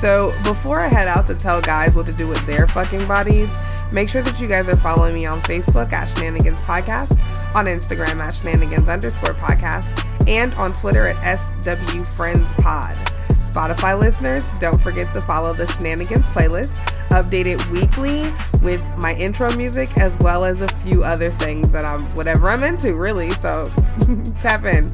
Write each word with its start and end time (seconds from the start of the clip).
So 0.00 0.34
before 0.44 0.80
I 0.80 0.88
head 0.88 1.08
out 1.08 1.26
to 1.26 1.34
tell 1.34 1.60
guys 1.60 1.94
what 1.94 2.06
to 2.06 2.16
do 2.16 2.26
with 2.26 2.44
their 2.46 2.66
fucking 2.68 3.04
bodies, 3.04 3.58
make 3.92 4.08
sure 4.08 4.22
that 4.22 4.40
you 4.40 4.48
guys 4.48 4.66
are 4.70 4.76
following 4.76 5.14
me 5.14 5.26
on 5.26 5.42
Facebook 5.42 5.92
at 5.92 6.06
Shenanigans 6.06 6.62
Podcast, 6.62 7.20
on 7.54 7.66
Instagram 7.66 8.18
at 8.18 8.30
Shenanigans 8.30 8.88
underscore 8.88 9.34
podcast, 9.34 9.92
and 10.26 10.54
on 10.54 10.72
Twitter 10.72 11.06
at 11.06 11.38
SW 11.38 12.16
Friends 12.16 12.50
Pod. 12.54 12.96
Spotify 13.28 14.00
listeners, 14.00 14.58
don't 14.58 14.80
forget 14.80 15.12
to 15.12 15.20
follow 15.20 15.52
the 15.52 15.66
Shenanigans 15.66 16.28
playlist, 16.28 16.74
updated 17.10 17.62
weekly 17.70 18.22
with 18.64 18.82
my 18.96 19.14
intro 19.16 19.54
music 19.56 19.98
as 19.98 20.18
well 20.20 20.46
as 20.46 20.62
a 20.62 20.68
few 20.78 21.04
other 21.04 21.28
things 21.32 21.70
that 21.72 21.84
I'm 21.84 22.08
whatever 22.12 22.48
I'm 22.48 22.62
into, 22.62 22.94
really. 22.94 23.28
So 23.28 23.66
tap 24.40 24.64
in. 24.64 24.90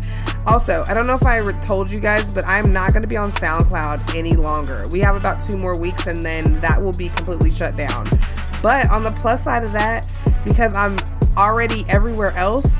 Also, 0.46 0.84
I 0.86 0.94
don't 0.94 1.06
know 1.06 1.14
if 1.14 1.24
I 1.24 1.42
told 1.60 1.90
you 1.90 1.98
guys, 1.98 2.32
but 2.32 2.44
I'm 2.46 2.72
not 2.72 2.92
going 2.92 3.02
to 3.02 3.08
be 3.08 3.16
on 3.16 3.32
SoundCloud 3.32 4.14
any 4.14 4.34
longer. 4.36 4.78
We 4.92 5.00
have 5.00 5.16
about 5.16 5.40
two 5.40 5.56
more 5.56 5.78
weeks 5.78 6.06
and 6.06 6.22
then 6.22 6.60
that 6.60 6.80
will 6.80 6.92
be 6.92 7.08
completely 7.08 7.50
shut 7.50 7.76
down. 7.76 8.08
But 8.62 8.88
on 8.90 9.02
the 9.02 9.10
plus 9.10 9.42
side 9.44 9.64
of 9.64 9.72
that, 9.72 10.06
because 10.44 10.74
I'm 10.74 10.96
already 11.36 11.84
everywhere 11.88 12.32
else, 12.32 12.76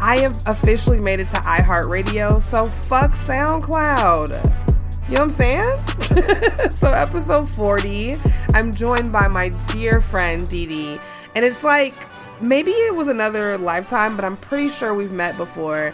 I 0.00 0.18
have 0.18 0.36
officially 0.46 1.00
made 1.00 1.20
it 1.20 1.28
to 1.28 1.36
iHeartRadio. 1.36 2.42
So 2.42 2.70
fuck 2.70 3.12
SoundCloud. 3.12 4.62
You 5.08 5.14
know 5.18 5.24
what 5.24 5.24
I'm 5.24 5.30
saying? 5.30 6.70
so, 6.70 6.90
episode 6.90 7.54
40, 7.54 8.14
I'm 8.54 8.72
joined 8.72 9.12
by 9.12 9.28
my 9.28 9.50
dear 9.68 10.00
friend 10.00 10.48
Dee 10.48 10.66
Dee. 10.66 11.00
And 11.34 11.44
it's 11.44 11.64
like, 11.64 11.94
maybe 12.40 12.70
it 12.70 12.94
was 12.94 13.08
another 13.08 13.58
lifetime, 13.58 14.16
but 14.16 14.24
I'm 14.24 14.36
pretty 14.36 14.68
sure 14.68 14.94
we've 14.94 15.12
met 15.12 15.36
before. 15.36 15.92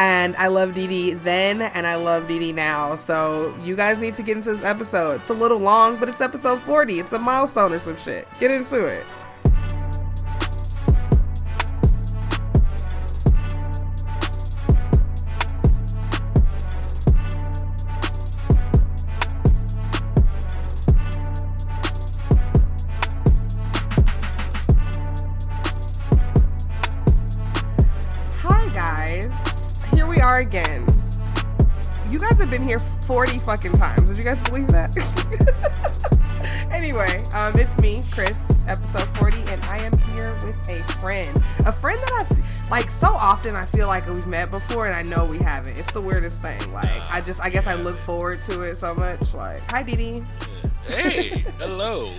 And 0.00 0.34
I 0.36 0.46
love 0.46 0.74
Dee 0.74 0.86
Dee 0.86 1.12
then, 1.12 1.60
and 1.60 1.86
I 1.86 1.96
love 1.96 2.26
Dee 2.26 2.38
Dee 2.38 2.54
now. 2.54 2.94
So, 2.94 3.54
you 3.62 3.76
guys 3.76 3.98
need 3.98 4.14
to 4.14 4.22
get 4.22 4.34
into 4.34 4.54
this 4.54 4.64
episode. 4.64 5.20
It's 5.20 5.28
a 5.28 5.34
little 5.34 5.58
long, 5.58 5.98
but 6.00 6.08
it's 6.08 6.22
episode 6.22 6.62
40. 6.62 7.00
It's 7.00 7.12
a 7.12 7.18
milestone 7.18 7.74
or 7.74 7.78
some 7.78 7.98
shit. 7.98 8.26
Get 8.40 8.50
into 8.50 8.86
it. 8.86 9.04
40 33.20 33.38
fucking 33.40 33.72
times. 33.72 34.04
Did 34.04 34.16
you 34.16 34.22
guys 34.22 34.40
believe 34.44 34.68
that? 34.68 34.96
anyway, 36.72 37.18
um, 37.36 37.52
it's 37.54 37.78
me, 37.78 38.00
Khris, 38.10 38.66
episode 38.66 39.06
40, 39.18 39.52
and 39.52 39.62
I 39.64 39.76
am 39.76 39.98
here 40.14 40.32
with 40.36 40.56
a 40.70 40.82
friend. 40.94 41.30
A 41.66 41.70
friend 41.70 42.00
that 42.00 42.12
I've, 42.30 42.70
like 42.70 42.90
so 42.90 43.08
often 43.08 43.54
I 43.54 43.66
feel 43.66 43.88
like 43.88 44.08
we've 44.08 44.26
met 44.26 44.50
before 44.50 44.86
and 44.86 44.96
I 44.96 45.02
know 45.02 45.26
we 45.26 45.36
haven't. 45.36 45.76
It's 45.76 45.92
the 45.92 46.00
weirdest 46.00 46.40
thing. 46.40 46.72
Like 46.72 46.88
I 47.12 47.20
just 47.20 47.44
I 47.44 47.50
guess 47.50 47.66
I 47.66 47.74
look 47.74 47.98
forward 48.02 48.42
to 48.44 48.62
it 48.62 48.76
so 48.76 48.94
much. 48.94 49.34
Like, 49.34 49.60
hi 49.70 49.82
Dee 49.82 49.96
Dee. 49.96 50.22
Hey, 50.86 51.44
hello. 51.58 52.10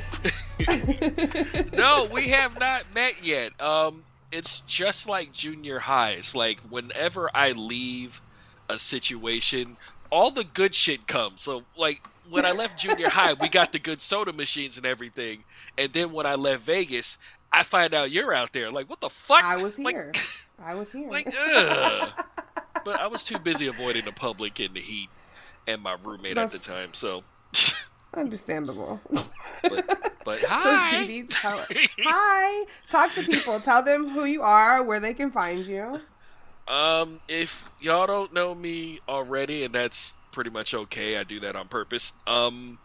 no, 1.73 2.07
we 2.13 2.27
have 2.27 2.59
not 2.59 2.83
met 2.93 3.23
yet. 3.23 3.59
Um, 3.59 4.03
it's 4.31 4.59
just 4.67 5.09
like 5.09 5.33
junior 5.33 5.79
highs. 5.79 6.35
Like 6.35 6.59
whenever 6.69 7.27
I 7.33 7.53
leave 7.53 8.21
a 8.69 8.77
situation, 8.79 9.77
all 10.11 10.29
the 10.29 10.43
good 10.43 10.75
shit 10.75 11.07
comes. 11.07 11.41
So 11.41 11.63
like 11.75 12.05
when 12.29 12.45
I 12.45 12.51
left 12.51 12.79
junior 12.79 13.09
high, 13.09 13.33
we 13.33 13.49
got 13.49 13.71
the 13.71 13.79
good 13.79 14.01
soda 14.01 14.33
machines 14.33 14.77
and 14.77 14.85
everything. 14.85 15.43
And 15.77 15.91
then 15.91 16.11
when 16.11 16.25
I 16.25 16.35
left 16.35 16.63
Vegas, 16.63 17.17
I 17.51 17.63
find 17.63 17.93
out 17.93 18.11
you're 18.11 18.33
out 18.33 18.53
there. 18.53 18.71
Like 18.71 18.89
what 18.89 19.01
the 19.01 19.09
fuck? 19.09 19.43
I 19.43 19.61
was 19.61 19.79
like, 19.79 19.95
here. 19.95 20.11
I 20.63 20.75
was 20.75 20.91
here. 20.91 21.09
Like 21.09 21.27
ugh. 21.27 22.25
but 22.85 22.99
I 22.99 23.07
was 23.07 23.23
too 23.23 23.39
busy 23.39 23.67
avoiding 23.67 24.05
the 24.05 24.11
public 24.11 24.59
and 24.59 24.75
the 24.75 24.81
heat 24.81 25.09
and 25.67 25.81
my 25.81 25.95
roommate 26.03 26.35
That's... 26.35 26.53
at 26.53 26.61
the 26.61 26.71
time. 26.71 26.93
So 26.93 27.23
Understandable. 28.13 28.99
But, 29.63 30.11
but 30.25 30.39
hi. 30.43 30.91
So 30.91 31.07
Dee 31.07 31.21
Dee, 31.21 31.27
tell, 31.27 31.65
hi. 31.99 32.65
Talk 32.89 33.13
to 33.13 33.23
people. 33.23 33.59
Tell 33.61 33.83
them 33.83 34.09
who 34.09 34.25
you 34.25 34.41
are, 34.41 34.83
where 34.83 34.99
they 34.99 35.13
can 35.13 35.31
find 35.31 35.65
you. 35.65 36.01
Um, 36.67 37.19
if 37.27 37.65
y'all 37.79 38.07
don't 38.07 38.33
know 38.33 38.53
me 38.53 38.99
already, 39.07 39.63
and 39.63 39.73
that's 39.73 40.13
pretty 40.31 40.49
much 40.49 40.73
okay, 40.73 41.17
I 41.17 41.23
do 41.23 41.41
that 41.41 41.55
on 41.55 41.67
purpose. 41.67 42.13
Um, 42.25 42.79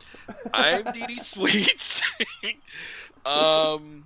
I'm 0.53 0.85
Dee 0.93 1.07
Dee 1.07 1.21
Sweets. 1.21 2.03
um, 3.25 4.05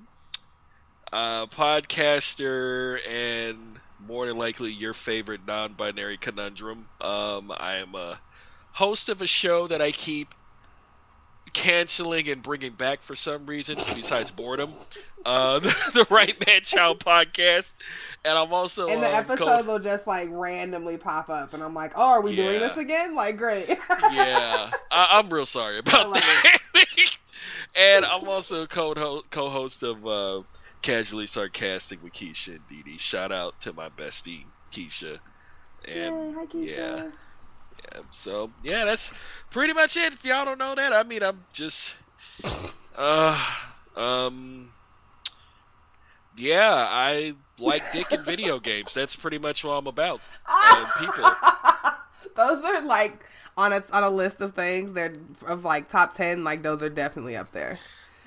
uh, 1.12 1.46
podcaster 1.46 2.98
and 3.08 3.58
more 4.06 4.26
than 4.26 4.38
likely 4.38 4.72
your 4.72 4.94
favorite 4.94 5.40
non-binary 5.46 6.16
conundrum. 6.16 6.88
Um, 7.00 7.52
I 7.56 7.76
am 7.76 7.94
a 7.94 8.18
host 8.72 9.08
of 9.08 9.22
a 9.22 9.26
show 9.26 9.66
that 9.66 9.82
I 9.82 9.92
keep 9.92 10.34
canceling 11.52 12.28
and 12.28 12.42
bringing 12.42 12.72
back 12.72 13.02
for 13.02 13.14
some 13.14 13.46
reason 13.46 13.76
besides 13.94 14.30
boredom. 14.30 14.72
Uh, 15.24 15.58
the, 15.58 15.68
the, 15.94 16.06
Right 16.10 16.34
Man 16.46 16.62
Child 16.62 17.00
podcast, 17.00 17.74
and 18.24 18.38
I'm 18.38 18.52
also 18.52 18.88
and 18.88 19.02
the 19.02 19.08
uh, 19.08 19.18
episode 19.18 19.66
will 19.66 19.78
just 19.78 20.06
like 20.06 20.28
randomly 20.30 20.96
pop 20.96 21.28
up, 21.28 21.54
and 21.54 21.62
I'm 21.62 21.74
like, 21.74 21.92
oh, 21.96 22.08
are 22.08 22.20
we 22.20 22.32
yeah. 22.32 22.44
doing 22.44 22.60
this 22.60 22.76
again? 22.76 23.14
Like, 23.14 23.36
great. 23.36 23.68
yeah, 24.12 24.70
I, 24.90 25.18
am 25.18 25.28
real 25.30 25.46
sorry 25.46 25.78
about 25.78 26.14
that. 26.14 26.58
and 27.74 28.04
I'm 28.04 28.28
also 28.28 28.66
co 28.66 29.22
co-host 29.30 29.82
of 29.82 30.06
uh, 30.06 30.42
Casually 30.82 31.26
Sarcastic 31.26 32.02
with 32.02 32.12
Keisha 32.12 32.56
and 32.56 32.68
Dee 32.68 32.82
Dee. 32.82 32.98
Shout 32.98 33.32
out 33.32 33.60
to 33.60 33.72
my 33.72 33.88
bestie 33.90 34.44
Keisha. 34.72 35.18
And 35.86 36.14
Yay, 36.14 36.32
hi, 36.32 36.46
Keisha. 36.46 36.76
yeah 36.76 37.10
yeah, 37.92 38.00
so 38.10 38.50
yeah, 38.62 38.84
that's 38.84 39.12
pretty 39.50 39.72
much 39.72 39.96
it. 39.96 40.12
If 40.12 40.24
y'all 40.24 40.44
don't 40.44 40.58
know 40.58 40.74
that, 40.74 40.92
I 40.92 41.02
mean, 41.02 41.22
I'm 41.22 41.44
just, 41.52 41.96
uh, 42.96 43.46
um, 43.96 44.72
yeah, 46.36 46.86
I 46.88 47.34
like 47.60 47.92
dick 47.92 48.12
in 48.12 48.24
video 48.24 48.58
games. 48.58 48.94
That's 48.94 49.16
pretty 49.16 49.38
much 49.38 49.64
what 49.64 49.72
I'm 49.72 49.86
about. 49.86 50.20
Uh, 50.46 50.86
people. 50.98 51.24
Those 52.34 52.64
are 52.64 52.82
like 52.82 53.24
on 53.56 53.72
a 53.72 53.82
on 53.92 54.02
a 54.02 54.10
list 54.10 54.40
of 54.40 54.54
things. 54.54 54.92
They're 54.92 55.14
of 55.46 55.64
like 55.64 55.88
top 55.88 56.12
ten. 56.12 56.44
Like 56.44 56.62
those 56.62 56.82
are 56.82 56.88
definitely 56.88 57.36
up 57.36 57.52
there. 57.52 57.78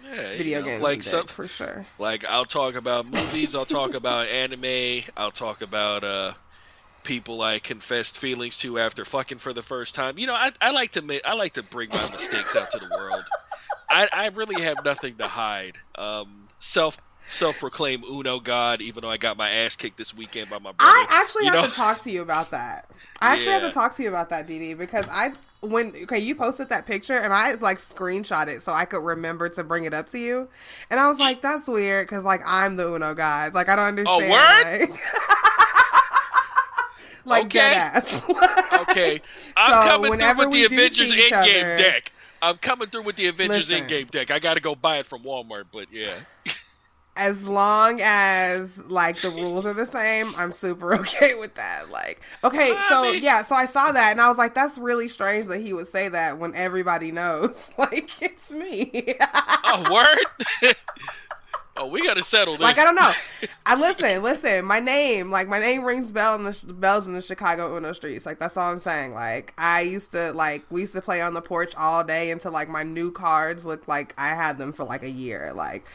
Yeah, 0.04 0.38
video 0.38 0.60
you 0.60 0.66
know, 0.66 0.72
games, 0.72 0.84
like 0.84 1.04
some, 1.04 1.28
for 1.28 1.48
sure. 1.48 1.86
Like 1.98 2.26
I'll 2.26 2.46
talk 2.46 2.76
about 2.76 3.06
movies. 3.06 3.56
I'll 3.56 3.66
talk 3.66 3.94
about 3.96 4.28
anime. 4.28 5.04
I'll 5.16 5.32
talk 5.32 5.62
about 5.62 6.04
uh 6.04 6.34
people 7.04 7.42
I 7.42 7.60
confessed 7.60 8.18
feelings 8.18 8.58
to 8.58 8.80
after 8.80 9.06
fucking 9.06 9.38
for 9.38 9.54
the 9.54 9.62
first 9.62 9.96
time. 9.96 10.18
You 10.18 10.28
know, 10.28 10.34
I, 10.34 10.52
I 10.62 10.72
like 10.72 10.92
to 10.94 11.02
make 11.02 11.22
I 11.26 11.34
like 11.34 11.54
to 11.54 11.64
bring 11.64 11.90
my 11.90 12.10
mistakes 12.12 12.56
out 12.56 12.72
to 12.72 12.80
the 12.80 12.90
world. 12.96 13.24
I, 13.90 14.10
I 14.12 14.28
really 14.30 14.62
have 14.64 14.84
nothing 14.84 15.18
to 15.18 15.28
hide. 15.28 15.78
Um, 15.96 16.48
self 16.60 16.98
self 17.28 17.60
proclaimed 17.60 18.04
Uno 18.06 18.40
God, 18.40 18.82
even 18.82 19.02
though 19.02 19.10
I 19.10 19.18
got 19.18 19.38
my 19.38 19.50
ass 19.50 19.76
kicked 19.76 19.98
this 19.98 20.16
weekend 20.16 20.50
by 20.50 20.58
my 20.58 20.72
brother. 20.72 20.78
I 20.80 21.06
actually 21.10 21.46
you 21.46 21.52
have 21.52 21.64
know? 21.64 21.70
to 21.70 21.76
talk 21.76 22.02
to 22.04 22.12
you 22.12 22.22
about 22.22 22.52
that. 22.52 22.90
I 23.20 23.34
actually 23.34 23.48
yeah. 23.48 23.60
have 23.60 23.70
to 23.70 23.74
talk 23.74 23.96
to 23.96 24.04
you 24.04 24.10
about 24.10 24.30
that, 24.30 24.48
Dee 24.48 24.74
because 24.74 25.06
I 25.10 25.34
when 25.62 25.96
okay 26.04 26.20
you 26.20 26.36
posted 26.36 26.70
that 26.70 26.86
picture 26.86 27.16
and 27.16 27.34
I 27.34 27.54
like 27.56 27.78
screenshot 27.78 28.48
it 28.48 28.62
so 28.62 28.74
I 28.74 28.86
could 28.86 29.04
remember 29.04 29.50
to 29.50 29.64
bring 29.64 29.86
it 29.86 29.94
up 29.94 30.08
to 30.08 30.20
you, 30.20 30.50
and 30.90 31.00
I 31.00 31.08
was 31.08 31.20
like, 31.20 31.42
that's 31.42 31.68
weird 31.68 32.08
because 32.08 32.26
like 32.26 32.42
I'm 32.46 32.76
the 32.76 32.94
Uno 32.94 33.14
God, 33.14 33.54
like 33.54 33.70
I 33.70 33.76
don't 33.76 33.88
understand. 33.88 34.24
Oh, 34.24 34.32
word. 34.32 34.90
Like... 34.90 35.00
like 37.26 37.46
okay. 37.46 37.60
dead 37.60 37.74
ass. 37.74 38.22
okay, 38.90 39.22
I'm 39.56 39.84
so 39.84 39.90
coming 39.90 40.20
through 40.20 40.38
with 40.38 40.52
the 40.52 40.64
Avengers 40.66 41.16
Endgame 41.16 41.78
deck. 41.78 42.12
I'm 42.42 42.58
coming 42.58 42.90
through 42.90 43.04
with 43.04 43.16
the 43.16 43.28
Avengers 43.28 43.70
Listen, 43.70 43.88
Endgame 43.88 44.12
deck. 44.12 44.30
I 44.30 44.40
got 44.40 44.56
to 44.56 44.60
go 44.60 44.76
buy 44.76 44.98
it 44.98 45.06
from 45.06 45.24
Walmart, 45.24 45.66
but 45.72 45.88
yeah. 45.94 46.16
As 47.16 47.48
long 47.48 48.00
as 48.04 48.84
like 48.86 49.22
the 49.22 49.30
rules 49.30 49.66
are 49.66 49.74
the 49.74 49.86
same, 49.86 50.26
I'm 50.38 50.52
super 50.52 50.96
okay 51.02 51.36
with 51.36 51.56
that. 51.56 51.90
Like, 51.90 52.22
okay, 52.44 52.76
so 52.90 53.12
yeah, 53.12 53.44
so 53.44 53.56
I 53.56 53.66
saw 53.66 53.92
that 53.92 54.12
and 54.12 54.22
I 54.22 54.28
was 54.28 54.38
like, 54.38 54.54
that's 54.54 54.78
really 54.78 55.08
strange 55.08 55.48
that 55.48 55.62
he 55.62 55.74
would 55.74 55.88
say 55.88 56.10
that 56.10 56.40
when 56.40 56.56
everybody 56.56 57.12
knows, 57.12 57.70
like, 57.78 58.10
it's 58.22 58.52
me. 58.52 59.16
oh, 59.22 59.84
word. 60.64 60.76
Oh, 61.76 61.88
we 61.88 62.06
got 62.06 62.18
to 62.18 62.24
settle 62.24 62.54
this. 62.54 62.62
Like 62.62 62.78
I 62.78 62.84
don't 62.84 62.96
know. 62.96 63.12
I 63.66 63.76
listen, 63.76 64.22
listen. 64.22 64.64
My 64.64 64.80
name, 64.80 65.32
like 65.32 65.48
my 65.48 65.58
name 65.58 65.84
rings 65.84 66.12
bell 66.12 66.36
in 66.36 66.44
the 66.44 66.74
bells 66.74 67.08
in 67.08 67.14
the 67.14 67.22
Chicago 67.22 67.76
Uno 67.76 67.94
streets. 67.94 68.28
Like 68.28 68.38
that's 68.38 68.58
all 68.58 68.72
I'm 68.72 68.78
saying. 68.78 69.14
Like 69.16 69.54
I 69.58 69.82
used 69.82 70.12
to 70.12 70.34
like 70.34 70.64
we 70.70 70.82
used 70.82 70.94
to 70.94 71.02
play 71.02 71.20
on 71.22 71.34
the 71.34 71.42
porch 71.42 71.74
all 71.76 72.04
day 72.04 72.30
until 72.30 72.52
like 72.52 72.70
my 72.70 72.84
new 72.84 73.12
cards 73.12 73.66
looked 73.66 73.88
like 73.88 74.14
I 74.20 74.30
had 74.30 74.60
them 74.60 74.72
for 74.72 74.84
like 74.84 75.04
a 75.04 75.10
year. 75.10 75.52
Like 75.56 75.86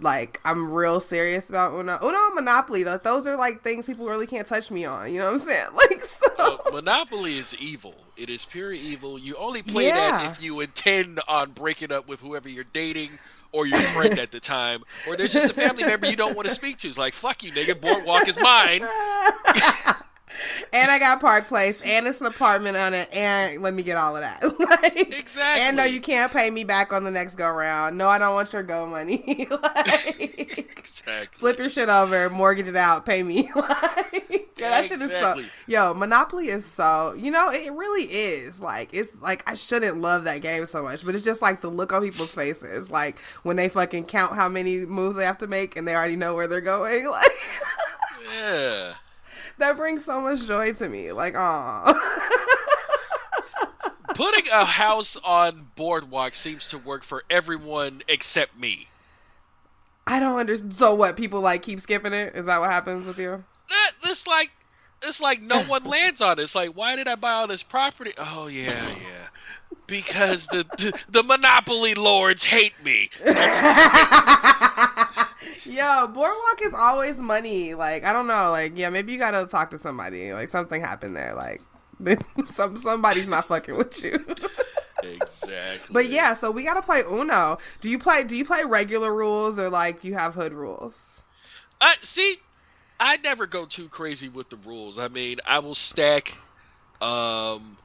like 0.00 0.40
I'm 0.44 0.72
real 0.72 1.00
serious 1.00 1.48
about 1.50 1.72
Uno. 1.72 1.98
Uno 2.02 2.18
and 2.26 2.34
Monopoly, 2.34 2.82
though, 2.82 2.98
those 2.98 3.26
are 3.26 3.36
like 3.36 3.62
things 3.62 3.86
people 3.86 4.06
really 4.06 4.26
can't 4.26 4.46
touch 4.46 4.70
me 4.70 4.84
on. 4.84 5.12
You 5.12 5.18
know 5.18 5.26
what 5.26 5.34
I'm 5.34 5.38
saying? 5.40 5.66
Like 5.74 6.04
so. 6.04 6.26
Oh, 6.38 6.60
Monopoly 6.72 7.36
is 7.38 7.54
evil. 7.60 7.94
It 8.16 8.30
is 8.30 8.44
pure 8.44 8.72
evil. 8.72 9.18
You 9.18 9.36
only 9.36 9.62
play 9.62 9.88
Yeah. 9.88 9.96
that 9.96 10.32
if 10.38 10.42
you 10.42 10.60
intend 10.60 11.20
on 11.28 11.50
breaking 11.50 11.92
up 11.92 12.08
with 12.08 12.20
whoever 12.20 12.48
you're 12.48 12.64
dating 12.72 13.10
or 13.52 13.66
your 13.66 13.78
friend 13.92 14.18
at 14.18 14.30
the 14.30 14.40
time, 14.40 14.82
or 15.06 15.16
there's 15.16 15.32
just 15.32 15.50
a 15.50 15.54
family 15.54 15.84
member 15.84 16.06
you 16.06 16.16
don't 16.16 16.34
want 16.34 16.48
to 16.48 16.54
speak 16.54 16.78
to. 16.78 16.88
It's 16.88 16.96
like, 16.98 17.12
fuck 17.14 17.42
you, 17.42 17.52
nigga. 17.52 17.78
Boardwalk 17.78 18.26
is 18.28 18.38
mine. 18.38 18.82
and 20.72 20.90
I 20.90 20.98
got 20.98 21.20
Park 21.20 21.48
Place, 21.48 21.80
and 21.84 22.06
it's 22.06 22.20
an 22.20 22.26
apartment 22.26 22.76
on 22.76 22.94
it, 22.94 23.08
and 23.14 23.62
let 23.62 23.74
me 23.74 23.82
get 23.82 23.96
all 23.96 24.16
of 24.16 24.22
that. 24.22 24.42
like, 24.58 25.18
Exactly. 25.18 25.62
And 25.62 25.76
no, 25.76 25.84
you 25.84 26.00
can't 26.00 26.32
pay 26.32 26.50
me 26.50 26.64
back 26.64 26.92
on 26.92 27.04
the 27.04 27.10
next 27.10 27.36
go 27.36 27.50
round. 27.50 27.96
No, 27.96 28.08
I 28.08 28.18
don't 28.18 28.34
want 28.34 28.52
your 28.52 28.62
go 28.62 28.86
money. 28.86 29.46
like, 29.50 30.78
Exactly. 30.78 31.38
flip 31.38 31.58
your 31.58 31.68
shit 31.68 31.88
over, 31.88 32.28
mortgage 32.30 32.68
it 32.68 32.76
out, 32.76 33.06
pay 33.06 33.22
me. 33.22 33.50
like, 33.56 34.50
yeah, 34.56 34.70
that 34.70 34.84
shit 34.84 35.00
is 35.00 35.10
so. 35.10 35.42
Yo, 35.66 35.94
Monopoly 35.94 36.48
is 36.48 36.64
so. 36.64 37.14
You 37.16 37.30
know, 37.30 37.50
it 37.50 37.72
really 37.72 38.04
is. 38.04 38.60
Like, 38.60 38.90
it's 38.92 39.10
like 39.20 39.42
I 39.46 39.54
shouldn't 39.54 40.00
love 40.00 40.24
that 40.24 40.42
game 40.42 40.66
so 40.66 40.82
much, 40.82 41.04
but 41.04 41.14
it's 41.14 41.24
just 41.24 41.42
like 41.42 41.60
the 41.60 41.68
look 41.68 41.92
on 41.92 42.02
people's 42.02 42.32
faces, 42.32 42.90
like 42.90 43.18
when 43.42 43.56
they 43.56 43.68
fucking 43.68 44.04
count 44.04 44.34
how 44.34 44.48
many 44.48 44.80
moves 44.86 45.16
they 45.16 45.24
have 45.24 45.38
to 45.38 45.46
make, 45.46 45.76
and 45.76 45.86
they 45.86 45.94
already 45.94 46.16
know 46.16 46.34
where 46.34 46.46
they're 46.46 46.60
going. 46.60 47.06
Like. 47.06 47.30
Yeah. 48.32 48.94
That 49.58 49.76
brings 49.76 50.04
so 50.04 50.20
much 50.20 50.46
joy 50.46 50.72
to 50.72 50.88
me. 50.88 51.12
Like, 51.12 51.34
aw. 51.36 51.94
Putting 54.14 54.48
a 54.50 54.64
house 54.64 55.16
on 55.16 55.66
Boardwalk 55.74 56.34
seems 56.34 56.68
to 56.68 56.78
work 56.78 57.02
for 57.02 57.24
everyone 57.30 58.02
except 58.08 58.58
me. 58.58 58.88
I 60.06 60.20
don't 60.20 60.38
understand. 60.38 60.74
So 60.74 60.94
what? 60.94 61.16
People 61.16 61.40
like 61.40 61.62
keep 61.62 61.80
skipping 61.80 62.12
it? 62.12 62.34
Is 62.34 62.46
that 62.46 62.60
what 62.60 62.70
happens 62.70 63.06
with 63.06 63.18
you? 63.18 63.42
That 63.68 63.92
this 64.04 64.26
like 64.26 64.50
it's 65.02 65.20
like 65.20 65.42
no 65.42 65.62
one 65.62 65.84
lands 65.84 66.20
on 66.20 66.38
it. 66.38 66.42
It's 66.42 66.54
like 66.54 66.76
why 66.76 66.96
did 66.96 67.08
I 67.08 67.14
buy 67.14 67.32
all 67.32 67.46
this 67.46 67.62
property? 67.62 68.12
Oh 68.18 68.48
yeah, 68.48 68.70
yeah. 68.70 69.28
Because 69.86 70.46
the 70.48 70.64
the, 70.76 71.02
the 71.08 71.22
monopoly 71.22 71.94
lords 71.94 72.44
hate 72.44 72.74
me. 72.84 73.10
That's 73.24 73.58
Yo, 75.72 76.06
boardwalk 76.06 76.60
is 76.62 76.74
always 76.74 77.18
money. 77.20 77.74
Like, 77.74 78.04
I 78.04 78.12
don't 78.12 78.26
know. 78.26 78.50
Like, 78.50 78.72
yeah, 78.76 78.90
maybe 78.90 79.12
you 79.12 79.18
gotta 79.18 79.46
talk 79.46 79.70
to 79.70 79.78
somebody. 79.78 80.32
Like, 80.32 80.48
something 80.48 80.80
happened 80.80 81.16
there. 81.16 81.34
Like, 81.34 81.60
some 82.46 82.76
somebody's 82.76 83.28
not 83.28 83.46
fucking 83.46 83.76
with 83.76 84.04
you. 84.04 84.24
exactly. 85.02 85.92
but 85.92 86.08
yeah, 86.08 86.34
so 86.34 86.50
we 86.50 86.64
gotta 86.64 86.82
play 86.82 87.02
Uno. 87.02 87.58
Do 87.80 87.88
you 87.88 87.98
play? 87.98 88.24
Do 88.24 88.36
you 88.36 88.44
play 88.44 88.62
regular 88.64 89.12
rules 89.14 89.58
or 89.58 89.70
like 89.70 90.04
you 90.04 90.14
have 90.14 90.34
hood 90.34 90.52
rules? 90.52 91.22
I 91.80 91.96
see. 92.02 92.36
I 93.00 93.16
never 93.16 93.46
go 93.46 93.66
too 93.66 93.88
crazy 93.88 94.28
with 94.28 94.50
the 94.50 94.56
rules. 94.56 94.98
I 94.98 95.08
mean, 95.08 95.38
I 95.46 95.58
will 95.60 95.74
stack 95.74 96.34
um 97.00 97.76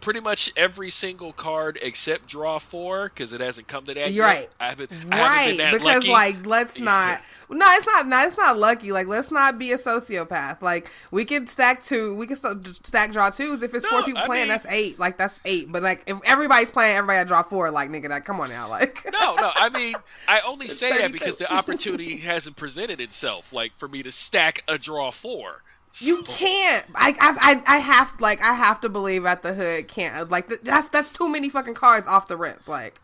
pretty 0.00 0.20
much 0.20 0.52
every 0.56 0.90
single 0.90 1.32
card 1.32 1.78
except 1.82 2.26
draw 2.26 2.58
four 2.58 3.04
because 3.04 3.32
it 3.32 3.40
hasn't 3.40 3.68
come 3.68 3.84
to 3.86 3.94
that 3.94 4.12
You're 4.12 4.26
yet. 4.26 4.34
right. 4.36 4.50
I 4.58 4.68
haven't, 4.70 4.90
I 4.92 4.94
haven't 4.94 5.10
Right, 5.10 5.46
been 5.48 5.56
that 5.58 5.72
because 5.72 6.06
lucky. 6.06 6.08
like 6.10 6.46
let's 6.46 6.78
not. 6.78 7.20
No, 7.48 7.66
it's 7.72 7.86
not. 7.86 8.06
No, 8.06 8.18
it's 8.26 8.36
not 8.38 8.58
lucky. 8.58 8.92
Like 8.92 9.06
let's 9.06 9.30
not 9.30 9.58
be 9.58 9.72
a 9.72 9.76
sociopath. 9.78 10.62
Like 10.62 10.90
we 11.10 11.24
can 11.24 11.46
stack 11.46 11.82
two. 11.82 12.14
We 12.14 12.26
can 12.26 12.36
st- 12.36 12.86
stack 12.86 13.12
draw 13.12 13.30
twos. 13.30 13.62
If 13.62 13.74
it's 13.74 13.86
four 13.86 14.02
people 14.02 14.22
I 14.22 14.26
playing, 14.26 14.42
mean- 14.44 14.48
that's 14.48 14.66
eight. 14.68 14.98
Like 14.98 15.18
that's 15.18 15.40
eight. 15.44 15.70
But 15.70 15.82
like 15.82 16.02
if 16.06 16.18
everybody's 16.24 16.70
playing, 16.70 16.96
everybody 16.96 17.26
draw 17.28 17.42
four. 17.42 17.70
Like 17.70 17.90
nigga, 17.90 18.08
that 18.08 18.24
come 18.24 18.40
on 18.40 18.48
now. 18.48 18.68
Like 18.68 19.04
no, 19.12 19.34
no. 19.36 19.50
I 19.54 19.68
mean, 19.68 19.94
I 20.28 20.40
only 20.40 20.68
say 20.68 20.98
that 20.98 21.12
because 21.12 21.38
the 21.38 21.52
opportunity 21.52 22.16
hasn't 22.18 22.56
presented 22.56 23.00
itself. 23.00 23.52
Like 23.52 23.72
for 23.78 23.88
me 23.88 24.02
to 24.02 24.12
stack 24.12 24.62
a 24.68 24.78
draw 24.78 25.10
four. 25.10 25.56
You 25.98 26.22
can't. 26.22 26.86
I, 26.94 27.10
I, 27.20 27.36
I, 27.66 27.76
I 27.76 27.78
have 27.78 28.12
like 28.20 28.40
I 28.42 28.54
have 28.54 28.80
to 28.82 28.88
believe 28.88 29.26
at 29.26 29.42
the 29.42 29.54
hood 29.54 29.88
can't 29.88 30.30
like 30.30 30.48
that's 30.62 30.88
that's 30.88 31.12
too 31.12 31.28
many 31.28 31.48
fucking 31.48 31.74
cards 31.74 32.06
off 32.06 32.28
the 32.28 32.36
rip. 32.36 32.66
Like 32.68 33.00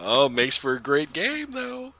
Oh, 0.00 0.28
makes 0.28 0.56
for 0.56 0.74
a 0.74 0.80
great 0.80 1.12
game 1.12 1.50
though. 1.52 1.94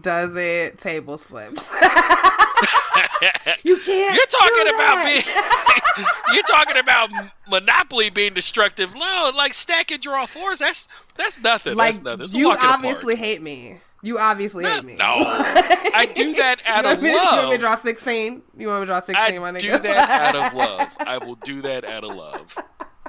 does 0.00 0.36
it 0.36 0.78
tables 0.78 1.26
flips? 1.26 1.72
you 3.64 3.76
can't. 3.78 4.14
You're 4.14 4.26
talking 4.26 4.68
about 4.74 5.02
that. 5.02 5.96
me. 5.96 6.34
You're 6.34 6.42
talking 6.44 6.78
about 6.78 7.10
Monopoly 7.48 8.10
being 8.10 8.34
destructive. 8.34 8.94
No, 8.94 9.32
like 9.34 9.54
stack 9.54 9.90
and 9.90 10.00
draw 10.00 10.26
fours. 10.26 10.58
That's 10.58 10.88
that's 11.16 11.40
nothing. 11.40 11.76
like 11.76 11.96
that's 11.96 12.18
nothing. 12.32 12.40
You 12.40 12.50
obviously 12.52 13.16
hate 13.16 13.42
me. 13.42 13.78
You 14.02 14.18
obviously 14.18 14.64
No, 14.64 14.70
hate 14.70 14.84
me. 14.84 14.94
no. 14.96 15.04
I 15.04 16.10
do 16.14 16.34
that 16.34 16.58
out 16.66 16.84
of 16.84 16.90
want 16.98 17.02
me, 17.02 17.10
You 17.10 17.16
want 17.16 17.44
me 17.46 17.50
to 17.52 17.58
draw 17.58 17.74
sixteen? 17.76 18.42
You 18.56 18.66
want 18.68 18.80
me 18.80 18.86
to 18.86 18.90
draw 18.90 19.00
sixteen, 19.00 19.40
my 19.40 19.48
I 19.48 19.52
nigga? 19.52 19.60
do 19.60 19.78
that 19.78 20.34
out 20.34 20.34
of 20.36 20.54
love. 20.58 20.88
I 21.00 21.18
will 21.18 21.36
do 21.36 21.62
that 21.62 21.84
out 21.84 22.02
of 22.04 22.14
love. 22.16 22.56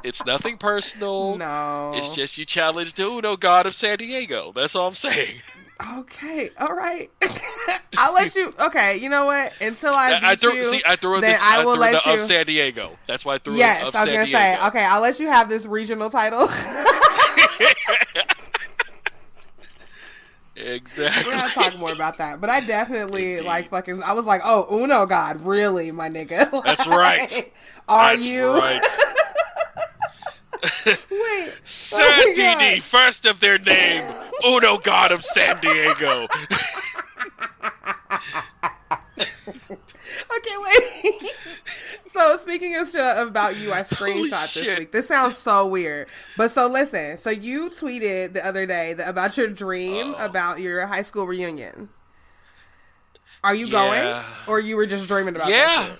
It's 0.04 0.25
nothing 0.25 0.57
personal. 0.57 1.38
No. 1.38 1.94
It's 1.95 2.13
just 2.16 2.38
you 2.38 2.45
challenge 2.45 2.94
the 2.94 3.07
Uno 3.07 3.38
God 3.38 3.66
of 3.66 3.74
San 3.74 3.98
Diego. 3.98 4.51
That's 4.54 4.75
all 4.75 4.88
I'm 4.90 4.95
saying. 4.95 5.36
Okay, 5.98 6.50
all 6.60 6.75
right. 6.75 7.10
I'll 7.98 8.13
let 8.13 8.36
you. 8.36 8.54
Okay, 8.60 8.98
you 8.98 9.10
know 9.10 9.25
what? 9.25 9.51
Until 9.60 9.94
I 9.94 10.19
beat 10.19 10.24
I 10.25 10.36
threw, 10.36 10.54
you, 10.54 10.66
see, 10.66 10.81
I 10.86 10.96
threw 10.96 11.19
then 11.19 11.31
this. 11.31 11.39
I 11.42 11.62
I, 11.62 11.66
will 11.66 11.74
threw 11.74 11.81
let 11.81 12.04
the 12.04 12.10
you. 12.12 12.16
of 12.18 12.22
San 12.22 12.46
Diego. 12.46 12.98
That's 13.07 13.25
why 13.25 13.36
I 13.36 13.38
threw 13.39 13.56
yes, 13.56 13.81
it 13.81 13.88
of 13.88 13.96
I 13.96 14.00
was 14.00 14.06
San 14.06 14.13
gonna 14.13 14.25
Diego. 14.28 14.38
say. 14.62 14.68
Okay, 14.68 14.84
I'll 14.86 15.01
let 15.01 15.19
you 15.19 15.28
have 15.28 15.50
this 15.50 15.66
regional 15.66 16.10
title. 16.12 16.48
Exactly. 20.63 21.31
We're 21.31 21.38
gonna 21.38 21.54
talk 21.54 21.77
more 21.77 21.92
about 21.92 22.18
that, 22.18 22.42
but 22.42 22.50
I 22.50 22.60
definitely 22.62 23.33
Indeed. 23.33 23.45
like 23.45 23.69
fucking. 23.69 24.01
I 24.04 24.13
was 24.13 24.25
like, 24.25 24.42
oh, 24.44 24.68
Uno 24.83 25.06
God, 25.06 25.42
really, 25.42 25.92
my 25.92 26.10
nigga? 26.10 26.63
That's 26.63 26.88
right. 26.88 27.51
Are 27.88 28.13
That's 28.13 28.25
you? 28.25 28.57
right. 28.57 28.81
Wait. 30.86 31.51
San 31.63 32.01
Oh 32.01 32.33
DD, 32.36 32.81
first 32.81 33.25
of 33.25 33.39
their 33.42 33.57
name, 33.60 34.06
Uno 34.45 34.77
God 34.77 35.12
of 35.12 35.24
San 35.24 35.60
Diego. 35.60 36.27
Okay, 40.38 40.56
wait. 40.60 41.32
so 42.12 42.38
speaking 42.38 42.75
of 42.75 42.90
shit 42.90 43.18
about 43.18 43.58
you, 43.58 43.72
I 43.72 43.82
screenshot 43.84 44.54
this 44.54 44.80
week. 44.80 44.92
This 44.92 45.08
sounds 45.08 45.38
so 45.38 45.68
weird, 45.68 46.08
but 46.38 46.52
so 46.52 46.68
listen. 46.68 47.18
So 47.18 47.30
you 47.30 47.70
tweeted 47.70 48.34
the 48.34 48.46
other 48.46 48.66
day 48.66 48.94
that, 48.94 49.08
about 49.10 49.38
your 49.38 49.48
dream 49.48 50.13
Oh. 50.18 50.25
about 50.25 50.60
your 50.60 50.86
high 50.86 51.04
school 51.04 51.25
reunion. 51.28 51.90
Are 53.44 53.54
you 53.56 53.68
Yeah. 53.68 53.72
going, 53.72 54.25
or 54.48 54.60
you 54.60 54.75
were 54.78 54.86
just 54.86 55.08
dreaming 55.08 55.36
about 55.36 55.50
Yeah. 55.50 55.68
that? 55.90 56.00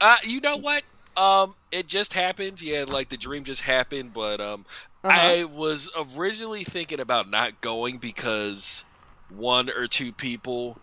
Uh, 0.00 0.16
you 0.24 0.40
know 0.40 0.56
what? 0.58 0.84
Um, 1.16 1.54
it 1.72 1.86
just 1.86 2.12
happened. 2.12 2.60
Yeah, 2.60 2.84
like 2.86 3.08
the 3.08 3.16
dream 3.16 3.44
just 3.44 3.62
happened. 3.62 4.12
But 4.12 4.40
um, 4.40 4.66
Uh-huh. 5.02 5.16
I 5.18 5.44
was 5.44 5.88
originally 6.16 6.64
thinking 6.64 7.00
about 7.00 7.28
not 7.30 7.60
going 7.60 7.98
because 7.98 8.84
one 9.30 9.70
or 9.70 9.88
two 9.88 10.12
people 10.12 10.78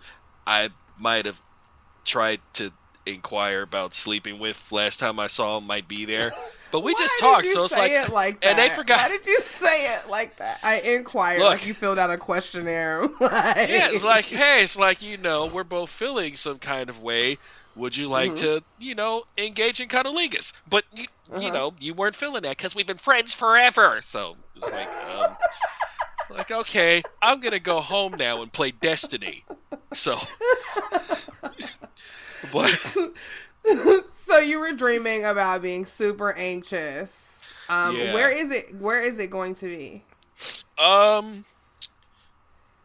I 0.46 0.70
might 1.00 1.26
have 1.26 1.40
tried 2.06 2.40
to 2.54 2.72
inquire 3.06 3.62
about 3.62 3.94
sleeping 3.94 4.40
with 4.40 4.72
last 4.72 5.00
time 5.00 5.20
I 5.20 5.28
saw 5.28 5.58
him 5.58 5.66
might 5.68 5.88
be 5.88 6.06
there. 6.06 6.34
But 6.72 6.80
we 6.84 6.96
just 6.96 7.20
talked, 7.20 7.46
so 7.46 7.66
it's 7.66 7.78
like, 7.78 7.92
it 7.92 8.10
like 8.12 8.42
that? 8.42 8.48
and 8.50 8.58
they 8.58 8.68
forgot. 8.70 8.98
Why 8.98 9.08
did 9.10 9.28
you 9.28 9.40
say 9.42 9.94
it 9.94 10.10
like 10.10 10.38
that? 10.38 10.58
I 10.64 10.80
inquired, 10.80 11.38
Look. 11.42 11.50
like 11.60 11.68
you 11.68 11.76
filled 11.76 12.00
out 12.00 12.10
a 12.10 12.18
questionnaire. 12.18 13.04
like, 13.04 13.20
yeah, 13.22 13.90
it's 13.92 14.04
like, 14.04 14.26
hey, 14.26 14.64
it's 14.64 14.76
like 14.76 15.04
you 15.04 15.18
know, 15.18 15.46
we're 15.46 15.64
both 15.64 15.92
feeling 15.92 16.36
some 16.36 16.58
kind 16.58 16.90
of 16.90 17.00
way. 17.00 17.38
Would 17.76 17.96
you 17.96 18.08
like 18.08 18.32
Mhm. 18.32 18.38
to, 18.38 18.64
you 18.80 18.96
know, 18.96 19.24
engage 19.38 19.82
in 19.82 19.88
cunnilingus? 19.88 20.54
But 20.68 20.84
you, 20.92 21.04
you 21.04 21.50
Uh-huh. 21.50 21.50
know, 21.52 21.74
you 21.78 21.94
weren't 21.94 22.16
feeling 22.16 22.42
that 22.42 22.58
because 22.58 22.74
we've 22.74 22.88
been 22.88 22.98
friends 22.98 23.36
forever. 23.36 24.00
So 24.02 24.36
it's 24.56 24.72
like, 24.72 24.88
um, 25.08 25.38
it's 26.22 26.30
like, 26.32 26.50
okay, 26.50 27.04
I'm 27.22 27.40
gonna 27.40 27.60
go 27.60 27.82
home 27.82 28.14
now 28.18 28.42
and 28.42 28.52
play 28.52 28.72
Destiny. 28.72 29.46
So, 29.94 30.18
but 32.52 32.68
so 34.26 34.38
you 34.40 34.60
were 34.60 34.74
dreaming 34.74 35.24
about 35.26 35.62
being 35.62 35.86
super 35.86 36.34
anxious. 36.34 37.40
Um, 37.70 37.96
Yeah. 37.96 38.14
Where 38.14 38.30
is 38.30 38.52
it? 38.52 38.76
Where 38.76 39.02
is 39.02 39.20
it 39.20 39.30
going 39.30 39.56
to 39.56 39.66
be? 39.66 40.04
um, 40.78 41.46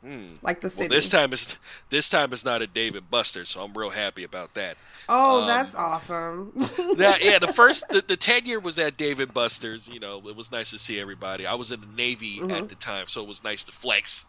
hmm. 0.05 0.27
Like 0.43 0.61
the 0.61 0.71
city. 0.71 0.83
Well, 0.83 0.88
this 0.91 1.09
time 1.09 1.33
it's 1.33 1.57
this 1.91 2.09
time 2.09 2.33
it's 2.33 2.45
not 2.45 2.62
a 2.62 2.67
Dave 2.67 2.95
and 2.95 3.11
Buster, 3.11 3.45
so 3.45 3.62
I'm 3.62 3.73
real 3.73 3.91
happy 3.91 4.25
about 4.25 4.55
that. 4.55 4.77
oh, 5.09 5.41
um, 5.43 5.49
that's 5.49 5.75
awesome. 5.75 6.53
That, 6.99 7.23
yeah, 7.25 7.38
the 7.38 7.53
first 7.53 7.88
the, 7.91 8.03
the 8.07 8.17
ten 8.17 8.45
year 8.47 8.61
was 8.61 8.79
at 8.79 8.97
Dave 8.97 9.21
and 9.21 9.33
Buster's. 9.33 9.88
You 9.88 10.00
know, 10.00 10.23
it 10.29 10.37
was 10.37 10.53
nice 10.53 10.71
to 10.71 10.79
see 10.79 11.00
everybody. 11.00 11.47
I 11.47 11.55
was 11.55 11.73
in 11.73 11.81
the 11.81 11.87
Navy 11.97 12.38
Mhm. 12.41 12.53
at 12.53 12.69
the 12.69 12.75
time, 12.75 13.07
so 13.09 13.23
it 13.23 13.29
was 13.29 13.43
nice 13.43 13.65
to 13.65 13.73
flex. 13.73 14.27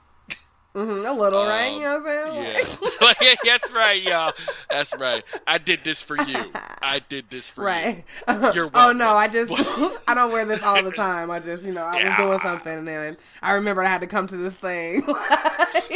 Hmm 0.75 1.05
a 1.05 1.13
little, 1.13 1.45
right? 1.45 1.67
Um, 1.67 1.75
You 1.75 1.81
know 1.81 1.99
what 1.99 2.11
I'm 2.11 2.43
saying? 2.43 2.77
Yeah, 3.21 3.35
that's 3.43 3.69
right, 3.71 4.01
y'all. 4.01 4.33
That's 4.69 4.95
right. 4.95 5.23
I 5.47 5.57
did 5.57 5.83
this 5.83 6.01
for 6.01 6.17
you. 6.17 6.55
I 6.81 6.99
did 6.99 7.29
this 7.29 7.47
for 7.49 7.65
you. 7.65 7.65
Right. 7.65 8.05
Oh 8.73 8.91
no. 8.93 9.13
I 9.13 9.27
just 9.27 9.51
I 10.07 10.13
don't 10.13 10.31
wear 10.31 10.45
this 10.45 10.63
all 10.63 10.81
the 10.81 10.91
time. 10.91 11.31
I 11.31 11.39
just 11.39 11.63
you 11.63 11.71
know 11.71 11.83
I 11.83 11.97
was 11.97 12.13
doing 12.15 12.39
something 12.39 12.71
and 12.73 12.87
then 12.87 13.17
I 13.41 13.53
remembered 13.53 13.85
I 13.85 13.89
had 13.89 14.01
to 14.01 14.07
come 14.07 14.27
to 14.27 14.37
this 14.37 14.55
thing. 14.55 15.03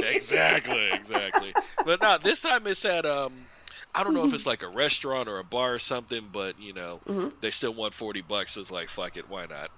Exactly, 0.02 0.92
exactly. 0.94 1.56
But 1.84 2.02
no, 2.02 2.18
this 2.18 2.42
time 2.42 2.68
it's 2.68 2.86
at 2.86 3.06
um. 3.06 3.48
I 3.96 4.04
don't 4.04 4.14
know 4.14 4.24
if 4.24 4.34
it's 4.34 4.46
like 4.46 4.64
a 4.64 4.68
restaurant 4.70 5.28
or 5.30 5.40
a 5.40 5.44
bar 5.44 5.74
or 5.74 5.80
something, 5.80 6.30
but 6.32 6.60
you 6.60 6.74
know, 6.74 7.02
Mhm. 7.08 7.32
they 7.42 7.52
still 7.52 7.74
want 7.74 7.94
forty 7.94 8.22
bucks. 8.22 8.54
So 8.54 8.62
it's 8.62 8.72
like, 8.72 8.90
fuck 8.90 9.18
it, 9.18 9.28
why 9.30 9.46
not? 9.46 9.70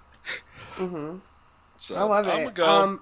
Mm-hmm. 0.76 1.18
So 1.78 1.96
I 1.96 2.02
love 2.02 2.28
it. 2.28 2.54
Go. 2.54 2.66
Um, 2.66 3.00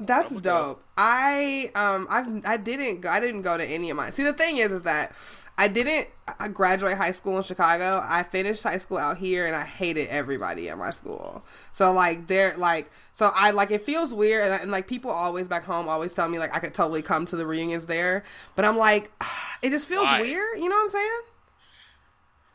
that's 0.00 0.36
dope. 0.36 0.82
I 0.96 1.70
um 1.74 2.06
I've 2.10 2.46
I 2.46 2.56
didn't 2.56 3.00
go, 3.00 3.08
I 3.08 3.20
didn't 3.20 3.42
go 3.42 3.56
to 3.58 3.64
any 3.64 3.90
of 3.90 3.96
mine. 3.96 4.12
See, 4.12 4.22
the 4.22 4.32
thing 4.32 4.58
is, 4.58 4.70
is 4.70 4.82
that 4.82 5.12
I 5.56 5.66
didn't 5.66 6.08
I 6.38 6.48
graduate 6.48 6.96
high 6.96 7.10
school 7.10 7.36
in 7.36 7.42
Chicago. 7.42 8.04
I 8.06 8.22
finished 8.22 8.62
high 8.62 8.78
school 8.78 8.98
out 8.98 9.18
here, 9.18 9.46
and 9.46 9.56
I 9.56 9.64
hated 9.64 10.08
everybody 10.08 10.68
at 10.70 10.78
my 10.78 10.90
school. 10.90 11.44
So 11.72 11.92
like 11.92 12.28
they're 12.28 12.56
like 12.56 12.90
so 13.12 13.32
I 13.34 13.50
like 13.50 13.72
it 13.72 13.84
feels 13.84 14.14
weird, 14.14 14.52
and, 14.52 14.62
and 14.62 14.70
like 14.70 14.86
people 14.86 15.10
always 15.10 15.48
back 15.48 15.64
home 15.64 15.88
always 15.88 16.12
tell 16.12 16.28
me 16.28 16.38
like 16.38 16.54
I 16.54 16.60
could 16.60 16.74
totally 16.74 17.02
come 17.02 17.26
to 17.26 17.36
the 17.36 17.46
reunions 17.46 17.86
there, 17.86 18.22
but 18.54 18.64
I'm 18.64 18.76
like 18.76 19.10
it 19.62 19.70
just 19.70 19.88
feels 19.88 20.04
Why? 20.04 20.20
weird. 20.20 20.58
You 20.58 20.68
know 20.68 20.76
what 20.76 20.82
I'm 20.82 20.88
saying? 20.90 21.20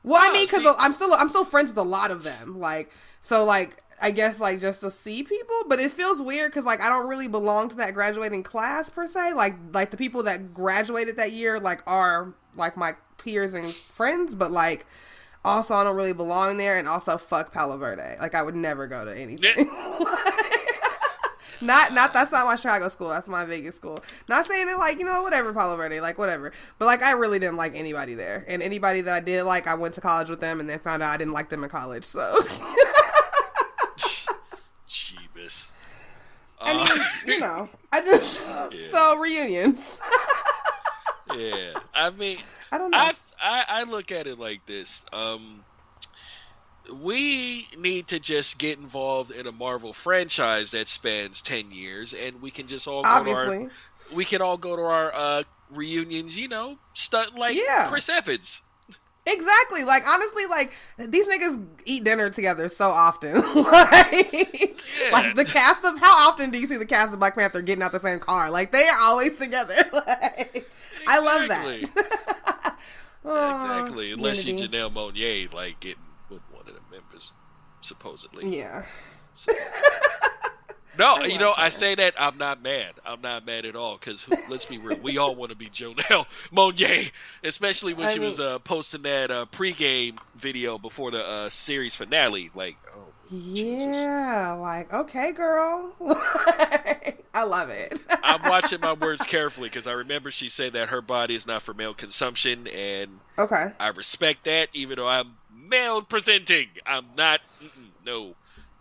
Well, 0.04 0.22
I 0.22 0.34
mean, 0.34 0.46
because 0.46 0.76
I'm 0.80 0.94
still 0.94 1.14
I'm 1.14 1.30
still 1.30 1.46
friends 1.46 1.72
with 1.72 1.78
a 1.78 1.84
lot 1.84 2.12
of 2.12 2.24
them. 2.24 2.60
Like, 2.60 2.90
so 3.22 3.46
like 3.46 3.83
I 4.03 4.12
guess 4.12 4.38
like 4.38 4.60
just 4.60 4.81
to 4.81 4.91
see 4.91 5.24
people, 5.24 5.55
but 5.69 5.79
it 5.79 5.93
feels 5.93 6.22
weird 6.22 6.51
because 6.51 6.65
like 6.65 6.81
I 6.81 6.89
don't 6.89 7.07
really 7.07 7.29
belong 7.29 7.69
to 7.69 7.77
that 7.77 7.93
graduating 7.93 8.43
class 8.43 8.89
per 8.89 9.07
se. 9.07 9.31
Like 9.31 9.53
like 9.72 9.91
the 9.91 9.98
people 9.98 10.24
that 10.24 10.53
graduated 10.53 11.15
that 11.15 11.31
year 11.31 11.57
like 11.57 11.81
are 11.88 12.33
like 12.57 12.75
my 12.75 12.95
peers 13.17 13.53
and 13.53 13.65
friends, 13.65 14.36
but 14.36 14.51
like 14.51 14.86
also 15.45 15.74
I 15.74 15.86
don't 15.86 15.95
really 15.95 16.12
belong 16.12 16.57
there, 16.57 16.77
and 16.77 16.86
also 16.86 17.17
fuck 17.17 17.53
Palo 17.53 17.77
Verde. 17.77 18.17
Like 18.19 18.36
I 18.36 18.43
would 18.43 18.55
never 18.55 18.88
go 18.88 19.05
to 19.05 19.17
anything. 19.17 19.72
Not, 21.62 21.93
not 21.93 22.13
that's 22.13 22.29
not 22.29 22.45
my 22.45 22.57
Chicago 22.57 22.89
school. 22.89 23.07
That's 23.07 23.29
my 23.29 23.45
Vegas 23.45 23.77
school. 23.77 24.03
Not 24.27 24.45
saying 24.45 24.67
it 24.67 24.77
like 24.77 25.00
you 25.00 25.05
know 25.05 25.22
whatever 25.22 25.53
Palo 25.53 25.77
Verde, 25.77 26.01
like 26.01 26.17
whatever. 26.17 26.51
But 26.77 26.86
like 26.88 27.01
I 27.01 27.13
really 27.13 27.39
didn't 27.39 27.55
like 27.55 27.74
anybody 27.74 28.15
there, 28.15 28.43
and 28.50 28.62
anybody 28.62 29.00
that 29.00 29.13
I 29.13 29.22
did 29.22 29.43
like, 29.43 29.65
I 29.65 29.75
went 29.75 29.93
to 29.93 30.01
college 30.01 30.29
with 30.29 30.41
them, 30.41 30.60
and 30.60 30.67
then 30.67 30.79
found 30.79 31.01
out 31.01 31.13
I 31.13 31.17
didn't 31.17 31.31
like 31.31 31.50
them 31.50 31.63
in 31.63 31.69
college. 31.69 32.03
So 32.03 32.38
I 36.63 36.72
Uh, 36.72 36.96
mean, 36.96 37.03
you 37.36 37.39
know, 37.39 37.70
I 37.91 38.01
just 38.01 38.39
so 38.91 39.17
reunions. 39.17 40.00
yeah. 41.36 41.74
I 41.93 42.10
mean, 42.12 42.38
I 42.72 42.77
don't 42.77 42.91
know. 42.91 42.98
I, 42.98 43.13
I 43.41 43.65
I 43.67 43.84
look 43.84 44.12
at 44.12 44.27
it 44.27 44.39
like 44.39 44.65
this. 44.65 45.05
Um, 45.13 45.65
we 46.91 47.67
need 47.77 48.08
to 48.10 48.20
just 48.20 48.58
get 48.58 48.77
involved 48.77 49.32
in 49.32 49.48
a 49.48 49.51
Marvel 49.51 49.93
franchise 49.93 50.72
that 50.72 50.88
spans 50.88 51.41
ten 51.41 51.72
years, 51.72 52.13
and 52.13 52.41
we 52.41 52.51
can 52.51 52.67
just 52.67 52.88
all 52.88 53.03
go 53.03 53.24
to 53.24 53.32
Obviously, 53.32 53.58
our 53.65 53.70
we 54.12 54.25
can 54.25 54.41
all 54.41 54.58
go 54.58 54.75
to 54.75 54.82
our 54.82 55.13
uh, 55.13 55.43
reunions. 55.70 56.38
You 56.38 56.50
know, 56.50 56.77
stunt 56.93 57.36
like 57.38 57.58
Yeah. 57.58 57.88
Chris 57.89 58.10
Evans. 58.10 58.62
Exactly. 59.25 59.84
Like 59.86 60.08
honestly, 60.08 60.46
like 60.48 60.74
these 60.98 61.27
niggas 61.27 61.65
eat 61.86 62.03
dinner 62.03 62.30
together 62.30 62.68
so 62.70 62.89
often. 62.89 63.36
like, 63.56 64.82
like 65.12 65.36
the 65.36 65.46
cast 65.46 65.86
of 65.86 65.98
how 66.00 66.30
often 66.30 66.51
do 66.51 66.60
you 66.60 66.68
see 66.68 66.77
the 66.77 66.86
cast 66.86 67.13
of 67.13 67.20
Black 67.20 67.36
Panther 67.36 67.62
getting 67.62 67.82
out 67.84 67.92
the 67.94 68.00
same 68.00 68.20
car? 68.20 68.51
Like 68.51 68.72
they 68.72 68.88
are 68.88 69.00
always 69.00 69.38
together. 69.38 69.75
like, 69.94 70.70
I 71.08 71.20
love 71.20 71.48
that. 71.50 72.77
Oh, 73.25 73.56
exactly. 73.80 74.12
Unless 74.12 74.46
you. 74.46 74.53
Janelle 74.56 74.92
Monáe 74.94 75.53
like 75.53 75.80
getting 75.80 76.03
with 76.30 76.42
one 76.51 76.68
of 76.68 76.74
the 76.75 76.82
members, 76.92 77.34
supposedly. 77.80 78.58
Yeah. 78.58 78.84
So- 79.32 79.53
No, 80.98 81.16
I 81.16 81.26
you 81.26 81.40
know, 81.40 81.54
I 81.56 81.70
say 81.70 81.96
that 81.96 82.16
I'm 82.20 82.38
not 82.38 82.62
mad. 82.62 82.94
I'm 83.06 83.22
not 83.22 83.46
mad 83.46 83.66
at 83.66 83.76
all 83.76 83.98
because 83.98 84.28
let's 84.50 84.66
be 84.66 84.78
real, 84.78 85.00
we 85.00 85.18
all 85.18 85.36
want 85.36 85.50
to 85.52 85.56
be 85.58 85.68
Janelle 85.68 86.26
Monáe, 86.54 87.12
especially 87.44 87.94
when 87.94 88.08
I 88.08 88.14
she 88.14 88.20
was 88.20 88.40
uh, 88.40 88.60
posting 88.60 89.04
that 89.04 89.32
uh, 89.32 89.46
pregame 89.52 90.18
video 90.36 90.78
before 90.78 91.12
the 91.12 91.26
uh, 91.26 91.50
series 91.50 91.96
finale. 91.96 92.52
Like, 92.54 92.78
oh, 92.96 93.06
Jesus. 93.30 93.96
Yeah, 93.96 94.54
like 94.54 94.94
okay, 94.94 95.32
girl. 95.32 95.94
I 97.34 97.44
love 97.44 97.70
it. 97.70 98.00
I'm 98.24 98.42
watching 98.48 98.80
my 98.82 98.94
words 99.02 99.24
carefully 99.24 99.70
because 99.70 99.88
I 99.88 99.94
remember 99.94 100.30
she 100.30 100.50
said 100.50 100.74
that 100.74 100.90
her 100.90 101.02
body 101.02 101.34
is 101.34 101.48
not 101.48 101.64
for 101.64 101.74
male 101.74 101.96
consumption, 101.96 102.68
and 102.68 103.20
okay. 103.40 103.72
I 103.80 103.88
respect 103.90 104.44
that, 104.44 104.70
even 104.74 104.98
though 104.98 105.08
I'm 105.08 105.34
male 105.52 106.04
presenting. 106.04 106.68
I'm 106.86 107.06
not. 107.18 107.42
No, 108.06 108.36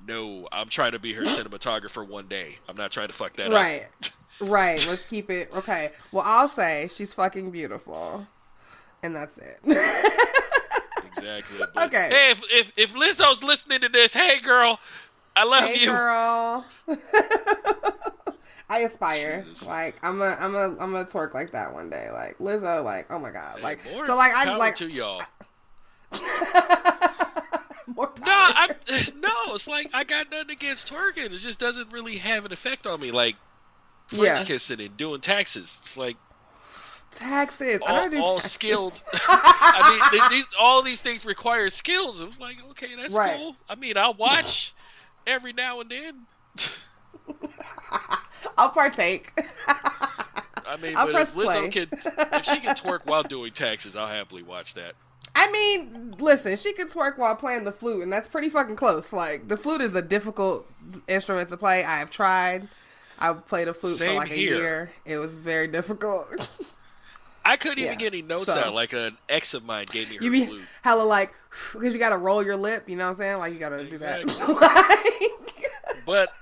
no. 0.07 0.49
I'm 0.53 0.69
trying 0.69 0.93
to 0.93 0.99
be 0.99 1.13
her 1.15 1.23
cinematographer 1.23 2.07
one 2.07 2.29
day. 2.29 2.59
I'm 2.69 2.77
not 2.77 2.93
trying 2.93 3.09
to 3.09 3.15
fuck 3.15 3.37
that 3.37 3.47
up. 3.49 3.53
Right. 3.53 3.87
Right. 4.41 4.85
Let's 4.89 5.05
keep 5.05 5.31
it 5.31 5.51
okay. 5.55 5.93
Well, 6.11 6.25
I'll 6.27 6.49
say 6.49 6.89
she's 6.91 7.15
fucking 7.15 7.53
beautiful, 7.53 8.27
and 9.03 9.15
that's 9.15 9.39
it. 9.39 9.61
Exactly. 11.17 11.59
But, 11.59 11.87
Okay. 11.87 12.09
Hey, 12.11 12.31
if, 12.31 12.43
if 12.51 12.73
if 12.77 12.93
Lizzo's 12.95 13.45
listening 13.45 13.81
to 13.81 13.89
this, 13.89 14.15
hey 14.15 14.39
girl, 14.41 14.79
I 15.37 15.45
love 15.45 15.65
hey, 15.65 15.81
you. 15.81 15.91
girl. 15.91 16.65
I 18.69 18.79
aspire. 18.81 19.45
Jesus. 19.49 19.67
Like 19.67 19.97
I'm 20.03 20.23
a, 20.23 20.37
I'm 20.41 20.55
a, 20.55 20.77
I'm 20.79 20.95
a 20.95 21.05
twerk 21.05 21.35
like 21.35 21.51
that 21.51 21.75
one 21.75 21.91
day. 21.91 22.09
Like 22.11 22.39
Lizzo. 22.39 22.83
Like 22.83 23.07
oh 23.11 23.19
my 23.19 23.31
god. 23.31 23.61
Like 23.61 23.81
so. 23.83 24.17
Like 24.17 24.33
I'm 24.35 24.59
like 24.59 24.77
to 24.77 24.89
y'all. 24.89 25.23
more 27.97 28.07
power. 28.09 28.25
No, 28.27 28.51
I'm 28.55 28.71
no. 29.21 29.55
It's 29.55 29.69
like 29.69 29.91
I 29.93 30.05
got 30.05 30.31
nothing 30.31 30.51
against 30.51 30.91
twerking. 30.93 31.27
It 31.27 31.31
just 31.39 31.61
doesn't 31.61 31.93
really 31.93 32.17
have 32.17 32.45
an 32.45 32.53
effect 32.53 32.87
on 32.87 33.01
me. 33.01 33.11
Like 33.11 33.37
French 34.09 34.23
Yeah. 34.25 34.45
kissing 34.45 34.81
and 34.81 34.97
doing 34.97 35.21
taxes. 35.21 35.79
It's 35.83 35.97
like 35.97 36.17
taxes. 37.13 37.81
I 37.87 38.07
all, 38.09 38.23
all 38.23 38.35
taxes. 38.37 38.53
skilled. 38.53 39.03
I 39.15 39.91
mean, 40.13 40.21
they, 40.21 40.37
these, 40.37 40.47
all 40.59 40.83
these 40.83 41.01
things 41.03 41.25
require 41.25 41.69
skills. 41.69 42.21
It 42.21 42.27
was 42.27 42.41
like, 42.41 42.57
okay, 42.71 42.95
that's 42.97 43.15
Right. 43.15 43.37
cool. 43.37 43.57
I 43.69 43.75
mean, 43.75 43.97
I'll 43.97 44.15
watch 44.15 44.73
every 45.27 45.53
now 45.53 45.81
and 45.81 45.91
then. 45.91 46.27
I'll 48.59 48.71
partake. 48.71 49.33
I 50.67 50.77
mean, 50.81 50.97
I'll 50.97 51.11
but 51.13 51.21
if 51.23 51.35
Lizzo 51.35 51.45
play. 51.45 51.69
can, 51.69 51.89
if 51.93 52.45
she 52.45 52.61
can 52.61 52.75
twerk 52.75 53.07
while 53.07 53.23
doing 53.23 53.53
taxes, 53.53 53.95
I'll 53.97 54.07
happily 54.07 54.43
watch 54.43 54.75
that. 54.75 54.95
I 55.35 55.51
mean, 55.51 56.15
listen, 56.19 56.57
she 56.57 56.73
could 56.73 56.91
twerk 56.91 57.17
while 57.19 57.35
playing 57.37 57.65
the 57.65 57.73
flute, 57.73 58.03
and 58.03 58.13
that's 58.13 58.29
pretty 58.29 58.49
fucking 58.51 58.77
close. 58.77 59.13
Like 59.13 59.49
the 59.49 59.57
flute 59.57 59.81
is 59.81 59.95
a 59.95 60.03
difficult 60.03 60.67
instrument 61.09 61.49
to 61.51 61.57
play. 61.57 61.85
I 61.85 61.99
have 61.99 62.11
tried. 62.11 62.69
I 63.19 63.33
played 63.33 63.69
a 63.69 63.75
flute 63.75 63.93
for 63.93 63.99
Same 64.05 64.17
like 64.17 64.31
a 64.31 64.39
year. 64.39 64.91
It 65.05 65.17
was 65.19 65.39
very 65.39 65.69
difficult. 65.69 66.27
I 67.45 67.57
couldn't 67.57 67.79
Yeah, 67.79 67.87
even 67.87 67.99
get 67.99 68.13
any 68.13 68.23
notes 68.23 68.47
so- 68.47 68.59
out. 68.59 68.75
Like 68.75 68.93
an 68.93 69.17
ex 69.29 69.55
of 69.55 69.65
mine 69.65 69.87
gave 69.91 70.11
me 70.11 70.17
her 70.17 70.23
you 70.25 70.31
be 70.31 70.47
flute. 70.47 70.63
hella 70.83 71.03
like 71.03 71.33
because 71.73 71.93
you 71.95 71.99
gotta 71.99 72.17
roll 72.19 72.45
your 72.45 72.57
lip. 72.57 72.89
You 72.89 72.97
know 72.97 73.05
what 73.05 73.11
I'm 73.11 73.17
saying? 73.17 73.39
Like 73.39 73.53
you 73.53 73.59
gotta 73.59 73.89
do 73.89 73.99
that. 73.99 74.25
But 76.07 76.33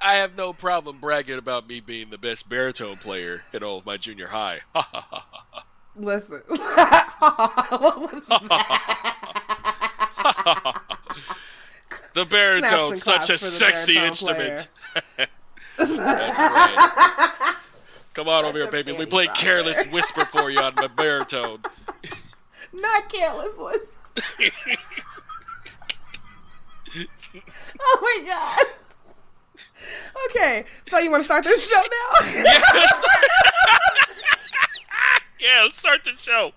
I 0.00 0.14
have 0.16 0.36
no 0.36 0.52
problem 0.54 0.98
bragging 1.00 1.36
about 1.38 1.68
me 1.68 1.80
being 1.80 2.08
the 2.10 2.16
best 2.18 2.48
baritone 2.48 2.96
player 2.96 3.42
in 3.52 3.62
all 3.62 3.78
of 3.78 3.84
my 3.86 3.96
junior 3.98 4.26
high. 4.26 4.60
Listen, 5.96 6.42
what 6.48 8.00
was 8.00 8.24
that? 8.26 8.90
the 12.14 12.24
baritone, 12.26 12.96
such 12.96 13.24
a 13.24 13.26
claps 13.26 13.26
for 13.26 13.32
the 13.32 13.38
sexy 13.38 13.96
instrument. 13.98 14.68
That's 15.76 15.98
right. 15.98 17.54
Come 18.12 18.28
on 18.28 18.44
over 18.44 18.58
here, 18.58 18.70
baby. 18.70 18.92
We 18.92 19.06
play 19.06 19.26
dropper. 19.26 19.40
Careless 19.40 19.86
Whisper 19.86 20.24
for 20.26 20.50
you 20.50 20.58
on 20.58 20.74
my 20.76 20.88
baritone. 20.88 21.62
Not 22.72 23.08
careless 23.08 23.56
whisper. 23.56 23.86
oh 27.80 27.98
my 28.02 28.24
god. 28.26 28.66
Okay, 30.28 30.64
so 30.86 30.98
you 30.98 31.10
want 31.10 31.20
to 31.20 31.24
start 31.24 31.44
this 31.44 31.68
show 31.68 31.80
now? 31.80 32.26
yeah, 32.34 32.42
let's 32.74 32.96
start. 32.96 33.24
Yeah, 35.40 35.62
let's 35.62 35.78
start 35.78 36.04
the 36.04 36.12
show. 36.12 36.52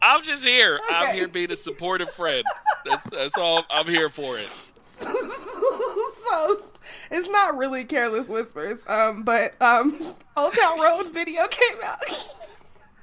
I'm 0.00 0.22
just 0.22 0.44
here. 0.44 0.80
I'm 0.90 1.14
here 1.14 1.28
being 1.28 1.52
a 1.52 1.56
supportive 1.56 2.10
friend. 2.10 2.44
That's 2.84 3.04
that's 3.04 3.38
all. 3.38 3.64
I'm 3.70 3.86
here 3.86 4.08
for 4.08 4.36
it. 4.38 4.48
so 5.00 6.62
it's 7.10 7.28
not 7.28 7.56
really 7.56 7.84
careless 7.84 8.28
whispers, 8.28 8.84
um, 8.88 9.22
but 9.22 9.60
um, 9.62 10.14
Old 10.36 10.52
Town 10.54 10.80
Roads 10.80 11.10
video 11.10 11.46
came 11.48 11.78
out. 11.82 11.98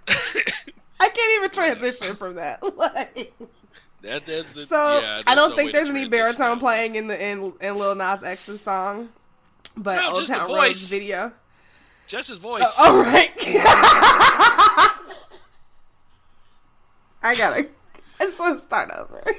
I 1.00 1.08
can't 1.10 1.32
even 1.38 1.50
transition 1.52 2.16
from 2.16 2.36
that. 2.36 2.62
Like, 2.76 3.34
That, 4.02 4.26
that's 4.26 4.54
the, 4.54 4.66
so 4.66 5.00
yeah, 5.02 5.22
I 5.28 5.36
don't 5.36 5.52
no 5.52 5.56
think 5.58 5.74
there's 5.74 5.90
any 5.90 6.08
baritone 6.08 6.60
playing 6.60 6.96
in 6.96 7.08
the 7.08 7.22
in 7.22 7.54
in 7.62 7.76
Lil 7.76 7.96
Nas 7.96 8.24
X's 8.24 8.62
song, 8.62 9.10
but 9.76 9.98
No, 9.98 10.12
Old 10.16 10.28
Town. 10.28 10.52
Roads 10.52 10.90
video. 10.90 11.34
Just 12.10 12.28
his 12.28 12.40
voice. 12.40 12.62
Oh, 12.80 12.98
all 12.98 12.98
right. 13.04 13.32
I 17.22 17.36
gotta. 17.38 17.68
Want 18.38 18.60
start 18.62 18.90
over. 18.92 19.24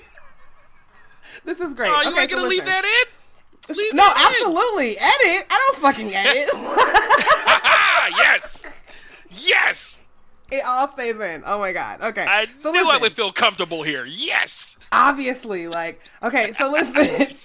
This 1.45 1.61
is 1.61 1.75
great. 1.75 1.91
Oh, 1.95 2.03
you 2.03 2.11
okay, 2.11 2.23
ain't 2.23 2.31
so 2.31 2.37
gonna 2.37 2.49
leave 2.49 2.65
that 2.67 2.85
in? 2.85 3.75
Leave 3.77 3.95
No, 3.95 4.03
that 4.03 4.17
in. 4.19 4.27
absolutely. 4.47 4.99
Edit. 4.99 5.47
I 5.49 5.59
don't 5.73 5.77
fucking 5.81 6.15
edit. 6.15 6.51
Yes, 8.19 8.67
yes. 9.31 10.01
it 10.51 10.65
all 10.67 10.89
stays 10.89 11.19
in. 11.21 11.43
Oh 11.47 11.59
my 11.61 11.73
god. 11.73 12.01
Okay. 12.03 12.25
I 12.29 12.47
so 12.59 12.73
knew 12.73 12.91
I 12.91 12.97
would 12.99 13.13
feel 13.13 13.31
comfortable 13.33 13.83
here. 13.83 14.05
Yes. 14.07 14.77
obviously 14.93 15.69
like 15.69 16.01
okay 16.23 16.53
so 16.53 16.71
listen 16.73 17.37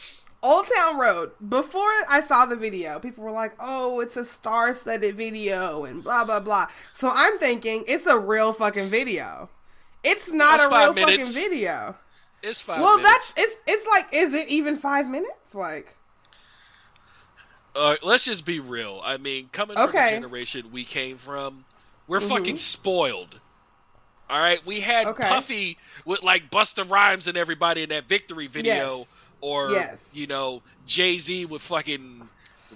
old 0.46 0.66
town 0.78 0.98
road 1.00 1.32
before 1.50 1.90
i 2.10 2.22
saw 2.22 2.46
the 2.46 2.56
video 2.56 3.00
people 3.00 3.24
were 3.24 3.32
like 3.32 3.54
oh 3.60 4.00
it's 4.00 4.16
a 4.16 4.24
star-studded 4.24 5.16
video 5.16 5.84
and 5.86 6.04
blah 6.04 6.24
blah 6.24 6.40
blah 6.40 6.68
so 6.94 7.10
i'm 7.14 7.38
thinking 7.40 7.84
it's 7.88 8.06
a 8.06 8.18
real 8.18 8.54
fucking 8.54 8.84
video 8.86 9.50
it's 10.04 10.32
not 10.32 10.60
That's 10.60 10.72
a 10.72 10.78
real 10.78 10.94
minutes. 10.94 11.34
fucking 11.34 11.50
video 11.52 11.96
It's 12.44 12.62
five. 12.62 12.80
well 12.80 12.98
minutes. 12.98 13.34
that's 13.34 13.48
it's 13.48 13.58
it's 13.68 13.88
like 13.88 14.06
is 14.14 14.34
it 14.34 14.48
even 14.50 14.76
five 14.78 15.08
minutes 15.08 15.56
like 15.56 15.98
Uh, 17.76 17.96
let's 18.04 18.24
just 18.24 18.46
be 18.46 18.62
real. 18.62 19.02
I 19.04 19.18
mean, 19.18 19.50
coming 19.52 19.76
from 19.76 19.92
the 19.92 20.10
generation 20.10 20.72
we 20.72 20.86
came 20.86 21.18
from, 21.18 21.66
we're 22.08 22.22
Mhm. 22.22 22.30
fucking 22.30 22.56
spoiled. 22.58 23.38
All 24.30 24.40
right, 24.40 24.66
we 24.66 24.80
had 24.80 25.08
Okay. 25.08 25.28
Puffy 25.28 25.78
with 26.06 26.24
like 26.24 26.50
Busta 26.50 26.90
Rhymes 26.90 27.28
and 27.28 27.38
everybody 27.38 27.84
in 27.84 27.90
that 27.90 28.06
Victory 28.08 28.48
video, 28.48 29.00
Yes. 29.00 29.14
Or 29.42 29.70
Yes. 29.72 30.00
you 30.14 30.28
know 30.28 30.62
Jay 30.88 31.18
Z 31.20 31.46
with 31.46 31.62
fucking 31.62 32.28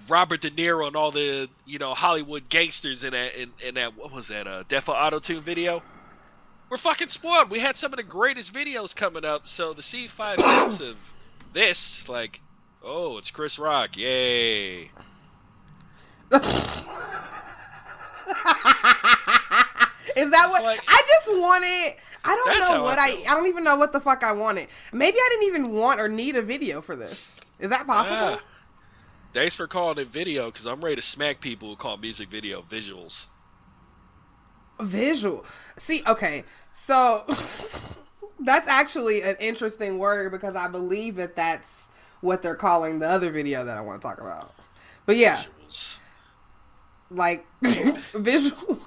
Robert 0.08 0.42
De 0.42 0.51
Niro 0.51 0.88
and 0.88 0.96
all 0.96 1.12
the 1.12 1.50
you 1.66 1.80
know 1.80 1.94
Hollywood 1.94 2.48
gangsters 2.50 3.04
in 3.04 3.12
that 3.12 3.36
in, 3.39 3.51
in 3.66 3.75
that 3.75 3.98
what 3.98 4.12
was 4.12 4.28
that 4.30 4.48
uh 4.48 4.63
Death 4.68 4.89
of 4.89 4.96
Auto 4.96 5.20
Tune 5.20 5.42
video. 5.42 5.82
We're 6.70 6.78
fucking 6.78 7.08
spoiled. 7.08 7.50
We 7.50 7.60
had 7.60 7.75
some 7.75 7.94
of 7.94 7.98
the 7.98 8.04
greatest 8.04 8.54
videos 8.54 8.96
coming 8.96 9.25
up, 9.25 9.48
so 9.48 9.74
to 9.74 9.82
see 9.82 10.08
five 10.08 10.38
minutes 10.38 10.82
of 10.82 10.98
this, 11.51 12.08
like, 12.08 12.39
oh, 12.84 13.18
it's 13.18 13.32
Chris 13.32 13.58
Rock, 13.58 13.98
yay! 13.98 14.92
is 16.32 16.39
that 20.32 20.48
what 20.50 20.63
like- 20.63 20.82
i 20.88 21.01
just 21.08 21.39
wanted 21.39 21.94
i 22.26 22.36
don't 22.36 22.48
That's 22.48 22.60
know 22.70 22.76
how 22.76 22.82
I 22.82 22.84
what 22.84 23.00
I. 23.00 23.10
I 23.22 23.36
don't 23.36 23.48
even 23.48 23.64
know 23.64 23.76
what 23.78 23.92
the 23.92 24.00
fuck 24.00 24.24
i 24.24 24.32
wanted 24.32 24.68
maybe 24.92 25.18
i 25.18 25.28
didn't 25.32 25.48
even 25.48 25.72
want 25.74 26.00
or 26.00 26.08
need 26.08 26.36
a 26.36 26.42
video 26.42 26.82
for 26.82 26.96
this 26.96 27.40
is 27.60 27.70
that 27.70 27.86
possible 27.88 28.18
Ah. 28.18 28.42
Thanks 29.32 29.54
for 29.54 29.68
calling 29.68 30.00
it 30.00 30.08
video 30.08 30.48
because 30.48 30.66
I'm 30.66 30.84
ready 30.84 30.96
to 30.96 31.04
smack 31.04 31.40
people 31.40 31.70
who 31.70 31.76
call 31.76 31.98
music 31.98 32.30
video 32.30 32.64
visuals. 32.64 33.28
Visual. 34.80 35.46
See, 35.78 36.02
okay, 36.08 36.46
so 36.74 37.26
that's 38.40 38.68
actually 38.68 39.22
an 39.22 39.36
interesting 39.40 40.00
word 40.00 40.32
because 40.32 40.56
I 40.56 40.68
believe 40.68 41.16
that 41.18 41.36
that's 41.36 41.90
what 42.22 42.42
they're 42.42 42.56
calling 42.56 42.98
the 42.98 43.08
other 43.08 43.30
video 43.30 43.64
that 43.66 43.78
I 43.78 43.82
want 43.82 44.02
to 44.02 44.08
talk 44.08 44.20
about. 44.20 44.52
But 45.06 45.18
yeah, 45.18 45.44
Visuals. 45.68 45.98
like 47.12 47.46
visual. 48.14 48.80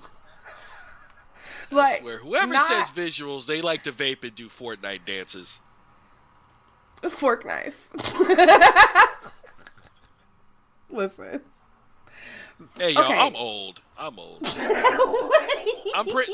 I 1.79 1.99
swear, 2.01 2.19
whoever 2.19 2.53
not- 2.53 2.67
says 2.67 2.91
visuals, 2.91 3.47
they 3.47 3.61
like 3.63 3.83
to 3.85 3.93
vape 3.93 4.23
and 4.25 4.35
do 4.35 4.49
Fortnite 4.49 5.05
dances. 5.07 5.61
fork 7.11 7.45
knife. 7.47 7.89
Listen. 10.91 11.41
Hey, 12.79 12.91
y'all, 12.91 13.05
Okay. 13.07 13.19
I'm 13.19 13.35
old. 13.35 13.81
I'm 13.99 14.19
old. 14.19 14.39
I'm 15.97 16.07
pretty. 16.07 16.33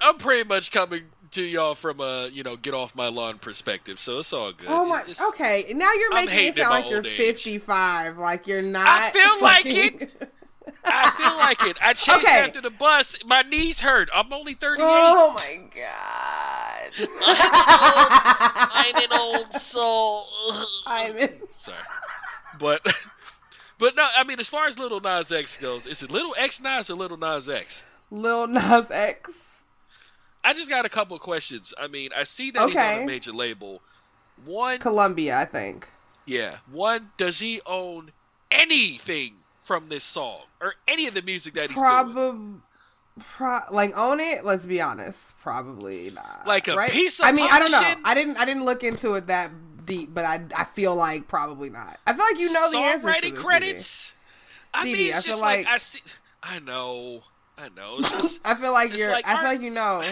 I'm 0.00 0.16
pretty 0.16 0.48
much 0.48 0.70
coming 0.72 1.02
to 1.32 1.42
y'all 1.42 1.74
from 1.74 2.00
a 2.00 2.28
you 2.32 2.42
know 2.42 2.56
get 2.56 2.72
off 2.74 2.94
my 2.94 3.08
lawn 3.08 3.38
perspective, 3.38 3.98
so 4.00 4.18
it's 4.18 4.32
all 4.32 4.52
good. 4.52 4.68
Oh 4.70 4.86
my. 4.86 5.00
It's- 5.00 5.20
it's- 5.20 5.28
Okay, 5.30 5.72
now 5.74 5.92
you're 5.92 6.14
making 6.14 6.46
it 6.46 6.54
sound 6.56 6.70
like 6.70 6.88
you're 6.88 6.98
old 6.98 7.06
age. 7.06 7.18
55, 7.18 8.18
like 8.18 8.46
you're 8.46 8.62
not. 8.62 8.86
I 8.88 9.10
feel 9.10 9.42
like 9.42 9.64
fucking- 9.64 10.10
I 10.84 11.10
feel 11.16 11.36
like 11.36 11.62
it. 11.64 11.76
I 11.82 11.92
chased 11.92 12.18
Okay. 12.18 12.38
after 12.40 12.60
the 12.60 12.70
bus. 12.70 13.16
My 13.24 13.42
knees 13.42 13.80
hurt. 13.80 14.08
I'm 14.14 14.32
only 14.32 14.54
38. 14.54 14.84
Oh 14.86 15.34
my 15.36 15.60
god. 15.74 17.08
I'm 17.20 18.96
an 18.96 19.18
old 19.18 19.52
soul. 19.54 20.24
I'm 20.86 21.16
in. 21.16 21.30
Sorry, 21.58 21.76
but 22.58 22.80
but 23.78 23.94
no, 23.96 24.06
I 24.16 24.24
mean 24.24 24.40
as 24.40 24.48
far 24.48 24.66
as 24.66 24.78
Little 24.78 25.00
Nas 25.00 25.30
X 25.32 25.56
goes, 25.56 25.86
is 25.86 26.02
it 26.02 26.10
Little 26.10 26.34
X 26.38 26.60
Nas 26.60 26.90
or 26.90 26.94
Little 26.94 27.16
Nas 27.16 27.48
X? 27.48 27.84
Little 28.10 28.46
Nas 28.46 28.90
X. 28.90 29.62
I 30.44 30.54
just 30.54 30.70
got 30.70 30.86
a 30.86 30.88
couple 30.88 31.14
of 31.16 31.20
questions. 31.22 31.74
I 31.78 31.88
mean, 31.88 32.10
I 32.16 32.22
see 32.22 32.50
that 32.52 32.68
he's 32.68 32.78
on 32.78 33.02
a 33.02 33.06
major 33.06 33.32
label. 33.32 33.82
One, 34.44 34.78
Columbia, 34.78 35.36
I 35.38 35.44
think. 35.44 35.86
yeah. 36.26 36.58
One, 36.70 37.10
does 37.16 37.38
he 37.40 37.60
own 37.66 38.12
anything 38.50 39.34
from 39.68 39.88
this 39.90 40.02
song 40.02 40.40
or 40.62 40.74
any 40.88 41.06
of 41.06 41.14
the 41.14 41.20
music 41.20 41.54
that 41.54 41.68
he's? 41.70 41.78
Probably. 41.78 42.60
Pro- 43.36 43.60
like 43.70 43.96
own 43.96 44.18
it. 44.18 44.44
Let's 44.44 44.64
be 44.64 44.80
honest. 44.80 45.38
Probably 45.40 46.10
not. 46.10 46.44
Like 46.46 46.68
a 46.68 46.74
right? 46.74 46.90
piece 46.90 47.20
of 47.20 47.26
I 47.26 47.32
mean, 47.32 47.48
I 47.50 47.58
don't 47.58 47.70
know. 47.70 47.94
I 48.04 48.14
didn't. 48.14 48.38
I 48.38 48.44
didn't 48.46 48.64
look 48.64 48.82
into 48.82 49.14
it 49.14 49.26
that 49.26 49.50
deep, 49.84 50.14
but 50.14 50.24
I. 50.24 50.40
I 50.56 50.64
feel 50.64 50.94
like 50.94 51.28
probably 51.28 51.68
not. 51.68 52.00
I 52.06 52.14
feel 52.14 52.24
like 52.24 52.38
you 52.38 52.50
know 52.52 52.70
the 52.70 52.76
Songwriting 52.76 53.34
this, 53.34 53.38
credits. 53.38 54.14
I 54.72 54.84
mean, 54.84 54.96
it's 54.96 55.18
I 55.18 55.20
feel 55.20 55.32
just 55.32 55.42
like, 55.42 55.64
like- 55.66 55.74
I 55.74 55.78
see. 55.78 56.00
I 56.42 56.58
know. 56.60 57.22
I 57.58 57.68
know. 57.70 57.98
Just 58.00 58.40
I 58.46 58.54
feel 58.54 58.72
like 58.72 58.96
you're. 58.96 59.10
like 59.10 59.26
I 59.26 59.34
feel 59.36 59.44
like 59.44 59.60
you 59.60 59.70
know. 59.70 60.02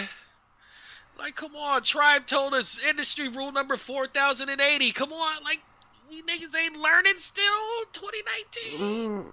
like, 1.19 1.35
come 1.35 1.57
on. 1.57 1.83
Tribe 1.83 2.27
told 2.27 2.53
us 2.53 2.83
industry 2.83 3.29
rule 3.29 3.53
number 3.53 3.77
four 3.77 4.07
thousand 4.07 4.51
and 4.51 4.61
eighty. 4.61 4.93
Come 4.93 5.13
on, 5.13 5.45
like. 5.45 5.61
We 6.09 6.23
niggas 6.23 6.57
ain't 6.57 6.77
learning 6.77 7.19
still. 7.19 7.45
2019. 7.93 8.79
Mm. 8.81 9.25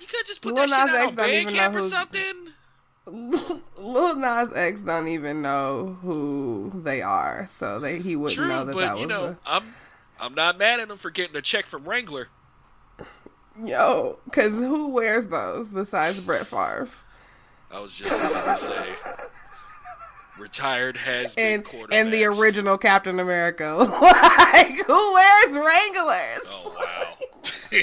You 0.00 0.06
could 0.06 0.26
just 0.26 0.42
put 0.42 0.54
Lil 0.54 0.66
that 0.66 0.68
shit 0.68 0.86
Nas 0.86 1.18
out 1.18 1.18
X 1.18 1.48
on 1.48 1.52
Bandcamp 1.52 1.74
or 1.74 1.82
something. 1.82 3.62
Lil 3.78 4.16
Nas 4.16 4.52
X 4.54 4.80
don't 4.82 5.08
even 5.08 5.42
know 5.42 5.96
who 6.02 6.72
they 6.84 7.02
are, 7.02 7.46
so 7.48 7.78
they 7.78 8.00
he 8.00 8.16
wouldn't 8.16 8.36
True, 8.36 8.48
know 8.48 8.64
that 8.64 8.72
but 8.74 8.80
that 8.80 8.98
you 8.98 9.06
know, 9.06 9.36
I'm 9.46 9.74
I'm 10.18 10.34
not 10.34 10.58
mad 10.58 10.80
at 10.80 10.90
him 10.90 10.96
for 10.96 11.10
getting 11.10 11.36
a 11.36 11.42
check 11.42 11.66
from 11.66 11.84
Wrangler. 11.84 12.28
yo. 13.64 14.18
Because 14.24 14.54
who 14.54 14.88
wears 14.88 15.28
those 15.28 15.72
besides 15.72 16.20
Brett 16.24 16.46
Favre? 16.46 16.88
I 17.70 17.80
was 17.80 17.94
just 17.94 18.12
about 18.12 18.58
to 18.58 18.64
say, 18.64 18.88
retired 20.38 20.96
has 20.96 21.34
been 21.34 21.64
and 21.68 21.92
and 21.92 22.12
the 22.12 22.24
original 22.24 22.76
Captain 22.78 23.18
America. 23.20 23.74
like 24.02 24.76
who 24.86 25.12
wears 25.14 25.52
Wranglers? 25.52 26.40
Oh 26.46 26.76
wow. 26.78 27.16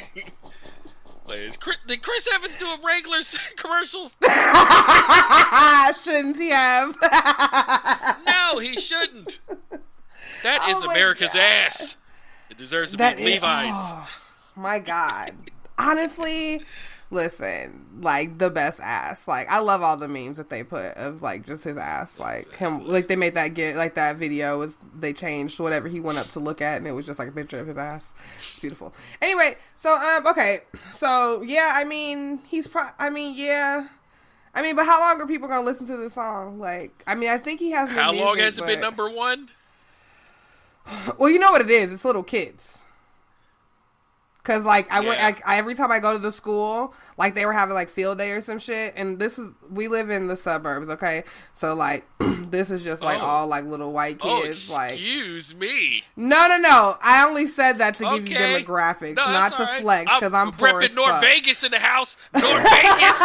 Like, 1.26 1.58
Chris, 1.58 1.78
did 1.88 2.04
Chris 2.04 2.28
Evans 2.34 2.58
do 2.58 2.66
a 2.68 2.78
Wranglers 2.84 3.38
commercial? 3.56 4.12
Shouldn't 6.04 6.38
he 6.38 6.50
have? 6.50 6.98
No, 8.28 8.60
he 8.60 8.76
shouldn't. 8.76 9.40
That 10.44 10.60
oh 10.64 10.72
is 10.72 10.84
Oh 10.84 10.90
America's 10.92 11.32
God. 11.34 11.40
ass. 11.42 11.96
It 12.50 12.58
deserves 12.58 12.92
to 12.92 12.98
That 12.98 13.16
be 13.16 13.24
is- 13.24 13.30
Levi's. 13.30 13.74
oh, 13.78 14.10
my 14.58 14.80
God. 14.80 15.34
Honestly, 15.78 16.62
listen, 17.14 17.88
like 18.02 18.38
the 18.38 18.50
best 18.50 18.80
ass. 18.82 19.28
Like 19.28 19.50
I 19.50 19.60
love 19.60 19.82
all 19.82 19.96
the 19.96 20.08
memes 20.08 20.38
that 20.38 20.50
they 20.50 20.64
put 20.64 20.98
of 20.98 21.22
like 21.22 21.46
just 21.46 21.64
his 21.64 21.78
ass. 21.78 22.20
Like 22.20 22.56
him 22.56 22.88
like 22.88 23.08
they 23.08 23.16
made 23.16 23.36
that 23.36 23.54
get 23.54 23.76
like 23.76 23.96
that 23.96 24.18
video 24.18 24.60
with 24.60 24.76
they 25.00 25.14
changed 25.14 25.60
whatever 25.60 25.88
he 25.88 26.00
went 26.00 26.18
up 26.18 26.28
to 26.28 26.40
look 26.40 26.62
at 26.62 26.78
and 26.78 26.88
it 26.88 26.92
was 26.92 27.06
just 27.06 27.20
like 27.20 27.30
a 27.30 27.32
picture 27.32 27.60
of 27.60 27.68
his 27.68 27.78
ass. 27.78 28.14
It's 28.36 28.60
beautiful. 28.60 28.94
Anyway, 29.22 29.56
so 29.78 29.94
um 29.94 30.28
okay. 30.28 30.60
So 30.92 31.42
yeah, 31.44 31.72
I 31.76 31.84
mean 31.84 32.40
he's 32.48 32.68
pro 32.68 32.84
I 33.00 33.10
mean, 33.10 33.36
yeah. 33.38 33.88
I 34.56 34.62
mean, 34.62 34.76
but 34.76 34.86
how 34.86 35.00
long 35.00 35.20
are 35.20 35.26
people 35.26 35.48
gonna 35.48 35.66
listen 35.66 35.88
to 35.88 35.98
this 35.98 36.14
song? 36.14 36.60
Like, 36.60 37.04
I 37.08 37.16
mean, 37.16 37.30
I 37.30 37.40
think 37.40 37.60
he 37.60 37.72
has. 37.72 37.90
How 37.90 38.14
long 38.14 38.36
music, 38.36 38.44
has 38.44 38.60
it 38.60 38.66
been 38.68 38.80
number 38.80 39.10
one? 39.10 39.50
well, 41.18 41.30
you 41.30 41.40
know 41.40 41.52
what 41.52 41.62
it 41.62 41.72
is. 41.72 41.92
It's 41.92 42.06
little 42.06 42.22
kids. 42.22 42.83
Cause 44.44 44.66
like 44.66 44.92
I 44.92 45.00
went, 45.00 45.22
like 45.22 45.42
I, 45.48 45.58
every 45.58 45.74
time 45.74 45.90
I 45.90 46.00
go 46.00 46.12
to 46.12 46.20
the 46.20 46.32
school, 46.32 46.94
like 47.18 47.34
they 47.34 47.46
were 47.46 47.54
having 47.54 47.76
like 47.76 47.90
field 47.90 48.18
day 48.18 48.32
or 48.32 48.42
some 48.42 48.60
shit, 48.60 48.94
and 48.98 49.18
this 49.18 49.40
is 49.40 49.50
we 49.72 49.88
live 49.88 50.10
in 50.10 50.28
the 50.28 50.36
suburbs, 50.36 50.90
okay? 50.90 51.24
So 51.54 51.74
like 51.76 52.06
this 52.20 52.70
is 52.70 52.84
just 52.84 53.02
like 53.02 53.20
Oh. 53.22 53.26
all 53.26 53.48
like 53.48 53.64
little 53.64 53.94
white 53.94 54.18
Oh, 54.22 54.42
kids, 54.44 54.70
like 54.70 54.92
excuse 54.92 55.56
me. 55.56 56.04
no, 56.18 56.48
no, 56.48 56.58
no. 56.58 56.98
I 57.02 57.26
only 57.26 57.48
said 57.48 57.78
that 57.78 57.96
to 57.98 58.04
give 58.04 58.28
you 58.28 58.36
demographics, 58.36 59.16
No, 59.16 59.26
not 59.32 59.54
to 59.54 59.64
right. 59.64 59.82
flex, 59.82 60.12
because 60.14 60.34
I'm, 60.34 60.52
poor 60.52 60.70
repping 60.74 60.94
North 60.96 61.12
fuck. 61.12 61.22
Vegas 61.22 61.64
in 61.64 61.72
the 61.72 61.80
house. 61.80 62.18
North 62.34 62.44
Vegas. 62.64 63.20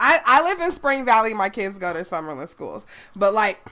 I, 0.00 0.18
I 0.26 0.42
live 0.42 0.60
in 0.60 0.72
Spring 0.72 1.04
Valley. 1.04 1.32
My 1.34 1.48
kids 1.48 1.78
go 1.78 1.92
to 1.92 2.00
Summerlin 2.00 2.48
schools, 2.48 2.86
but 3.14 3.32
like, 3.34 3.64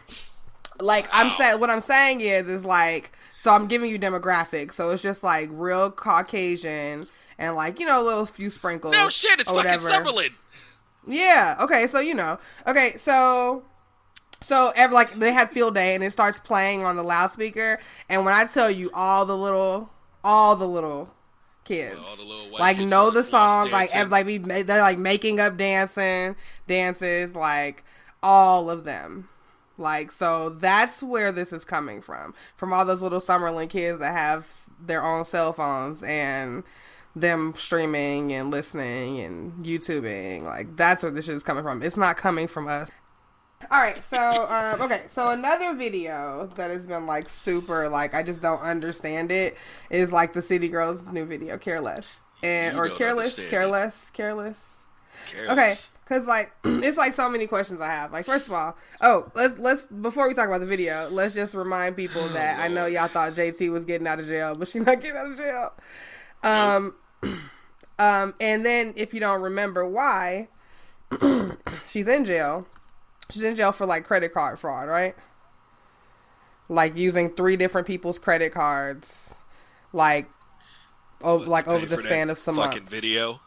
like 0.81 1.09
I'm 1.13 1.33
saying, 1.33 1.59
what 1.59 1.71
I'm 1.71 1.81
saying 1.81 2.21
is, 2.21 2.49
is 2.49 2.65
like, 2.65 3.12
so 3.43 3.51
I'm 3.51 3.67
giving 3.67 3.91
you 3.91 3.99
demographics. 3.99 4.75
So 4.75 4.91
it's 4.91 5.03
just 5.03 5.25
like 5.25 5.49
real 5.51 5.91
Caucasian 5.91 7.09
and 7.39 7.57
like 7.57 7.81
you 7.81 7.87
know 7.87 8.01
a 8.01 8.05
little 8.05 8.25
few 8.25 8.49
sprinkles. 8.51 8.93
No 8.93 9.09
shit, 9.09 9.41
it's 9.41 9.51
fucking. 9.51 9.69
Summerlin. 9.81 10.31
Yeah. 11.09 11.57
Okay. 11.61 11.89
So 11.89 11.99
you 11.99 12.15
know. 12.15 12.39
Okay. 12.69 12.95
So. 12.99 13.65
So 14.43 14.73
ever 14.77 14.95
like 14.95 15.15
they 15.15 15.33
had 15.33 15.51
field 15.51 15.75
day 15.75 15.97
and 15.97 16.05
it 16.05 16.13
starts 16.13 16.39
playing 16.39 16.85
on 16.85 16.97
the 16.97 17.05
loudspeaker 17.05 17.79
and 18.09 18.25
when 18.25 18.35
I 18.35 18.45
tell 18.47 18.69
you 18.69 18.91
all 18.93 19.25
the 19.25 19.37
little 19.37 19.91
all 20.25 20.57
the 20.57 20.67
little 20.67 21.15
kids 21.63 21.95
the 22.17 22.25
little 22.25 22.59
like 22.59 22.77
kids 22.77 22.91
know 22.91 23.11
the 23.13 23.23
song 23.23 23.71
like 23.71 23.95
ev- 23.95 24.11
like 24.11 24.27
we 24.27 24.39
they're 24.39 24.83
like 24.83 24.99
making 24.99 25.39
up 25.39 25.57
dancing 25.57 26.35
dances 26.67 27.37
like 27.37 27.85
all 28.21 28.69
of 28.69 28.83
them. 28.83 29.29
Like, 29.79 30.13
so 30.13 30.51
that's 30.51 31.03
where 31.03 31.33
this 31.33 31.53
is 31.53 31.65
coming 31.65 32.03
from. 32.03 32.35
From 32.57 32.73
all 32.73 32.85
those 32.85 33.03
little 33.03 33.21
Summerlin 33.21 33.69
kids 33.69 33.99
that 33.99 34.17
have 34.17 34.49
their 34.81 35.05
own 35.05 35.25
cell 35.25 35.53
phones 35.53 36.03
and 36.03 36.65
them 37.15 37.55
streaming 37.57 38.33
and 38.33 38.51
listening 38.51 39.21
and 39.21 39.65
YouTubing. 39.65 40.45
Like, 40.45 40.77
that's 40.77 41.03
where 41.03 41.13
this 41.13 41.27
shit 41.27 41.35
is 41.35 41.43
coming 41.43 41.63
from. 41.63 41.83
It's 41.83 41.97
not 41.97 42.17
coming 42.17 42.49
from 42.49 42.69
us. 42.69 42.91
All 43.71 43.81
right, 43.81 44.03
so 44.11 44.19
um, 44.51 44.83
okay, 44.83 45.03
so 45.09 45.31
another 45.31 45.75
video 45.75 46.51
that 46.57 46.71
has 46.71 46.87
been 46.87 47.07
like 47.07 47.29
super 47.29 47.89
like 47.89 48.15
I 48.15 48.23
just 48.23 48.41
don't 48.41 48.61
understand 48.61 49.31
it 49.31 49.57
is 49.91 50.13
like 50.13 50.33
the 50.33 50.43
City 50.43 50.69
Girls 50.69 51.07
new 51.07 51.25
video, 51.25 51.59
Careless, 51.59 52.21
and 52.43 52.77
You 52.77 52.83
or 52.83 52.89
Careless. 52.91 53.37
Careless, 53.37 54.11
Careless. 54.13 54.81
Careless. 55.27 55.53
Okay, 55.53 55.75
because 56.05 56.25
like 56.27 56.53
it's 56.65 56.99
like 56.99 57.15
so 57.15 57.29
many 57.29 57.47
questions 57.47 57.81
I 57.81 57.87
have. 57.87 58.13
Like 58.13 58.25
first 58.25 58.49
of 58.49 58.55
all, 58.55 58.77
oh 59.01 59.31
let's 59.35 59.59
let's 59.59 59.87
before 59.87 60.29
we 60.29 60.35
talk 60.35 60.49
about 60.49 60.61
the 60.61 60.67
video, 60.67 61.09
let's 61.11 61.35
just 61.35 61.55
remind 61.55 61.97
people 61.97 62.27
that 62.29 62.59
I 62.59 62.69
know 62.69 62.87
y'all 62.87 63.09
thought 63.09 63.33
JT 63.33 63.71
was 63.71 63.85
getting 63.85 64.07
out 64.07 64.21
of 64.21 64.27
jail, 64.27 64.55
but 64.55 64.69
she's 64.69 64.83
not 64.87 65.01
getting 65.01 65.17
out 65.17 65.27
of 65.27 65.37
jail. 65.37 65.73
Um, 66.43 66.97
um, 67.99 68.35
and 68.41 68.65
then 68.65 68.95
if 68.97 69.15
you 69.15 69.21
don't 69.21 69.43
remember 69.43 69.87
why, 69.87 70.49
she's 71.89 72.07
in 72.07 72.25
jail. 72.25 72.67
She's 73.31 73.43
in 73.43 73.55
jail 73.57 73.73
for 73.73 73.87
like 73.87 74.05
credit 74.05 74.35
card 74.35 74.59
fraud, 74.59 74.89
right? 74.89 75.15
Like 76.69 76.97
using 76.97 77.31
three 77.31 77.57
different 77.57 77.87
people's 77.87 78.19
credit 78.19 78.53
cards, 78.53 79.37
like, 79.93 80.27
oh, 81.23 81.37
like 81.37 81.67
over 81.69 81.87
the 81.87 81.99
span 81.99 82.31
of 82.31 82.39
some 82.39 82.57
fucking 82.57 82.83
months. 82.83 82.93
video. 82.93 83.41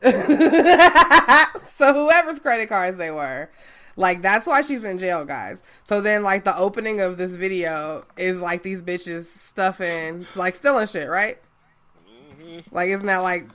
so 1.66 1.92
whoever's 1.92 2.38
credit 2.38 2.68
cards 2.68 2.96
they 2.98 3.10
were. 3.10 3.50
Like 3.96 4.22
that's 4.22 4.46
why 4.46 4.62
she's 4.62 4.84
in 4.84 4.98
jail 4.98 5.24
guys. 5.24 5.62
So 5.84 6.00
then 6.00 6.22
like 6.22 6.44
the 6.44 6.56
opening 6.56 7.00
of 7.00 7.16
this 7.16 7.34
video 7.34 8.04
is 8.16 8.40
like 8.40 8.62
these 8.62 8.82
bitches 8.82 9.24
stuffing 9.24 10.26
like 10.36 10.54
stealing 10.54 10.86
shit 10.86 11.08
right? 11.08 11.38
Mm-hmm. 12.08 12.74
Like 12.74 12.90
isn't 12.90 13.06
that 13.06 13.18
like 13.18 13.48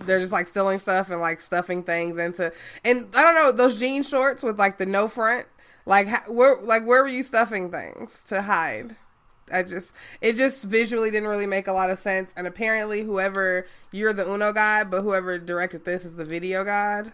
they're 0.00 0.20
just 0.20 0.32
like 0.32 0.48
stealing 0.48 0.78
stuff 0.78 1.10
and 1.10 1.20
like 1.20 1.40
stuffing 1.40 1.82
things 1.82 2.18
into 2.18 2.52
and 2.84 3.06
i 3.14 3.22
don't 3.22 3.34
know 3.34 3.52
those 3.52 3.78
jean 3.78 4.02
shorts 4.02 4.42
with 4.42 4.58
like 4.58 4.78
the 4.78 4.86
no 4.86 5.08
front 5.08 5.46
like 5.86 6.28
where 6.28 6.56
like 6.62 6.84
where 6.84 7.02
were 7.02 7.08
you 7.08 7.22
stuffing 7.22 7.70
things 7.70 8.22
to 8.24 8.42
hide 8.42 8.96
I 9.52 9.62
just 9.62 9.92
it 10.20 10.36
just 10.36 10.64
visually 10.64 11.10
didn't 11.10 11.28
really 11.28 11.46
make 11.46 11.66
a 11.66 11.72
lot 11.72 11.90
of 11.90 11.98
sense. 11.98 12.32
And 12.36 12.46
apparently, 12.46 13.02
whoever 13.02 13.66
you're 13.92 14.12
the 14.12 14.30
Uno 14.32 14.52
guy, 14.52 14.84
but 14.84 15.02
whoever 15.02 15.38
directed 15.38 15.84
this 15.84 16.04
is 16.04 16.16
the 16.16 16.24
video 16.24 16.64
god. 16.64 17.12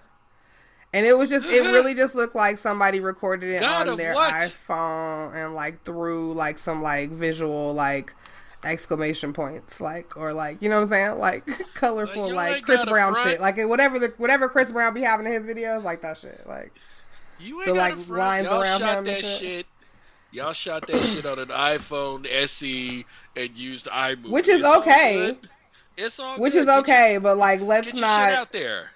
And 0.92 1.06
it 1.06 1.16
was 1.16 1.30
just 1.30 1.46
it 1.46 1.62
really 1.72 1.94
just 1.94 2.14
looked 2.14 2.34
like 2.34 2.58
somebody 2.58 3.00
recorded 3.00 3.48
it 3.54 3.60
God 3.60 3.88
on 3.88 3.96
their 3.96 4.14
what? 4.14 4.32
iPhone 4.32 5.34
and 5.36 5.54
like 5.54 5.84
threw 5.84 6.32
like 6.32 6.58
some 6.58 6.82
like 6.82 7.10
visual 7.10 7.72
like 7.74 8.14
exclamation 8.62 9.32
points 9.32 9.80
like 9.80 10.16
or 10.18 10.34
like 10.34 10.60
you 10.60 10.68
know 10.68 10.74
what 10.76 10.82
I'm 10.82 10.88
saying 10.88 11.18
like 11.18 11.46
colorful 11.74 12.30
like 12.30 12.56
ain't 12.56 12.64
Chris 12.66 12.84
Brown 12.84 13.14
front. 13.14 13.30
shit 13.30 13.40
like 13.40 13.56
whatever 13.56 13.98
the 13.98 14.08
whatever 14.18 14.48
Chris 14.50 14.70
Brown 14.70 14.92
be 14.92 15.00
having 15.00 15.26
in 15.26 15.32
his 15.32 15.46
videos 15.46 15.82
like 15.82 16.02
that 16.02 16.18
shit 16.18 16.44
like 16.46 16.72
You 17.38 17.60
ain't 17.62 17.68
The, 17.68 17.74
got 17.74 17.80
like, 17.80 17.94
front. 17.94 18.08
lines 18.10 18.44
Y'all 18.46 18.60
around 18.60 18.78
shot 18.80 18.98
him 18.98 19.04
that 19.04 19.24
shit. 19.24 19.38
shit. 19.40 19.66
Y'all 20.32 20.52
shot 20.52 20.86
that 20.86 21.02
shit 21.02 21.26
on 21.26 21.38
an 21.38 21.48
iPhone 21.48 22.24
SE 22.44 23.04
and 23.36 23.56
used 23.56 23.86
iMovie. 23.86 24.30
Which 24.30 24.48
is 24.48 24.60
It's 24.60 24.76
okay. 24.78 25.14
good. 25.16 25.48
It's 25.96 26.18
all 26.20 26.38
which 26.38 26.52
good. 26.52 26.60
is 26.60 26.66
Get 26.66 26.78
okay 26.80 27.18
but 27.20 27.36
like 27.36 27.60
let's 27.60 27.86
get 27.88 27.94
your 27.96 28.00
not 28.02 28.28
shit 28.30 28.38
out 28.38 28.52
there. 28.52 28.90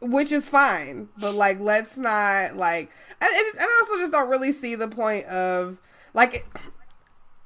which 0.00 0.32
is 0.32 0.48
fine 0.48 1.08
but 1.20 1.34
like 1.34 1.58
let's 1.60 1.96
not 1.96 2.56
like 2.56 2.90
and, 3.20 3.30
and 3.32 3.46
and 3.54 3.60
I 3.60 3.82
also 3.82 4.00
just 4.00 4.12
don't 4.12 4.28
really 4.28 4.52
see 4.52 4.74
the 4.74 4.88
point 4.88 5.24
of 5.26 5.78
like 6.14 6.44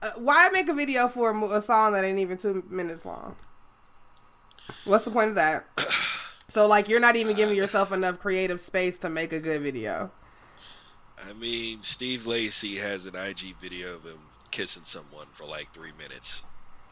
uh, 0.03 0.11
why 0.16 0.48
make 0.53 0.68
a 0.68 0.74
video 0.74 1.07
for 1.09 1.31
a, 1.31 1.44
a 1.59 1.62
song 1.62 1.92
that 1.92 2.05
ain't 2.05 2.18
even 2.18 2.38
two 2.38 2.64
minutes 2.70 3.05
long 3.05 3.37
what's 4.85 5.05
the 5.05 5.11
point 5.11 5.29
of 5.29 5.35
that 5.37 5.64
so 6.48 6.66
like 6.66 6.88
you're 6.88 7.00
not 7.00 7.16
even 7.16 7.37
giving 7.37 7.55
yourself 7.57 7.92
enough 7.92 8.18
creative 8.18 8.59
space 8.61 8.98
to 8.98 9.09
make 9.11 9.33
a 9.33 9.38
good 9.40 9.61
video 9.62 10.11
I 11.29 11.33
mean, 11.35 11.81
Steve 11.83 12.27
Lacy 12.27 12.77
has 12.77 13.07
an 13.07 13.15
IG 13.15 13.57
video 13.61 13.95
of 13.95 14.05
him 14.05 14.19
kissing 14.51 14.85
someone 14.85 15.27
for 15.35 15.45
like 15.45 15.73
three 15.75 15.93
minutes. 15.99 16.43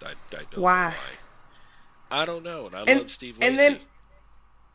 I, 0.05 0.11
I 0.11 0.43
don't 0.51 0.59
Why? 0.59 0.85
know 0.91 0.91
why. 0.91 2.21
I 2.23 2.25
don't 2.25 2.43
know, 2.43 2.67
and 2.67 2.75
I 2.77 2.85
And- 2.87 3.01
love 3.01 3.11
Steve 3.11 3.38
Lacy. 3.38 3.49
and 3.49 3.59
then- 3.59 3.79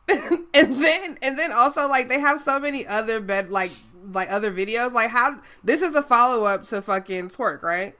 and 0.52 0.82
then 0.84 1.18
and 1.22 1.38
then 1.38 1.50
also 1.50 1.88
like 1.88 2.10
they 2.10 2.20
have 2.20 2.38
so 2.38 2.60
many 2.60 2.86
other 2.86 3.20
bed 3.20 3.48
like 3.48 3.70
like 4.12 4.30
other 4.30 4.52
videos 4.52 4.92
like 4.92 5.08
how 5.08 5.40
this 5.64 5.80
is 5.80 5.94
a 5.94 6.02
follow-up 6.02 6.62
to 6.64 6.82
fucking 6.82 7.28
twerk 7.28 7.62
right 7.62 7.96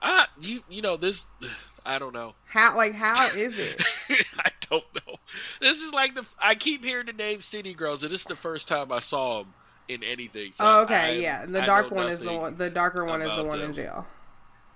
ah, 0.00 0.26
you 0.40 0.62
you 0.70 0.80
know 0.80 0.96
this. 0.96 1.26
I 1.84 1.98
don't 1.98 2.14
know. 2.14 2.34
how 2.46 2.74
like 2.76 2.94
how 2.94 3.26
is 3.36 3.58
it 3.58 3.82
I 4.38 4.48
don't 4.70 4.84
know. 4.94 5.16
This 5.60 5.80
is 5.82 5.92
like 5.92 6.14
the. 6.14 6.24
I 6.40 6.54
keep 6.54 6.82
hearing 6.84 7.06
the 7.06 7.12
name 7.12 7.40
City 7.42 7.74
Girls, 7.74 8.02
and 8.04 8.10
this 8.12 8.20
is 8.20 8.26
the 8.26 8.36
first 8.36 8.66
time 8.68 8.92
I 8.92 9.00
saw 9.00 9.40
them 9.42 9.52
in 9.92 10.02
anything. 10.02 10.52
So 10.52 10.64
Oh, 10.66 10.80
okay, 10.82 10.94
I- 10.94 11.10
yeah. 11.12 11.46
The 11.46 11.62
I 11.62 11.66
dark 11.66 11.90
one 11.90 12.08
is 12.08 12.20
the 12.20 12.32
one. 12.32 12.56
The 12.56 12.70
darker 12.70 13.04
one 13.04 13.22
is 13.22 13.36
the 13.36 13.44
one 13.44 13.60
in 13.60 13.74
jail. 13.74 14.06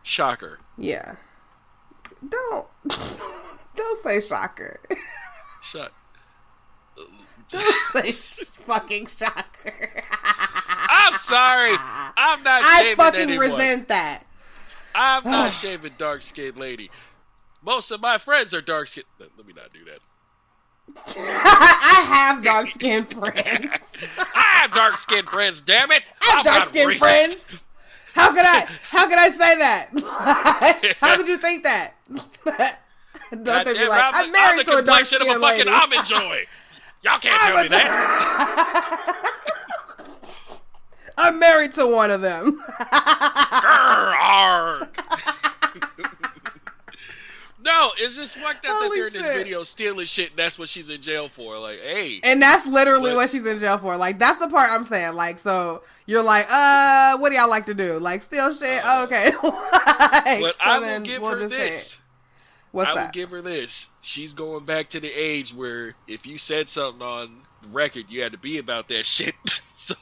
Shocker. 0.02 0.60
Yeah. 0.78 1.16
Don't 2.28 2.66
don't 3.76 4.02
say 4.02 4.20
shocker. 4.20 4.80
Shut. 5.62 5.92
Don't 7.48 7.74
say 7.92 8.10
fucking 8.66 9.06
shocker. 9.06 10.02
I'm 10.10 11.14
sorry. 11.14 11.76
I'm 11.78 12.42
not 12.42 12.62
I 12.64 12.94
fucking 12.96 13.20
anyone. 13.20 13.50
resent 13.52 13.88
that. 13.88 14.24
I'm 14.96 15.22
not 15.24 15.52
shaming 15.52 15.92
dark 15.96 16.22
skinned 16.22 16.58
lady. 16.58 16.90
Most 17.62 17.90
of 17.92 18.00
my 18.00 18.18
friends 18.18 18.52
are 18.54 18.60
dark 18.62 18.88
skinned. 18.88 19.06
Let 19.20 19.46
me 19.46 19.52
not 19.54 19.72
do 19.72 19.84
that. 19.84 19.98
I 21.16 22.04
have 22.08 22.44
dark 22.44 22.68
skinned 22.68 23.10
friends. 23.10 23.44
I 24.18 24.60
have 24.62 24.72
dark 24.72 24.98
skinned 24.98 25.28
friends. 25.28 25.60
Damn 25.60 25.90
it! 25.90 26.04
I 26.20 26.24
have 26.26 26.38
I'm 26.38 26.44
dark 26.44 26.68
skinned 26.68 26.96
friends. 26.96 27.64
How 28.14 28.30
could 28.30 28.44
I? 28.44 28.66
How 28.82 29.08
could 29.08 29.18
I 29.18 29.30
say 29.30 29.56
that? 29.58 30.96
how 31.00 31.16
could 31.16 31.28
you 31.28 31.36
think 31.36 31.64
that? 31.64 31.94
Don't 33.30 33.44
God 33.44 33.66
they 33.66 33.72
be 33.72 33.80
damn 33.80 33.88
like, 33.88 34.04
I'm, 34.04 34.26
I'm 34.26 34.32
married 34.32 34.60
I'm 34.60 34.66
to 34.66 34.76
a 34.78 34.82
dark 34.82 35.06
complexion 35.06 35.22
of 35.22 35.22
a 35.22 35.24
skinned 35.30 35.42
fucking 35.42 35.68
almond 35.68 36.06
joy. 36.06 36.44
Y'all 37.02 37.18
can't 37.18 37.42
tell 37.42 37.62
me 37.62 37.68
that. 37.68 39.32
I'm 41.18 41.38
married 41.38 41.72
to 41.72 41.86
one 41.86 42.10
of 42.10 42.20
them. 42.20 42.62
Grr. 42.68 44.86
No, 47.66 47.90
it's 47.98 48.16
just 48.16 48.36
fucked 48.38 48.64
up 48.64 48.80
that 48.80 48.90
they're 48.94 49.06
in 49.08 49.12
this 49.12 49.26
shit. 49.26 49.34
video 49.34 49.62
stealing 49.64 50.06
shit. 50.06 50.30
And 50.30 50.38
that's 50.38 50.58
what 50.58 50.68
she's 50.70 50.88
in 50.88 51.02
jail 51.02 51.28
for. 51.28 51.58
Like, 51.58 51.80
hey, 51.80 52.20
And 52.22 52.40
that's 52.40 52.64
literally 52.66 53.10
But- 53.10 53.16
what 53.16 53.30
she's 53.30 53.44
in 53.44 53.58
jail 53.58 53.76
for. 53.78 53.96
Like 53.98 54.18
that's 54.18 54.38
the 54.38 54.48
part 54.48 54.70
I'm 54.72 54.84
saying. 54.84 55.14
Like 55.14 55.38
so 55.38 55.82
you're 56.06 56.22
like, 56.22 56.46
uh, 56.50 57.18
what 57.18 57.30
do 57.30 57.36
y'all 57.36 57.50
like 57.50 57.66
to 57.66 57.74
do? 57.74 57.98
Like 57.98 58.22
steal 58.22 58.54
shit? 58.54 58.84
Uh, 58.84 58.88
oh, 59.00 59.04
okay. 59.04 59.32
Like, 60.26 60.40
but 60.40 60.56
so 60.56 60.62
I 60.64 60.78
will 60.78 61.00
give 61.00 61.22
we'll 61.22 61.38
her 61.38 61.48
this. 61.48 61.98
What's 62.72 62.88
I 62.90 62.92
will 62.92 63.00
that? 63.02 63.12
give 63.12 63.30
her 63.30 63.42
this. 63.42 63.88
She's 64.02 64.32
going 64.32 64.64
back 64.64 64.90
to 64.90 65.00
the 65.00 65.10
age 65.10 65.52
where 65.54 65.94
if 66.06 66.26
you 66.26 66.38
said 66.38 66.68
something 66.68 67.02
on 67.02 67.42
record, 67.72 68.06
you 68.08 68.22
had 68.22 68.32
to 68.32 68.38
be 68.38 68.58
about 68.58 68.88
that 68.88 69.04
shit. 69.06 69.34
so 69.74 69.94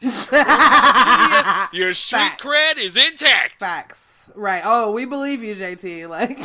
your 1.72 1.94
street 1.94 2.18
Facts. 2.18 2.42
cred 2.44 2.78
is 2.78 2.96
intact. 2.96 3.60
Facts. 3.60 4.11
Right. 4.34 4.62
Oh, 4.64 4.92
we 4.92 5.04
believe 5.04 5.42
you, 5.42 5.54
JT. 5.54 6.08
Like. 6.12 6.38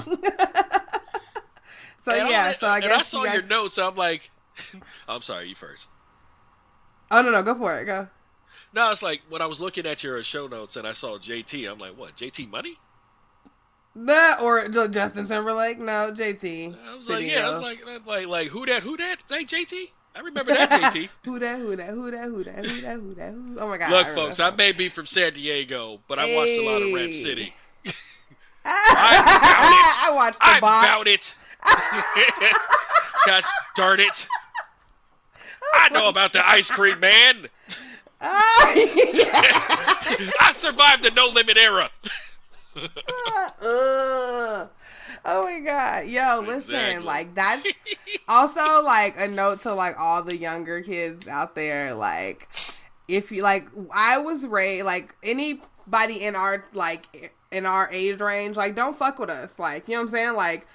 so 2.03 2.11
And 2.11 2.29
yeah. 2.29 2.45
I- 2.45 2.53
So 2.53 2.67
I 2.67 2.75
and 2.77 2.83
guess 2.85 2.99
I 2.99 3.01
saw 3.03 3.19
you 3.21 3.25
guys. 3.27 3.33
your 3.35 3.43
notes. 3.47 3.77
I'm 3.77 3.95
like, 3.95 4.29
I'm 5.07 5.21
sorry, 5.21 5.49
you 5.49 5.55
first. 5.55 5.87
Oh 7.09 7.21
no 7.21 7.31
no 7.31 7.41
go 7.43 7.55
for 7.55 7.79
it 7.79 7.85
go. 7.85 8.07
No, 8.73 8.91
it's 8.91 9.01
like 9.01 9.21
when 9.29 9.41
I 9.41 9.45
was 9.45 9.61
looking 9.61 9.85
at 9.85 10.03
your 10.03 10.21
show 10.23 10.47
notes 10.47 10.75
and 10.75 10.85
I 10.85 10.91
saw 10.93 11.17
JT. 11.17 11.71
I'm 11.71 11.79
like, 11.79 11.97
what? 11.97 12.15
JT 12.17 12.49
Money? 12.49 12.75
The 13.95 14.37
or 14.41 14.67
Justin 14.89 15.27
Timberlake? 15.27 15.79
No, 15.79 16.11
JT. 16.13 16.75
I 16.87 16.95
was 16.95 17.05
City 17.07 17.23
like, 17.23 17.31
yeah, 17.31 17.47
I 17.47 17.49
was 17.49 17.59
like, 17.61 18.05
like, 18.05 18.27
like, 18.27 18.47
who 18.49 18.65
that? 18.67 18.83
Who 18.83 18.95
that? 18.97 19.23
Hey, 19.29 19.43
JT. 19.43 19.89
I 20.15 20.19
remember 20.19 20.53
that 20.53 20.69
JT. 20.69 21.09
who 21.25 21.39
that? 21.39 21.59
Who 21.59 21.75
that? 21.75 21.89
Who 21.89 22.11
that? 22.11 22.25
Who 22.25 22.43
that? 22.43 22.65
Who 22.65 22.81
that? 22.81 22.99
Who 22.99 23.13
that? 23.15 23.31
Who? 23.33 23.57
Oh 23.59 23.67
my 23.67 23.77
god! 23.77 23.91
Look, 23.91 24.07
I 24.07 24.15
folks, 24.15 24.39
I 24.39 24.51
may 24.51 24.71
be 24.71 24.89
from 24.89 25.05
San 25.05 25.33
Diego, 25.33 25.99
but 26.07 26.19
I 26.19 26.35
watched 26.35 26.51
a 26.51 26.65
lot 26.65 26.81
of 26.81 26.93
Rap 26.93 27.13
City. 27.13 27.53
I 28.65 30.11
watched 30.13 30.39
the 30.39 30.45
I 30.47 30.59
box. 30.59 30.87
bout 30.87 31.07
it. 31.07 31.35
Gosh 33.25 33.43
darn 33.75 33.99
it. 33.99 34.27
I 35.73 35.89
know 35.89 36.07
about 36.07 36.33
the 36.33 36.47
ice 36.47 36.69
cream 36.71 36.99
man. 36.99 37.47
Ah, 38.21 38.73
yeah. 38.73 39.31
I 40.39 40.51
survived 40.55 41.03
the 41.03 41.11
no 41.11 41.27
limit 41.27 41.57
era. 41.57 41.89
Uh, 43.61 44.67
Oh 45.29 45.43
my 45.43 45.59
god. 45.59 46.07
Yo, 46.07 46.39
listen, 46.45 46.75
Exactly. 46.75 47.03
like 47.05 47.35
that's 47.35 47.67
also 48.29 48.81
like 48.81 49.19
a 49.19 49.27
note 49.27 49.61
to 49.63 49.73
like 49.73 49.99
all 49.99 50.23
the 50.23 50.37
younger 50.37 50.81
kids 50.81 51.27
out 51.27 51.53
there 51.53 51.93
like 51.93 52.47
if 53.09 53.31
you 53.31 53.41
like 53.41 53.67
I 53.93 54.19
was 54.19 54.45
raised 54.45 54.85
like 54.85 55.13
anybody 55.23 56.23
in 56.23 56.35
our 56.35 56.63
like 56.73 57.33
in 57.51 57.65
our 57.65 57.89
age 57.91 58.19
range 58.19 58.55
like 58.57 58.75
don't 58.75 58.97
fuck 58.97 59.19
with 59.19 59.29
us 59.29 59.57
like 59.59 59.87
you 59.87 59.93
know 59.95 60.01
what 60.01 60.09
I'm 60.09 60.15
saying 60.15 60.33
like 60.35 60.67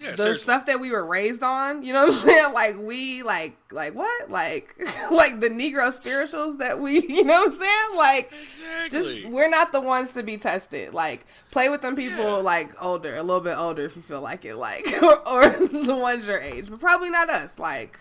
Yeah, 0.00 0.12
the 0.12 0.16
seriously. 0.16 0.42
stuff 0.42 0.66
that 0.66 0.78
we 0.80 0.90
were 0.92 1.04
raised 1.04 1.42
on, 1.42 1.82
you 1.82 1.92
know 1.92 2.06
what 2.06 2.14
I'm 2.14 2.20
saying? 2.28 2.52
Like 2.54 2.76
we 2.78 3.22
like 3.24 3.56
like 3.72 3.94
what? 3.94 4.30
Like 4.30 4.74
like 5.10 5.40
the 5.40 5.48
Negro 5.50 5.92
spirituals 5.92 6.58
that 6.58 6.78
we 6.80 7.00
you 7.08 7.24
know 7.24 7.40
what 7.40 7.52
I'm 7.52 7.58
saying? 7.60 7.96
Like 7.96 8.32
Exactly. 8.42 9.22
just 9.22 9.28
we're 9.34 9.50
not 9.50 9.72
the 9.72 9.80
ones 9.80 10.12
to 10.12 10.22
be 10.22 10.36
tested. 10.36 10.94
Like 10.94 11.26
play 11.50 11.68
with 11.68 11.82
them 11.82 11.96
people 11.96 12.24
Yeah. 12.24 12.32
like 12.52 12.70
older, 12.82 13.16
a 13.16 13.22
little 13.22 13.40
bit 13.42 13.58
older 13.58 13.84
if 13.86 13.96
you 13.96 14.02
feel 14.02 14.20
like 14.22 14.44
it, 14.44 14.54
like 14.56 14.86
or, 15.02 15.18
or 15.28 15.48
the 15.66 15.96
ones 15.96 16.26
your 16.28 16.40
age, 16.40 16.70
but 16.70 16.78
probably 16.80 17.10
not 17.10 17.28
us. 17.28 17.58
Like 17.58 17.98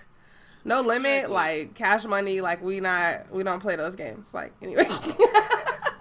no 0.63 0.82
limit, 0.82 1.12
Exactly. 1.26 1.34
like 1.34 1.74
cash 1.76 2.06
money, 2.06 2.41
like 2.41 2.62
we 2.63 2.80
not 2.80 3.32
we 3.34 3.41
don't 3.43 3.60
play 3.60 3.76
those 3.76 3.96
games. 3.96 4.34
Like 4.36 4.54
anyway. 4.62 4.88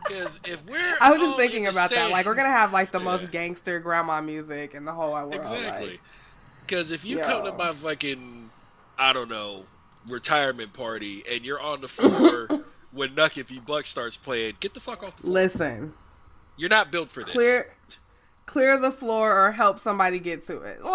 Because 0.08 0.38
if 0.44 0.64
we're 0.66 0.96
I 1.00 1.10
was 1.10 1.20
just 1.20 1.36
thinking 1.36 1.66
about 1.66 1.90
that. 1.90 2.10
Like 2.10 2.26
we're 2.26 2.34
gonna 2.34 2.50
have 2.50 2.72
like 2.72 2.92
the 2.92 2.98
Yeah. 2.98 3.04
most 3.04 3.30
gangster 3.30 3.80
grandma 3.80 4.20
music 4.20 4.74
in 4.74 4.84
the 4.84 4.92
whole 4.92 5.12
wide 5.12 5.22
world. 5.24 5.34
Exactly. 5.34 5.90
Like, 5.92 6.00
Because 6.60 6.90
if 6.90 7.04
you 7.04 7.18
come 7.20 7.44
to 7.44 7.52
my 7.52 7.72
fucking, 7.72 8.50
I 8.98 9.12
don't 9.12 9.28
know, 9.28 9.64
retirement 10.08 10.72
party 10.72 11.22
and 11.30 11.44
you're 11.44 11.60
on 11.60 11.80
the 11.80 11.88
floor 11.88 12.48
when 12.92 13.10
Knuck 13.16 13.36
If 13.38 13.50
You 13.50 13.60
Buck 13.60 13.86
starts 13.86 14.16
playing, 14.16 14.54
get 14.60 14.72
the 14.74 14.80
fuck 14.80 15.02
off 15.02 15.16
the 15.16 15.22
floor. 15.22 15.34
listen. 15.34 15.94
You're 16.56 16.70
not 16.70 16.90
built 16.90 17.08
for 17.10 17.22
this. 17.24 17.32
clear 17.32 17.74
clear 18.46 18.78
the 18.78 18.92
floor 18.92 19.36
or 19.46 19.52
help 19.52 19.78
somebody 19.78 20.18
get 20.20 20.44
to 20.44 20.60
it. 20.62 20.80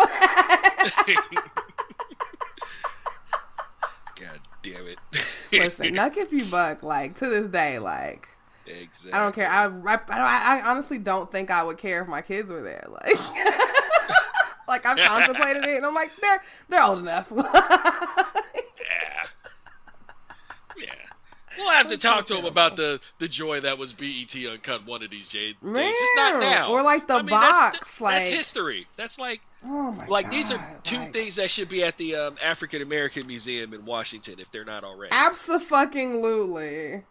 God 4.15 4.39
damn 4.63 4.87
it. 4.87 4.99
Listen, 5.51 5.93
knuck 5.95 6.17
if 6.17 6.31
you 6.31 6.45
buck, 6.51 6.83
like 6.83 7.15
to 7.15 7.27
this 7.27 7.47
day, 7.47 7.79
like 7.79 8.27
exactly. 8.81 9.13
I 9.13 9.19
don't 9.19 9.35
care. 9.35 9.49
I, 9.49 9.65
I, 9.65 9.99
I, 10.09 10.59
I 10.59 10.69
honestly 10.69 10.97
don't 10.97 11.31
think 11.31 11.51
I 11.51 11.63
would 11.63 11.77
care 11.77 12.01
if 12.01 12.07
my 12.07 12.21
kids 12.21 12.49
were 12.49 12.61
there. 12.61 12.87
Like, 14.67 14.85
like 14.85 14.85
I've 14.85 15.09
contemplated 15.09 15.65
it, 15.65 15.77
and 15.77 15.85
I'm 15.85 15.93
like, 15.93 16.11
they're 16.21 16.43
they're 16.69 16.83
old 16.83 16.99
enough. 16.99 17.31
Yeah. 18.81 19.23
Yeah. 20.77 20.93
We'll 21.57 21.69
have 21.71 21.87
to 21.89 21.97
talk 21.97 22.27
so 22.27 22.35
to 22.35 22.41
him 22.41 22.45
about 22.45 22.75
the, 22.75 22.99
the 23.19 23.27
joy 23.27 23.59
that 23.61 23.77
was 23.77 23.93
BET 23.93 24.35
Uncut 24.49 24.85
one 24.85 25.03
of 25.03 25.09
these 25.11 25.29
days. 25.29 25.55
Man, 25.61 25.75
It's 25.77 26.15
not 26.15 26.39
now. 26.39 26.71
or 26.71 26.81
like 26.81 27.07
the 27.07 27.15
I 27.15 27.21
mean, 27.21 27.29
box, 27.29 27.77
that's, 27.77 28.01
like 28.01 28.23
history. 28.23 28.87
That's 28.95 29.19
like 29.19 29.41
oh 29.65 30.03
like 30.07 30.29
these 30.29 30.51
are 30.51 30.59
two 30.83 30.97
like, 30.97 31.13
things 31.13 31.35
that 31.35 31.51
should 31.51 31.69
be 31.69 31.83
at 31.83 31.97
the 31.97 32.15
um, 32.15 32.37
African 32.41 32.81
American 32.81 33.27
Museum 33.27 33.73
in 33.73 33.85
Washington 33.85 34.39
if 34.39 34.51
they're 34.51 34.65
not 34.65 34.83
already. 34.83 35.11
Absolutely. 35.11 37.03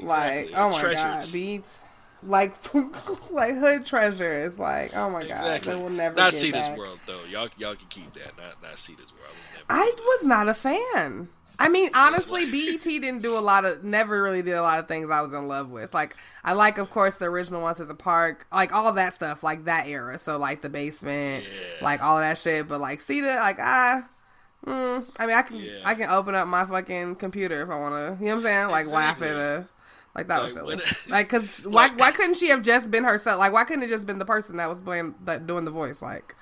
Like, 0.00 0.50
oh 0.54 0.70
my 0.70 0.80
Treasures. 0.80 1.02
god, 1.02 1.32
beats. 1.32 1.78
Like, 2.26 2.54
like 3.30 3.54
hood 3.54 3.84
treasures. 3.84 4.58
Like, 4.58 4.96
oh 4.96 5.10
my 5.10 5.20
god, 5.22 5.30
Exactly. 5.56 5.74
they 5.74 5.82
will 5.82 5.90
never 5.90 6.16
not 6.16 6.30
get 6.32 6.40
see 6.40 6.52
back. 6.52 6.70
this 6.70 6.78
world 6.78 6.98
though. 7.06 7.22
Y'all 7.30 7.48
y'all 7.58 7.74
can 7.76 7.86
keep 7.88 8.12
that. 8.14 8.36
Not 8.36 8.62
not 8.62 8.78
see 8.78 8.94
this 8.94 9.12
world. 9.12 9.34
I 9.68 9.80
was 9.80 9.90
never 9.92 10.00
I 10.02 10.16
was 10.16 10.24
not 10.24 10.48
a 10.48 10.54
fan. 10.54 11.28
I 11.58 11.68
mean, 11.68 11.90
honestly, 11.94 12.50
BET 12.50 12.82
didn't 12.82 13.20
do 13.22 13.36
a 13.36 13.40
lot 13.40 13.64
of, 13.64 13.84
never 13.84 14.20
really 14.22 14.42
did 14.42 14.54
a 14.54 14.62
lot 14.62 14.80
of 14.80 14.88
things 14.88 15.08
I 15.08 15.20
was 15.20 15.32
in 15.32 15.46
love 15.46 15.70
with. 15.70 15.94
Like, 15.94 16.16
I 16.42 16.52
like, 16.54 16.78
of 16.78 16.90
course, 16.90 17.18
the 17.18 17.26
original 17.26 17.62
ones 17.62 17.78
as 17.78 17.90
a 17.90 17.94
park, 17.94 18.44
like 18.52 18.74
all 18.74 18.92
that 18.94 19.14
stuff, 19.14 19.44
like 19.44 19.66
that 19.66 19.86
era. 19.86 20.18
So, 20.18 20.36
like 20.36 20.62
the 20.62 20.68
basement, 20.68 21.44
Yeah. 21.44 21.84
like 21.84 22.02
all 22.02 22.18
that 22.18 22.38
shit. 22.38 22.66
But 22.66 22.80
like, 22.80 23.00
see 23.02 23.20
the 23.20 23.28
like, 23.36 23.58
ah, 23.60 24.08
mm, 24.66 25.04
I 25.18 25.26
mean, 25.26 25.36
I 25.36 25.42
can, 25.42 25.56
Yeah. 25.58 25.78
I 25.84 25.94
can 25.94 26.10
open 26.10 26.34
up 26.34 26.48
my 26.48 26.64
fucking 26.64 27.16
computer 27.16 27.62
if 27.62 27.68
I 27.70 27.76
want 27.78 27.94
to. 28.18 28.24
You 28.24 28.30
know 28.30 28.36
what 28.36 28.40
I'm 28.46 28.46
saying? 28.48 28.68
Like, 28.70 28.86
laugh 28.88 29.22
at 29.22 29.36
a. 29.36 29.68
Like 30.14 30.28
that 30.28 30.42
was 30.42 30.54
Like, 30.54 30.86
silly. 30.86 31.10
like, 31.12 31.28
cause 31.28 31.60
why 31.64 31.86
Like- 31.88 31.98
why 31.98 32.10
couldn't 32.12 32.36
she 32.36 32.48
have 32.48 32.62
just 32.62 32.90
been 32.90 33.04
herself? 33.04 33.38
Like, 33.38 33.52
why 33.52 33.64
couldn't 33.64 33.82
it 33.82 33.88
just 33.88 34.06
been 34.06 34.18
the 34.18 34.24
person 34.24 34.56
that 34.58 34.68
was 34.68 34.80
playing 34.80 35.14
that 35.24 35.46
doing 35.46 35.64
the 35.64 35.70
voice? 35.72 36.00
Like, 36.02 36.34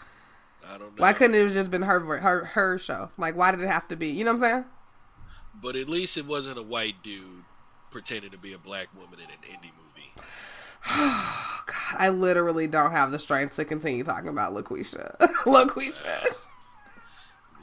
I 0.66 0.72
don't 0.78 0.96
know. 0.96 1.02
why 1.02 1.12
couldn't 1.12 1.35
it 1.37 1.42
have 1.44 1.52
just 1.52 1.70
been 1.70 1.82
her 1.82 2.00
her 2.18 2.44
her 2.44 2.78
show? 2.78 3.11
Like, 3.18 3.37
why 3.37 3.50
did 3.50 3.61
it 3.61 3.68
have 3.68 3.88
to 3.88 3.96
be? 3.96 4.08
You 4.08 4.24
know 4.24 4.32
what 4.32 4.42
I'm 4.42 4.50
saying? 4.50 4.64
But 5.62 5.76
at 5.76 5.88
least 5.88 6.16
it 6.16 6.26
wasn't 6.26 6.58
a 6.58 6.62
white 6.62 7.02
dude 7.02 7.44
pretending 7.90 8.30
to 8.32 8.38
be 8.38 8.52
a 8.52 8.58
black 8.58 8.88
woman 8.94 9.18
in 9.20 9.26
an 9.26 9.38
indie 9.58 9.70
movie. 9.76 10.12
God, 10.87 11.96
I 11.98 12.08
literally 12.08 12.66
don't 12.66 12.90
have 12.90 13.11
the 13.12 13.18
strength 13.18 13.56
to 13.56 13.64
continue 13.64 14.02
talking 14.04 14.28
about 14.28 14.52
LaQuisha. 14.54 15.16
LaQuisha. 15.44 16.02
Ah. 16.06 16.24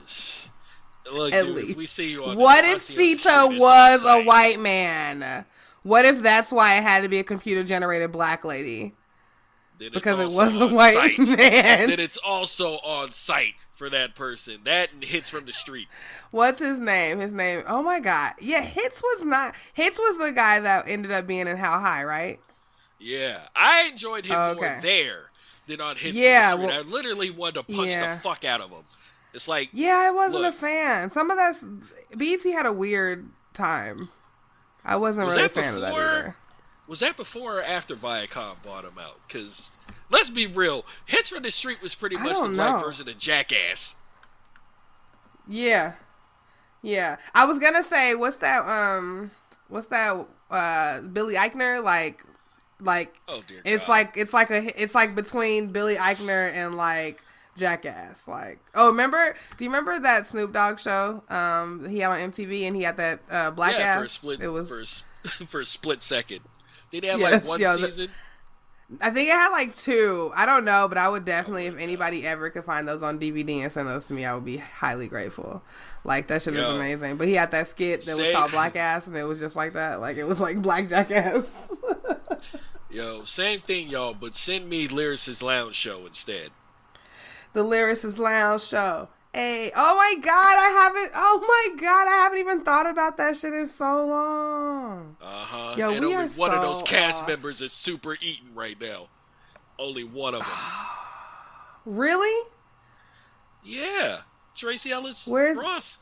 Look, 1.12 1.34
At 1.34 1.46
dude, 1.46 1.58
if 1.58 1.64
least. 1.66 1.78
we 1.78 1.86
see 1.88 2.12
you 2.12 2.24
on 2.24 2.38
What 2.38 2.62
the, 2.64 2.70
if 2.72 2.82
see 2.84 2.94
you 3.12 3.14
on 3.14 3.16
the 3.16 3.20
Cita 3.56 3.60
was 3.60 4.06
a 4.06 4.24
white 4.24 4.60
man? 4.60 5.44
What 5.84 6.06
if 6.06 6.22
that's 6.22 6.52
why 6.52 6.78
it 6.78 6.84
had 6.84 7.02
to 7.04 7.10
be 7.10 7.20
a 7.20 7.24
computer 7.24 7.64
generated 7.64 8.12
black 8.12 8.44
lady? 8.46 8.96
Then 9.78 9.92
Because 9.94 10.20
it 10.20 10.36
was 10.36 10.58
a 10.58 10.68
white 10.68 11.16
site. 11.16 11.20
man. 11.38 11.90
Then 11.90 12.00
it's 12.00 12.18
also 12.18 12.74
on 12.80 13.12
site 13.12 13.54
for 13.76 13.90
that 13.90 14.14
person. 14.14 14.60
That 14.66 14.90
hits 15.02 15.30
from 15.30 15.46
the 15.46 15.54
street. 15.54 15.88
What's 16.32 16.60
his 16.60 16.80
name? 16.80 17.20
His 17.20 17.32
name. 17.32 17.64
Oh 17.66 17.82
my 17.82 18.02
god. 18.02 18.34
Yeah, 18.42 18.62
Hits 18.62 19.02
was 19.02 19.24
not. 19.24 19.56
Hits 19.74 19.98
was 19.98 20.18
the 20.18 20.34
guy 20.34 20.60
that 20.60 20.90
ended 20.90 21.12
up 21.14 21.26
being 21.28 21.48
in 21.48 21.56
How 21.56 21.80
High, 21.80 22.04
right? 22.04 22.40
Yeah, 23.00 23.40
I 23.56 23.84
enjoyed 23.84 24.26
him 24.26 24.36
Oh, 24.36 24.56
more 24.56 24.78
there 24.82 25.28
than 25.68 25.80
on 25.80 25.96
hits. 25.96 26.18
Yeah, 26.18 26.52
from 26.52 26.62
the 26.62 26.68
street. 26.68 26.76
well- 26.78 26.86
I 26.86 26.90
literally 26.92 27.30
wanted 27.32 27.54
to 27.56 27.64
punch 27.74 27.92
Yeah. 27.92 28.16
the 28.16 28.20
fuck 28.22 28.44
out 28.44 28.60
of 28.60 28.72
him. 28.72 28.84
It's 29.34 29.48
like 29.48 29.70
Yeah, 29.72 29.96
I 29.96 30.12
wasn't 30.12 30.42
Look. 30.44 30.56
a 30.56 30.58
fan. 30.58 31.10
Some 31.12 31.32
of 31.32 31.38
that's 31.38 31.64
BET 32.18 32.42
had 32.44 32.66
a 32.66 32.74
weird 32.74 33.30
time. 33.54 34.10
I 34.86 34.96
wasn't 34.96 35.26
Was 35.28 35.36
really 35.36 35.46
a 35.48 35.50
fan 35.50 35.76
of 35.76 35.82
that 35.82 35.94
either. 35.94 36.36
Was 36.88 37.02
that 37.02 37.18
before 37.18 37.60
or 37.60 37.64
after 37.64 37.96
Viacom 37.96 38.56
bought 38.64 38.84
him 38.84 38.98
out? 39.00 39.20
Because 39.28 39.78
let's 40.10 40.30
be 40.32 40.48
real, 40.48 40.86
Hits 41.06 41.30
from 41.30 41.44
the 41.44 41.52
Street 41.52 41.82
was 41.82 41.94
pretty 41.94 42.18
much 42.18 42.36
the 42.36 42.48
know. 42.48 42.80
version 42.80 43.08
of 43.08 43.18
Jackass. 43.20 43.96
Yeah. 45.48 45.94
Yeah. 46.82 47.18
I 47.36 47.46
was 47.46 47.60
gonna 47.60 47.84
say, 47.84 48.16
what's 48.16 48.38
that 48.38 48.66
um 48.68 49.32
what's 49.68 49.88
that 49.88 50.26
uh 50.50 51.02
Billy 51.02 51.36
Eichner? 51.36 51.84
Like 51.84 52.24
like 52.80 53.14
Oh 53.28 53.42
dear. 53.46 53.62
it's 53.66 53.84
God. 53.86 53.90
like 53.90 54.14
it's 54.16 54.34
like 54.34 54.50
a 54.50 54.82
it's 54.82 54.96
like 54.96 55.14
between 55.16 55.72
Billy 55.72 55.96
Eichner 55.96 56.52
and 56.54 56.76
like 56.76 57.22
Jackass. 57.58 58.28
Like 58.28 58.60
oh 58.76 58.90
remember 58.90 59.36
do 59.58 59.64
you 59.64 59.70
remember 59.70 60.00
that 60.00 60.28
Snoop 60.28 60.54
Dogg 60.54 60.80
show? 60.80 61.24
Um 61.30 61.88
he 61.90 62.00
had 62.00 62.12
on 62.12 62.32
MTV 62.32 62.64
and 62.64 62.76
he 62.76 62.84
had 62.84 62.98
that 62.98 63.20
uh 63.30 63.52
black 63.52 63.74
yeah, 63.74 63.86
ass. 63.86 63.98
for 64.00 64.04
a 64.06 64.10
split 64.10 64.42
it 64.42 64.48
was 64.50 64.70
for 64.70 64.82
a, 64.82 65.46
for 65.48 65.62
a 65.62 65.66
split 65.66 66.02
second. 66.02 66.42
Did 66.92 67.04
they 67.04 67.08
have 67.08 67.20
Yes, 67.20 67.32
like 67.44 67.48
one 67.48 67.60
yeah, 67.62 67.76
the- 67.76 67.86
season? 67.86 68.10
I 69.02 69.12
think 69.12 69.30
it 69.30 69.34
had 69.34 69.50
like 69.50 69.76
two. 69.76 70.32
I 70.36 70.48
don't 70.48 70.66
know, 70.66 70.88
but 70.88 70.98
I 70.98 71.08
would 71.08 71.24
definitely, 71.24 71.68
if 71.68 71.78
anybody 71.78 72.26
ever 72.26 72.50
could 72.50 72.66
find 72.66 72.88
those 72.88 73.04
on 73.04 73.20
DVD 73.20 73.60
and 73.62 73.72
send 73.72 73.88
those 73.88 74.08
to 74.08 74.16
me, 74.16 74.26
I 74.26 74.34
would 74.34 74.46
be 74.46 74.58
highly 74.58 75.08
grateful. 75.08 75.62
Like 76.04 76.26
that 76.30 76.42
shit 76.42 76.56
is 76.56 76.68
amazing. 76.68 77.18
But 77.18 77.28
he 77.28 77.36
had 77.36 77.52
that 77.52 77.68
skit 77.68 78.02
that 78.06 78.18
was 78.18 78.32
called 78.32 78.50
Black 78.58 78.76
Ass, 78.76 79.06
and 79.06 79.16
it 79.16 79.26
was 79.26 79.40
just 79.40 79.56
like 79.56 79.74
that. 79.74 80.02
Like 80.02 80.18
it 80.18 80.24
was 80.24 80.40
like 80.40 80.60
Black 80.64 80.90
Jackass. 80.90 81.72
Yo, 82.90 83.24
same 83.26 83.62
thing, 83.62 83.90
y'all. 83.90 84.16
But 84.16 84.36
send 84.36 84.68
me 84.68 84.88
Lyricist 84.88 85.44
Lounge 85.44 85.76
Show 85.76 86.08
instead. 86.08 86.50
The 87.54 87.64
Lyricist 87.64 88.18
Lounge 88.18 88.62
show. 88.64 89.10
Hey, 89.34 89.72
oh 89.76 89.96
my 89.96 90.16
god, 90.22 90.34
I 90.58 90.70
haven't. 90.84 91.12
Oh 91.16 91.40
my 91.48 91.82
god, 91.82 92.08
I 92.08 92.24
haven't 92.24 92.40
even 92.40 92.62
thought 92.64 92.90
about 92.90 93.18
that 93.18 93.38
shit 93.38 93.54
in 93.54 93.68
so 93.68 94.06
long. 94.08 95.18
Uh 95.22 95.26
huh. 95.44 95.76
Yo, 95.78 95.90
and 95.92 96.00
we 96.00 96.14
only 96.14 96.16
are 96.16 96.28
one 96.30 96.52
of 96.52 96.62
those 96.62 96.82
cast 96.82 97.22
off. 97.22 97.28
members 97.28 97.62
is 97.62 97.72
super 97.72 98.16
eaten 98.22 98.54
right 98.56 98.80
now. 98.82 99.08
Only 99.78 100.04
one 100.04 100.34
of 100.36 100.42
them. 100.42 100.50
Really? 101.86 102.48
yeah, 103.64 104.20
Tracee 104.56 104.92
Ellis 104.92 105.28
Where's- 105.28 105.58
Ross. 105.58 105.98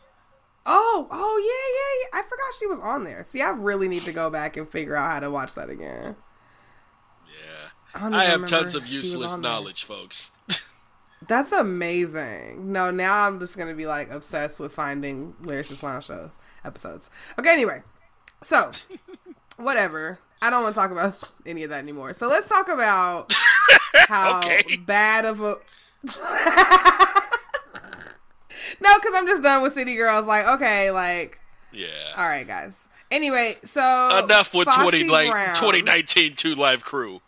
Oh, 0.66 1.08
oh 1.10 1.38
yeah, 1.38 2.14
yeah, 2.14 2.20
yeah. 2.20 2.20
I 2.20 2.24
forgot 2.30 2.54
she 2.60 2.66
was 2.68 2.80
on 2.80 3.06
there. 3.06 3.24
See, 3.24 3.42
I 3.42 3.52
really 3.52 3.88
need 3.88 4.02
to 4.02 4.12
go 4.12 4.30
back 4.30 4.58
and 4.58 4.68
figure 4.68 4.96
out 4.98 5.12
how 5.12 5.20
to 5.22 5.32
watch 5.32 5.56
that 5.56 5.70
again. 5.70 6.16
Yeah, 7.26 7.70
I, 7.94 8.24
I 8.24 8.26
have 8.26 8.46
tons 8.48 8.76
of 8.76 8.86
useless 8.88 9.34
on 9.34 9.42
there. 9.42 9.52
knowledge, 9.52 9.84
folks. 9.86 10.32
That's 11.28 11.52
amazing. 11.52 12.72
No, 12.72 12.92
now 12.92 13.26
I'm 13.26 13.40
just 13.40 13.58
gonna 13.58 13.74
be 13.74 13.86
like 13.88 14.12
obsessed 14.12 14.60
with 14.60 14.72
finding 14.72 15.34
Lyricist 15.42 15.82
Lounge 15.84 16.06
shows 16.06 16.38
episodes. 16.64 17.10
Okay, 17.40 17.52
anyway, 17.52 17.82
so 18.42 18.70
whatever. 19.58 20.20
I 20.42 20.52
don't 20.52 20.62
want 20.62 20.76
to 20.76 20.80
talk 20.82 20.92
about 20.92 21.16
any 21.48 21.64
of 21.64 21.72
that 21.72 21.80
anymore. 21.80 22.14
So 22.14 22.28
let's 22.28 22.48
talk 22.48 22.68
about 22.70 23.34
how 24.08 24.38
Okay. 24.40 24.78
bad 24.78 25.26
of 25.26 25.42
a. 25.42 25.58
no, 28.80 28.96
because 29.00 29.14
I'm 29.16 29.26
just 29.26 29.42
done 29.42 29.64
with 29.64 29.74
City 29.74 29.96
Girls. 29.96 30.26
Like, 30.28 30.48
okay, 30.48 30.92
like, 30.92 31.40
yeah. 31.74 31.88
all 32.16 32.28
right, 32.28 32.48
guys. 32.48 32.84
Anyway, 33.10 33.58
so 33.66 33.82
Enough 34.24 34.54
with 34.54 34.66
Foxy 34.68 35.06
20, 35.06 35.10
like, 35.10 35.32
Brown. 35.32 35.56
2019 35.56 36.36
Two 36.36 36.54
Live 36.56 36.84
Crew. 36.84 37.20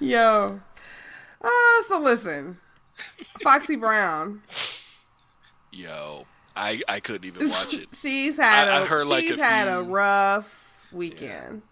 Yo. 0.00 0.60
Uh, 1.40 1.48
so 1.88 2.00
listen. 2.00 2.58
Foxy 3.42 3.76
Brown. 3.76 4.42
Yo, 5.72 6.26
I 6.56 6.80
I 6.88 7.00
couldn't 7.00 7.26
even 7.26 7.48
watch 7.48 7.74
it. 7.74 7.88
she's 7.94 8.36
had 8.36 8.68
I- 8.68 8.78
a 8.78 8.82
I 8.82 8.86
heard, 8.86 9.06
like, 9.06 9.28
a 9.28 9.36
had 9.42 9.68
a 9.68 9.82
rough 9.82 10.86
weekend. 10.92 11.62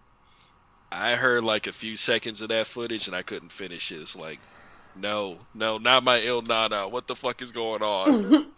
I 0.93 1.17
heard 1.17 1.43
like 1.43 1.67
a 1.67 1.73
few 1.73 1.97
seconds 1.97 2.41
of 2.43 2.51
that 2.51 2.67
footage 2.67 3.09
and 3.09 3.17
I 3.17 3.23
couldn't 3.23 3.51
finish 3.51 3.91
it. 3.91 4.01
It's 4.01 4.15
like, 4.15 4.39
no, 4.95 5.39
no, 5.55 5.79
not 5.79 6.05
my 6.05 6.21
Ill 6.21 6.43
Na 6.43 6.69
Na. 6.69 6.87
What 6.87 7.07
the 7.09 7.17
fuck 7.17 7.43
is 7.43 7.53
going 7.53 7.83
on? 7.83 8.47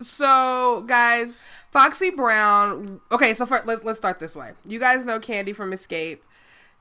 So, 0.00 0.84
guys, 0.88 1.36
Foxy 1.70 2.10
Brown. 2.10 3.00
Okay, 3.12 3.32
so 3.32 3.46
for, 3.46 3.62
let, 3.64 3.84
let's 3.84 3.96
start 3.96 4.18
this 4.18 4.34
way. 4.34 4.50
You 4.66 4.80
guys 4.80 5.06
know 5.06 5.20
Kandi 5.20 5.54
from 5.54 5.70
Xscape. 5.70 6.18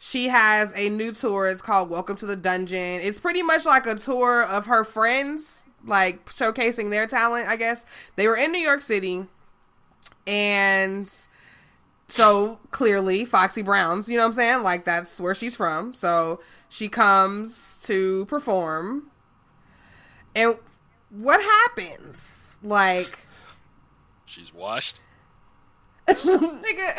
She 0.05 0.27
has 0.27 0.69
a 0.75 0.89
new 0.89 1.13
tour. 1.13 1.47
It's 1.47 1.61
called 1.61 1.89
Welcome 1.89 2.17
to 2.17 2.25
the 2.25 2.35
Dungeon. 2.35 2.99
It's 3.01 3.19
pretty 3.19 3.41
much 3.41 3.65
like 3.65 3.87
a 3.87 3.95
tour 3.95 4.43
of 4.43 4.65
her 4.65 4.83
friends, 4.83 5.61
like 5.85 6.25
showcasing 6.25 6.89
their 6.89 7.07
talent, 7.07 7.47
I 7.47 7.55
guess. 7.55 7.85
They 8.17 8.27
were 8.27 8.35
in 8.35 8.51
New 8.51 8.59
York 8.59 8.81
City, 8.81 9.27
and 10.27 11.09
so 12.09 12.59
clearly 12.71 13.23
Foxy 13.23 13.61
Brown's, 13.61 14.09
you 14.09 14.17
know 14.17 14.23
what 14.23 14.27
I'm 14.27 14.33
saying? 14.33 14.63
Like 14.63 14.83
that's 14.83 15.21
where 15.21 15.33
she's 15.33 15.55
from. 15.55 15.93
So 15.93 16.41
she 16.67 16.89
comes 16.89 17.77
to 17.83 18.25
perform. 18.25 19.09
And 20.35 20.57
what 21.11 21.41
happens? 21.41 22.57
Like 22.61 23.19
She's 24.25 24.53
washed. 24.53 24.99
nigga. 26.09 26.91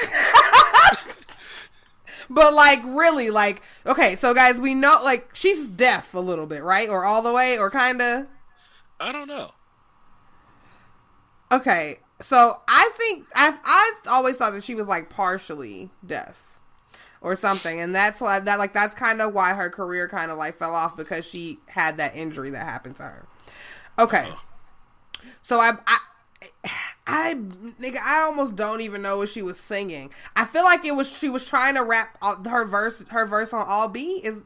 but 2.31 2.55
like 2.55 2.81
really 2.85 3.31
like 3.31 3.63
okay, 3.87 4.17
so 4.17 4.35
guys, 4.35 4.61
we 4.61 4.75
know 4.75 4.99
like 5.03 5.31
she's 5.35 5.69
deaf 5.69 6.15
a 6.15 6.21
little 6.21 6.47
bit, 6.47 6.63
right? 6.63 6.89
Or 6.89 7.05
all 7.05 7.23
the 7.23 7.33
way 7.33 7.59
or 7.59 7.71
kind 7.71 8.01
of 8.03 8.27
I 9.01 9.13
don't 9.13 9.29
know. 9.29 9.53
Okay, 11.53 11.99
so 12.21 12.61
I 12.67 12.91
think 12.97 13.27
I 13.35 13.57
I 13.65 13.93
always 14.09 14.37
thought 14.37 14.53
that 14.53 14.65
she 14.65 14.75
was 14.75 14.89
like 14.89 15.11
partially 15.11 15.91
deaf 16.05 16.41
or 17.21 17.37
something, 17.37 17.81
and 17.81 17.95
that's 17.95 18.21
why 18.21 18.41
that 18.41 18.59
like 18.59 18.73
that's 18.73 18.95
kind 18.95 19.21
of 19.21 19.33
why 19.35 19.53
her 19.55 19.71
career 19.71 20.09
kind 20.09 20.31
of 20.31 20.39
like 20.39 20.57
fell 20.59 20.75
off 20.75 20.97
because 20.97 21.25
she 21.25 21.59
had 21.69 21.99
that 21.99 22.17
injury 22.17 22.51
that 22.51 22.65
happened 22.67 22.97
to 22.97 23.03
her. 23.05 23.27
Okay, 23.99 24.27
Oh. 24.29 24.41
so 25.43 25.61
I 25.61 25.73
I. 25.87 25.99
I 27.07 27.35
nigga, 27.35 27.98
I 27.98 28.22
almost 28.22 28.57
don't 28.57 28.81
even 28.81 29.03
know 29.03 29.18
what 29.18 29.29
she 29.29 29.42
was 29.42 29.59
singing. 29.59 30.11
I 30.35 30.44
feel 30.44 30.64
like 30.64 30.85
it 30.85 30.96
was 30.96 31.11
she 31.11 31.29
was 31.29 31.46
trying 31.46 31.74
to 31.74 31.83
rap 31.83 32.16
her 32.46 32.64
verse 32.64 33.05
her 33.09 33.27
verse 33.27 33.53
on 33.53 33.66
All 33.66 33.88
B 33.88 34.20
is 34.24 34.38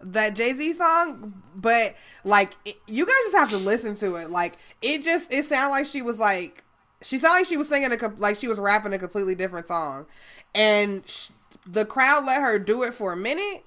that 0.00 0.34
Jay 0.34 0.52
Z 0.52 0.72
song, 0.74 1.42
but 1.54 1.94
like 2.24 2.56
it, 2.64 2.76
you 2.86 3.06
guys 3.06 3.14
just 3.30 3.36
have 3.36 3.50
to 3.50 3.68
listen 3.68 3.94
to 3.96 4.16
it. 4.16 4.30
Like 4.30 4.54
it 4.82 5.04
just 5.04 5.32
it 5.32 5.44
sounded 5.44 5.70
like 5.70 5.86
she 5.86 6.02
was 6.02 6.18
like 6.18 6.64
she 7.02 7.18
sounded 7.18 7.38
like 7.40 7.46
she 7.46 7.56
was 7.56 7.68
singing 7.68 7.92
a 7.92 8.12
like 8.18 8.36
she 8.36 8.48
was 8.48 8.58
rapping 8.58 8.92
a 8.92 8.98
completely 8.98 9.34
different 9.34 9.68
song, 9.68 10.06
and 10.54 11.02
sh- 11.08 11.30
the 11.66 11.84
crowd 11.84 12.24
let 12.24 12.40
her 12.40 12.58
do 12.58 12.82
it 12.82 12.94
for 12.94 13.12
a 13.12 13.16
minute, 13.16 13.64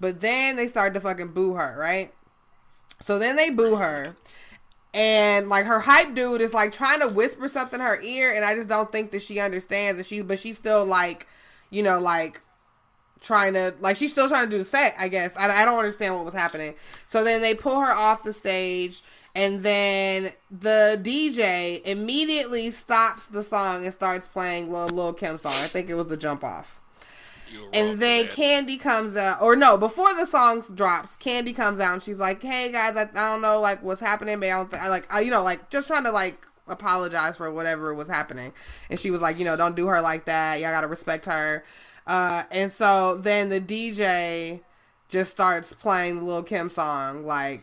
but 0.00 0.20
then 0.20 0.56
they 0.56 0.68
started 0.68 0.94
to 0.94 1.00
fucking 1.00 1.28
boo 1.28 1.54
her, 1.54 1.76
right? 1.78 2.12
So 3.00 3.18
then 3.18 3.36
they 3.36 3.50
boo 3.50 3.76
her. 3.76 4.16
And 4.94 5.48
like 5.48 5.66
her 5.66 5.80
hype 5.80 6.14
dude 6.14 6.40
is 6.40 6.54
like 6.54 6.72
trying 6.72 7.00
to 7.00 7.08
whisper 7.08 7.48
something 7.48 7.80
in 7.80 7.84
her 7.86 8.00
ear, 8.00 8.32
and 8.32 8.44
I 8.44 8.54
just 8.54 8.68
don't 8.68 8.90
think 8.90 9.10
that 9.10 9.22
she 9.22 9.40
understands. 9.40 9.98
And 9.98 10.06
she, 10.06 10.22
but 10.22 10.38
she's 10.38 10.56
still 10.56 10.86
like, 10.86 11.26
you 11.68 11.82
know, 11.82 11.98
like 12.00 12.40
trying 13.20 13.54
to 13.54 13.74
like 13.80 13.96
she's 13.96 14.12
still 14.12 14.28
trying 14.28 14.44
to 14.44 14.50
do 14.50 14.58
the 14.58 14.64
set 14.64 14.94
i 14.98 15.08
guess. 15.08 15.34
I, 15.36 15.62
I 15.62 15.64
don't 15.64 15.78
understand 15.78 16.14
what 16.14 16.24
was 16.24 16.34
happening. 16.34 16.74
So 17.08 17.24
then 17.24 17.40
they 17.40 17.54
pull 17.54 17.80
her 17.80 17.90
off 17.90 18.22
the 18.22 18.32
stage 18.32 19.02
and 19.34 19.62
then 19.64 20.32
the 20.50 21.00
dj 21.02 21.82
immediately 21.84 22.70
stops 22.70 23.26
the 23.26 23.42
song 23.42 23.84
and 23.84 23.92
starts 23.92 24.28
playing 24.28 24.70
lil 24.70 24.88
lil 24.88 25.12
kim 25.12 25.38
song. 25.38 25.52
I 25.52 25.66
think 25.66 25.88
it 25.88 25.94
was 25.94 26.06
the 26.06 26.16
jump 26.16 26.44
off 26.44 26.80
and 27.72 28.00
then 28.00 28.26
Kandi 28.26 28.80
comes 28.80 29.16
out 29.16 29.42
or 29.42 29.56
no 29.56 29.76
before 29.76 30.14
the 30.14 30.26
song 30.26 30.64
drops 30.74 31.16
Kandi 31.16 31.54
comes 31.54 31.80
out 31.80 31.94
and 31.94 32.02
she's 32.02 32.18
like 32.18 32.42
hey 32.42 32.70
guys 32.72 32.96
i, 32.96 33.02
I 33.02 33.30
don't 33.30 33.42
know 33.42 33.60
like 33.60 33.82
what's 33.82 34.00
happening 34.00 34.40
but 34.40 34.46
i 34.46 34.50
don't 34.50 34.70
th- 34.70 34.82
I, 34.82 34.88
like 34.88 35.12
I, 35.12 35.20
you 35.20 35.30
know 35.30 35.42
like 35.42 35.70
just 35.70 35.88
trying 35.88 36.04
to 36.04 36.10
like 36.10 36.46
apologize 36.66 37.36
for 37.36 37.52
whatever 37.52 37.94
was 37.94 38.08
happening. 38.08 38.52
And 38.90 38.98
she 38.98 39.10
was 39.10 39.20
like 39.20 39.38
you 39.38 39.44
know 39.44 39.56
don't 39.56 39.76
do 39.76 39.86
her 39.86 40.00
like 40.00 40.24
that. 40.26 40.60
Y'all 40.60 40.70
gotta 40.70 40.86
respect 40.86 41.26
her. 41.26 41.64
Uh 42.06 42.44
and 42.50 42.72
so 42.72 43.16
then 43.16 43.48
the 43.48 43.60
dj 43.60 44.60
just 45.08 45.30
starts 45.30 45.72
playing 45.72 46.16
the 46.16 46.22
Lil 46.22 46.42
Kim 46.42 46.68
song, 46.68 47.24
like, 47.24 47.60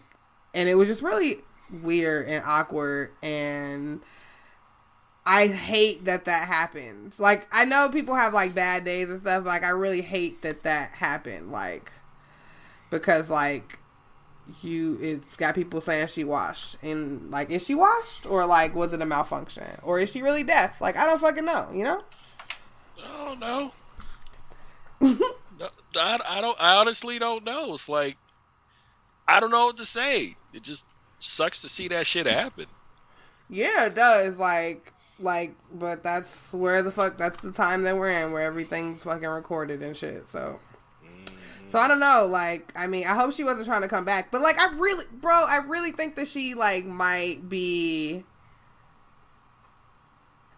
and 0.53 0.69
it 0.69 0.75
was 0.75 0.87
just 0.87 1.01
really 1.01 1.37
weird 1.81 2.27
and 2.27 2.43
awkward. 2.45 3.11
And 3.21 4.01
I 5.25 5.47
hate 5.47 6.05
that 6.05 6.25
that 6.25 6.47
happens. 6.47 7.19
Like, 7.19 7.47
I 7.51 7.65
know 7.65 7.89
people 7.89 8.15
have 8.15 8.33
like 8.33 8.55
bad 8.55 8.83
days 8.83 9.09
and 9.09 9.19
stuff. 9.19 9.45
Like, 9.45 9.63
I 9.63 9.69
really 9.69 10.01
hate 10.01 10.41
that 10.41 10.63
that 10.63 10.91
happened. 10.91 11.51
Like, 11.51 11.91
because 12.89 13.29
like 13.29 13.79
you, 14.61 14.97
it's 15.01 15.37
got 15.37 15.55
people 15.55 15.79
saying 15.79 16.07
she 16.07 16.23
washed, 16.23 16.77
and 16.81 17.29
like, 17.29 17.49
is 17.51 17.65
she 17.65 17.75
washed 17.75 18.25
or 18.25 18.45
like 18.45 18.75
was 18.75 18.93
it 18.93 19.01
a 19.01 19.05
malfunction 19.05 19.67
or 19.83 19.99
is 19.99 20.11
she 20.11 20.21
really 20.21 20.43
deaf? 20.43 20.81
Like, 20.81 20.97
I 20.97 21.05
don't 21.05 21.21
fucking 21.21 21.45
know. 21.45 21.67
You 21.73 21.83
know? 21.83 22.03
Oh 23.03 23.35
no. 23.39 23.71
no 25.59 25.69
I, 25.95 26.19
I 26.27 26.41
don't. 26.41 26.57
I 26.59 26.75
honestly 26.75 27.19
don't 27.19 27.43
know. 27.43 27.73
It's 27.75 27.87
like 27.87 28.17
I 29.27 29.39
don't 29.39 29.51
know 29.51 29.67
what 29.67 29.77
to 29.77 29.85
say. 29.85 30.35
It 30.53 30.63
just 30.63 30.85
sucks 31.19 31.61
to 31.61 31.69
see 31.69 31.87
that 31.89 32.07
shit 32.07 32.25
happen. 32.25 32.65
Yeah, 33.49 33.85
it 33.85 33.95
does. 33.95 34.37
Like, 34.37 34.91
like, 35.21 35.55
but 35.73 36.03
that's 36.03 36.53
where 36.53 36.81
the 36.81 36.91
fuck. 36.91 37.17
That's 37.17 37.37
the 37.41 37.51
time 37.51 37.83
that 37.83 37.95
we're 37.97 38.11
in, 38.11 38.31
where 38.31 38.43
everything's 38.43 39.03
fucking 39.03 39.27
recorded 39.27 39.81
and 39.81 39.95
shit. 39.95 40.27
So, 40.27 40.59
so 41.67 41.79
I 41.79 41.87
don't 41.87 41.99
know. 41.99 42.25
Like, 42.25 42.71
I 42.75 42.87
mean, 42.87 43.05
I 43.05 43.15
hope 43.15 43.33
she 43.33 43.43
wasn't 43.43 43.67
trying 43.67 43.81
to 43.81 43.87
come 43.87 44.05
back, 44.05 44.31
but 44.31 44.41
like, 44.41 44.57
I 44.59 44.73
really, 44.77 45.05
bro, 45.11 45.31
I 45.31 45.57
really 45.57 45.91
think 45.91 46.15
that 46.15 46.27
she 46.27 46.53
like 46.53 46.85
might 46.85 47.49
be. 47.49 48.23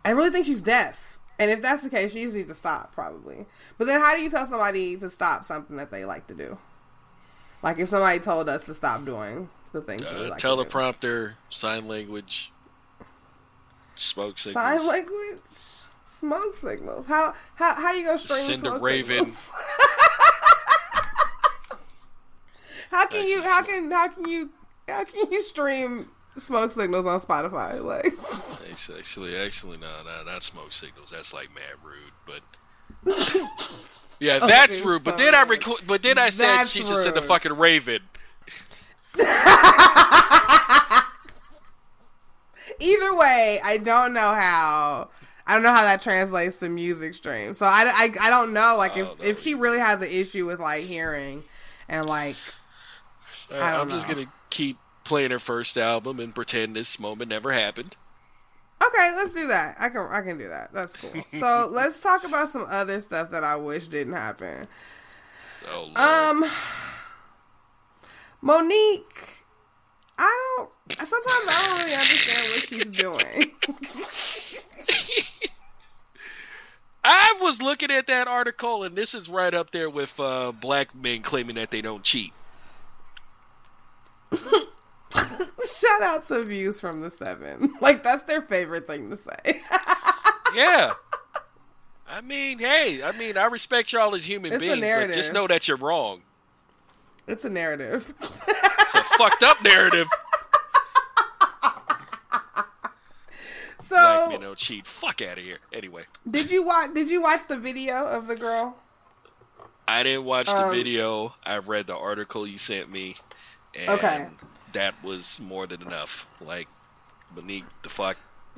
I 0.06 0.12
really 0.12 0.32
think 0.32 0.46
she's 0.46 0.62
deaf. 0.62 1.18
And 1.40 1.50
if 1.50 1.62
that's 1.62 1.82
the 1.82 1.90
case, 1.90 2.14
she 2.14 2.24
just 2.24 2.36
needs 2.36 2.50
to 2.50 2.56
stop, 2.56 2.94
probably. 2.94 3.46
But 3.78 3.88
then, 3.88 4.00
how 4.00 4.16
do 4.16 4.22
you 4.22 4.30
tell 4.30 4.46
somebody 4.46 4.98
to 4.98 5.10
stop 5.10 5.46
something 5.46 5.78
that 5.78 5.92
they 5.92 6.06
like 6.06 6.28
to 6.28 6.34
do? 6.36 6.58
Like, 7.64 7.80
if 7.80 7.90
somebody 7.90 8.20
told 8.20 8.50
us 8.50 8.66
to 8.66 8.76
stop 8.76 9.04
doing 9.04 9.50
the 9.72 9.82
things 9.82 10.04
Uh, 10.04 10.28
like 10.30 10.40
teleprompter, 10.40 11.34
sign 11.50 11.88
language, 11.88 12.52
smoke 13.96 14.38
signals. 14.40 14.64
Sign 14.64 14.88
language, 14.88 15.42
smoke 16.06 16.56
signals. 16.56 17.06
How 17.06 17.34
how 17.56 17.74
how 17.76 17.92
you 17.94 18.06
gonna 18.06 18.18
stream 18.18 18.42
Send 18.42 18.68
a 18.68 18.80
raven. 18.80 19.26
how 22.92 23.08
can 23.08 23.28
you 23.28 23.42
how 23.42 23.62
can 23.64 23.92
how 23.92 24.08
can 24.08 24.28
you 24.28 24.50
how 24.88 25.04
can 25.04 25.32
you 25.32 25.42
stream 25.42 26.10
smoke 26.38 26.72
signals 26.72 27.06
on 27.06 27.20
Spotify? 27.20 27.84
Like 27.84 28.14
It's 28.70 28.90
Actually, 28.90 29.38
actually, 29.38 29.78
no, 29.78 30.02
no, 30.04 30.24
not 30.24 30.44
smoke 30.44 30.72
signals. 30.72 31.12
That's 31.12 31.34
like 31.34 31.50
mad 31.54 31.76
rude. 31.84 32.14
But 32.26 32.42
yeah, 34.20 34.40
that's 34.40 34.78
Okay, 34.78 34.86
rude. 34.86 35.04
But 35.04 35.18
then 35.18 35.36
I 35.36 35.44
record. 35.44 35.82
But 35.86 36.02
then 36.02 36.18
I 36.18 36.30
said 36.30 36.48
that's 36.58 36.72
she 36.72 36.84
should 36.84 36.98
send 36.98 37.18
a 37.18 37.22
fucking 37.22 37.54
raven. 37.58 38.02
Either 42.80 43.16
way, 43.16 43.60
I 43.64 43.78
don't 43.78 44.14
know 44.14 44.34
how. 44.34 45.10
I 45.46 45.54
don't 45.56 45.64
know 45.64 45.74
how 45.74 45.84
that 45.84 46.02
translates 46.02 46.60
to 46.60 46.70
music 46.70 47.14
stream. 47.14 47.54
So 47.54 47.66
I, 47.66 47.84
I, 47.86 48.14
I 48.22 48.30
don't 48.30 48.54
know 48.54 48.78
like 48.78 48.96
if, 48.96 49.08
Oh, 49.08 49.16
if 49.22 49.42
she 49.42 49.56
really 49.56 49.80
has 49.80 50.02
an 50.02 50.08
issue 50.10 50.46
with 50.46 50.60
like 50.60 50.84
hearing 50.84 51.44
and 51.90 52.06
like 52.08 52.38
Uh, 53.52 53.56
I 53.56 53.76
I'm 53.80 53.90
just 53.90 54.08
gonna 54.08 54.32
keep 54.50 54.78
playing 55.04 55.32
her 55.32 55.40
first 55.40 55.76
album 55.78 56.22
and 56.22 56.34
pretend 56.34 56.76
this 56.78 56.98
moment 56.98 57.30
never 57.30 57.52
happened. 57.52 57.94
Okay, 58.82 59.14
let's 59.18 59.34
do 59.34 59.48
that. 59.48 59.76
I 59.80 59.90
can 59.90 60.08
I 60.10 60.22
can 60.22 60.38
do 60.38 60.48
that. 60.48 60.72
That's 60.74 60.96
cool. 60.96 61.12
So 61.40 61.68
let's 61.70 62.00
talk 62.00 62.24
about 62.24 62.48
some 62.48 62.66
other 62.70 63.02
stuff 63.02 63.30
that 63.32 63.44
I 63.44 63.58
wish 63.58 63.90
didn't 63.90 64.14
happen. 64.14 64.68
Oh. 65.70 65.92
Um, 65.96 66.46
Monique, 68.42 69.43
I 70.18 70.58
don't. 70.58 70.72
Sometimes 71.08 71.48
I 71.48 71.68
don't 71.68 71.80
really 71.80 71.96
understand 71.96 72.42
what 72.52 72.68
she's 72.68 72.92
doing. 72.92 73.52
I 77.06 77.36
was 77.42 77.62
looking 77.62 77.92
at 77.92 78.08
that 78.08 78.28
article, 78.28 78.84
and 78.84 78.96
this 78.96 79.14
is 79.14 79.28
right 79.28 79.54
up 79.54 79.72
there 79.72 79.90
with 79.90 80.18
uh, 80.20 80.54
black 80.54 80.96
men 80.96 81.22
claiming 81.22 81.56
that 81.56 81.70
they 81.70 81.82
don't 81.82 82.02
cheat. 82.04 82.32
Shout 84.34 86.02
out 86.02 86.28
to 86.30 86.44
views 86.44 86.80
from 86.80 87.02
the 87.02 87.12
seven. 87.12 87.74
Like 87.82 88.04
that's 88.04 88.24
their 88.24 88.42
favorite 88.42 88.88
thing 88.88 89.10
to 89.10 89.18
say. 89.18 89.62
Yeah. 90.56 90.94
I 92.08 92.22
mean, 92.22 92.60
hey, 92.60 93.04
I 93.04 93.12
mean, 93.12 93.38
I 93.38 93.46
respect 93.46 93.92
y'all 93.92 94.16
as 94.16 94.24
human 94.24 94.54
It's 94.54 94.60
beings, 94.60 94.80
but 94.80 95.12
just 95.12 95.34
know 95.34 95.48
that 95.48 95.68
you're 95.68 95.78
wrong. 95.78 96.22
It's 97.28 97.46
a 97.46 97.50
narrative. 97.50 98.14
It's 98.22 98.96
a 98.96 99.04
fucked 99.18 99.44
up 99.44 99.64
narrative. 99.64 100.08
so 103.84 103.96
Black 103.96 104.30
men 104.30 104.42
don't 104.42 104.58
cheat. 104.58 104.86
Fuck 104.86 105.22
out 105.22 105.38
of 105.38 105.44
here. 105.44 105.60
Anyway, 105.72 106.04
did 106.30 106.52
you 106.52 106.64
watch? 106.64 106.94
Did 106.94 107.10
you 107.10 107.22
watch 107.22 107.48
the 107.48 107.58
video 107.58 108.04
of 108.06 108.28
the 108.28 108.36
girl? 108.36 108.76
I 109.88 110.04
didn't 110.04 110.26
watch 110.26 110.48
the 110.48 110.66
Um, 110.66 110.72
video. 110.72 111.34
I 111.46 111.58
read 111.58 111.88
the 111.88 111.96
article 111.98 112.48
you 112.48 112.58
sent 112.58 112.90
me, 112.92 113.16
and 113.76 113.90
Okay. 113.90 114.28
that 114.74 115.02
was 115.04 115.40
more 115.42 115.68
than 115.68 115.82
enough. 115.82 116.26
Like, 116.40 116.68
Monique, 117.36 117.66
the 117.82 117.90
fuck. 117.90 118.18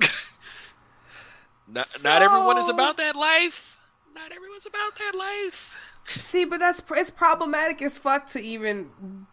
not 1.68 1.88
not 2.02 2.22
everyone 2.22 2.58
is 2.58 2.68
about 2.68 2.96
that 2.98 3.16
life. 3.16 3.78
Not 4.14 4.32
everyone's 4.32 4.66
about 4.66 4.96
that 4.96 5.14
life. 5.14 5.74
See, 6.06 6.44
but 6.44 6.60
that's 6.60 6.82
it's 6.92 7.10
problematic 7.10 7.82
as 7.82 7.98
fuck 7.98 8.28
to 8.30 8.42
even. 8.42 9.26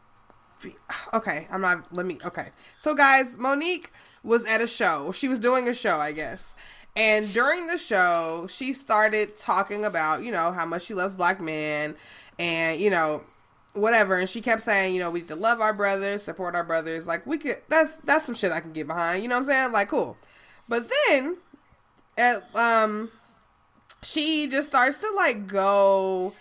Be, 0.61 0.75
okay, 1.13 1.47
I'm 1.51 1.61
not. 1.61 1.95
Let 1.95 2.05
me. 2.05 2.19
Okay, 2.25 2.49
so 2.79 2.95
guys, 2.95 3.37
Monique 3.37 3.91
was 4.23 4.43
at 4.45 4.61
a 4.61 4.67
show. 4.67 5.11
She 5.11 5.27
was 5.27 5.39
doing 5.39 5.67
a 5.67 5.73
show, 5.73 5.97
I 5.97 6.11
guess. 6.11 6.55
And 6.95 7.31
during 7.33 7.67
the 7.67 7.77
show, 7.77 8.47
she 8.49 8.71
started 8.71 9.37
talking 9.37 9.83
about, 9.83 10.23
you 10.23 10.31
know, 10.31 10.51
how 10.51 10.65
much 10.65 10.83
she 10.83 10.93
loves 10.93 11.15
black 11.15 11.41
men 11.41 11.95
and, 12.37 12.79
you 12.79 12.91
know, 12.91 13.23
whatever. 13.73 14.17
And 14.17 14.29
she 14.29 14.41
kept 14.41 14.61
saying, 14.61 14.93
you 14.93 15.01
know, 15.01 15.09
we 15.09 15.21
need 15.21 15.29
to 15.29 15.35
love 15.35 15.59
our 15.59 15.73
brothers, 15.73 16.21
support 16.21 16.55
our 16.55 16.63
brothers. 16.63 17.07
Like, 17.07 17.25
we 17.25 17.39
could, 17.39 17.57
that's, 17.67 17.95
that's 18.03 18.25
some 18.25 18.35
shit 18.35 18.51
I 18.51 18.59
can 18.59 18.73
get 18.73 18.85
behind. 18.85 19.23
You 19.23 19.29
know 19.29 19.35
what 19.35 19.47
I'm 19.47 19.51
saying? 19.51 19.71
Like, 19.71 19.89
cool. 19.89 20.17
But 20.69 20.87
then, 21.07 21.37
at, 22.15 22.55
um, 22.55 23.09
she 24.03 24.47
just 24.47 24.67
starts 24.67 24.99
to, 24.99 25.09
like, 25.15 25.47
go 25.47 26.33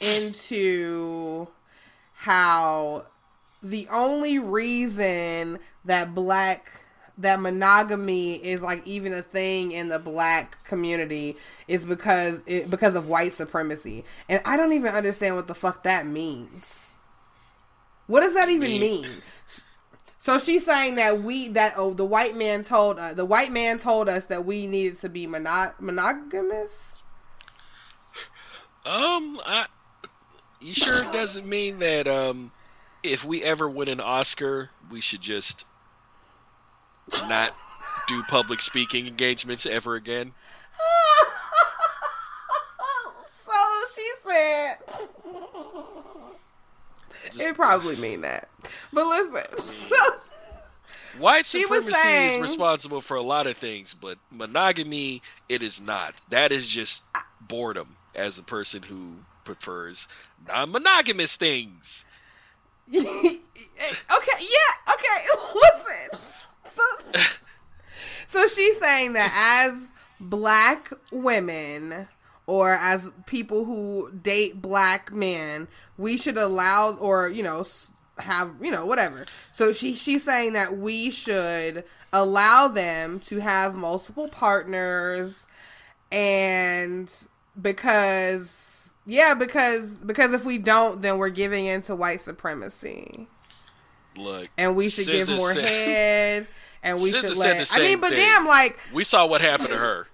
into 0.00 1.48
how 2.14 3.06
the 3.62 3.86
only 3.90 4.38
reason 4.38 5.58
that 5.84 6.14
black 6.14 6.70
that 7.18 7.40
monogamy 7.40 8.34
is 8.34 8.60
like 8.60 8.86
even 8.86 9.12
a 9.12 9.22
thing 9.22 9.72
in 9.72 9.88
the 9.88 9.98
black 9.98 10.62
community 10.64 11.36
is 11.66 11.84
because 11.84 12.40
it 12.46 12.70
because 12.70 12.94
of 12.94 13.08
white 13.08 13.32
supremacy. 13.32 14.04
And 14.28 14.40
i 14.44 14.56
don't 14.56 14.72
even 14.72 14.94
understand 14.94 15.34
what 15.34 15.48
the 15.48 15.54
fuck 15.54 15.82
that 15.82 16.06
means. 16.06 16.90
What 18.06 18.20
does 18.20 18.34
that 18.34 18.48
even 18.48 18.80
Mean- 18.80 19.06
so 20.20 20.38
she's 20.38 20.64
saying 20.64 20.96
that 20.96 21.22
we 21.22 21.48
that 21.48 21.74
oh 21.76 21.94
the 21.94 22.04
white 22.04 22.36
man 22.36 22.62
told 22.62 22.98
uh, 22.98 23.14
the 23.14 23.24
white 23.24 23.50
man 23.50 23.78
told 23.78 24.08
us 24.08 24.26
that 24.26 24.44
we 24.44 24.66
needed 24.66 24.98
to 24.98 25.08
be 25.08 25.26
mono- 25.26 25.72
monogamous? 25.80 27.02
Um, 28.84 29.38
I, 29.44 29.66
you 30.60 30.74
sure 30.74 31.02
it 31.02 31.12
doesn't 31.12 31.46
mean 31.46 31.78
that 31.80 32.06
um, 32.06 32.50
if 33.02 33.24
we 33.24 33.42
ever 33.42 33.68
win 33.68 33.88
an 33.88 34.00
Oscar, 34.00 34.70
we 34.90 35.00
should 35.00 35.20
just 35.20 35.64
not 37.28 37.54
do 38.06 38.22
public 38.24 38.60
speaking 38.60 39.06
engagements 39.06 39.66
ever 39.66 39.94
again? 39.94 40.32
so 43.32 43.52
she 43.94 44.08
said 44.24 44.76
it 47.40 47.54
probably 47.54 47.94
mean 47.96 48.22
that 48.22 48.48
but 48.92 49.06
listen 49.06 49.44
so 49.70 49.96
White 51.18 51.46
supremacy 51.46 51.92
saying- 51.92 52.36
is 52.36 52.42
responsible 52.42 53.00
for 53.00 53.16
a 53.16 53.22
lot 53.22 53.48
of 53.48 53.56
things, 53.56 53.92
but 53.92 54.18
monogamy, 54.30 55.20
it 55.48 55.64
is 55.64 55.80
not. 55.80 56.14
That 56.28 56.52
is 56.52 56.68
just 56.68 57.02
boredom 57.40 57.96
as 58.14 58.38
a 58.38 58.42
person 58.42 58.82
who 58.82 59.14
prefers 59.48 60.06
non-monogamous 60.46 61.36
things. 61.36 62.04
okay 62.94 63.06
yeah 64.40 64.72
okay 64.92 65.18
listen 65.54 66.20
so 66.64 66.82
so 68.26 68.46
she's 68.46 68.78
saying 68.78 69.12
that 69.14 69.64
as 69.66 69.92
black 70.20 70.90
women 71.12 72.08
or 72.46 72.72
as 72.72 73.10
people 73.26 73.64
who 73.64 74.10
date 74.22 74.60
black 74.60 75.12
men 75.12 75.68
we 75.98 76.16
should 76.16 76.38
allow 76.38 76.94
or 76.96 77.28
you 77.28 77.42
know 77.42 77.62
have 78.16 78.54
you 78.62 78.70
know 78.70 78.86
whatever 78.86 79.26
so 79.52 79.72
she 79.72 79.94
she's 79.94 80.24
saying 80.24 80.54
that 80.54 80.78
we 80.78 81.10
should 81.10 81.84
allow 82.12 82.68
them 82.68 83.20
to 83.20 83.38
have 83.38 83.74
multiple 83.74 84.28
partners 84.28 85.46
and 86.10 87.12
because 87.60 88.67
yeah 89.10 89.32
because 89.34 89.90
because 90.04 90.34
if 90.34 90.44
we 90.44 90.58
don't 90.58 91.00
then 91.02 91.16
we're 91.18 91.30
giving 91.30 91.64
in 91.66 91.80
to 91.80 91.96
white 91.96 92.20
supremacy 92.20 93.26
Look, 94.16 94.48
and 94.58 94.76
we 94.76 94.88
should 94.88 95.06
give 95.06 95.28
more 95.30 95.54
said- 95.54 95.64
head 95.64 96.46
and 96.82 97.00
we 97.00 97.12
SZA 97.12 97.20
should 97.28 97.36
let 97.38 97.72
I 97.72 97.78
mean 97.80 98.00
but 98.00 98.10
thing. 98.10 98.18
damn 98.18 98.46
like 98.46 98.78
we 98.92 99.02
saw 99.02 99.26
what 99.26 99.40
happened 99.40 99.70
to 99.70 99.76
her. 99.78 100.06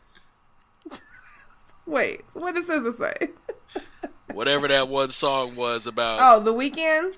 wait 1.86 2.22
what 2.34 2.55
does 2.55 2.66
SZA 2.66 2.95
say 2.97 3.28
Whatever 4.32 4.68
that 4.68 4.88
one 4.88 5.11
song 5.11 5.55
was 5.57 5.86
about. 5.86 6.18
oh 6.20 6.40
the 6.40 6.53
weekend 6.53 7.16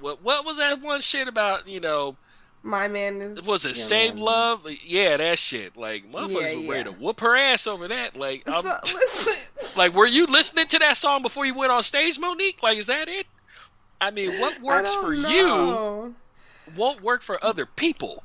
What 0.00 0.22
what 0.22 0.44
was 0.44 0.58
that 0.58 0.80
one 0.82 1.00
shit 1.00 1.28
about? 1.28 1.66
You 1.68 1.80
know, 1.80 2.16
my 2.64 2.88
man 2.88 3.20
is 3.20 3.42
was 3.42 3.64
it 3.66 3.68
your 3.68 3.74
same 3.74 4.14
man. 4.14 4.24
love? 4.24 4.66
Yeah, 4.84 5.18
that 5.18 5.38
shit. 5.38 5.76
Like 5.76 6.10
motherfuckers 6.10 6.62
Yeah, 6.62 6.66
were 6.66 6.72
ready 6.72 6.84
to 6.84 6.92
whoop 6.92 7.20
her 7.20 7.36
ass 7.36 7.66
over 7.66 7.86
that. 7.88 8.16
Like, 8.16 8.48
so, 8.48 8.78
like, 9.76 9.94
were 9.94 10.06
you 10.06 10.26
listening 10.26 10.66
to 10.68 10.78
that 10.80 10.96
song 10.96 11.22
before 11.22 11.44
you 11.44 11.54
went 11.54 11.70
on 11.70 11.82
stage, 11.82 12.18
Monique? 12.18 12.62
Like, 12.62 12.78
is 12.78 12.86
that 12.86 13.08
it? 13.08 13.26
I 14.00 14.10
mean, 14.10 14.40
what 14.40 14.60
works 14.60 14.94
don't 14.94 15.04
for 15.04 15.14
you 15.14 16.14
won't 16.76 17.02
work 17.02 17.22
for 17.22 17.36
other 17.44 17.66
people. 17.66 18.22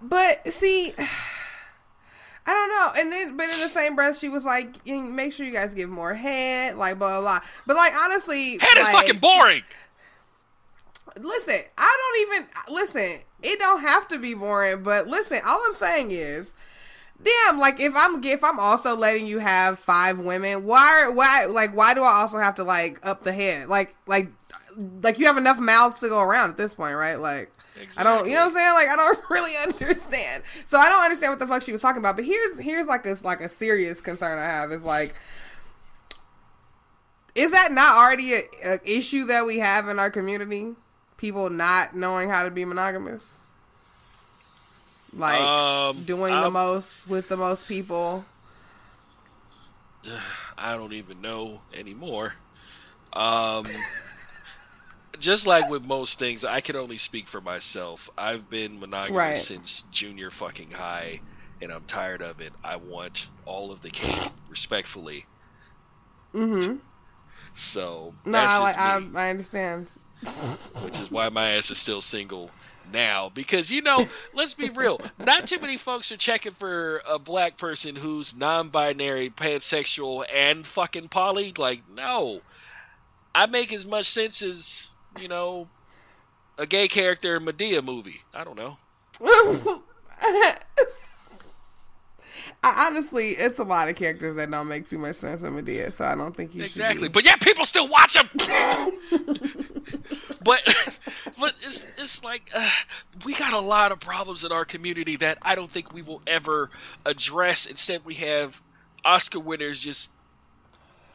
But 0.00 0.52
see, 0.52 0.92
I 2.48 2.52
don't 2.52 2.68
know. 2.68 3.00
And 3.00 3.12
then, 3.12 3.36
but 3.36 3.44
in 3.44 3.48
the 3.48 3.68
same 3.68 3.96
breath, 3.96 4.18
she 4.18 4.28
was 4.28 4.44
like, 4.44 4.86
"Make 4.86 5.32
sure 5.32 5.44
you 5.46 5.52
guys 5.52 5.74
give 5.74 5.90
more 5.90 6.14
head." 6.14 6.76
Like 6.76 6.98
blah 6.98 7.20
blah. 7.20 7.38
blah. 7.38 7.40
But 7.66 7.76
like 7.76 7.94
honestly, 7.96 8.58
Head 8.58 8.78
is 8.78 8.88
fucking 8.88 9.18
boring. 9.18 9.62
Listen, 11.18 11.60
I 11.78 11.96
don't 12.28 12.36
even 12.36 12.48
listen. 12.74 13.20
It 13.42 13.58
don't 13.58 13.80
have 13.80 14.08
to 14.08 14.18
be 14.18 14.34
boring. 14.34 14.82
But 14.82 15.08
listen, 15.08 15.40
all 15.46 15.62
I'm 15.64 15.72
saying 15.72 16.10
is. 16.10 16.54
Damn, 17.22 17.58
like 17.58 17.80
if 17.80 17.94
I'm 17.96 18.22
if 18.22 18.44
I'm 18.44 18.60
also 18.60 18.94
letting 18.94 19.26
you 19.26 19.38
have 19.38 19.78
five 19.78 20.20
women, 20.20 20.64
why 20.64 21.08
why 21.08 21.46
like 21.46 21.74
why 21.74 21.94
do 21.94 22.02
I 22.02 22.12
also 22.12 22.36
have 22.36 22.56
to 22.56 22.64
like 22.64 23.00
up 23.02 23.22
the 23.22 23.32
head? 23.32 23.68
Like 23.68 23.96
like 24.06 24.30
like 25.02 25.18
you 25.18 25.24
have 25.24 25.38
enough 25.38 25.58
mouths 25.58 26.00
to 26.00 26.08
go 26.08 26.20
around 26.20 26.50
at 26.50 26.56
this 26.58 26.74
point, 26.74 26.94
right? 26.94 27.14
Like 27.14 27.50
I 27.96 28.04
don't, 28.04 28.26
you 28.26 28.34
know 28.34 28.46
what 28.46 28.50
I'm 28.50 28.56
saying? 28.56 28.74
Like 28.74 28.88
I 28.88 28.96
don't 28.96 29.18
really 29.30 29.56
understand. 29.56 30.42
So 30.66 30.78
I 30.78 30.88
don't 30.88 31.04
understand 31.04 31.32
what 31.32 31.38
the 31.38 31.46
fuck 31.46 31.62
she 31.62 31.72
was 31.72 31.80
talking 31.80 32.00
about. 32.00 32.16
But 32.16 32.24
here's 32.24 32.58
here's 32.58 32.86
like 32.86 33.02
this 33.02 33.24
like 33.24 33.40
a 33.40 33.48
serious 33.48 34.00
concern 34.00 34.38
I 34.38 34.44
have 34.44 34.72
is 34.72 34.82
like, 34.82 35.14
is 37.34 37.50
that 37.52 37.72
not 37.72 37.96
already 37.96 38.34
a, 38.34 38.42
a 38.64 38.80
issue 38.84 39.24
that 39.26 39.46
we 39.46 39.58
have 39.58 39.88
in 39.88 39.98
our 39.98 40.10
community? 40.10 40.74
People 41.16 41.48
not 41.50 41.96
knowing 41.96 42.28
how 42.28 42.42
to 42.44 42.50
be 42.50 42.64
monogamous, 42.64 43.40
like 45.14 45.40
um, 45.40 46.02
doing 46.04 46.32
the 46.34 46.40
I'm- 46.40 46.52
most 46.52 47.08
with 47.08 47.28
the 47.28 47.36
most 47.36 47.66
people. 47.66 48.24
I 50.58 50.74
don't 50.76 50.92
even 50.92 51.20
know 51.20 51.60
anymore. 51.74 52.34
Um, 53.12 53.64
just 55.18 55.46
like 55.46 55.68
with 55.70 55.84
most 55.86 56.18
things, 56.18 56.44
I 56.44 56.60
can 56.60 56.76
only 56.76 56.96
speak 56.98 57.28
for 57.28 57.40
myself. 57.40 58.10
I've 58.16 58.48
been 58.50 58.78
monogamous 58.78 59.16
Right. 59.18 59.36
since 59.36 59.82
junior 59.90 60.30
fucking 60.30 60.70
high, 60.70 61.20
and 61.62 61.70
I'm 61.72 61.84
tired 61.84 62.22
of 62.22 62.40
it. 62.40 62.52
I 62.62 62.76
want 62.76 63.28
all 63.46 63.72
of 63.72 63.80
the 63.82 63.90
cake, 63.90 64.28
respectfully. 64.50 65.24
Mm-hmm. 66.34 66.76
So 67.54 68.12
No, 68.26 68.32
that's 68.32 68.50
I 68.52 68.52
just 68.52 68.78
like 68.78 69.02
me, 69.12 69.18
I, 69.18 69.26
I 69.26 69.30
understand. 69.30 69.92
Which 70.82 70.98
is 70.98 71.10
why 71.10 71.28
my 71.28 71.52
ass 71.52 71.70
is 71.70 71.78
still 71.78 72.00
single 72.00 72.50
now. 72.92 73.30
Because 73.32 73.70
you 73.70 73.82
know, 73.82 74.06
let's 74.34 74.54
be 74.54 74.70
real, 74.70 75.00
not 75.18 75.46
too 75.46 75.58
many 75.60 75.76
folks 75.76 76.12
are 76.12 76.16
checking 76.16 76.52
for 76.52 77.02
a 77.08 77.18
black 77.18 77.56
person 77.56 77.96
who's 77.96 78.36
non-binary, 78.36 79.30
pansexual, 79.30 80.24
and 80.32 80.66
fucking 80.66 81.08
poly. 81.08 81.52
Like, 81.56 81.82
no, 81.88 82.40
I 83.34 83.46
make 83.46 83.72
as 83.72 83.84
much 83.86 84.06
sense 84.06 84.42
as 84.42 84.88
you 85.18 85.28
know 85.28 85.68
a 86.58 86.66
gay 86.66 86.88
character 86.88 87.36
in 87.36 87.46
a 87.46 87.52
Madea 87.52 87.84
movie. 87.84 88.22
I 88.34 88.44
don't 88.44 88.56
know. 88.56 88.76
I, 92.66 92.86
honestly, 92.88 93.30
it's 93.30 93.60
a 93.60 93.64
lot 93.64 93.88
of 93.88 93.94
characters 93.94 94.34
that 94.34 94.50
don't 94.50 94.66
make 94.66 94.86
too 94.86 94.98
much 94.98 95.14
sense 95.14 95.44
in 95.44 95.52
Madea, 95.52 95.92
so 95.92 96.04
I 96.04 96.16
don't 96.16 96.36
think 96.36 96.52
you 96.52 96.64
exactly, 96.64 97.08
but 97.08 97.24
yeah, 97.24 97.36
people 97.36 97.64
still 97.64 97.86
watch 97.86 98.14
them. 98.14 98.28
but 100.42 100.60
but 101.38 101.54
it's 101.62 101.86
it's 101.96 102.24
like 102.24 102.50
uh, 102.52 102.68
we 103.24 103.34
got 103.34 103.52
a 103.52 103.60
lot 103.60 103.92
of 103.92 104.00
problems 104.00 104.42
in 104.42 104.50
our 104.50 104.64
community 104.64 105.14
that 105.16 105.38
I 105.42 105.54
don't 105.54 105.70
think 105.70 105.94
we 105.94 106.02
will 106.02 106.22
ever 106.26 106.70
address. 107.04 107.66
Instead, 107.66 108.04
we 108.04 108.14
have 108.14 108.60
Oscar 109.04 109.38
winners 109.38 109.80
just 109.80 110.10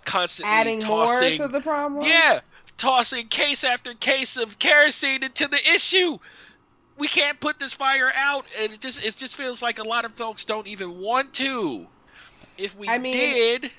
constantly 0.06 0.54
adding 0.54 0.82
more 0.86 1.20
to 1.20 1.50
the 1.50 1.60
problem. 1.60 2.06
yeah, 2.06 2.40
tossing 2.78 3.28
case 3.28 3.66
after 3.66 3.94
case 3.94 4.38
of 4.38 4.58
kerosene 4.58 5.24
into 5.24 5.50
the 5.50 5.60
issue. 5.74 6.18
We 6.98 7.08
can't 7.08 7.40
put 7.40 7.58
this 7.58 7.74
fire 7.74 8.12
out, 8.16 8.46
and 8.60 8.72
it 8.74 8.80
just 8.80 9.04
it 9.04 9.16
just 9.18 9.36
feels 9.36 9.62
like 9.62 9.80
a 9.80 9.84
lot 9.84 10.06
of 10.06 10.14
folks 10.14 10.46
don't 10.46 10.68
even 10.68 11.00
want 11.00 11.34
to. 11.36 11.88
If 12.58 12.76
we 12.76 12.88
I 12.88 12.98
mean- 13.00 13.14
did, 13.14 13.72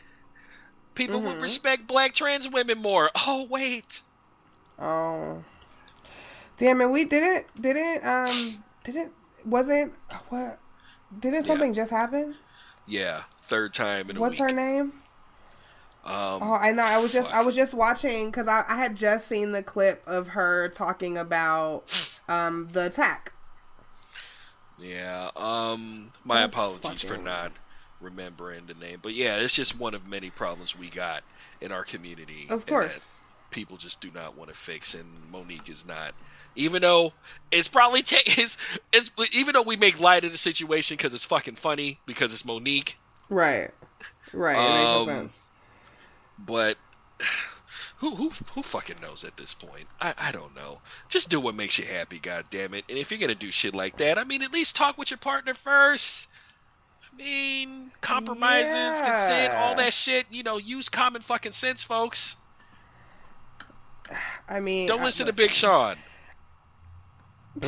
people 0.95 1.21
would 1.21 1.37
Mhm. 1.39 1.43
respect 1.43 1.87
black 1.87 2.15
trans 2.15 2.49
women 2.49 2.79
more. 2.79 3.11
Oh 3.27 3.45
wait, 3.45 4.01
Oh, 4.79 5.45
damn 6.57 6.81
it! 6.81 6.87
We 6.91 7.05
didn't 7.05 7.47
didn't 7.61 8.05
um 8.05 8.65
didn't 8.85 9.13
wasn't 9.45 9.95
what 10.31 10.59
didn't 11.17 11.43
Yeah. 11.43 11.47
something 11.49 11.75
just 11.75 11.91
happen? 11.91 12.37
yeah, 12.87 13.23
third 13.43 13.75
time 13.75 14.11
in 14.11 14.17
a 14.17 14.21
What's 14.21 14.41
week. 14.41 14.51
her 14.51 14.57
name? 14.57 14.93
Um, 16.05 16.42
Oh, 16.42 16.59
I 16.61 16.72
know. 16.72 16.82
I 16.82 16.98
was 16.98 17.12
just 17.12 17.32
I 17.32 17.42
was 17.42 17.55
just 17.55 17.74
watching 17.74 18.26
because 18.30 18.48
I, 18.48 18.64
I 18.68 18.76
had 18.76 18.96
just 18.96 19.28
seen 19.28 19.53
the 19.53 19.62
clip 19.62 20.03
of 20.07 20.28
her 20.28 20.68
talking 20.70 21.16
about 21.16 22.18
um 22.28 22.68
the 22.72 22.86
attack. 22.86 23.32
Yeah. 24.78 25.30
Um. 25.36 26.12
My 26.24 26.40
That's 26.40 26.55
apologies 26.55 27.03
for 27.03 27.16
not 27.16 27.53
remembering 28.00 28.66
the 28.66 28.74
name, 28.74 28.98
but 29.00 29.14
yeah, 29.14 29.36
it's 29.36 29.55
just 29.55 29.78
one 29.78 29.94
of 29.94 30.07
many 30.07 30.30
problems 30.30 30.76
we 30.76 30.88
got 30.90 31.22
in 31.61 31.70
our 31.70 31.84
community. 31.84 32.46
Of 32.48 32.66
course. 32.66 33.18
people 33.50 33.76
just 33.76 34.00
do 34.00 34.11
not 34.12 34.36
want 34.36 34.50
to 34.50 34.57
fix, 34.57 34.94
and 34.94 35.05
Monique 35.30 35.68
is 35.68 35.86
not. 35.86 36.14
Even 36.57 36.82
though 36.82 37.12
it's 37.53 37.68
probably 37.68 38.03
ta- 38.03 38.16
it's, 38.26 38.59
it's 38.92 39.11
even 39.34 39.53
though 39.53 39.62
we 39.62 39.76
make 39.76 40.00
light 40.00 40.24
of 40.24 40.32
the 40.32 40.38
situation 40.38 40.96
because 40.96 41.14
it's 41.14 41.24
fucking 41.24 41.55
funny 41.55 42.00
because 42.07 42.32
it's 42.32 42.44
Monique, 42.44 42.98
Right. 43.28 43.70
Right. 44.32 44.57
It 44.57 44.74
makes 44.74 44.84
no 44.84 45.00
Um, 45.00 45.07
sense. 45.07 45.48
But 46.45 46.76
who 47.99 48.14
who 48.14 48.30
who 48.55 48.62
fucking 48.62 49.01
knows 49.01 49.24
at 49.24 49.36
this 49.36 49.55
point? 49.55 49.86
I 50.01 50.14
I 50.16 50.32
don't 50.32 50.55
know. 50.55 50.80
Just 51.09 51.28
do 51.30 51.40
what 51.40 51.55
makes 51.55 51.78
you 51.78 51.84
happy, 51.84 52.18
god 52.18 52.45
damn 52.51 52.74
it. 52.74 52.84
And 52.88 52.99
if 52.99 53.11
you're 53.11 53.20
gonna 53.20 53.34
do 53.34 53.51
shit 53.51 53.74
like 53.74 53.99
that, 53.99 54.18
I 54.18 54.24
mean, 54.24 54.43
at 54.43 54.53
least 54.53 54.76
talk 54.76 54.99
with 54.99 55.11
your 55.11 55.18
partner 55.18 55.55
first. 55.55 56.28
I 57.12 57.16
mean, 57.16 57.90
compromises, 58.01 59.01
consent, 59.01 59.53
all 59.55 59.74
that 59.76 59.93
shit. 59.93 60.26
You 60.30 60.43
know, 60.43 60.57
use 60.59 60.88
common 60.88 61.20
fucking 61.22 61.53
sense, 61.53 61.82
folks. 61.82 62.36
I 64.49 64.61
mean, 64.61 64.88
Don't 64.88 65.01
I- 65.01 65.05
listen 65.05 65.26
to 65.26 65.32
Big 65.32 65.51
Sean. 65.51 65.97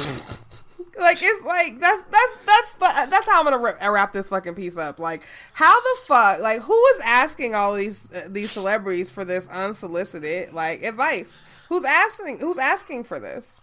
like 0.98 1.18
it's 1.20 1.44
like 1.44 1.80
that's 1.80 2.02
that's 2.10 2.36
that's 2.46 2.72
the, 2.74 3.10
that's 3.10 3.26
how 3.26 3.38
I'm 3.40 3.44
gonna 3.44 3.58
wrap, 3.58 3.80
wrap 3.82 4.12
this 4.12 4.28
fucking 4.28 4.54
piece 4.54 4.76
up. 4.76 4.98
Like, 4.98 5.22
how 5.52 5.80
the 5.80 6.00
fuck? 6.06 6.40
Like, 6.40 6.60
who 6.62 6.86
is 6.94 7.00
asking 7.04 7.54
all 7.54 7.74
these 7.74 8.10
uh, 8.12 8.28
these 8.28 8.50
celebrities 8.50 9.10
for 9.10 9.24
this 9.24 9.48
unsolicited 9.48 10.52
like 10.52 10.82
advice? 10.82 11.40
Who's 11.68 11.84
asking? 11.84 12.38
Who's 12.38 12.58
asking 12.58 13.04
for 13.04 13.18
this? 13.18 13.60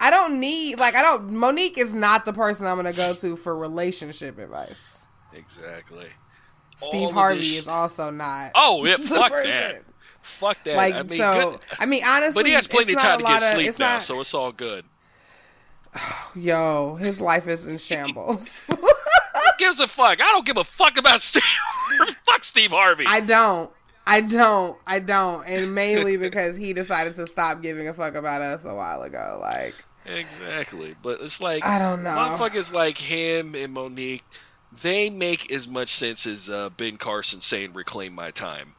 I 0.00 0.10
don't 0.10 0.40
need 0.40 0.78
like 0.78 0.94
I 0.94 1.02
don't. 1.02 1.32
Monique 1.32 1.78
is 1.78 1.92
not 1.92 2.24
the 2.24 2.32
person 2.32 2.66
I'm 2.66 2.76
gonna 2.76 2.92
go 2.92 3.12
to 3.14 3.36
for 3.36 3.56
relationship 3.56 4.38
advice. 4.38 5.06
Exactly. 5.32 6.06
Steve 6.76 7.08
All 7.08 7.12
Harvey 7.12 7.40
is 7.40 7.66
also 7.66 8.10
not. 8.10 8.52
Oh 8.54 8.84
yeah, 8.84 8.96
the 8.98 9.06
fuck 9.06 9.32
person. 9.32 9.50
that. 9.50 9.82
Fuck 10.22 10.64
that. 10.64 10.76
Like 10.76 10.94
I 10.94 11.02
mean, 11.02 11.18
so, 11.18 11.50
good. 11.52 11.60
I 11.78 11.86
mean 11.86 12.02
honestly, 12.04 12.42
But 12.42 12.46
he 12.46 12.52
has 12.52 12.66
plenty 12.66 12.92
of 12.94 13.00
time 13.00 13.18
to 13.18 13.24
get 13.24 13.42
of- 13.42 13.54
sleep 13.54 13.78
now, 13.78 13.94
not- 13.94 14.02
so 14.02 14.20
it's 14.20 14.34
all 14.34 14.52
good. 14.52 14.84
Yo, 16.34 16.96
his 16.96 17.20
life 17.20 17.48
is 17.48 17.66
in 17.66 17.78
shambles. 17.78 18.64
Who 18.68 18.76
gives 19.58 19.80
a 19.80 19.88
fuck? 19.88 20.20
I 20.20 20.32
don't 20.32 20.46
give 20.46 20.56
a 20.56 20.64
fuck 20.64 20.98
about 20.98 21.20
Steve. 21.20 21.42
fuck 22.26 22.44
Steve 22.44 22.70
Harvey. 22.70 23.04
I 23.06 23.20
don't. 23.20 23.70
I 24.06 24.22
don't. 24.22 24.78
I 24.86 25.00
don't. 25.00 25.44
And 25.46 25.74
mainly 25.74 26.16
because 26.16 26.56
he 26.56 26.72
decided 26.72 27.14
to 27.16 27.26
stop 27.26 27.60
giving 27.60 27.88
a 27.88 27.94
fuck 27.94 28.14
about 28.14 28.40
us 28.40 28.64
a 28.64 28.74
while 28.74 29.02
ago. 29.02 29.38
Like, 29.40 29.74
Exactly. 30.08 30.94
But 31.02 31.20
it's 31.20 31.40
like 31.40 31.64
I 31.64 31.78
don't 31.78 32.02
know. 32.02 32.10
motherfuckers 32.10 32.72
like 32.72 32.98
him 32.98 33.54
and 33.54 33.72
Monique, 33.74 34.24
they 34.82 35.10
make 35.10 35.52
as 35.52 35.68
much 35.68 35.90
sense 35.90 36.26
as 36.26 36.48
uh, 36.48 36.70
Ben 36.70 36.96
Carson 36.96 37.40
saying 37.40 37.74
"Reclaim 37.74 38.14
my 38.14 38.30
time." 38.30 38.74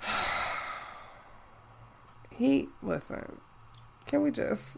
he 2.36 2.68
listen. 2.82 3.40
Can 4.06 4.22
we 4.22 4.30
just 4.30 4.76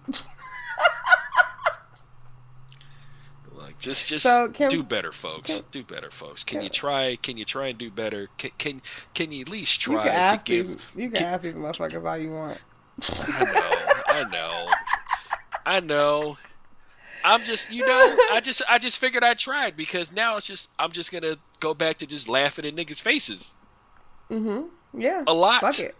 Like 3.55 3.79
just 3.79 4.09
just 4.09 4.23
So, 4.23 4.49
can- 4.51 4.71
do 4.71 4.83
better, 4.83 5.11
folks. 5.13 5.57
can- 5.57 5.65
do 5.71 5.83
better, 5.83 6.11
folks. 6.11 6.45
Can, 6.45 6.59
can- 6.59 6.65
you 6.65 6.71
try? 6.71 7.17
Can 7.17 7.37
you 7.37 7.45
try 7.45 7.69
and 7.69 7.79
do 7.79 7.91
better? 7.91 8.29
Can 8.39 8.51
can, 8.59 8.83
can 9.15 9.33
you 9.33 9.43
at 9.43 9.49
least 9.49 9.85
you 9.87 9.95
try 9.95 10.05
can 10.05 10.13
ask 10.13 10.45
to 10.45 10.53
give? 10.53 10.69
these 10.69 11.05
you 11.05 11.11
can 11.11 11.25
ask 11.25 11.43
these 11.43 11.57
motherfuckers 11.57 12.05
all 12.05 12.17
you 12.17 12.31
want. 12.33 12.61
I 13.11 13.45
know. 13.55 14.05
I 14.07 14.25
know. 14.31 14.69
I 15.67 15.81
know. 15.81 16.39
I'm 17.25 17.43
just, 17.43 17.73
you 17.73 17.85
know, 17.85 18.17
I 18.33 18.41
just, 18.43 18.63
I 18.69 18.79
just 18.79 18.99
figured 18.99 19.25
I 19.25 19.35
tried 19.35 19.77
because 19.77 20.13
now 20.13 20.37
it's 20.37 20.47
just, 20.47 20.71
I'm 20.79 20.93
just 20.93 21.11
gonna 21.11 21.37
go 21.59 21.75
back 21.75 21.99
to 21.99 22.07
just 22.07 22.29
laughing 22.29 22.65
in 22.65 22.77
niggas' 22.77 23.01
faces 23.01 23.57
Mm-hmm. 24.31 25.01
Yeah. 25.01 25.25
a 25.27 25.35
lot. 25.35 25.61
Fuck 25.63 25.81
it. 25.81 25.97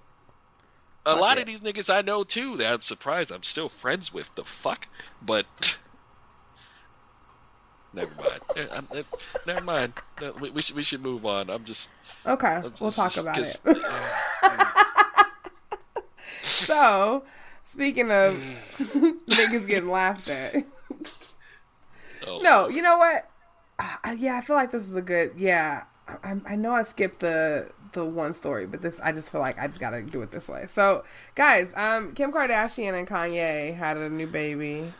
A 1.13 1.21
lot 1.21 1.39
it. 1.39 1.43
of 1.43 1.47
these 1.47 1.61
niggas 1.61 1.93
I 1.93 2.03
know 2.03 2.25
too 2.25 2.57
that 2.59 2.73
I'm 2.73 2.83
surprised 2.83 3.31
I'm 3.33 3.43
still 3.43 3.69
friends 3.69 4.13
with. 4.13 4.33
The 4.35 4.45
fuck, 4.45 4.87
but 5.23 5.47
never 7.95 8.11
mind. 8.17 8.41
Eh, 8.57 8.67
I'm- 8.73 8.89
eh, 8.95 9.03
never 9.47 9.63
mind. 9.65 9.93
No, 10.21 10.33
we, 10.41 10.51
we 10.51 10.63
should, 10.63 10.77
we 10.77 10.83
should 10.83 11.03
move 11.03 11.25
on. 11.27 11.51
I'm 11.51 11.65
just, 11.65 11.91
Okay. 12.27 12.47
I'm 12.47 12.73
We'll 12.81 12.93
talk 12.93 13.13
just- 13.13 13.19
about 13.23 13.39
it. 13.39 13.57
so, 16.41 17.25
speaking 17.63 18.11
of 18.11 18.35
niggas 18.79 19.67
getting 19.67 19.91
laughed 19.91 20.29
at. 20.29 20.65
oh, 22.27 22.41
No, 22.41 22.69
you 22.69 22.83
know 22.83 22.99
what? 22.99 23.31
Uh, 23.79 24.15
yeah, 24.19 24.37
I 24.37 24.41
feel 24.41 24.57
like 24.57 24.71
this 24.73 24.89
is 24.89 24.97
a 24.97 25.03
good. 25.03 25.33
Yeah, 25.37 25.85
I, 26.25 26.37
I 26.47 26.57
know 26.57 26.73
I 26.73 26.83
skipped 26.83 27.21
the 27.21 27.71
the 27.93 28.05
one 28.05 28.35
story, 28.35 28.67
but 28.67 28.83
this 28.83 29.01
I 29.03 29.13
just 29.13 29.31
feel 29.31 29.41
like 29.41 29.59
I 29.59 29.67
just 29.67 29.81
gotta 29.81 30.03
do 30.03 30.23
it 30.23 30.31
this 30.31 30.49
way. 30.49 30.67
So, 30.67 31.05
guys, 31.35 31.73
um, 31.77 32.13
Kim 32.15 32.33
Kardashian 32.33 32.99
and 32.99 33.07
Kanye 33.07 33.75
had 33.75 33.97
a 33.97 34.09
new 34.09 34.27
baby. 34.27 34.93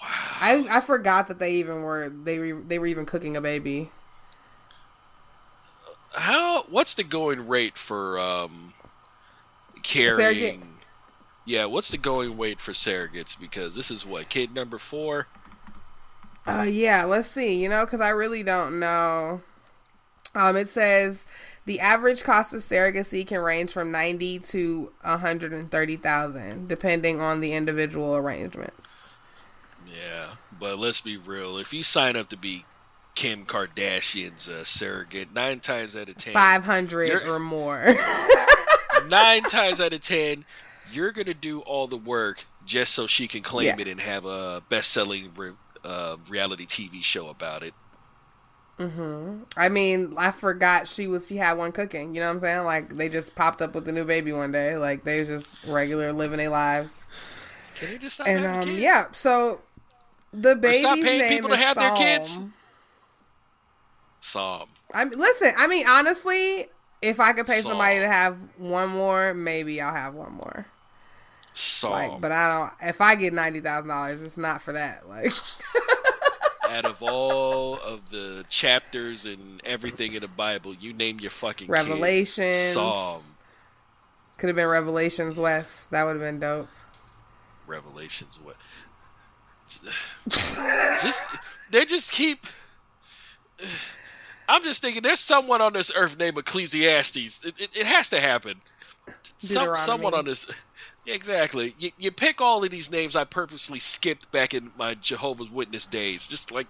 Wow. 0.00 0.08
I 0.40 0.66
I 0.70 0.80
forgot 0.80 1.28
that 1.28 1.38
they 1.38 1.54
even 1.54 1.82
were 1.82 2.08
they 2.08 2.38
were, 2.38 2.62
they 2.62 2.78
were 2.78 2.86
even 2.86 3.06
cooking 3.06 3.36
a 3.36 3.40
baby. 3.40 3.90
How? 6.12 6.64
What's 6.64 6.94
the 6.94 7.04
going 7.04 7.48
rate 7.48 7.78
for 7.78 8.18
um 8.18 8.74
carrying? 9.82 10.16
Surrogate? 10.16 10.60
Yeah, 11.44 11.66
what's 11.66 11.90
the 11.90 11.98
going 11.98 12.38
rate 12.38 12.60
for 12.60 12.72
surrogates? 12.72 13.38
Because 13.38 13.74
this 13.74 13.90
is 13.90 14.06
what 14.06 14.28
kid 14.28 14.54
number 14.54 14.78
four. 14.78 15.26
Uh, 16.46 16.62
yeah, 16.62 17.04
let's 17.04 17.30
see. 17.30 17.62
You 17.62 17.68
know, 17.68 17.84
because 17.84 18.00
I 18.00 18.10
really 18.10 18.42
don't 18.42 18.78
know. 18.80 19.42
Um, 20.34 20.56
it 20.56 20.70
says 20.70 21.26
the 21.66 21.80
average 21.80 22.22
cost 22.24 22.52
of 22.54 22.60
surrogacy 22.60 23.26
can 23.26 23.40
range 23.40 23.70
from 23.70 23.90
ninety 23.90 24.38
to 24.38 24.92
one 25.02 25.20
hundred 25.20 25.52
and 25.52 25.70
thirty 25.70 25.96
thousand, 25.96 26.68
depending 26.68 27.20
on 27.20 27.40
the 27.40 27.52
individual 27.52 28.16
arrangements. 28.16 29.14
Yeah, 29.86 30.34
but 30.58 30.78
let's 30.78 31.00
be 31.02 31.16
real. 31.18 31.58
If 31.58 31.72
you 31.74 31.82
sign 31.82 32.16
up 32.16 32.30
to 32.30 32.36
be 32.36 32.64
Kim 33.14 33.44
Kardashian's 33.44 34.48
uh, 34.48 34.64
surrogate, 34.64 35.34
nine 35.34 35.60
times 35.60 35.94
out 35.94 36.08
of 36.08 36.16
ten, 36.16 36.32
Five 36.32 36.64
hundred 36.64 37.26
or 37.26 37.38
more. 37.38 37.94
nine 39.08 39.42
times 39.42 39.80
out 39.80 39.92
of 39.92 40.00
ten, 40.00 40.44
you're 40.92 41.12
gonna 41.12 41.34
do 41.34 41.60
all 41.60 41.86
the 41.88 41.96
work 41.96 42.44
just 42.64 42.94
so 42.94 43.06
she 43.06 43.28
can 43.28 43.42
claim 43.42 43.66
Yeah. 43.66 43.80
it 43.80 43.88
and 43.88 44.00
have 44.00 44.24
a 44.24 44.62
best-selling 44.68 45.30
re- 45.36 45.50
uh, 45.84 46.16
reality 46.28 46.64
TV 46.64 47.02
show 47.02 47.28
about 47.28 47.62
it. 47.64 47.74
Hmm 48.78 49.42
I 49.56 49.68
mean, 49.68 50.14
I 50.16 50.30
forgot 50.30 50.88
she 50.88 51.06
was 51.06 51.26
she 51.26 51.36
had 51.36 51.54
one 51.54 51.72
cooking. 51.72 52.14
You 52.14 52.20
know 52.20 52.28
what 52.28 52.34
I'm 52.34 52.40
saying? 52.40 52.64
Like 52.64 52.94
they 52.94 53.08
just 53.08 53.34
popped 53.34 53.62
up 53.62 53.74
with 53.74 53.84
the 53.84 53.92
new 53.92 54.04
baby 54.04 54.32
one 54.32 54.52
day. 54.52 54.76
Like 54.76 55.04
they 55.04 55.20
was 55.20 55.28
just 55.28 55.56
regular 55.66 56.12
living 56.12 56.38
their 56.38 56.48
lives. 56.48 57.06
Can 57.76 57.90
they 57.90 57.98
just 57.98 58.16
stop 58.16 58.28
And 58.28 58.44
um, 58.44 58.78
yeah. 58.78 59.06
So 59.12 59.60
the 60.32 60.56
baby's 60.56 60.80
stop 60.80 60.98
paying 60.98 61.18
name 61.18 61.28
people 61.28 61.50
to 61.50 61.56
have 61.56 61.76
their 61.76 61.94
kids? 61.94 62.30
Psalm. 62.30 62.52
Psalm. 64.20 64.68
I 64.94 65.04
mean, 65.04 65.18
listen. 65.18 65.52
I 65.56 65.66
mean, 65.66 65.86
honestly, 65.86 66.66
if 67.02 67.18
I 67.20 67.32
could 67.32 67.46
pay 67.46 67.60
somebody 67.60 67.98
to 67.98 68.08
have 68.08 68.36
one 68.56 68.90
more, 68.90 69.34
maybe 69.34 69.80
I'll 69.80 69.94
have 69.94 70.14
one 70.14 70.32
more. 70.32 70.66
Psalm. 71.54 71.92
Like, 71.92 72.20
but 72.20 72.32
I 72.32 72.58
don't. 72.58 72.88
If 72.88 73.00
I 73.00 73.14
get 73.14 73.32
ninety 73.32 73.60
thousand 73.60 73.88
dollars, 73.88 74.22
it's 74.22 74.38
not 74.38 74.62
for 74.62 74.72
that. 74.72 75.08
Like, 75.08 75.32
out 76.72 76.84
of 76.86 77.02
all 77.02 77.78
of 77.80 78.08
the 78.10 78.44
chapters 78.48 79.26
and 79.26 79.60
everything 79.64 80.14
in 80.14 80.22
the 80.22 80.28
Bible, 80.28 80.74
you 80.74 80.92
name 80.92 81.20
your 81.20 81.30
fucking 81.30 81.66
kid 81.66 81.72
Revelations. 81.72 82.56
Psalm. 82.56 83.20
could 84.38 84.48
have 84.48 84.56
been 84.56 84.68
Revelations 84.68 85.38
West. 85.38 85.90
That 85.90 86.04
would 86.04 86.12
have 86.12 86.20
been 86.20 86.40
dope. 86.40 86.68
Revelations. 87.66 88.38
What? 88.42 88.56
just 91.02 91.24
they 91.70 91.84
just 91.84 92.12
keep. 92.12 92.46
I'm 94.48 94.62
just 94.62 94.82
thinking, 94.82 95.02
there's 95.02 95.20
someone 95.20 95.60
on 95.60 95.72
this 95.72 95.92
earth 95.94 96.18
named 96.18 96.36
Ecclesiastes. 96.36 97.44
It, 97.44 97.60
it, 97.60 97.70
it 97.74 97.86
has 97.86 98.10
to 98.10 98.20
happen. 98.20 98.60
some, 99.38 99.76
someone 99.76 100.14
on 100.14 100.24
this. 100.24 100.46
Exactly. 101.06 101.74
You, 101.78 101.90
you 101.98 102.10
pick 102.12 102.40
all 102.40 102.62
of 102.62 102.70
these 102.70 102.90
names 102.90 103.16
I 103.16 103.24
purposely 103.24 103.78
skipped 103.80 104.30
back 104.30 104.54
in 104.54 104.70
my 104.78 104.94
Jehovah's 104.94 105.50
Witness 105.50 105.86
days. 105.86 106.28
Just 106.28 106.50
like, 106.50 106.68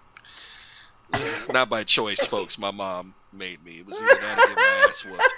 not 1.52 1.68
by 1.68 1.84
choice, 1.84 2.24
folks. 2.24 2.58
My 2.58 2.70
mom 2.70 3.14
made 3.32 3.62
me. 3.64 3.78
It 3.78 3.86
was 3.86 4.00
either 4.00 4.20
that 4.20 4.38
or 4.38 4.48
get 4.48 4.56
my 4.56 4.86
ass 4.88 5.04
whooped. 5.04 5.34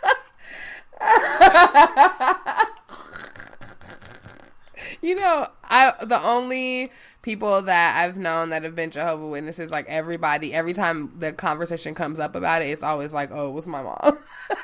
you 5.03 5.15
know, 5.17 5.49
I 5.65 5.93
the 6.05 6.23
only 6.23 6.93
people 7.23 7.63
that 7.63 7.97
I've 7.97 8.17
known 8.17 8.51
that 8.51 8.63
have 8.63 8.75
been 8.77 8.91
Jehovah 8.91 9.27
Witnesses, 9.27 9.71
like 9.71 9.87
everybody, 9.89 10.55
every 10.55 10.73
time 10.73 11.13
the 11.19 11.33
conversation 11.33 11.95
comes 11.95 12.19
up 12.21 12.35
about 12.37 12.63
it, 12.63 12.67
it's 12.67 12.83
always 12.83 13.13
like, 13.13 13.31
"Oh, 13.33 13.49
it 13.49 13.53
was 13.53 13.67
my 13.67 13.83
mom." 13.83 14.19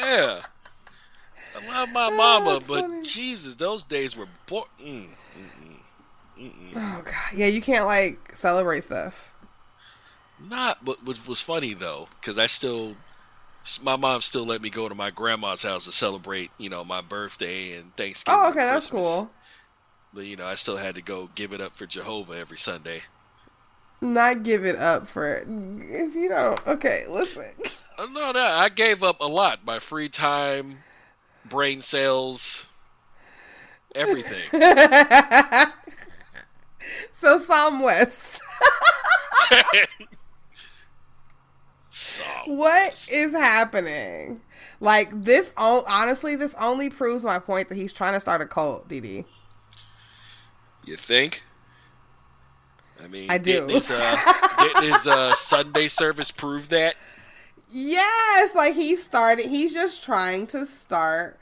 yeah, 0.00 0.42
love 1.68 1.88
my 1.90 2.06
oh, 2.06 2.16
mama, 2.16 2.60
but 2.66 2.82
funny. 2.82 3.02
Jesus, 3.02 3.56
those 3.56 3.84
days 3.84 4.16
were 4.16 4.28
boring. 4.46 4.66
Mm, 4.80 5.08
mm, 6.38 6.44
mm, 6.44 6.72
oh 6.76 7.02
god, 7.04 7.34
yeah, 7.34 7.46
you 7.46 7.62
can't 7.62 7.86
like 7.86 8.36
celebrate 8.36 8.84
stuff. 8.84 9.34
Not, 10.40 10.84
but 10.84 11.04
what 11.04 11.26
was 11.26 11.40
funny 11.40 11.74
though, 11.74 12.08
because 12.20 12.38
I 12.38 12.46
still, 12.46 12.96
my 13.82 13.96
mom 13.96 14.20
still 14.20 14.46
let 14.46 14.62
me 14.62 14.70
go 14.70 14.88
to 14.88 14.94
my 14.94 15.10
grandma's 15.10 15.62
house 15.62 15.86
to 15.86 15.92
celebrate, 15.92 16.50
you 16.58 16.70
know, 16.70 16.84
my 16.84 17.00
birthday 17.00 17.76
and 17.76 17.94
Thanksgiving. 17.96 18.40
Oh, 18.40 18.48
okay, 18.50 18.60
that's 18.60 18.88
cool. 18.88 19.30
But 20.14 20.24
you 20.24 20.36
know, 20.36 20.46
I 20.46 20.54
still 20.54 20.76
had 20.76 20.94
to 20.94 21.02
go 21.02 21.28
give 21.34 21.52
it 21.52 21.60
up 21.60 21.76
for 21.76 21.86
Jehovah 21.86 22.38
every 22.38 22.58
Sunday. 22.58 23.02
Not 24.00 24.44
give 24.44 24.64
it 24.64 24.76
up 24.76 25.08
for 25.08 25.38
if 25.38 26.14
you 26.14 26.28
don't. 26.28 26.64
Okay, 26.66 27.04
listen. 27.08 27.46
Uh, 27.98 28.06
no, 28.06 28.30
no, 28.30 28.40
I 28.40 28.68
gave 28.68 29.02
up 29.02 29.20
a 29.20 29.26
lot. 29.26 29.64
My 29.64 29.80
free 29.80 30.08
time, 30.08 30.78
brain 31.48 31.80
cells, 31.80 32.66
everything. 33.94 34.48
so 37.12 37.38
Psalm 37.38 37.80
West. 37.80 38.40
what 42.46 43.08
is 43.10 43.32
happening? 43.32 44.40
Like 44.80 45.10
this, 45.24 45.52
honestly, 45.56 46.36
this 46.36 46.54
only 46.58 46.88
proves 46.88 47.24
my 47.24 47.38
point 47.38 47.68
that 47.68 47.74
he's 47.74 47.92
trying 47.92 48.12
to 48.12 48.20
start 48.20 48.40
a 48.40 48.46
cult, 48.46 48.88
DD. 48.88 49.24
You 50.84 50.96
think? 50.96 51.42
I 53.02 53.08
mean, 53.08 53.30
I 53.30 53.38
do. 53.38 53.52
Didn't 53.52 53.70
his, 53.70 53.90
uh, 53.90 54.16
didn't 54.58 54.84
his 54.84 55.06
uh, 55.06 55.34
Sunday 55.34 55.88
service 55.88 56.30
prove 56.30 56.68
that? 56.70 56.96
Yes, 57.70 58.54
like 58.54 58.74
he 58.74 58.96
started. 58.96 59.46
He's 59.46 59.74
just 59.74 60.02
trying 60.02 60.46
to 60.48 60.64
start 60.64 61.38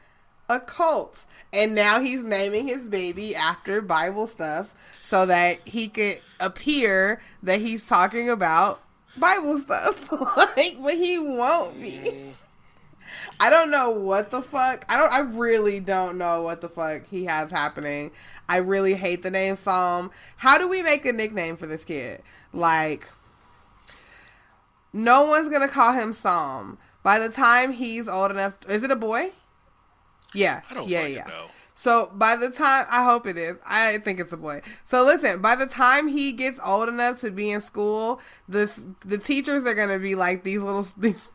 a 0.48 0.60
cult, 0.60 1.24
and 1.52 1.74
now 1.74 2.00
he's 2.00 2.22
naming 2.22 2.66
his 2.66 2.88
baby 2.88 3.34
after 3.34 3.80
Bible 3.80 4.26
stuff 4.26 4.74
so 5.02 5.26
that 5.26 5.58
he 5.64 5.88
could 5.88 6.20
appear 6.40 7.20
that 7.42 7.60
he's 7.60 7.86
talking 7.86 8.28
about 8.28 8.80
Bible 9.16 9.58
stuff. 9.58 10.10
like, 10.36 10.76
but 10.80 10.94
he 10.94 11.18
won't 11.18 11.80
be. 11.80 12.34
I 13.38 13.50
don't 13.50 13.70
know 13.70 13.90
what 13.90 14.30
the 14.30 14.42
fuck. 14.42 14.84
I 14.88 14.96
don't. 14.96 15.12
I 15.12 15.20
really 15.20 15.80
don't 15.80 16.18
know 16.18 16.42
what 16.42 16.60
the 16.60 16.68
fuck 16.68 17.06
he 17.08 17.24
has 17.24 17.50
happening. 17.50 18.10
I 18.48 18.58
really 18.58 18.94
hate 18.94 19.22
the 19.22 19.30
name 19.30 19.56
Psalm. 19.56 20.10
How 20.36 20.58
do 20.58 20.68
we 20.68 20.82
make 20.82 21.04
a 21.04 21.12
nickname 21.12 21.56
for 21.56 21.66
this 21.66 21.84
kid? 21.84 22.22
Like, 22.52 23.08
no 24.96 25.26
one's 25.26 25.48
gonna 25.48 25.68
call 25.68 25.92
him 25.92 26.12
Psalm. 26.12 26.78
By 27.02 27.18
the 27.18 27.28
time 27.28 27.72
he's 27.72 28.08
old 28.08 28.30
enough, 28.30 28.54
is 28.68 28.82
it 28.82 28.90
a 28.90 28.96
boy? 28.96 29.30
Yeah. 30.34 30.62
I 30.70 30.74
don't 30.74 30.88
yeah, 30.88 31.06
yeah. 31.06 31.24
Know. 31.24 31.46
So 31.76 32.10
by 32.14 32.36
the 32.36 32.50
time 32.50 32.86
I 32.90 33.04
hope 33.04 33.26
it 33.26 33.36
is, 33.36 33.58
I 33.64 33.98
think 33.98 34.18
it's 34.18 34.32
a 34.32 34.36
boy. 34.36 34.62
So 34.84 35.04
listen, 35.04 35.42
by 35.42 35.54
the 35.54 35.66
time 35.66 36.08
he 36.08 36.32
gets 36.32 36.58
old 36.64 36.88
enough 36.88 37.20
to 37.20 37.30
be 37.30 37.50
in 37.50 37.60
school, 37.60 38.20
this 38.48 38.82
the 39.04 39.18
teachers 39.18 39.66
are 39.66 39.74
gonna 39.74 39.98
be 39.98 40.14
like 40.14 40.42
these 40.42 40.62
little 40.62 40.86
these 40.96 41.30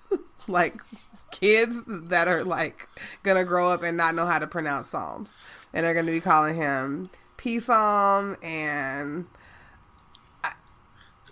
like 0.47 0.81
kids 1.29 1.79
that 1.87 2.27
are 2.27 2.43
like 2.43 2.89
gonna 3.23 3.45
grow 3.45 3.69
up 3.69 3.83
and 3.83 3.95
not 3.95 4.15
know 4.15 4.25
how 4.25 4.39
to 4.39 4.47
pronounce 4.47 4.89
psalms 4.89 5.39
and 5.73 5.85
they're 5.85 5.93
to 5.93 6.11
be 6.11 6.19
calling 6.19 6.55
him 6.55 7.09
P 7.37 7.59
Psalm 7.59 8.35
and. 8.41 9.27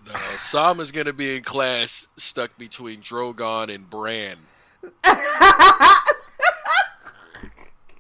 Uh, 0.10 0.14
no, 0.14 0.38
Psalm 0.38 0.80
is 0.80 0.92
going 0.92 1.06
to 1.06 1.14
be 1.14 1.36
in 1.38 1.44
class 1.44 2.08
stuck 2.18 2.58
between 2.58 3.02
Drogon 3.02 3.74
and 3.74 3.90
Bran. 3.90 4.38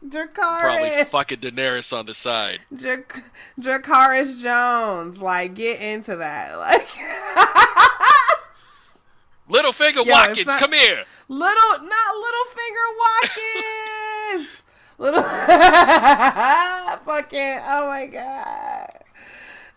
Dracarys. 0.05 0.33
Probably 0.33 1.03
fucking 1.05 1.39
Daenerys 1.39 1.95
on 1.95 2.05
the 2.05 2.13
side. 2.13 2.59
Drac- 2.75 3.23
Dracarys 3.59 4.41
Jones. 4.41 5.21
Like, 5.21 5.53
get 5.53 5.81
into 5.81 6.15
that. 6.15 6.57
Like. 6.57 6.87
Littlefinger 9.49 10.07
Watkins, 10.07 10.47
not, 10.47 10.59
come 10.59 10.73
here. 10.73 11.03
Little, 11.27 11.79
not 11.81 12.15
Littlefinger 12.23 12.87
Watkins. 14.37 14.63
Little 14.99 15.23
fucking 17.05 17.59
oh 17.67 17.87
my 17.87 18.05
god. 18.11 18.89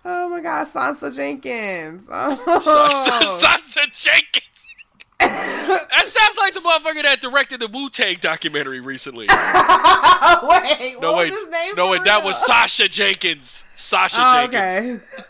Oh 0.04 0.28
my 0.28 0.40
god, 0.40 0.66
Sansa 0.66 1.14
Jenkins. 1.14 2.06
Oh. 2.10 3.40
Sansa, 3.42 3.84
Jenkins. 3.92 4.66
that 5.18 6.02
sounds 6.04 6.36
like 6.36 6.54
the 6.54 6.60
motherfucker 6.60 7.02
that 7.02 7.20
directed 7.20 7.60
the 7.60 7.68
Wu 7.68 7.88
Tang 7.88 8.16
documentary 8.20 8.80
recently. 8.80 9.26
wait, 9.30 10.96
no 11.00 11.16
wait, 11.16 11.32
no 11.76 11.88
wait, 11.88 12.04
that 12.04 12.22
was 12.24 12.44
Sacha 12.44 12.88
Jenkins. 12.88 13.64
Sacha 13.76 14.16
oh, 14.18 14.46
Jenkins. 14.48 15.02
Okay. 15.12 15.24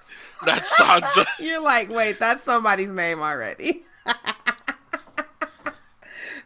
That's 0.45 0.81
Sansa. 0.81 1.25
You're 1.39 1.61
like, 1.61 1.91
wait, 1.91 2.19
that's 2.19 2.43
somebody's 2.43 2.91
name 2.91 3.21
already. 3.21 3.85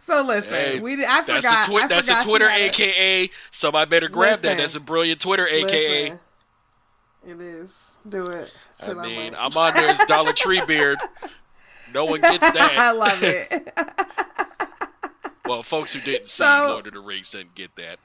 So 0.06 0.22
listen, 0.22 0.54
hey, 0.54 0.78
we 0.78 1.04
I 1.04 1.22
forgot. 1.22 1.42
That's, 1.42 1.66
twi- 1.66 1.82
I 1.82 1.86
that's 1.88 2.06
forgot 2.06 2.24
a 2.24 2.28
Twitter, 2.28 2.48
aka. 2.48 3.28
So 3.50 3.72
I 3.74 3.86
better 3.86 4.08
grab 4.08 4.38
listen, 4.38 4.42
that. 4.42 4.58
That's 4.58 4.76
a 4.76 4.80
brilliant 4.80 5.20
Twitter, 5.20 5.48
aka. 5.48 6.02
Listen, 6.02 6.20
it 7.26 7.40
is. 7.40 7.95
Do 8.08 8.26
it. 8.28 8.50
I 8.82 8.92
mean, 8.92 9.34
I 9.34 9.46
am 9.46 9.56
on 9.56 9.74
there 9.74 9.88
as 9.88 9.98
Dollar 10.06 10.32
Tree 10.32 10.64
Beard. 10.66 10.98
No 11.92 12.04
one 12.04 12.20
gets 12.20 12.50
that. 12.52 12.78
I 12.78 12.90
love 12.92 13.22
it. 13.22 13.72
well, 15.46 15.62
folks 15.62 15.92
who 15.92 16.00
didn't 16.00 16.28
see 16.28 16.44
Lord 16.44 16.86
of 16.86 16.92
the 16.92 17.00
Rings 17.00 17.30
didn't 17.30 17.54
get 17.54 17.74
that. 17.76 17.98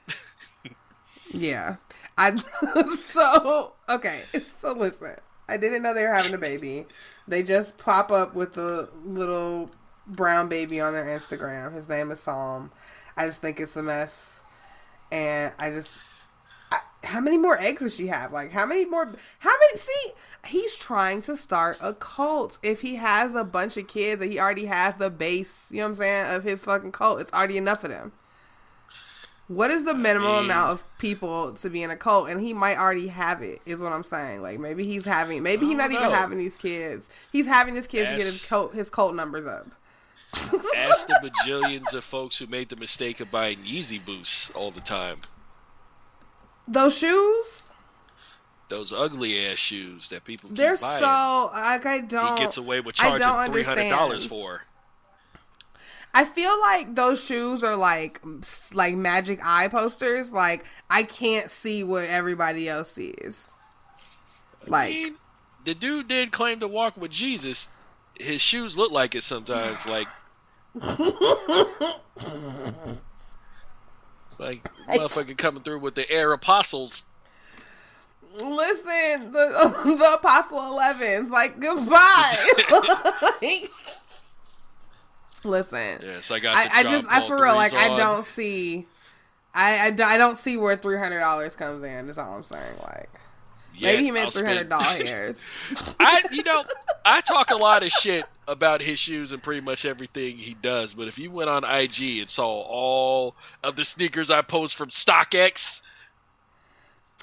yeah, 1.32 1.76
I. 2.16 2.36
so 3.06 3.72
okay. 3.88 4.22
So 4.60 4.72
listen, 4.72 5.16
I 5.48 5.56
didn't 5.56 5.82
know 5.82 5.94
they 5.94 6.06
were 6.06 6.14
having 6.14 6.34
a 6.34 6.38
baby. 6.38 6.86
They 7.28 7.42
just 7.42 7.78
pop 7.78 8.10
up 8.10 8.34
with 8.34 8.56
a 8.56 8.88
little 9.04 9.70
brown 10.06 10.48
baby 10.48 10.80
on 10.80 10.92
their 10.92 11.04
Instagram. 11.04 11.74
His 11.74 11.88
name 11.88 12.10
is 12.10 12.20
Psalm. 12.20 12.72
I 13.16 13.26
just 13.26 13.40
think 13.40 13.60
it's 13.60 13.76
a 13.76 13.82
mess, 13.82 14.42
and 15.10 15.52
I 15.58 15.70
just. 15.70 15.98
How 17.04 17.20
many 17.20 17.36
more 17.36 17.58
eggs 17.58 17.82
does 17.82 17.96
she 17.96 18.06
have? 18.06 18.32
Like, 18.32 18.52
how 18.52 18.66
many 18.66 18.84
more? 18.84 19.12
How 19.40 19.50
many? 19.50 19.76
See, 19.76 20.12
he's 20.46 20.76
trying 20.76 21.22
to 21.22 21.36
start 21.36 21.78
a 21.80 21.94
cult. 21.94 22.58
If 22.62 22.80
he 22.80 22.96
has 22.96 23.34
a 23.34 23.44
bunch 23.44 23.76
of 23.76 23.88
kids 23.88 24.20
that 24.20 24.30
he 24.30 24.38
already 24.38 24.66
has 24.66 24.96
the 24.96 25.10
base, 25.10 25.68
you 25.70 25.78
know 25.78 25.84
what 25.84 25.88
I'm 25.88 25.94
saying, 25.94 26.36
of 26.36 26.44
his 26.44 26.64
fucking 26.64 26.92
cult, 26.92 27.20
it's 27.20 27.32
already 27.32 27.56
enough 27.56 27.84
of 27.84 27.90
them. 27.90 28.12
What 29.48 29.70
is 29.70 29.84
the 29.84 29.94
minimum 29.94 30.28
I 30.30 30.36
mean, 30.36 30.44
amount 30.44 30.70
of 30.70 30.98
people 30.98 31.52
to 31.54 31.68
be 31.68 31.82
in 31.82 31.90
a 31.90 31.96
cult? 31.96 32.30
And 32.30 32.40
he 32.40 32.54
might 32.54 32.78
already 32.78 33.08
have 33.08 33.42
it, 33.42 33.60
is 33.66 33.80
what 33.80 33.92
I'm 33.92 34.04
saying. 34.04 34.40
Like 34.40 34.58
maybe 34.58 34.84
he's 34.84 35.04
having, 35.04 35.42
maybe 35.42 35.66
he's 35.66 35.76
not 35.76 35.90
know. 35.90 35.98
even 35.98 36.10
having 36.10 36.38
these 36.38 36.56
kids. 36.56 37.10
He's 37.32 37.46
having 37.46 37.74
his 37.74 37.86
kids 37.86 38.10
to 38.10 38.16
get 38.16 38.24
his 38.24 38.46
cult, 38.46 38.74
his 38.74 38.88
cult 38.88 39.14
numbers 39.14 39.44
up. 39.44 39.66
Ask 40.76 41.06
the 41.08 41.20
bajillions 41.22 41.92
of 41.92 42.04
folks 42.04 42.38
who 42.38 42.46
made 42.46 42.70
the 42.70 42.76
mistake 42.76 43.20
of 43.20 43.30
buying 43.30 43.58
Yeezy 43.58 44.02
boosts 44.02 44.50
all 44.52 44.70
the 44.70 44.80
time. 44.80 45.18
Those 46.66 46.96
shoes? 46.96 47.68
Those 48.68 48.92
ugly 48.92 49.46
ass 49.46 49.58
shoes 49.58 50.08
that 50.08 50.24
people 50.24 50.48
keep 50.50 50.58
They're 50.58 50.76
buying. 50.76 51.02
so 51.02 51.50
like 51.52 51.86
I 51.86 52.00
don't. 52.00 52.38
He 52.38 52.44
gets 52.44 52.56
away 52.56 52.80
with 52.80 52.94
charging 52.94 53.52
three 53.52 53.64
hundred 53.64 53.90
dollars 53.90 54.24
for. 54.24 54.62
I 56.14 56.24
feel 56.24 56.58
like 56.60 56.94
those 56.94 57.24
shoes 57.24 57.64
are 57.64 57.76
like 57.76 58.20
like 58.72 58.94
magic 58.94 59.40
eye 59.42 59.68
posters. 59.68 60.32
Like 60.32 60.64
I 60.88 61.02
can't 61.02 61.50
see 61.50 61.84
what 61.84 62.04
everybody 62.04 62.68
else 62.68 62.92
sees. 62.92 63.52
Like 64.66 64.90
I 64.90 64.92
mean, 64.92 65.14
the 65.64 65.74
dude 65.74 66.08
did 66.08 66.32
claim 66.32 66.60
to 66.60 66.68
walk 66.68 66.96
with 66.96 67.10
Jesus 67.10 67.68
his 68.18 68.40
shoes 68.40 68.76
look 68.76 68.92
like 68.92 69.14
it 69.14 69.22
sometimes. 69.22 69.86
Like 69.86 70.08
it's 74.32 74.40
like 74.40 74.62
motherfucker 74.88 75.36
coming 75.36 75.62
through 75.62 75.80
with 75.80 75.94
the 75.94 76.10
air 76.10 76.32
apostles. 76.32 77.04
Listen, 78.34 79.32
the 79.32 79.74
the 79.98 80.14
apostle 80.14 80.58
elevens, 80.58 81.30
like 81.30 81.60
goodbye. 81.60 82.34
listen. 85.44 85.98
Yes, 86.02 86.30
I 86.30 86.40
got. 86.40 86.56
I, 86.56 86.80
I 86.80 86.82
just, 86.84 87.06
I 87.10 87.26
for 87.26 87.42
real, 87.42 87.54
like, 87.54 87.74
on. 87.74 87.78
I 87.78 87.96
don't 87.96 88.24
see. 88.24 88.86
I, 89.54 89.90
I, 89.90 90.14
I 90.14 90.16
don't 90.16 90.38
see 90.38 90.56
where 90.56 90.76
three 90.76 90.96
hundred 90.96 91.20
dollars 91.20 91.56
comes 91.56 91.82
in. 91.82 92.08
Is 92.08 92.16
all 92.16 92.34
I'm 92.34 92.42
saying. 92.42 92.78
Like 92.82 93.10
Yeah, 93.76 93.92
maybe 93.92 94.04
he 94.04 94.10
meant 94.10 94.32
three 94.32 94.46
hundred 94.46 94.68
dollars. 94.68 95.40
I, 96.00 96.22
you 96.30 96.42
know, 96.42 96.64
I 97.04 97.20
talk 97.20 97.50
a 97.50 97.56
lot 97.56 97.82
of 97.82 97.90
shit 97.90 98.24
about 98.48 98.80
his 98.82 98.98
shoes 98.98 99.32
and 99.32 99.42
pretty 99.42 99.60
much 99.60 99.84
everything 99.84 100.36
he 100.36 100.54
does, 100.54 100.94
but 100.94 101.08
if 101.08 101.18
you 101.18 101.30
went 101.30 101.48
on 101.48 101.64
IG 101.64 102.18
and 102.18 102.28
saw 102.28 102.46
all 102.48 103.34
of 103.62 103.76
the 103.76 103.84
sneakers 103.84 104.30
I 104.30 104.42
post 104.42 104.76
from 104.76 104.90
StockX, 104.90 105.80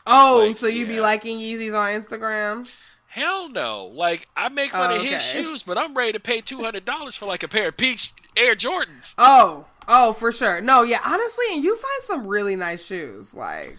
oh, 0.08 0.46
Like, 0.48 0.56
so 0.56 0.68
you 0.68 0.86
be 0.86 0.96
yeah. 0.96 1.02
liking 1.02 1.38
Yeezys 1.40 1.74
on 1.78 2.02
Instagram? 2.02 2.72
hell 3.08 3.50
no. 3.50 3.86
Like, 3.94 4.28
I 4.38 4.50
make 4.50 4.72
fun 4.72 4.92
Oh, 4.92 4.96
of 4.96 5.02
his 5.02 5.22
shoes, 5.24 5.64
but 5.64 5.78
I'm 5.78 5.96
ready 5.96 6.14
to 6.14 6.20
pay 6.20 6.42
$200 6.42 7.18
for 7.18 7.26
like 7.26 7.44
a 7.44 7.48
pair 7.48 7.70
of 7.70 7.78
Peaks 7.78 8.14
Air 8.38 8.56
Jordans. 8.56 9.16
Oh, 9.18 9.66
oh, 9.88 10.14
for 10.14 10.32
sure. 10.32 10.62
No, 10.62 10.84
yeah, 10.84 11.00
honestly, 11.04 11.46
and 11.54 11.64
you 11.64 11.76
find 11.76 12.04
some 12.04 12.28
really 12.28 12.56
nice 12.56 12.86
shoes. 12.86 13.34
Like 13.34 13.78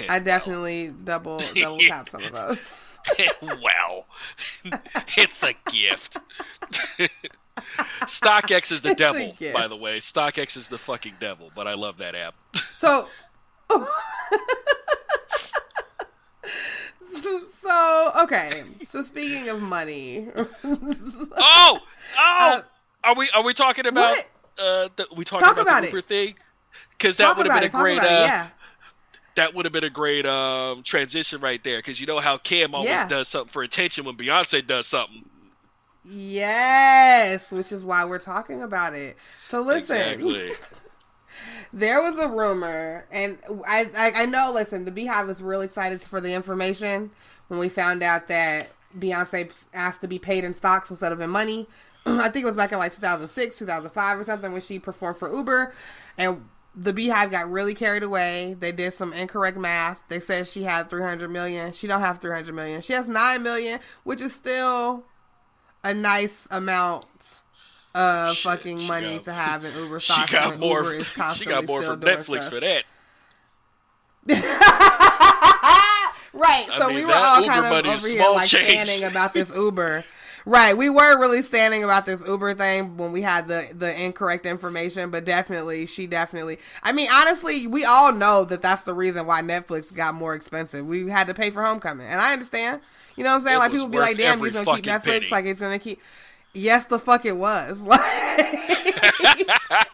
I 0.00 0.06
Well, 0.08 0.20
definitely 0.24 0.92
double 1.04 1.42
double 1.54 1.78
tap 1.80 2.08
some 2.08 2.22
of 2.24 2.32
those. 2.32 2.98
well, 3.42 4.06
it's 5.16 5.42
a 5.42 5.54
gift. 5.70 6.18
StockX 8.02 8.72
is 8.72 8.82
the 8.82 8.90
It's 8.90 8.98
devil, 9.00 9.36
by 9.52 9.68
the 9.68 9.76
way. 9.76 9.98
StockX 9.98 10.56
is 10.56 10.68
the 10.68 10.78
fucking 10.78 11.14
devil, 11.20 11.50
but 11.54 11.66
I 11.66 11.74
love 11.74 11.98
that 11.98 12.14
app. 12.14 12.34
So, 12.78 13.06
so 17.60 18.12
okay. 18.22 18.62
So 18.88 19.02
speaking 19.02 19.48
of 19.48 19.60
money, 19.60 20.28
Oh, 20.64 20.78
oh, 21.36 21.80
Uh, 22.18 22.60
are 23.04 23.14
we 23.14 23.28
are 23.34 23.42
we 23.42 23.54
talking 23.54 23.86
about 23.86 24.16
what? 24.16 24.26
uh 24.58 24.88
the, 24.96 25.06
we 25.16 25.24
talking 25.24 25.44
Talk 25.46 25.54
about, 25.56 25.82
about 25.82 25.90
the 25.90 25.96
it. 25.98 26.04
Thing? 26.04 26.34
Because 26.90 27.16
that 27.16 27.36
would 27.36 27.46
have 27.46 27.54
been 27.60 27.64
a 27.64 27.66
it. 27.66 27.72
Great 27.72 27.98
about 27.98 28.10
uh, 28.10 28.14
it. 28.14 28.26
Yeah. 28.26 28.48
That 29.36 29.54
would 29.54 29.64
have 29.64 29.72
been 29.72 29.84
a 29.84 29.90
great 29.90 30.26
um 30.26 30.82
transition 30.82 31.40
right 31.40 31.62
there. 31.62 31.78
Because 31.78 32.00
you 32.00 32.06
know 32.06 32.18
how 32.18 32.36
Kim 32.36 32.74
always 32.74 32.90
Yeah. 32.90 33.08
does 33.08 33.28
something 33.28 33.52
for 33.52 33.62
attention 33.62 34.04
when 34.04 34.16
Beyonce 34.16 34.66
does 34.66 34.86
something. 34.86 35.24
Yes, 36.04 37.52
which 37.52 37.72
is 37.72 37.84
why 37.84 38.04
we're 38.04 38.18
talking 38.18 38.62
about 38.62 38.94
it. 38.94 39.16
So 39.46 39.60
listen, 39.60 39.96
Exactly. 39.96 40.52
there 41.72 42.02
was 42.02 42.18
a 42.18 42.28
rumor, 42.28 43.06
and 43.10 43.38
I, 43.66 43.90
I 43.96 44.22
I 44.22 44.26
know. 44.26 44.52
Listen, 44.52 44.84
the 44.84 44.92
BeyHive 44.92 45.26
was 45.26 45.42
real 45.42 45.60
excited 45.60 46.00
for 46.02 46.20
the 46.20 46.32
information 46.32 47.10
when 47.48 47.60
we 47.60 47.68
found 47.68 48.02
out 48.02 48.28
that 48.28 48.72
Beyonce 48.98 49.52
asked 49.74 50.00
to 50.00 50.08
be 50.08 50.18
paid 50.18 50.42
in 50.44 50.54
stocks 50.54 50.90
instead 50.90 51.12
of 51.12 51.20
in 51.20 51.30
money. 51.30 51.68
I 52.06 52.30
think 52.30 52.44
it 52.44 52.46
was 52.46 52.56
back 52.56 52.72
in 52.72 52.78
like 52.78 52.92
2006, 52.92 53.58
2005 53.58 54.18
or 54.18 54.24
something 54.24 54.52
when 54.52 54.62
she 54.62 54.78
performed 54.78 55.18
for 55.18 55.32
Uber, 55.34 55.74
and 56.16 56.48
the 56.74 56.92
BeyHive 56.92 57.30
got 57.30 57.50
really 57.50 57.74
carried 57.74 58.02
away. 58.02 58.54
They 58.58 58.72
did 58.72 58.92
some 58.92 59.12
incorrect 59.12 59.58
math. 59.58 60.02
They 60.08 60.20
said 60.20 60.46
she 60.46 60.62
had 60.62 60.88
300 60.88 61.28
million. 61.30 61.72
She 61.72 61.86
don't 61.86 62.00
have 62.00 62.20
300 62.20 62.54
million. 62.54 62.80
She 62.80 62.92
has 62.92 63.08
9 63.08 63.42
million, 63.42 63.80
which 64.04 64.20
is 64.22 64.32
still 64.34 65.04
a 65.82 65.92
nice 65.94 66.46
amount 66.50 67.04
of 67.94 68.34
Shit, 68.36 68.44
fucking 68.44 68.86
money 68.86 69.16
got- 69.16 69.24
to 69.24 69.32
have 69.32 69.64
in 69.64 69.74
Uber 69.74 69.98
She 70.00 70.12
stocks. 70.12 70.32
got 70.32 70.58
more. 70.60 70.78
Uber 70.84 70.92
is 70.94 71.06
She 71.34 71.44
got 71.44 71.66
more 71.66 71.82
still 71.82 71.94
from 71.94 72.02
Netflix 72.02 72.42
stuff. 72.42 72.52
for 72.54 72.60
that. 72.60 72.84
right. 76.32 76.66
I 76.70 76.78
So 76.78 76.86
mean, 76.88 76.96
we 76.96 77.04
were 77.04 77.12
all 77.12 77.40
Uber 77.42 77.52
kind 77.52 77.66
of 77.66 77.86
over 77.86 78.08
here 78.08 78.28
like 78.30 78.48
change. 78.48 78.86
standing 78.88 79.10
about 79.10 79.34
this 79.34 79.52
Uber. 79.54 80.04
Right, 80.46 80.76
we 80.76 80.88
were 80.88 81.18
really 81.18 81.42
standing 81.42 81.84
about 81.84 82.06
this 82.06 82.24
Uber 82.26 82.54
thing 82.54 82.96
when 82.96 83.12
we 83.12 83.22
had 83.22 83.48
the 83.48 83.68
the 83.74 84.02
incorrect 84.02 84.46
information, 84.46 85.10
but 85.10 85.24
definitely, 85.24 85.86
she 85.86 86.06
definitely. 86.06 86.58
I 86.82 86.92
mean, 86.92 87.08
honestly, 87.12 87.66
we 87.66 87.84
all 87.84 88.12
know 88.12 88.44
that 88.44 88.62
that's 88.62 88.82
the 88.82 88.94
reason 88.94 89.26
why 89.26 89.42
Netflix 89.42 89.94
got 89.94 90.14
more 90.14 90.34
expensive. 90.34 90.86
We 90.86 91.08
had 91.08 91.26
to 91.26 91.34
pay 91.34 91.50
for 91.50 91.62
Homecoming, 91.62 92.06
and 92.06 92.20
I 92.20 92.32
understand. 92.32 92.80
You 93.16 93.24
know 93.24 93.30
what 93.30 93.36
I'm 93.36 93.42
saying? 93.42 93.56
It 93.56 93.58
like 93.58 93.70
people 93.72 93.88
be 93.88 93.98
like, 93.98 94.16
"Damn, 94.16 94.40
he's 94.40 94.54
gonna 94.54 94.76
keep 94.76 94.84
Netflix." 94.84 95.02
penny. 95.02 95.28
Like 95.30 95.44
it's 95.44 95.60
gonna 95.60 95.78
keep. 95.78 96.00
Yes, 96.52 96.86
the 96.86 96.98
fuck 96.98 97.24
it 97.24 97.36
was. 97.36 97.86
Like, 99.22 99.46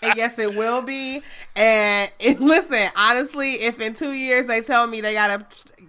and 0.02 0.16
yes, 0.16 0.38
it 0.38 0.54
will 0.56 0.82
be. 0.82 1.22
And, 1.54 2.10
and 2.20 2.40
listen, 2.40 2.88
honestly, 2.94 3.52
if 3.54 3.80
in 3.80 3.94
two 3.94 4.12
years 4.12 4.46
they 4.46 4.60
tell 4.60 4.86
me 4.86 5.00
they 5.00 5.14
gotta 5.14 5.44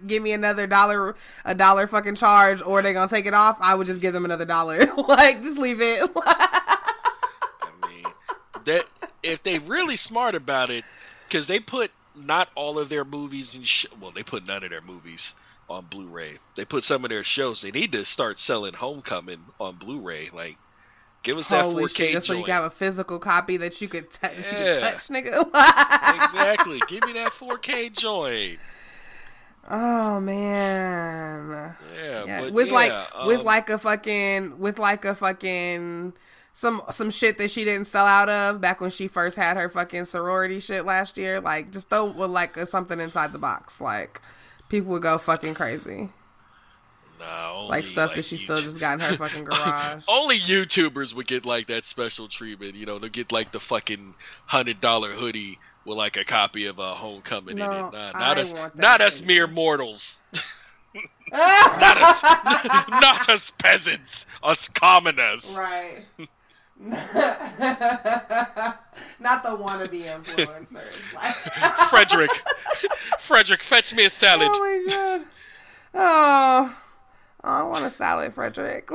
give 0.06 0.22
me 0.22 0.32
another 0.32 0.66
dollar, 0.66 1.16
a 1.44 1.54
dollar 1.54 1.86
fucking 1.86 2.14
charge, 2.16 2.62
or 2.62 2.82
they 2.82 2.92
gonna 2.92 3.08
take 3.08 3.26
it 3.26 3.34
off, 3.34 3.58
I 3.60 3.74
would 3.74 3.86
just 3.86 4.00
give 4.00 4.12
them 4.12 4.24
another 4.24 4.44
dollar. 4.44 4.86
like, 5.08 5.42
just 5.42 5.58
leave 5.58 5.80
it. 5.80 6.10
I 6.16 7.70
mean, 7.88 8.04
that 8.64 8.84
if 9.22 9.42
they 9.42 9.58
really 9.58 9.96
smart 9.96 10.34
about 10.34 10.70
it, 10.70 10.84
because 11.26 11.46
they 11.48 11.60
put 11.60 11.90
not 12.16 12.48
all 12.54 12.78
of 12.78 12.88
their 12.88 13.04
movies 13.04 13.54
and 13.54 13.66
Sh- 13.66 13.86
well, 14.00 14.10
they 14.10 14.22
put 14.22 14.48
none 14.48 14.64
of 14.64 14.70
their 14.70 14.80
movies 14.80 15.34
on 15.70 15.84
Blu-ray. 15.84 16.38
They 16.56 16.64
put 16.64 16.82
some 16.82 17.04
of 17.04 17.10
their 17.10 17.22
shows. 17.22 17.60
They 17.62 17.70
need 17.70 17.92
to 17.92 18.04
start 18.04 18.38
selling 18.38 18.72
Homecoming 18.74 19.42
on 19.60 19.76
Blu-ray. 19.76 20.30
Like, 20.32 20.56
give 21.22 21.36
us 21.36 21.50
that 21.50 21.64
Holy 21.64 21.84
4K 21.84 21.96
shit! 21.96 22.12
Just 22.12 22.26
so 22.26 22.32
you 22.32 22.44
can 22.44 22.54
have 22.54 22.64
a 22.64 22.70
physical 22.70 23.18
copy 23.18 23.58
that 23.58 23.80
you 23.80 23.88
could, 23.88 24.10
t- 24.10 24.18
that 24.22 24.36
you 24.36 24.42
could 24.44 24.52
Yeah. 24.52 24.78
touch, 24.90 25.08
nigga. 25.08 25.40
exactly. 26.24 26.80
Give 26.88 27.04
me 27.04 27.12
that 27.14 27.32
4K 27.32 27.92
joint. 27.92 28.58
Oh 29.70 30.18
man. 30.20 31.74
Yeah, 31.94 32.24
Yeah, 32.24 32.40
but 32.42 32.52
with 32.52 32.68
yeah, 32.68 32.74
like 32.74 33.26
with 33.26 33.40
um, 33.40 33.44
like 33.44 33.70
a 33.70 33.78
fucking 33.78 34.58
with 34.58 34.78
like 34.78 35.04
a 35.04 35.14
fucking 35.14 36.14
some 36.54 36.82
some 36.90 37.10
shit 37.10 37.38
that 37.38 37.50
she 37.50 37.64
didn't 37.64 37.86
sell 37.86 38.06
out 38.06 38.28
of 38.28 38.60
back 38.60 38.80
when 38.80 38.90
she 38.90 39.08
first 39.08 39.36
had 39.36 39.56
her 39.56 39.68
fucking 39.68 40.06
sorority 40.06 40.58
shit 40.60 40.84
last 40.86 41.18
year. 41.18 41.40
Like 41.40 41.70
just 41.70 41.90
throw 41.90 42.06
with 42.06 42.30
like 42.30 42.56
a, 42.56 42.66
something 42.66 42.98
inside 42.98 43.32
the 43.32 43.38
box. 43.38 43.80
Like 43.80 44.20
people 44.68 44.90
would 44.92 45.02
go 45.02 45.18
fucking 45.18 45.54
crazy. 45.54 46.08
nah, 47.20 47.52
only, 47.54 47.68
Like 47.68 47.86
stuff 47.86 48.14
that 48.14 48.24
she 48.24 48.36
YouTube- 48.36 48.42
still 48.44 48.56
just 48.56 48.80
got 48.80 48.94
in 48.94 49.00
her 49.00 49.16
fucking 49.16 49.44
garage. 49.50 50.04
Only 50.08 50.36
YouTubers 50.36 51.14
would 51.14 51.26
get 51.26 51.44
like 51.44 51.66
that 51.66 51.84
special 51.84 52.26
treatment. 52.26 52.74
You 52.74 52.86
know, 52.86 52.98
they'll 52.98 53.10
get 53.10 53.32
like 53.32 53.52
the 53.52 53.60
fucking 53.60 54.14
hundred 54.46 54.80
dollar 54.80 55.10
hoodie 55.10 55.58
with 55.88 55.96
like 55.96 56.16
a 56.16 56.24
copy 56.24 56.66
of 56.66 56.78
a 56.78 56.94
Homecoming 56.94 57.58
in 57.58 57.64
it. 57.64 57.92
Not 57.92 58.38
us, 58.38 58.54
not 58.74 59.00
us 59.00 59.22
mere 59.22 59.46
mortals. 59.46 60.18
not 61.32 62.00
us, 62.02 62.22
not 62.88 63.28
us 63.28 63.50
peasants, 63.50 64.26
us 64.42 64.68
commoners. 64.68 65.56
right. 65.58 66.04
Not 69.20 69.42
the 69.42 69.48
wannabe 69.48 70.04
influencers. 70.04 71.88
Frederick, 71.90 72.30
Frederick, 73.18 73.64
fetch 73.64 73.92
me 73.96 74.04
a 74.04 74.10
salad. 74.10 74.52
Oh 74.54 74.60
my 74.60 74.84
god. 74.94 75.26
Oh, 75.94 76.76
I 77.42 77.62
want 77.64 77.84
a 77.84 77.90
salad, 77.90 78.32
Frederick. 78.32 78.88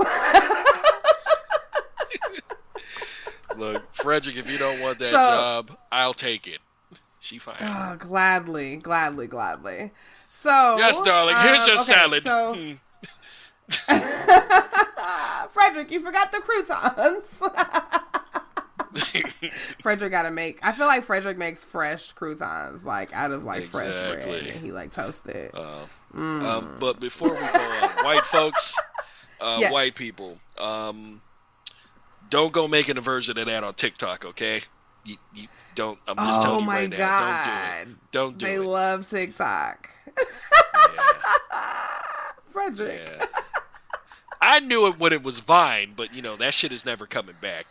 Look, 3.58 3.84
Frederick, 3.94 4.38
if 4.38 4.50
you 4.50 4.58
don't 4.58 4.80
want 4.80 5.00
that 5.00 5.08
So- 5.08 5.12
job, 5.12 5.78
I'll 5.92 6.14
take 6.14 6.48
it. 6.48 6.60
She 7.24 7.40
fine. 7.40 7.56
oh, 7.62 7.96
gladly, 7.98 8.76
gladly, 8.76 9.28
gladly. 9.28 9.92
So 10.32 10.76
yes, 10.78 11.00
darling. 11.02 11.36
Here's 11.38 11.62
um, 11.62 11.68
your 11.70 11.76
okay, 11.80 11.94
salad. 11.94 12.24
So, 12.26 12.54
Hmm. 12.54 12.74
Frederick, 15.54 15.90
you 15.90 16.02
forgot 16.02 16.32
the 16.34 16.40
croutons. 16.40 17.42
Frederick 19.82 20.12
got 20.12 20.24
to 20.24 20.32
make. 20.32 20.60
I 20.64 20.74
feel 20.74 20.86
like 20.88 21.06
Frederick 21.06 21.38
makes 21.38 21.64
fresh 21.64 22.12
croutons, 22.12 22.86
like 22.86 23.14
out 23.14 23.32
of 23.32 23.44
like 23.46 23.68
fresh 23.68 23.94
bread, 23.94 24.28
and 24.28 24.62
he 24.64 24.72
like 24.74 24.92
toasted. 24.92 25.36
it. 25.36 25.56
Uh, 25.56 25.86
Mm. 26.14 26.44
Um, 26.44 26.76
but 26.80 27.00
before 27.00 27.30
we 27.30 27.38
go 27.40 27.44
on, 27.60 28.04
white 28.06 28.24
folks, 28.26 28.76
uh, 29.42 29.58
Yes. 29.62 29.72
white 29.74 29.96
people, 29.96 30.38
um, 30.60 31.22
don't 32.30 32.54
go 32.54 32.68
making 32.68 32.98
a 32.98 33.02
version 33.02 33.36
of 33.40 33.48
that 33.48 33.64
on 33.64 33.74
TikTok, 33.74 34.24
okay? 34.26 34.62
You, 35.06 35.18
you 35.34 35.48
don't. 35.76 36.00
I'm 36.08 36.16
just 36.18 36.42
oh 36.42 36.44
telling 36.44 36.60
you 36.62 36.66
my 36.66 36.80
right 36.82 36.90
now. 36.90 36.98
god, 36.98 37.88
Don't 38.12 38.38
do 38.38 38.46
it. 38.46 38.50
they 38.50 38.56
Don't 38.56 38.64
do 38.64 38.70
love 38.70 39.10
TikTok. 39.10 39.90
Yeah, 40.08 40.14
Frederick. 42.52 43.02
yeah. 43.06 43.26
I 44.42 44.60
knew 44.60 44.88
it 44.88 45.00
when 45.00 45.14
it 45.14 45.24
was 45.24 45.40
Vine, 45.40 45.94
but 45.96 46.14
you 46.14 46.22
know 46.22 46.36
that 46.38 46.54
shit 46.54 46.72
is 46.72 46.86
never 46.86 47.08
coming 47.08 47.36
back. 47.42 47.66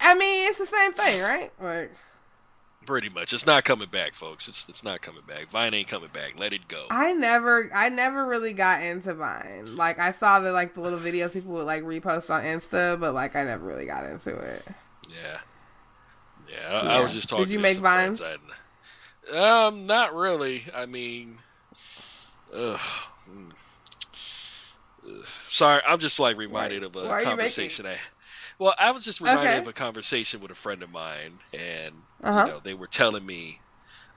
I 0.00 0.14
mean, 0.14 0.48
it's 0.48 0.58
the 0.58 0.66
same 0.66 0.92
thing, 0.92 1.22
right? 1.22 1.52
Like, 1.60 1.90
Pretty 2.86 3.10
much, 3.10 3.34
it's 3.34 3.44
not 3.44 3.64
coming 3.64 3.88
back, 3.90 4.14
folks. 4.14 4.48
It's 4.48 4.66
it's 4.68 4.82
not 4.84 5.02
coming 5.02 5.22
back. 5.28 5.48
Vine 5.48 5.74
ain't 5.74 5.88
coming 5.88 6.08
back. 6.12 6.38
Let 6.38 6.52
it 6.54 6.66
go. 6.68 6.86
I 6.90 7.12
never, 7.12 7.68
I 7.74 7.88
never 7.90 8.24
really 8.24 8.52
got 8.54 8.82
into 8.82 9.12
Vine. 9.14 9.76
Like, 9.76 9.98
I 9.98 10.12
saw 10.12 10.40
the 10.40 10.52
like 10.52 10.74
the 10.74 10.80
little 10.80 10.98
videos 11.00 11.32
people 11.34 11.52
would 11.52 11.66
like 11.66 11.82
repost 11.82 12.30
on 12.32 12.42
Insta, 12.44 12.98
but 12.98 13.12
like, 13.12 13.36
I 13.36 13.44
never 13.44 13.66
really 13.66 13.84
got 13.86 14.04
into 14.04 14.34
it. 14.36 14.66
Yeah. 15.08 15.38
Yeah, 16.48 16.68
I, 16.70 16.98
I 16.98 17.00
was 17.00 17.12
just 17.12 17.28
talking. 17.28 17.44
Did 17.46 17.52
you 17.52 17.58
to 17.58 17.62
make 17.62 17.74
some 17.74 17.82
vines? 17.82 18.22
I- 18.22 19.66
Um, 19.66 19.86
not 19.86 20.14
really. 20.14 20.64
I 20.74 20.86
mean, 20.86 21.38
ugh. 22.54 22.80
mm. 23.28 23.52
Sorry, 25.48 25.82
I'm 25.86 25.98
just 25.98 26.18
like 26.20 26.36
reminded 26.36 26.82
Why- 26.82 26.86
of 26.86 26.96
a 26.96 27.10
are 27.10 27.20
conversation 27.22 27.86
I. 27.86 27.96
Well, 28.58 28.74
I 28.78 28.90
was 28.90 29.04
just 29.04 29.20
reminded 29.20 29.50
Okay. 29.50 29.58
of 29.58 29.68
a 29.68 29.72
conversation 29.72 30.40
with 30.40 30.50
a 30.50 30.54
friend 30.56 30.82
of 30.82 30.90
mine, 30.90 31.38
and 31.52 31.94
Uh-huh. 32.22 32.44
you 32.46 32.52
know, 32.52 32.60
they 32.60 32.74
were 32.74 32.88
telling 32.88 33.24
me 33.24 33.60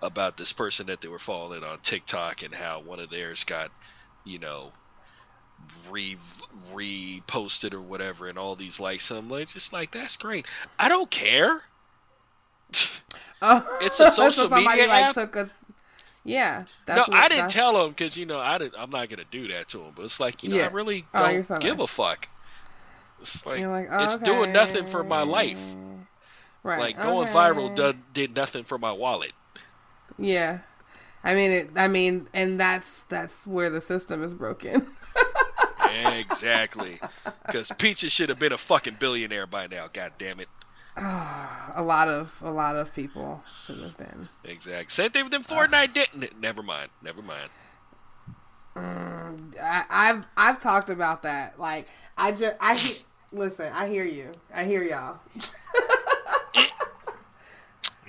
about 0.01 0.35
this 0.37 0.51
person 0.51 0.87
that 0.87 0.99
they 1.01 1.07
were 1.07 1.19
following 1.19 1.63
on 1.63 1.79
TikTok 1.79 2.41
and 2.43 2.53
how 2.55 2.79
one 2.79 2.99
of 2.99 3.09
theirs 3.11 3.43
got, 3.43 3.69
you 4.23 4.39
know, 4.39 4.73
re 5.89 6.17
reposted 6.73 7.73
or 7.73 7.81
whatever, 7.81 8.27
and 8.29 8.37
all 8.37 8.55
these 8.55 8.79
likes. 8.79 9.09
And 9.11 9.19
I'm 9.19 9.29
like, 9.29 9.47
just 9.49 9.73
like 9.73 9.91
that's 9.91 10.17
great. 10.17 10.45
I 10.79 10.89
don't 10.89 11.09
care. 11.09 11.61
Oh, 13.43 13.65
It's 13.81 13.99
a 13.99 14.11
social 14.11 14.47
so 14.49 14.55
media 14.55 14.85
like 14.87 15.05
app? 15.05 15.13
took 15.15 15.35
a. 15.35 15.49
Yeah. 16.23 16.59
no, 16.59 16.65
That's 16.85 17.07
what- 17.09 17.17
I 17.17 17.23
didn't 17.23 17.35
that's- 17.37 17.53
tell 17.53 17.83
him 17.83 17.89
because 17.89 18.15
you 18.15 18.27
know 18.27 18.39
I 18.39 18.59
didn't, 18.59 18.75
I'm 18.77 18.91
not 18.91 19.09
gonna 19.09 19.23
do 19.31 19.47
that 19.47 19.69
to 19.69 19.79
him. 19.81 19.93
But 19.95 20.05
it's 20.05 20.19
like 20.19 20.43
you 20.43 20.49
know 20.49 20.57
Yeah. 20.57 20.65
I 20.65 20.67
really 20.67 21.05
Oh, 21.15 21.27
don't 21.27 21.47
so 21.47 21.57
give 21.57 21.79
nice. 21.79 21.85
a 21.85 21.87
fuck. 21.87 22.29
It's 23.19 23.43
like, 23.45 23.63
like, 23.65 23.87
it's 23.91 24.17
doing 24.17 24.51
nothing 24.51 24.85
for 24.85 25.03
my 25.03 25.23
life. 25.23 25.59
Right. 26.63 26.79
like 26.79 27.01
going 27.01 27.27
okay. 27.29 27.33
viral 27.35 27.73
done, 27.73 28.03
did 28.13 28.35
nothing 28.35 28.63
for 28.63 28.77
my 28.77 28.91
wallet. 28.91 29.33
Yeah. 30.19 30.59
I 31.23 31.33
mean 31.33 31.51
it 31.51 31.69
I 31.75 31.87
mean 31.87 32.27
and 32.35 32.59
that's 32.59 33.01
that's 33.09 33.47
where 33.47 33.71
the 33.71 33.81
system 33.81 34.23
is 34.23 34.35
broken. 34.35 34.85
Exactly. 35.91 36.99
Because 37.45 37.71
Pizza 37.77 38.09
should 38.09 38.29
have 38.29 38.39
been 38.39 38.53
a 38.53 38.57
fucking 38.57 38.97
billionaire 38.99 39.47
by 39.47 39.67
now. 39.67 39.87
God 39.91 40.13
damn 40.17 40.39
it. 40.39 40.47
Ah, 40.97 41.71
a 41.75 41.83
lot 41.83 42.09
of 42.09 42.33
a 42.41 42.51
lot 42.51 42.75
of 42.75 42.93
people 42.93 43.41
should 43.65 43.79
have 43.79 43.97
been. 43.97 44.27
Exactly. 44.43 44.89
Same 44.89 45.11
thing 45.11 45.23
with 45.23 45.31
them 45.31 45.43
Fortnite 45.43 45.89
ah. 45.89 45.91
didn't. 45.93 46.23
It? 46.23 46.39
Never 46.39 46.61
mind. 46.61 46.89
Never 47.01 47.21
mind. 47.21 47.49
Mm, 48.75 49.59
I, 49.61 49.85
I've 49.89 50.27
I've 50.35 50.61
talked 50.61 50.89
about 50.89 51.23
that. 51.23 51.59
Like 51.59 51.87
I 52.17 52.31
just 52.31 52.55
I 52.59 52.77
listen. 53.31 53.71
I 53.73 53.87
hear 53.87 54.05
you. 54.05 54.31
I 54.53 54.65
hear 54.65 54.83
y'all. 54.83 55.19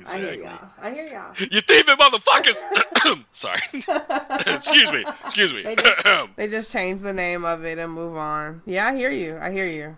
I 0.09 0.19
hear 0.19 0.35
y'all. 0.35 0.69
I 0.81 0.91
hear 0.91 1.07
y'all. 1.07 1.35
You 1.39 1.61
thieving 1.61 1.97
motherfuckers! 1.97 2.63
Sorry. 3.33 3.61
Excuse 4.55 4.93
me. 4.93 5.05
Excuse 5.25 5.53
me. 5.53 5.63
They 5.63 5.77
just, 5.77 6.07
they 6.37 6.49
just 6.49 6.73
change 6.73 7.01
the 7.01 7.13
name 7.13 7.45
of 7.45 7.65
it 7.65 7.79
and 7.79 7.93
move 7.93 8.17
on. 8.17 8.63
Yeah, 8.67 8.87
I 8.87 8.97
hear 8.97 9.11
you. 9.11 9.39
I 9.41 9.51
hear 9.51 9.67
you. 9.67 9.97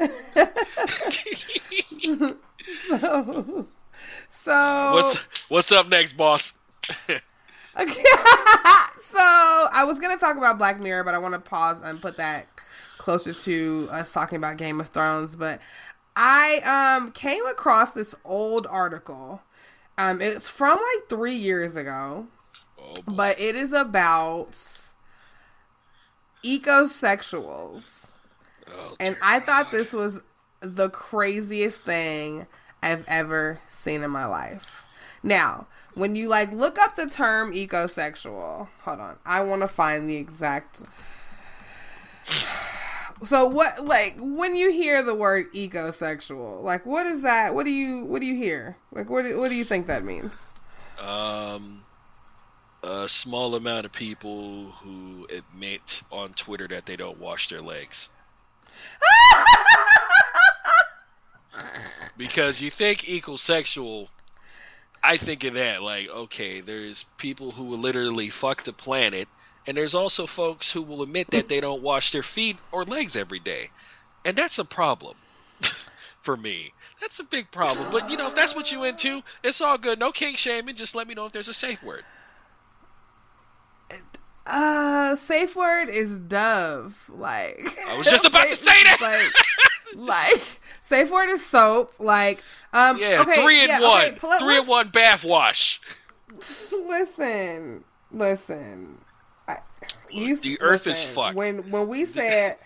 So, 2.80 3.66
so 4.30 4.90
what's 4.92 5.16
What's 5.48 5.72
up 5.72 5.88
next, 5.88 6.12
boss? 6.12 6.52
Okay. 7.08 8.02
so 9.04 9.18
I 9.18 9.84
was 9.86 9.98
gonna 9.98 10.18
talk 10.18 10.36
about 10.36 10.58
Black 10.58 10.80
Mirror, 10.80 11.04
but 11.04 11.14
I 11.14 11.18
want 11.18 11.34
to 11.34 11.40
pause 11.40 11.80
and 11.82 12.00
put 12.00 12.16
that 12.18 12.46
closer 12.98 13.32
to 13.32 13.88
us 13.90 14.12
talking 14.12 14.36
about 14.36 14.56
Game 14.56 14.80
of 14.80 14.88
Thrones. 14.88 15.36
But 15.36 15.60
I 16.16 16.96
um 16.98 17.12
came 17.12 17.46
across 17.46 17.92
this 17.92 18.14
old 18.24 18.66
article. 18.68 19.42
Um, 19.98 20.20
it's 20.20 20.48
from 20.48 20.78
like 20.78 21.08
three 21.08 21.34
years 21.34 21.76
ago, 21.76 22.26
Oh, 22.78 22.94
but 23.06 23.38
it 23.38 23.54
is 23.54 23.72
about 23.72 24.56
ecosexuals. 26.44 28.12
Oh, 28.68 28.96
And 28.98 29.16
I 29.22 29.40
thought 29.40 29.70
this 29.70 29.92
was 29.92 30.22
the 30.60 30.88
craziest 30.88 31.82
thing 31.82 32.46
I've 32.82 33.04
ever 33.08 33.60
seen 33.72 34.02
in 34.02 34.10
my 34.10 34.26
life. 34.26 34.84
Now, 35.22 35.66
when 35.94 36.16
you 36.16 36.28
like 36.28 36.50
look 36.52 36.78
up 36.78 36.96
the 36.96 37.06
term 37.06 37.52
ecosexual, 37.52 38.68
hold 38.82 39.00
on. 39.00 39.18
I 39.26 39.42
want 39.42 39.60
to 39.62 39.68
find 39.68 40.08
the 40.08 40.16
exact 40.16 40.82
So 43.24 43.46
what 43.46 43.84
like 43.84 44.16
when 44.18 44.56
you 44.56 44.70
hear 44.70 45.02
the 45.02 45.14
word 45.14 45.52
ecosexual, 45.52 46.62
like 46.62 46.86
what 46.86 47.06
is 47.06 47.22
that? 47.22 47.54
What 47.54 47.66
do 47.66 47.72
you 47.72 48.04
what 48.04 48.20
do 48.20 48.26
you 48.26 48.34
hear? 48.34 48.76
Like 48.92 49.10
what 49.10 49.24
do, 49.24 49.38
what 49.38 49.50
do 49.50 49.56
you 49.56 49.64
think 49.64 49.86
that 49.88 50.04
means? 50.04 50.54
um, 51.00 51.82
a 52.82 53.08
small 53.08 53.54
amount 53.54 53.86
of 53.86 53.92
people 53.92 54.70
who 54.82 55.26
admit 55.30 56.02
on 56.10 56.32
Twitter 56.34 56.68
that 56.68 56.86
they 56.86 56.96
don't 56.96 57.18
wash 57.18 57.48
their 57.48 57.60
legs. 57.62 58.08
because 62.16 62.60
you 62.60 62.70
think 62.70 63.08
equals 63.08 63.42
sexual 63.42 64.08
i 65.02 65.16
think 65.16 65.44
of 65.44 65.54
that 65.54 65.82
like 65.82 66.08
okay 66.08 66.60
there's 66.60 67.04
people 67.18 67.50
who 67.50 67.64
will 67.64 67.78
literally 67.78 68.30
fuck 68.30 68.62
the 68.62 68.72
planet 68.72 69.26
and 69.66 69.76
there's 69.76 69.94
also 69.94 70.26
folks 70.26 70.70
who 70.70 70.82
will 70.82 71.02
admit 71.02 71.30
that 71.30 71.48
they 71.48 71.60
don't 71.60 71.82
wash 71.82 72.12
their 72.12 72.22
feet 72.22 72.56
or 72.72 72.84
legs 72.84 73.16
every 73.16 73.38
day 73.40 73.70
and 74.24 74.36
that's 74.36 74.58
a 74.58 74.64
problem 74.64 75.16
for 76.22 76.36
me 76.36 76.72
that's 77.00 77.18
a 77.18 77.24
big 77.24 77.50
problem 77.50 77.90
but 77.90 78.10
you 78.10 78.16
know 78.16 78.26
if 78.26 78.34
that's 78.34 78.54
what 78.54 78.70
you 78.72 78.84
into 78.84 79.22
it's 79.42 79.60
all 79.60 79.78
good 79.78 79.98
no 79.98 80.12
king 80.12 80.34
shaming 80.34 80.74
just 80.74 80.94
let 80.94 81.06
me 81.08 81.14
know 81.14 81.26
if 81.26 81.32
there's 81.32 81.48
a 81.48 81.54
safe 81.54 81.82
word 81.82 82.04
Uh 84.46 85.16
safe 85.16 85.54
word 85.54 85.88
is 85.88 86.18
dove. 86.18 86.96
Like 87.08 87.78
I 87.86 87.96
was 87.96 88.06
just 88.06 88.24
about 88.24 88.48
to 88.48 88.56
say 88.68 88.82
that. 88.84 88.98
Like, 89.00 89.94
like 89.96 90.60
safe 90.82 91.10
word 91.10 91.28
is 91.30 91.44
soap. 91.44 91.94
Like 91.98 92.42
um 92.72 92.98
yeah 92.98 93.20
okay, 93.20 93.42
three 93.42 93.62
in 93.62 93.68
yeah, 93.68 93.80
one 93.80 94.04
okay, 94.06 94.16
pl- 94.16 94.38
three 94.38 94.58
in 94.58 94.66
one 94.66 94.88
bath 94.88 95.24
wash 95.24 95.80
Listen, 96.72 97.84
listen. 98.10 98.98
You, 100.12 100.36
The 100.36 100.60
earth 100.60 100.86
is 100.86 101.02
fucked. 101.02 101.36
When 101.36 101.70
when 101.70 101.88
we 101.88 102.04
said 102.04 102.56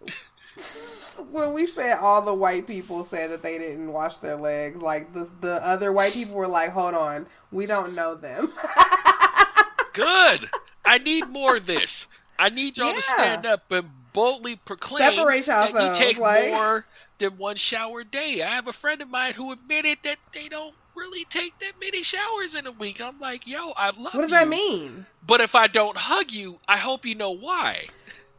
when 1.30 1.52
we 1.52 1.66
said 1.66 1.98
all 1.98 2.22
the 2.22 2.34
white 2.34 2.66
people 2.66 3.04
said 3.04 3.30
that 3.30 3.42
they 3.42 3.58
didn't 3.58 3.92
wash 3.92 4.18
their 4.18 4.36
legs, 4.36 4.80
like 4.82 5.12
the 5.12 5.30
the 5.40 5.64
other 5.66 5.92
white 5.92 6.12
people 6.12 6.34
were 6.36 6.46
like, 6.48 6.70
"Hold 6.70 6.94
on, 6.94 7.26
we 7.50 7.66
don't 7.66 7.94
know 7.94 8.14
them." 8.14 8.52
Good. 9.92 10.48
I 10.84 10.98
need 10.98 11.28
more 11.28 11.56
of 11.56 11.66
this. 11.66 12.06
I 12.38 12.50
need 12.50 12.76
y'all 12.78 12.88
Yeah. 12.88 12.94
to 12.94 13.02
stand 13.02 13.46
up 13.46 13.70
and 13.72 13.88
boldly 14.12 14.56
proclaim 14.56 15.00
Separate 15.14 15.44
that 15.46 15.74
you 15.74 15.94
take 15.94 16.18
like- 16.18 16.52
more 16.52 16.86
than 17.18 17.36
one 17.36 17.56
shower 17.56 18.00
a 18.00 18.04
day. 18.04 18.42
I 18.42 18.54
have 18.54 18.68
a 18.68 18.72
friend 18.72 19.02
of 19.02 19.08
mine 19.10 19.34
who 19.34 19.50
admitted 19.52 19.98
that 20.04 20.18
they 20.32 20.48
don't 20.48 20.74
really 20.98 21.24
take 21.26 21.58
that 21.60 21.74
many 21.80 22.02
showers 22.02 22.54
in 22.54 22.66
a 22.66 22.72
week. 22.72 23.00
I'm 23.00 23.18
like, 23.20 23.46
yo, 23.46 23.72
I 23.76 23.90
love 23.90 24.14
what 24.14 24.22
does 24.22 24.30
you, 24.30 24.36
that 24.36 24.48
mean? 24.48 25.06
But 25.22 25.40
if 25.40 25.54
I 25.54 25.66
don't 25.68 25.96
hug 25.96 26.32
you, 26.32 26.60
I 26.68 26.78
hope 26.78 27.06
you 27.06 27.14
know 27.14 27.32
why. 27.32 27.86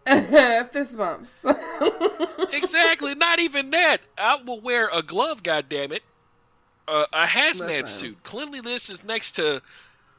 Fist 0.72 0.97
bumps. 0.97 1.43
Exactly. 2.51 3.16
Not 3.16 3.39
even 3.39 3.72
that. 3.72 3.99
I 4.18 4.36
will 4.43 4.62
wear 4.62 4.89
a 4.91 5.01
glove. 5.03 5.43
God 5.43 5.70
damn 5.70 5.91
it. 5.91 6.03
Uh, 6.88 7.05
a 7.14 7.26
hazmat 7.26 7.68
Listen. 7.82 7.86
suit. 7.86 8.24
Cleanliness 8.24 8.89
is 8.89 9.03
next 9.03 9.34
to 9.34 9.62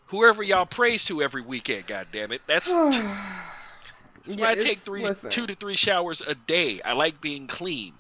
whoever 0.07 0.43
y'all 0.43 0.67
praise 0.67 1.05
to 1.07 1.23
every 1.23 1.43
weekend. 1.43 1.87
God 1.87 2.09
damn 2.13 2.33
it. 2.33 2.43
That's. 2.47 2.75
That's 4.25 4.37
Yeah, 4.37 4.43
why 4.43 4.51
I 4.53 4.55
take 4.55 4.79
three, 4.85 5.03
listen. 5.03 5.31
two 5.31 5.47
to 5.47 5.55
three 5.55 5.77
showers 5.77 6.21
a 6.21 6.35
day. 6.35 6.81
I 6.83 6.93
like 6.93 7.21
being 7.21 7.47
clean. 7.47 8.00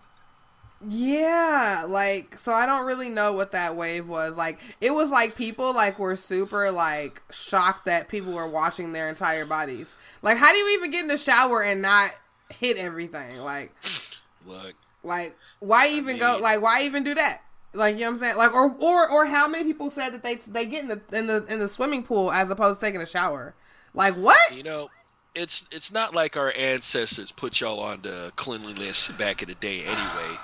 Yeah, 0.89 1.85
like 1.87 2.39
so 2.39 2.55
I 2.55 2.65
don't 2.65 2.87
really 2.87 3.11
know 3.11 3.35
what 3.35 3.53
that 3.53 3.77
wave 3.77 4.09
was. 4.09 4.37
Like 4.37 4.59
it 4.81 4.95
was 4.95 5.11
like 5.11 5.37
people 5.37 5.75
like 5.75 5.99
were 5.99 6.17
super 6.17 6.71
like 6.71 7.21
shocked 7.31 7.85
that 7.85 8.09
people 8.09 8.33
were 8.33 8.49
washing 8.49 8.93
their 8.93 9.09
entire 9.09 9.45
bodies. 9.45 9.97
Like 10.23 10.39
how 10.39 10.53
do 10.53 10.57
you 10.57 10.79
even 10.79 10.91
get 10.91 11.03
in 11.03 11.09
the 11.09 11.19
shower 11.19 11.63
and 11.63 11.83
not 11.83 12.13
hit 12.59 12.79
everything? 12.79 13.39
Like 13.39 13.75
Look, 14.47 14.75
like 15.03 15.37
why 15.59 15.89
even 15.89 16.19
go 16.19 16.35
mean- 16.35 16.43
like 16.43 16.63
why 16.63 16.83
even 16.83 17.05
do 17.05 17.15
that? 17.15 17.43
Like 17.75 17.97
you 17.97 18.01
know 18.01 18.07
what 18.07 18.13
I'm 18.13 18.21
saying? 18.21 18.37
Like 18.37 18.55
or 18.55 18.75
or 18.79 19.09
or 19.09 19.27
how 19.27 19.49
many 19.49 19.65
people 19.65 19.91
said 19.91 20.11
that 20.11 20.23
they 20.23 20.37
they 20.37 20.65
get 20.65 20.83
in 20.83 20.89
the 20.89 21.01
in 21.13 21.27
the 21.27 21.45
in 21.47 21.59
the 21.59 21.69
swimming 21.69 22.05
pool 22.05 22.33
as 22.33 22.49
opposed 22.51 22.81
to 22.81 22.87
taking 22.87 23.03
a 23.03 23.07
shower? 23.07 23.55
Like 23.93 24.15
what? 24.15 24.57
you 24.57 24.63
know, 24.63 24.89
it's 25.35 25.67
it's 25.71 25.93
not 25.93 26.15
like 26.15 26.37
our 26.37 26.53
ancestors 26.57 27.31
put 27.33 27.61
y'all 27.61 27.81
on 27.81 28.01
the 28.03 28.33
cleanliness 28.37 29.09
back 29.09 29.43
in 29.43 29.49
the 29.49 29.55
day. 29.57 29.83
Anyway, 29.83 30.39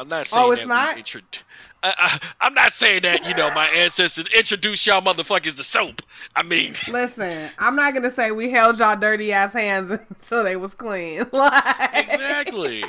I'm 0.00 0.08
not 0.08 0.26
saying 0.26 0.44
Oh, 0.44 0.50
it's 0.52 0.62
that 0.62 0.68
not? 0.68 0.96
intro- 0.96 1.20
I, 1.82 1.94
I, 1.96 2.46
I'm 2.46 2.54
not 2.54 2.72
saying 2.72 3.02
that 3.02 3.26
you 3.26 3.34
know 3.34 3.52
my 3.54 3.66
ancestors 3.68 4.26
introduced 4.28 4.86
y'all 4.86 5.00
motherfuckers 5.00 5.56
to 5.56 5.64
soap. 5.64 6.02
I 6.36 6.42
mean, 6.42 6.74
Listen, 6.90 7.50
I'm 7.58 7.76
not 7.76 7.94
gonna 7.94 8.10
say 8.10 8.32
we 8.32 8.50
held 8.50 8.78
y'all 8.78 8.98
dirty 8.98 9.32
ass 9.32 9.52
hands 9.52 9.90
until 10.10 10.44
they 10.44 10.56
was 10.56 10.74
clean. 10.74 11.24
Like 11.32 11.64
exactly, 11.94 12.84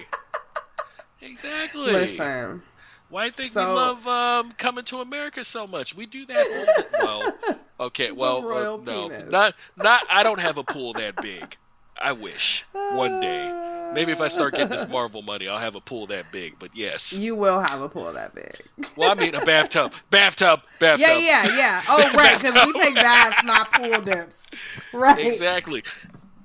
exactly. 1.22 1.92
Listen. 1.92 2.62
Why 3.10 3.24
do 3.24 3.28
you 3.28 3.32
think 3.34 3.52
So- 3.52 3.70
we 3.70 3.76
love 3.76 4.08
um, 4.08 4.52
coming 4.54 4.86
to 4.86 5.02
America 5.02 5.44
so 5.44 5.68
much? 5.68 5.96
We 5.96 6.06
do 6.06 6.26
that 6.28 6.38
all 6.38 6.66
the 6.66 6.88
well. 7.06 7.58
Okay, 7.88 8.12
well, 8.12 8.38
uh, 8.50 8.78
no, 8.84 9.10
penis. 9.10 9.30
not 9.32 9.56
not. 9.76 10.04
I 10.10 10.24
don't 10.24 10.40
have 10.40 10.58
a 10.58 10.64
pool 10.64 10.94
that 10.94 11.16
big. 11.22 11.58
I 12.04 12.12
wish 12.14 12.66
one 12.74 13.20
day. 13.20 13.58
Maybe 13.94 14.12
if 14.14 14.22
I 14.22 14.30
start 14.30 14.54
getting 14.54 14.70
this 14.70 14.88
Marvel 14.90 15.22
money, 15.22 15.48
I'll 15.50 15.60
have 15.60 15.76
a 15.76 15.82
pool 15.82 16.08
that 16.08 16.32
big. 16.32 16.58
But 16.60 16.76
yes, 16.76 17.12
You 17.14 17.36
will 17.36 17.60
have 17.60 17.82
a 17.82 17.90
pool 17.90 18.12
that 18.14 18.34
big. 18.34 18.56
well, 18.96 19.12
I 19.12 19.16
mean 19.16 19.36
a 19.36 19.44
bathtub, 19.44 19.94
bathtub, 20.10 20.62
bathtub. 20.80 21.02
Yeah, 21.08 21.18
yeah, 21.18 21.56
yeah. 21.58 21.82
Oh, 21.90 22.12
right, 22.16 22.40
because 22.42 22.66
we 22.66 22.74
take 22.82 22.96
baths, 22.96 23.44
not 23.44 23.74
pool 23.74 24.00
dips. 24.02 24.38
Right. 24.94 25.26
Exactly. 25.26 25.84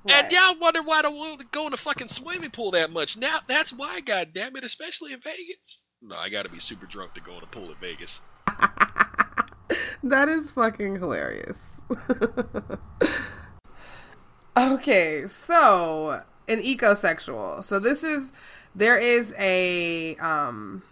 And 0.09 0.31
y'all 0.31 0.57
wonder 0.59 0.81
why 0.83 0.99
I 0.99 1.01
don't 1.03 1.17
want 1.17 1.39
to 1.41 1.45
go 1.47 1.65
in 1.65 1.71
the 1.71 1.77
fucking 1.77 2.07
swimming 2.07 2.51
pool 2.51 2.71
that 2.71 2.91
much. 2.91 3.17
Now 3.17 3.39
that's 3.47 3.71
why, 3.73 3.99
god 4.01 4.29
damn 4.33 4.55
it, 4.55 4.63
especially 4.63 5.13
in 5.13 5.19
Vegas. 5.21 5.85
No, 6.01 6.15
I 6.15 6.29
gotta 6.29 6.49
be 6.49 6.59
super 6.59 6.85
drunk 6.85 7.13
to 7.15 7.21
go 7.21 7.37
in 7.37 7.43
a 7.43 7.47
pool 7.47 7.69
in 7.69 7.75
Vegas. 7.81 8.21
That 10.03 10.29
is 10.29 10.51
fucking 10.51 10.95
hilarious. 10.95 11.59
okay, 14.57 15.25
so 15.27 16.21
an 16.47 16.61
ecosexual. 16.61 17.63
So 17.63 17.79
this 17.79 18.03
is 18.03 18.31
there 18.75 18.97
is 18.97 19.33
a 19.39 20.15
um 20.17 20.83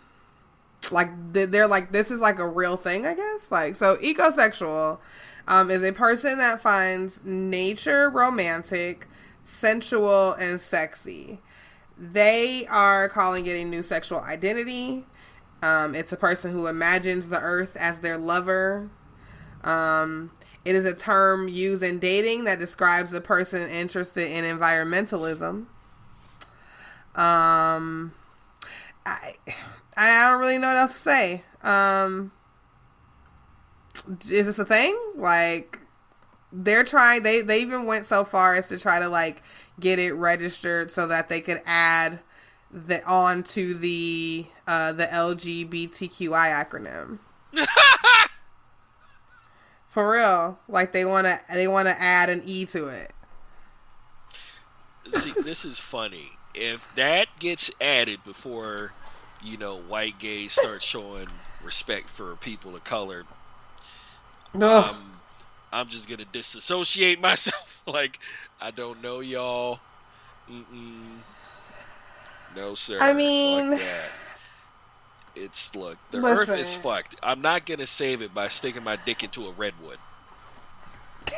like 0.92 1.10
they're 1.34 1.68
like 1.68 1.92
this 1.92 2.12
is 2.12 2.22
like 2.22 2.40
a 2.40 2.48
real 2.48 2.78
thing, 2.78 3.06
I 3.06 3.14
guess. 3.14 3.52
Like 3.52 3.76
so 3.76 3.98
ecosexual 3.98 5.00
um 5.48 5.70
is 5.72 5.84
a 5.84 5.92
person 5.92 6.38
that 6.40 6.62
finds 6.62 7.24
nature 7.24 8.10
romantic, 8.10 9.08
sensual 9.44 10.34
and 10.34 10.60
sexy. 10.60 11.40
They 11.98 12.68
are 12.70 13.08
calling 13.10 13.46
it 13.48 13.56
a 13.56 13.64
new 13.64 13.82
sexual 13.82 14.20
identity. 14.20 15.06
Um, 15.62 15.96
it's 15.96 16.12
a 16.12 16.18
person 16.18 16.52
who 16.52 16.68
imagines 16.68 17.30
the 17.30 17.40
earth 17.40 17.78
as 17.80 18.02
their 18.02 18.18
lover. 18.18 18.90
Um, 19.64 20.32
it 20.66 20.76
is 20.76 20.86
a 20.86 20.96
term 20.96 21.48
used 21.48 21.84
in 21.84 22.00
dating 22.00 22.46
that 22.46 22.60
describes 22.60 23.14
a 23.14 23.22
person 23.22 23.70
interested 23.70 24.30
in 24.30 24.44
environmentalism. 24.44 25.68
Um, 27.16 28.14
I, 29.06 29.36
I 29.96 30.30
don't 30.30 30.40
really 30.40 30.58
know 30.58 30.68
what 30.68 30.78
else 30.78 30.94
to 30.94 31.00
say. 31.00 31.44
Um, 31.62 32.32
is 34.22 34.48
this 34.48 34.60
a 34.60 34.66
thing? 34.66 35.00
Like, 35.16 35.80
they're 36.52 36.84
trying. 36.84 37.24
They 37.24 37.42
they 37.42 37.60
even 37.60 37.86
went 37.86 38.06
so 38.06 38.24
far 38.24 38.56
as 38.56 38.70
to 38.70 38.80
try 38.80 39.00
to 39.00 39.10
like 39.10 39.42
get 39.80 40.00
it 40.00 40.14
registered 40.14 40.90
so 40.92 41.08
that 41.08 41.30
they 41.30 41.42
could 41.42 41.62
add 41.66 42.20
the 42.72 43.06
on 43.06 43.44
to 43.44 43.74
the 43.74 44.46
uh 44.68 44.94
the 44.94 45.06
LGBTQI 45.06 46.30
acronym. 46.30 47.20
For 49.96 50.12
real. 50.12 50.60
Like 50.68 50.92
they 50.92 51.06
want 51.06 51.26
to 51.26 51.40
they 51.54 51.70
want 51.70 51.88
to 51.88 51.98
add 51.98 52.30
an 52.30 52.42
E 52.46 52.66
to 52.66 52.88
it. 52.90 53.14
See, 55.14 55.32
this 55.32 55.64
is 55.64 55.80
funny. 55.80 56.30
If 56.54 56.86
that 56.96 57.28
gets 57.40 57.72
added 57.80 58.20
before, 58.26 58.92
you 59.42 59.56
know, 59.56 59.78
white 59.78 60.20
gays 60.20 60.52
start 60.52 60.84
showing 60.84 61.30
respect 61.64 62.10
for 62.10 62.36
people 62.36 62.76
of 62.76 62.84
color, 62.84 63.24
Ugh. 64.56 64.62
um, 64.90 65.12
I'm 65.72 65.88
just 65.88 66.10
gonna 66.10 66.26
disassociate 66.30 67.22
myself. 67.22 67.82
like, 67.88 68.20
I 68.60 68.72
don't 68.72 69.02
know 69.02 69.22
y'all. 69.22 69.80
Mm-mm. 70.52 71.20
No, 72.54 72.76
sir. 72.76 72.98
I 73.00 73.14
mean- 73.14 73.70
that. 73.70 74.10
It's 75.36 75.76
look. 75.76 75.98
The 76.12 76.24
Earth 76.24 76.50
is 76.50 76.74
fucked. 76.74 77.16
I'm 77.22 77.42
not 77.42 77.66
gonna 77.66 77.88
save 77.88 78.22
it 78.22 78.34
by 78.34 78.48
sticking 78.48 78.84
my 78.84 78.98
dick 79.06 79.24
into 79.24 79.48
a 79.48 79.52
redwood. 79.52 79.98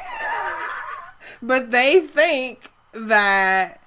but 1.41 1.71
they 1.71 2.01
think 2.01 2.71
that 2.93 3.81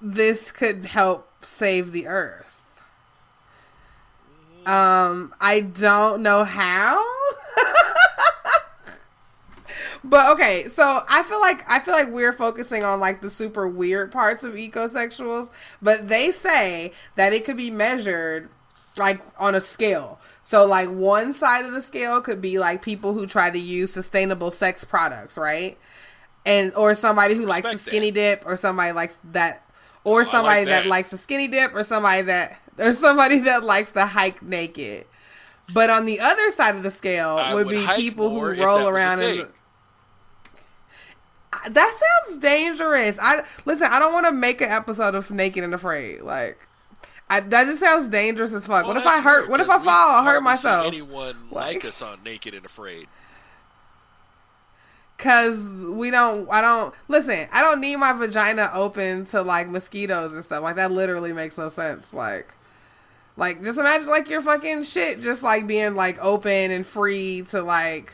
this 0.00 0.52
could 0.52 0.86
help 0.86 1.44
save 1.44 1.92
the 1.92 2.06
earth. 2.06 2.44
Um, 4.66 5.34
I 5.40 5.60
don't 5.60 6.22
know 6.22 6.44
how. 6.44 7.04
but 10.04 10.32
okay, 10.32 10.68
so 10.68 11.04
I 11.08 11.22
feel 11.22 11.40
like 11.40 11.64
I 11.70 11.78
feel 11.78 11.94
like 11.94 12.08
we're 12.08 12.32
focusing 12.32 12.82
on 12.82 12.98
like 12.98 13.20
the 13.20 13.30
super 13.30 13.68
weird 13.68 14.10
parts 14.10 14.42
of 14.42 14.54
ecosexuals, 14.54 15.50
but 15.80 16.08
they 16.08 16.32
say 16.32 16.92
that 17.14 17.32
it 17.32 17.44
could 17.44 17.56
be 17.56 17.70
measured 17.70 18.48
like 18.98 19.20
on 19.38 19.54
a 19.54 19.60
scale. 19.60 20.18
So 20.42 20.66
like 20.66 20.88
one 20.88 21.32
side 21.32 21.64
of 21.64 21.72
the 21.72 21.82
scale 21.82 22.20
could 22.20 22.40
be 22.40 22.58
like 22.58 22.82
people 22.82 23.12
who 23.12 23.26
try 23.26 23.50
to 23.50 23.58
use 23.58 23.92
sustainable 23.92 24.50
sex 24.50 24.84
products, 24.84 25.36
right? 25.36 25.78
And 26.44 26.74
or 26.74 26.94
somebody 26.94 27.34
who 27.34 27.42
likes 27.42 27.62
to 27.66 27.72
Respect 27.72 27.84
that. 27.84 27.90
skinny 27.90 28.10
dip 28.10 28.46
or 28.46 28.56
somebody 28.56 28.92
likes 28.92 29.18
that 29.32 29.62
oh, 30.04 30.12
or 30.12 30.20
I 30.20 30.22
like 30.22 30.32
somebody 30.32 30.64
that. 30.66 30.82
that. 30.82 30.88
likes 30.88 31.12
a 31.12 31.18
skinny 31.18 31.48
dip 31.48 31.74
or 31.74 31.84
somebody 31.84 32.22
that 32.22 32.58
or 32.78 32.92
somebody 32.92 33.40
that 33.40 33.64
likes 33.64 33.92
to 33.92 34.06
hike 34.06 34.42
naked. 34.42 35.06
But 35.74 35.90
on 35.90 36.06
the 36.06 36.20
other 36.20 36.50
side 36.52 36.76
of 36.76 36.84
the 36.84 36.92
scale 36.92 37.36
I 37.38 37.54
would 37.54 37.66
would 37.66 37.74
be 37.74 37.86
people 37.96 38.30
who 38.30 38.62
roll 38.62 38.86
a 38.86 38.92
around 38.92 39.20
in 39.22 39.46
that 41.70 42.00
sounds 42.26 42.38
dangerous. 42.38 43.18
I 43.20 43.42
listen. 43.64 43.88
I 43.90 43.98
don't 43.98 44.12
want 44.12 44.26
to 44.26 44.32
make 44.32 44.60
an 44.60 44.70
episode 44.70 45.14
of 45.14 45.30
Naked 45.30 45.64
and 45.64 45.74
Afraid. 45.74 46.22
Like, 46.22 46.58
I, 47.28 47.40
that 47.40 47.64
just 47.66 47.80
sounds 47.80 48.06
dangerous 48.08 48.52
as 48.52 48.66
fuck. 48.66 48.84
Well, 48.84 48.94
what 48.94 48.96
if 48.98 49.06
I 49.06 49.20
hurt? 49.20 49.48
What 49.48 49.60
if 49.60 49.68
I 49.68 49.78
fall? 49.78 49.88
I'll 49.88 50.24
hurt 50.24 50.42
myself. 50.42 50.86
Anyone 50.86 51.36
like 51.50 51.74
Like- 51.74 51.84
us 51.84 52.00
on 52.02 52.22
Naked 52.22 52.54
and 52.54 52.64
Afraid? 52.64 53.08
Cause 55.18 55.58
we 55.66 56.10
don't. 56.10 56.46
I 56.52 56.60
don't 56.60 56.94
listen. 57.08 57.48
I 57.50 57.62
don't 57.62 57.80
need 57.80 57.96
my 57.96 58.12
vagina 58.12 58.70
open 58.74 59.24
to 59.26 59.40
like 59.40 59.66
mosquitoes 59.68 60.34
and 60.34 60.44
stuff. 60.44 60.62
Like 60.62 60.76
that 60.76 60.92
literally 60.92 61.32
makes 61.32 61.56
no 61.56 61.70
sense. 61.70 62.12
Like, 62.12 62.52
like 63.38 63.62
just 63.62 63.78
imagine 63.78 64.08
like 64.08 64.28
your 64.28 64.42
fucking 64.42 64.82
shit 64.82 65.20
just 65.20 65.42
like 65.42 65.66
being 65.66 65.94
like 65.94 66.22
open 66.22 66.70
and 66.70 66.86
free 66.86 67.42
to 67.48 67.62
like 67.62 68.12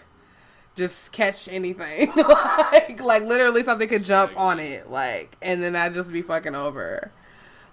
just 0.76 1.10
catch 1.10 1.48
anything. 1.48 2.12
like, 2.16 3.00
like 3.00 3.24
literally 3.24 3.64
something 3.64 3.88
could 3.88 4.04
jump 4.04 4.38
on 4.38 4.60
it. 4.60 4.88
Like, 4.88 5.36
and 5.42 5.60
then 5.60 5.74
I'd 5.74 5.94
just 5.94 6.12
be 6.12 6.22
fucking 6.22 6.54
over. 6.54 7.10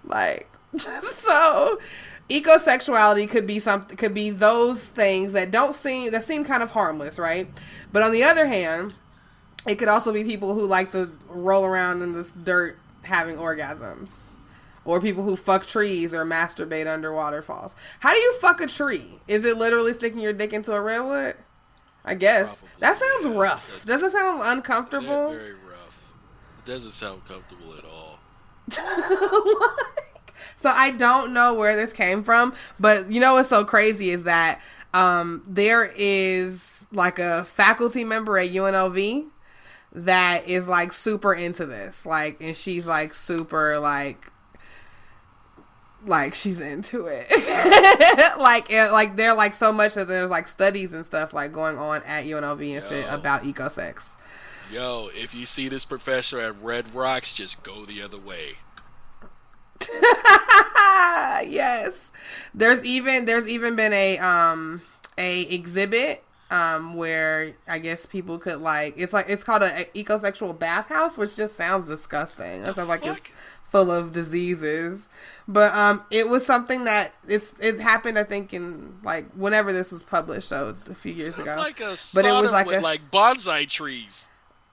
Like, 0.02 0.48
so 1.12 1.78
ecosexuality 2.28 3.28
could 3.28 3.46
be 3.46 3.58
something. 3.58 3.96
Could 3.96 4.14
be 4.14 4.30
those 4.30 4.84
things 4.84 5.32
that 5.32 5.50
don't 5.50 5.74
seem 5.74 6.10
that 6.10 6.24
seem 6.24 6.44
kind 6.44 6.62
of 6.62 6.70
harmless, 6.70 7.18
right? 7.18 7.48
But 7.92 8.02
on 8.02 8.12
the 8.12 8.24
other 8.24 8.46
hand 8.46 8.94
it 9.66 9.76
could 9.76 9.88
also 9.88 10.12
be 10.12 10.24
people 10.24 10.54
who 10.54 10.64
like 10.64 10.92
to 10.92 11.10
roll 11.28 11.64
around 11.64 12.02
in 12.02 12.14
this 12.14 12.30
dirt 12.30 12.78
having 13.02 13.36
orgasms. 13.36 14.34
Or 14.86 15.00
people 15.00 15.22
who 15.22 15.36
fuck 15.36 15.66
trees 15.66 16.14
or 16.14 16.24
masturbate 16.24 16.86
under 16.86 17.12
waterfalls. 17.12 17.76
How 18.00 18.14
do 18.14 18.18
you 18.18 18.38
fuck 18.38 18.62
a 18.62 18.66
tree? 18.66 19.20
Is 19.28 19.44
it 19.44 19.58
literally 19.58 19.92
sticking 19.92 20.20
your 20.20 20.32
dick 20.32 20.54
into 20.54 20.72
a 20.72 20.80
redwood? 20.80 21.36
I 22.02 22.14
guess. 22.14 22.60
Probably, 22.60 22.78
that 22.80 22.96
sounds 22.96 23.26
yeah. 23.26 23.40
rough. 23.40 23.84
Does 23.84 24.02
it 24.02 24.12
sound 24.12 24.40
uncomfortable? 24.42 25.32
very 25.32 25.52
rough. 25.52 26.02
It 26.60 26.64
doesn't 26.64 26.92
sound 26.92 27.26
comfortable 27.26 27.74
at 27.76 27.84
all. 27.84 28.18
so 30.56 30.70
I 30.74 30.90
don't 30.90 31.32
know 31.32 31.54
where 31.54 31.76
this 31.76 31.92
came 31.92 32.22
from, 32.22 32.54
but 32.78 33.10
you 33.10 33.20
know 33.20 33.34
what's 33.34 33.48
so 33.48 33.64
crazy 33.64 34.10
is 34.10 34.24
that 34.24 34.60
um, 34.94 35.42
there 35.46 35.92
is 35.96 36.84
like 36.92 37.18
a 37.18 37.44
faculty 37.44 38.04
member 38.04 38.38
at 38.38 38.50
UNLV 38.50 39.26
that 39.92 40.48
is 40.48 40.68
like 40.68 40.92
super 40.92 41.34
into 41.34 41.66
this, 41.66 42.06
like, 42.06 42.40
and 42.40 42.56
she's 42.56 42.86
like 42.86 43.14
super 43.14 43.78
like 43.78 44.30
like 46.06 46.34
she's 46.34 46.62
into 46.62 47.04
it 47.06 47.26
like 48.38 48.70
it, 48.70 48.90
like 48.90 49.16
they're 49.16 49.34
like 49.34 49.52
so 49.52 49.70
much 49.70 49.92
that 49.92 50.08
there's 50.08 50.30
like 50.30 50.48
studies 50.48 50.94
and 50.94 51.04
stuff 51.04 51.34
like 51.34 51.52
going 51.52 51.76
on 51.76 52.02
at 52.04 52.24
UNLV 52.24 52.74
and 52.74 52.82
shit 52.82 53.04
Yo. 53.04 53.14
about 53.14 53.42
ecosex 53.42 54.14
Yo, 54.70 55.10
if 55.16 55.34
you 55.34 55.46
see 55.46 55.68
this 55.68 55.84
professor 55.84 56.38
at 56.38 56.62
Red 56.62 56.94
Rocks, 56.94 57.34
just 57.34 57.64
go 57.64 57.84
the 57.84 58.02
other 58.02 58.18
way. 58.18 58.52
yes. 61.48 62.10
There's 62.54 62.84
even 62.84 63.24
there's 63.24 63.48
even 63.48 63.76
been 63.76 63.92
a 63.92 64.18
um 64.18 64.82
a 65.18 65.42
exhibit 65.42 66.22
um 66.50 66.94
where 66.94 67.52
I 67.68 67.78
guess 67.78 68.06
people 68.06 68.38
could 68.38 68.60
like 68.60 68.94
it's 68.96 69.12
like 69.12 69.26
it's 69.28 69.44
called 69.44 69.62
a, 69.62 69.84
ecosexual 69.94 70.58
bathhouse, 70.58 71.16
which 71.16 71.36
just 71.36 71.56
sounds 71.56 71.86
disgusting. 71.86 72.62
That 72.64 72.74
sounds 72.76 72.88
like 72.88 73.02
fuck? 73.04 73.18
it's 73.18 73.32
full 73.70 73.90
of 73.90 74.12
diseases. 74.12 75.08
But 75.46 75.72
um 75.74 76.04
it 76.10 76.28
was 76.28 76.44
something 76.44 76.84
that 76.84 77.12
it's 77.28 77.54
it 77.60 77.78
happened 77.80 78.18
I 78.18 78.24
think 78.24 78.52
in 78.52 78.98
like 79.04 79.30
whenever 79.32 79.72
this 79.72 79.92
was 79.92 80.02
published, 80.02 80.48
so 80.48 80.76
a 80.90 80.94
few 80.94 81.12
years 81.12 81.36
Sounds 81.36 81.48
ago. 81.50 81.60
like 81.60 81.80
a 81.80 81.96
But 82.14 82.24
it 82.24 82.32
was 82.32 82.50
like 82.52 82.66
with 82.66 82.78
a- 82.78 82.82
like 82.82 83.10
bonsai 83.12 83.68
trees. 83.68 84.26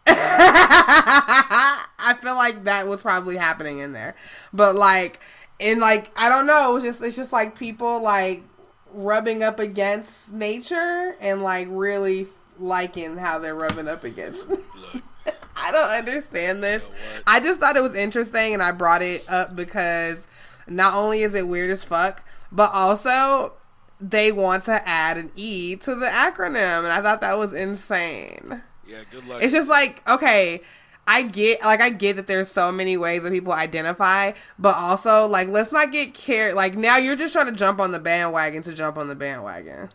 I 0.10 2.16
feel 2.22 2.36
like 2.36 2.66
that 2.66 2.88
was 2.88 3.02
probably 3.02 3.36
happening 3.36 3.80
in 3.80 3.94
there. 3.94 4.16
But 4.54 4.76
like 4.76 5.20
in 5.60 5.80
like 5.80 6.12
I 6.16 6.30
don't 6.30 6.48
know, 6.48 6.72
it 6.72 6.74
was 6.76 6.84
just 6.84 7.04
it's 7.04 7.16
just 7.16 7.34
like 7.34 7.58
people 7.58 8.02
like 8.02 8.44
rubbing 8.92 9.44
up 9.44 9.60
against 9.60 10.34
nature 10.34 11.16
and 11.20 11.44
like 11.44 11.68
really 11.70 12.28
liking 12.60 13.18
how 13.18 13.40
they're 13.40 13.56
rubbing 13.56 13.88
up 13.88 14.04
against. 14.04 14.52
I 15.56 15.72
don't 15.72 15.90
understand 15.90 16.64
this. 16.64 16.84
You 16.84 16.90
know? 16.90 17.22
I 17.28 17.40
just 17.40 17.60
thought 17.60 17.78
it 17.78 17.82
was 17.82 17.96
interesting 17.96 18.54
and 18.54 18.62
I 18.62 18.72
brought 18.72 19.02
it 19.02 19.28
up 19.30 19.56
because 19.56 20.28
not 20.68 20.94
only 20.94 21.24
is 21.24 21.34
it 21.34 21.48
weird 21.48 21.70
as 21.70 21.84
fuck, 21.84 22.24
but 22.52 22.72
also 22.72 23.54
they 24.00 24.32
want 24.32 24.64
to 24.64 24.88
add 24.88 25.18
an 25.18 25.32
E 25.36 25.76
to 25.78 25.96
the 25.96 26.06
acronym 26.06 26.80
and 26.80 26.88
I 26.88 27.02
thought 27.02 27.22
that 27.22 27.38
was 27.38 27.54
insane. 27.54 28.62
Yeah, 28.88 29.02
good 29.12 29.28
luck. 29.28 29.44
It's 29.44 29.54
just 29.54 29.70
like, 29.70 30.02
okay, 30.08 30.62
I 31.08 31.24
get 31.24 31.62
like 31.62 31.82
I 31.82 31.90
get 31.90 32.18
that 32.18 32.28
there's 32.28 32.50
so 32.52 32.72
many 32.72 32.98
ways 32.98 33.24
that 33.24 33.32
people 33.32 33.54
identify, 33.54 34.34
but 34.60 34.76
also 34.76 35.28
like 35.28 35.48
let's 35.48 35.72
not 35.72 35.92
get 35.92 36.14
carried. 36.14 36.54
Like 36.54 36.76
now 36.76 36.98
you're 36.98 37.16
just 37.16 37.34
trying 37.34 37.46
to 37.48 37.54
jump 37.54 37.80
on 37.80 37.92
the 37.92 38.00
bandwagon 38.00 38.62
to 38.64 38.74
jump 38.74 38.98
on 38.98 39.08
the 39.08 39.16
bandwagon. 39.16 39.90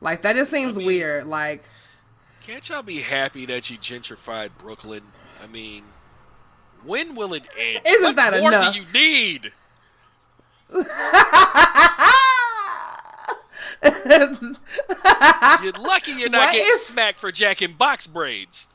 Like 0.00 0.22
that 0.22 0.36
just 0.36 0.50
seems 0.50 0.76
I 0.76 0.78
mean- 0.78 0.86
weird. 0.86 1.26
Like 1.26 1.64
Can't 2.42 2.66
y'all 2.68 2.82
be 2.82 3.00
happy 3.00 3.44
that 3.46 3.68
you 3.70 3.76
gentrified 3.78 4.50
Brooklyn? 4.58 5.02
I 5.42 5.46
mean, 5.48 5.84
when 6.82 7.14
will 7.14 7.34
it 7.34 7.44
end? 7.58 7.80
Isn't 7.86 8.02
what 8.02 8.16
that 8.16 8.40
more 8.40 8.50
enough? 8.50 8.72
do 8.74 8.80
you 8.80 8.86
need? 8.92 9.52
You're 13.82 15.72
lucky 15.80 16.12
you're 16.12 16.30
not 16.30 16.46
What 16.46 16.52
getting 16.52 16.66
if- 16.68 16.80
smacked 16.80 17.18
for 17.18 17.30
jacking 17.32 17.72
box 17.74 18.06
braids. 18.06 18.66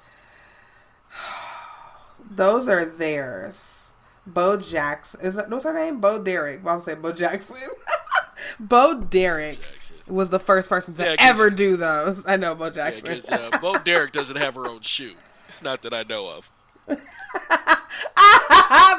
Those 2.31 2.67
are 2.67 2.85
theirs. 2.85 3.93
Bo 4.25 4.55
Jackson 4.57 5.19
is 5.21 5.35
that 5.35 5.49
what's 5.49 5.65
her 5.65 5.73
name? 5.73 5.99
Bo 5.99 6.23
Derek. 6.23 6.63
Well, 6.63 6.75
I'm 6.75 6.81
saying 6.81 7.01
Bo 7.01 7.11
Jackson. 7.11 7.57
Bo 8.59 9.01
Derek 9.01 9.59
Jackson. 9.61 9.95
was 10.07 10.29
the 10.29 10.39
first 10.39 10.69
person 10.69 10.93
to 10.95 11.03
Yeah, 11.03 11.15
ever 11.19 11.49
do 11.49 11.75
those. 11.75 12.23
I 12.25 12.37
know 12.37 12.55
Bo 12.55 12.69
Jackson. 12.69 13.03
because 13.03 13.29
uh, 13.29 13.57
Bo 13.61 13.73
Derek 13.73 14.13
doesn't 14.13 14.37
have 14.37 14.55
her 14.55 14.67
own 14.69 14.79
shoe. 14.81 15.13
Not 15.61 15.81
that 15.81 15.93
I 15.93 16.03
know 16.03 16.27
of. 16.29 16.49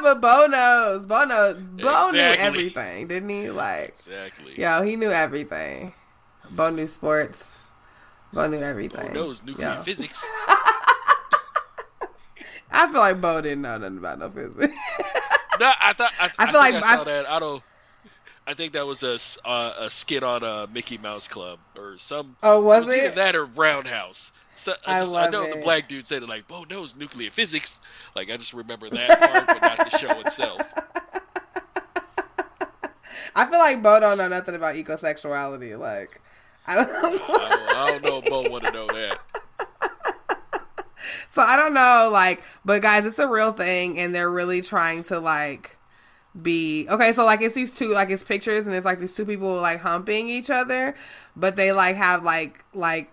but 0.01 0.21
Bo 0.21 0.47
knows. 0.47 1.05
Bo 1.05 1.25
knows. 1.25 1.57
Bo 1.59 2.11
knew 2.11 2.19
everything, 2.19 3.07
didn't 3.07 3.29
he? 3.29 3.49
Like, 3.49 3.89
Exactly. 3.89 4.53
yo, 4.59 4.81
he 4.83 4.95
knew 4.95 5.11
everything. 5.11 5.93
Bo 6.51 6.69
knew 6.69 6.87
sports. 6.87 7.57
Bo 8.33 8.47
knew 8.47 8.59
Bo 8.59 8.63
everything. 8.65 9.13
knows 9.13 9.43
nuclear 9.43 9.75
Yo. 9.75 9.83
physics. 9.83 10.23
I 12.71 12.87
feel 12.87 12.99
like 12.99 13.21
Bo 13.21 13.41
didn't 13.41 13.61
know 13.61 13.77
nothing 13.77 13.97
about 13.97 14.19
no 14.19 14.29
physics. 14.29 14.73
No, 15.57 15.71
I 15.79 15.93
thought 15.93 16.11
I, 16.19 16.25
I, 16.25 16.27
feel 16.27 16.45
think 16.47 16.57
like 16.57 16.75
I 16.83 16.95
saw 16.95 17.01
I- 17.01 17.03
that. 17.05 17.29
I 17.31 17.39
don't. 17.39 17.63
I 18.45 18.55
think 18.55 18.73
that 18.73 18.85
was 18.85 19.03
a 19.03 19.17
uh, 19.47 19.73
a 19.79 19.89
skit 19.89 20.21
on 20.21 20.43
a 20.43 20.67
Mickey 20.67 20.97
Mouse 20.97 21.29
Club 21.29 21.59
or 21.77 21.97
some. 21.97 22.35
oh, 22.43 22.59
was 22.61 22.89
either 22.89 23.07
it? 23.07 23.15
that 23.15 23.37
or 23.37 23.45
Roundhouse. 23.45 24.33
So 24.55 24.73
I, 24.85 24.97
I 24.97 24.99
just, 24.99 25.13
I 25.13 25.29
know 25.29 25.53
the 25.53 25.61
black 25.61 25.87
dude 25.89 26.07
said 26.07 26.23
it 26.23 26.29
like 26.29 26.47
Bo 26.47 26.63
knows 26.69 26.95
nuclear 26.95 27.29
physics. 27.29 27.79
Like 28.15 28.31
I 28.31 28.37
just 28.37 28.53
remember 28.53 28.89
that 28.89 29.19
part, 29.19 29.47
but 29.47 29.61
not 29.61 29.77
the 29.77 29.97
show 29.97 30.19
itself. 30.19 30.61
I 33.35 33.45
feel 33.49 33.59
like 33.59 33.83
Bo 33.83 33.99
don't 33.99 34.17
know 34.17 34.29
nothing 34.29 34.55
about 34.55 34.75
ecosexuality. 34.75 35.77
Like, 35.77 36.21
I 36.65 36.75
don't. 36.75 36.89
I, 36.89 37.73
I 37.75 37.91
don't 37.91 38.03
know 38.03 38.19
if 38.19 38.25
Bo 38.25 38.49
want 38.49 38.63
to 38.63 38.71
know 38.71 38.87
that. 38.87 39.19
So 41.29 41.41
I 41.41 41.57
don't 41.57 41.73
know, 41.73 42.09
like, 42.13 42.41
but 42.63 42.81
guys, 42.81 43.05
it's 43.05 43.19
a 43.19 43.27
real 43.27 43.51
thing, 43.51 43.99
and 43.99 44.15
they're 44.15 44.31
really 44.31 44.61
trying 44.61 45.03
to 45.03 45.19
like 45.19 45.77
be 46.41 46.87
okay. 46.89 47.11
So 47.11 47.25
like, 47.25 47.41
it's 47.41 47.53
these 47.53 47.73
two, 47.73 47.89
like, 47.89 48.09
it's 48.09 48.23
pictures, 48.23 48.65
and 48.65 48.73
it's 48.73 48.85
like 48.85 48.99
these 48.99 49.11
two 49.11 49.25
people 49.25 49.53
like 49.55 49.81
humping 49.81 50.29
each 50.29 50.49
other, 50.49 50.95
but 51.35 51.57
they 51.57 51.73
like 51.73 51.97
have 51.97 52.23
like 52.23 52.63
like 52.73 53.11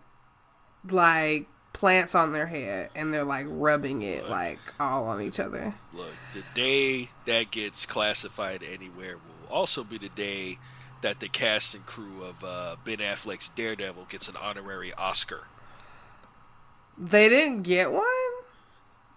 like 0.91 1.47
plants 1.73 2.15
on 2.15 2.33
their 2.33 2.47
head, 2.47 2.91
and 2.95 3.13
they're 3.13 3.25
like 3.25 3.47
rubbing 3.49 4.03
it 4.03 4.29
like 4.29 4.59
all 4.79 5.07
on 5.07 5.21
each 5.23 5.41
other. 5.41 5.75
Look, 5.93 6.13
the 6.33 6.43
day 6.55 7.09
that 7.27 7.51
gets 7.51 7.87
classified 7.87 8.63
anywhere 8.63 9.17
will 9.17 9.49
also 9.55 9.85
be 9.85 9.99
the 9.99 10.09
day 10.11 10.59
that 11.03 11.19
the 11.19 11.29
cast 11.29 11.75
and 11.75 11.85
crew 11.87 12.23
of 12.23 12.45
uh, 12.45 12.77
Ben 12.85 12.99
Affleck's 12.99 13.49
Daredevil 13.51 14.07
gets 14.09 14.29
an 14.29 14.37
honorary 14.37 14.93
Oscar. 14.95 15.41
They 16.99 17.29
didn't 17.29 17.63
get 17.63 17.91
one. 17.91 18.05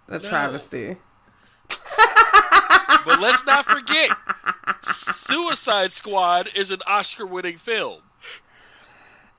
A 0.08 0.14
No. 0.14 0.20
travesty. 0.20 0.98
But 3.06 3.20
let's 3.20 3.46
not 3.46 3.66
forget, 3.66 4.10
Suicide 4.84 5.92
Squad 5.92 6.50
is 6.56 6.72
an 6.72 6.80
Oscar-winning 6.88 7.58
film. 7.58 8.02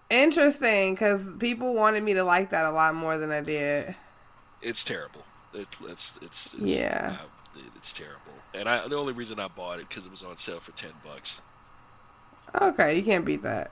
Interesting, 0.08 0.94
because 0.94 1.36
people 1.38 1.74
wanted 1.74 2.02
me 2.02 2.14
to 2.14 2.22
like 2.22 2.50
that 2.50 2.64
a 2.66 2.70
lot 2.70 2.94
more 2.94 3.18
than 3.18 3.32
I 3.32 3.40
did. 3.40 3.96
It's 4.62 4.84
terrible. 4.84 5.24
It, 5.54 5.68
it's, 5.84 6.18
it's 6.22 6.54
it's 6.54 6.78
Yeah. 6.78 7.16
uh, 7.54 7.60
it's 7.76 7.92
terrible. 7.92 8.32
And 8.54 8.68
I 8.68 8.86
the 8.88 8.96
only 8.96 9.12
reason 9.12 9.38
I 9.40 9.48
bought 9.48 9.78
it 9.80 9.88
because 9.88 10.04
it 10.06 10.10
was 10.10 10.22
on 10.22 10.36
sale 10.36 10.60
for 10.60 10.72
ten 10.72 10.92
bucks. 11.04 11.42
Okay, 12.60 12.96
you 12.96 13.02
can't 13.02 13.24
beat 13.24 13.42
that. 13.42 13.70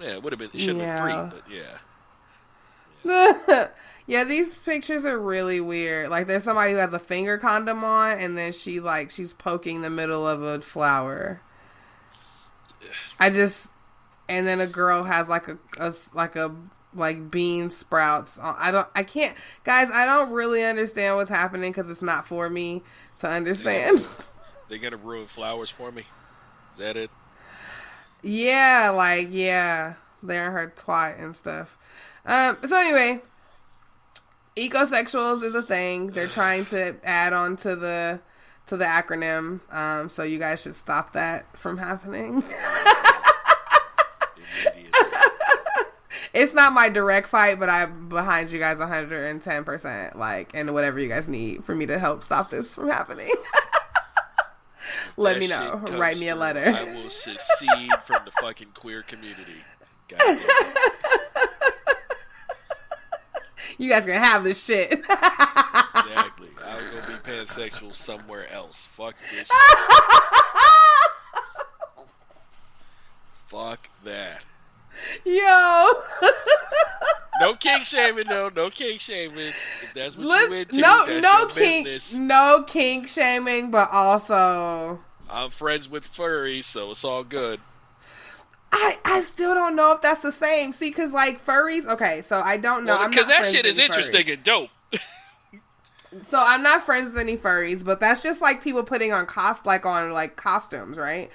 Yeah, 0.00 0.14
it 0.14 0.22
would 0.22 0.32
have 0.32 0.38
been. 0.38 0.50
It 0.52 0.60
should 0.60 0.76
have 0.76 0.78
Yeah. 0.78 1.04
been 1.04 1.30
free, 1.30 1.40
but 1.40 1.50
yeah. 3.04 3.68
yeah, 4.06 4.24
these 4.24 4.54
pictures 4.54 5.04
are 5.04 5.18
really 5.18 5.60
weird. 5.60 6.10
Like 6.10 6.26
there's 6.26 6.44
somebody 6.44 6.72
who 6.72 6.78
has 6.78 6.92
a 6.92 6.98
finger 6.98 7.38
condom 7.38 7.82
on 7.84 8.18
and 8.18 8.36
then 8.36 8.52
she 8.52 8.80
like 8.80 9.10
she's 9.10 9.32
poking 9.32 9.82
the 9.82 9.90
middle 9.90 10.26
of 10.26 10.42
a 10.42 10.60
flower. 10.60 11.40
I 13.18 13.30
just 13.30 13.70
and 14.30 14.46
then 14.46 14.60
a 14.60 14.66
girl 14.66 15.02
has 15.02 15.28
like 15.28 15.48
a 15.48 15.58
like 16.14 16.36
a 16.36 16.54
like 16.94 17.30
bean 17.30 17.68
sprouts. 17.68 18.38
I 18.40 18.70
don't 18.70 18.86
I 18.94 19.02
can't 19.02 19.36
guys, 19.64 19.90
I 19.92 20.06
don't 20.06 20.30
really 20.30 20.64
understand 20.64 21.16
what's 21.16 21.28
happening 21.28 21.72
cuz 21.72 21.90
it's 21.90 22.00
not 22.00 22.26
for 22.26 22.48
me 22.48 22.82
to 23.18 23.28
understand. 23.28 24.06
They're 24.68 24.78
gonna 24.78 24.96
ruin 24.96 25.26
flowers 25.26 25.68
for 25.68 25.90
me. 25.90 26.04
Is 26.72 26.78
that 26.78 26.96
it? 26.96 27.10
Yeah, 28.22 28.90
like 28.90 29.28
yeah, 29.32 29.94
they're 30.22 30.52
her 30.52 30.72
twat 30.76 31.20
and 31.20 31.34
stuff. 31.34 31.76
Um. 32.24 32.56
So 32.64 32.76
anyway, 32.76 33.22
ecosexuals 34.54 35.42
is 35.42 35.56
a 35.56 35.62
thing. 35.62 36.08
They're 36.08 36.28
trying 36.38 36.66
to 36.66 36.94
add 37.02 37.32
on 37.32 37.56
to 37.58 37.74
the 37.74 38.20
to 38.66 38.76
the 38.76 38.84
acronym. 38.84 39.60
Um. 39.74 40.08
So 40.08 40.22
you 40.22 40.38
guys 40.38 40.62
should 40.62 40.76
stop 40.76 41.14
that 41.14 41.58
from 41.58 41.78
happening. 41.78 42.44
It's 46.32 46.52
not 46.54 46.72
my 46.72 46.88
direct 46.88 47.28
fight, 47.28 47.58
but 47.58 47.68
I'm 47.68 48.08
behind 48.08 48.52
you 48.52 48.60
guys 48.60 48.78
110 48.78 49.64
percent. 49.64 50.16
Like, 50.16 50.52
and 50.54 50.72
whatever 50.72 51.00
you 51.00 51.08
guys 51.08 51.28
need 51.28 51.64
for 51.64 51.74
me 51.74 51.86
to 51.86 51.98
help 51.98 52.22
stop 52.22 52.50
this 52.50 52.74
from 52.76 52.88
happening. 52.88 53.32
Let 55.16 55.34
That 55.34 55.40
me 55.40 55.48
know. 55.48 55.82
Write 55.98 56.18
me 56.18 56.28
a 56.28 56.36
letter. 56.36 56.60
I 56.64 56.84
will 56.84 57.10
secede 57.10 57.90
from 58.06 58.24
the 58.24 58.30
fucking 58.40 58.68
queer 58.74 59.02
community. 59.02 59.64
God 60.08 60.18
damn 60.18 60.38
it. 60.38 60.46
You 63.78 63.88
guys 63.90 64.06
gonna 64.06 64.20
have 64.20 64.44
this 64.44 64.62
shit. 64.62 65.02
Exactly. 65.92 66.48
I 66.64 66.76
was 66.76 66.84
gonna 66.84 67.06
be 67.08 67.30
pansexual 67.30 67.92
somewhere 67.94 68.50
else. 68.52 68.86
Fuck 68.86 69.16
this. 69.32 69.48
Fuck 73.50 73.88
that. 74.04 74.44
Yo. 75.24 75.90
No 77.40 77.54
king 77.54 77.82
shaming, 77.84 78.26
no. 78.28 78.50
No 78.54 78.70
king 78.70 78.98
shaming. 78.98 79.48
If 79.82 79.94
that's 79.94 80.16
what 80.16 80.24
you 80.24 80.28
Listen, 80.28 80.52
into, 80.54 80.80
no, 80.80 81.20
no 81.20 81.46
kink, 81.46 81.86
business. 81.86 82.12
no 82.14 82.64
kink 82.66 83.08
shaming, 83.08 83.70
but 83.70 83.88
also, 83.90 85.00
I'm 85.28 85.50
friends 85.50 85.88
with 85.88 86.04
furries, 86.04 86.64
so 86.64 86.90
it's 86.90 87.02
all 87.04 87.24
good. 87.24 87.60
I 88.72 88.98
I 89.04 89.22
still 89.22 89.54
don't 89.54 89.74
know 89.74 89.92
if 89.92 90.02
that's 90.02 90.20
the 90.22 90.32
same. 90.32 90.72
See, 90.72 90.90
because 90.90 91.12
like 91.12 91.44
furries, 91.44 91.86
okay, 91.86 92.22
so 92.22 92.36
I 92.36 92.56
don't 92.58 92.84
know. 92.84 92.96
I'm 92.96 93.10
Because 93.10 93.28
not 93.28 93.42
that 93.42 93.50
shit 93.50 93.66
is 93.66 93.78
interesting 93.78 94.26
furries. 94.26 94.34
and 94.34 94.42
dope. 94.42 94.70
So 96.24 96.38
I'm 96.44 96.64
not 96.64 96.84
friends 96.84 97.12
with 97.12 97.20
any 97.20 97.36
furries, 97.36 97.84
but 97.84 98.00
that's 98.00 98.20
just 98.20 98.42
like 98.42 98.64
people 98.64 98.82
putting 98.82 99.12
on 99.12 99.26
cost 99.26 99.64
like 99.64 99.86
on 99.86 100.10
like 100.12 100.34
costumes, 100.34 100.96
right? 100.98 101.30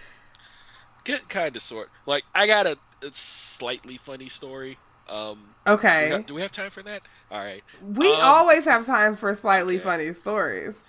Kind 1.30 1.56
of 1.56 1.62
sort. 1.62 1.90
Like 2.06 2.24
I 2.34 2.48
got 2.48 2.68
a, 2.68 2.78
a 3.04 3.12
slightly 3.14 3.98
funny 3.98 4.28
story. 4.28 4.78
Um, 5.08 5.40
Okay, 5.68 6.06
we 6.06 6.10
got- 6.18 6.28
do 6.28 6.34
we 6.36 6.42
have 6.42 6.52
time 6.52 6.72
for 6.72 6.84
that? 6.84 7.02
All 7.32 7.40
right. 7.40 7.64
we 7.82 8.12
Um, 8.12 8.20
always 8.22 8.66
have 8.66 8.86
time 8.86 9.16
for 9.16 9.34
slightly 9.36 9.76
okay. 9.76 9.84
funny 9.84 10.14
stories. 10.14 10.84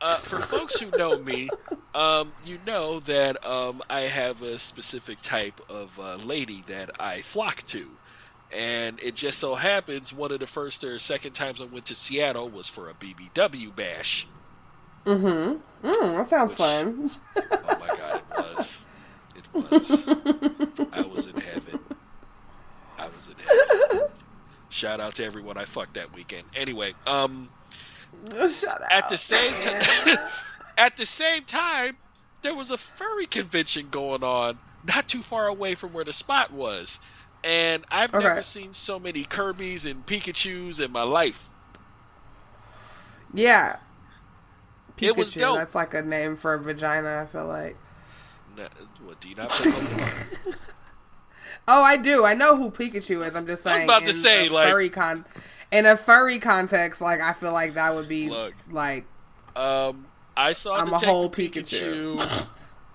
Uh, 0.00 0.16
for 0.18 0.38
folks 0.38 0.78
who 0.78 0.90
know 0.98 1.16
me, 1.18 1.48
um, 1.94 2.30
you 2.44 2.58
know 2.66 3.00
that 3.00 3.42
um, 3.46 3.80
I 3.88 4.00
have 4.02 4.42
a 4.42 4.58
specific 4.58 5.20
type 5.22 5.58
of 5.70 5.98
uh, 5.98 6.16
lady 6.16 6.62
that 6.66 7.00
I 7.00 7.20
flock 7.22 7.62
to. 7.68 7.88
And 8.52 9.00
it 9.02 9.14
just 9.14 9.38
so 9.38 9.54
happens 9.54 10.12
one 10.12 10.30
of 10.30 10.40
the 10.40 10.46
first 10.46 10.84
or 10.84 10.98
second 10.98 11.32
times 11.32 11.60
I 11.60 11.64
went 11.64 11.86
to 11.86 11.94
Seattle 11.94 12.50
was 12.50 12.68
for 12.68 12.90
a 12.90 12.94
BBW 12.94 13.74
bash. 13.74 14.26
Mm-hmm. 15.06 15.86
Mm, 15.88 16.16
that 16.16 16.28
sounds 16.28 16.50
Which- 16.52 16.58
fun. 16.58 17.10
Oh 17.36 17.78
my 17.80 17.88
god, 17.88 18.22
it 18.30 18.56
was. 18.56 18.82
Was. 19.54 20.06
I 20.92 21.02
was 21.02 21.26
in 21.26 21.36
heaven. 21.36 21.78
I 22.98 23.06
was 23.06 23.28
in 23.28 23.36
heaven. 23.90 24.08
Shout 24.68 25.00
out 25.00 25.14
to 25.16 25.24
everyone 25.24 25.56
I 25.56 25.64
fucked 25.64 25.94
that 25.94 26.12
weekend. 26.14 26.44
Anyway, 26.56 26.94
um, 27.06 27.48
Shut 28.50 28.82
at 28.90 29.08
the 29.08 29.16
same 29.16 29.52
time, 29.60 30.18
at 30.78 30.96
the 30.96 31.06
same 31.06 31.44
time, 31.44 31.96
there 32.42 32.54
was 32.54 32.70
a 32.70 32.76
furry 32.78 33.26
convention 33.26 33.88
going 33.90 34.22
on 34.24 34.58
not 34.86 35.08
too 35.08 35.22
far 35.22 35.46
away 35.46 35.74
from 35.76 35.92
where 35.92 36.04
the 36.04 36.12
spot 36.12 36.52
was, 36.52 36.98
and 37.44 37.84
I've 37.90 38.12
Okay. 38.14 38.24
never 38.24 38.42
seen 38.42 38.72
so 38.72 38.98
many 38.98 39.24
Kirby's 39.24 39.86
and 39.86 40.04
Pikachu's 40.04 40.80
in 40.80 40.90
my 40.92 41.04
life. 41.04 41.48
Yeah. 43.32 43.76
Pikachu. 44.96 45.06
It 45.08 45.16
was 45.16 45.32
dope. 45.32 45.56
That's 45.58 45.74
like 45.74 45.94
a 45.94 46.02
name 46.02 46.36
for 46.36 46.54
a 46.54 46.58
vagina. 46.60 47.20
I 47.22 47.26
feel 47.26 47.46
like. 47.46 47.76
No, 48.56 48.66
what 49.04 49.20
do 49.20 49.28
you 49.28 49.34
not 49.34 49.50
Pokemon? 49.50 50.54
Oh, 51.66 51.82
I 51.82 51.96
do. 51.96 52.26
I 52.26 52.34
know 52.34 52.56
who 52.56 52.70
Pikachu 52.70 53.26
is. 53.26 53.34
I'm 53.34 53.46
just 53.46 53.62
saying. 53.62 53.88
I 53.88 53.98
was 53.98 54.02
saying. 54.02 54.02
about 54.02 54.02
to 54.06 54.12
say, 54.12 54.48
like- 54.50 54.68
furry 54.68 54.88
con, 54.90 55.24
in 55.72 55.86
a 55.86 55.96
furry 55.96 56.38
context, 56.38 57.00
like 57.00 57.20
I 57.20 57.32
feel 57.32 57.52
like 57.52 57.74
that 57.74 57.94
would 57.94 58.08
be 58.08 58.28
Look. 58.28 58.52
like 58.70 59.06
Um, 59.56 60.04
I 60.36 60.52
saw 60.52 60.76
I'm 60.76 60.92
a 60.92 60.98
whole 60.98 61.30
Pikachu, 61.30 62.18
Pikachu. 62.18 62.46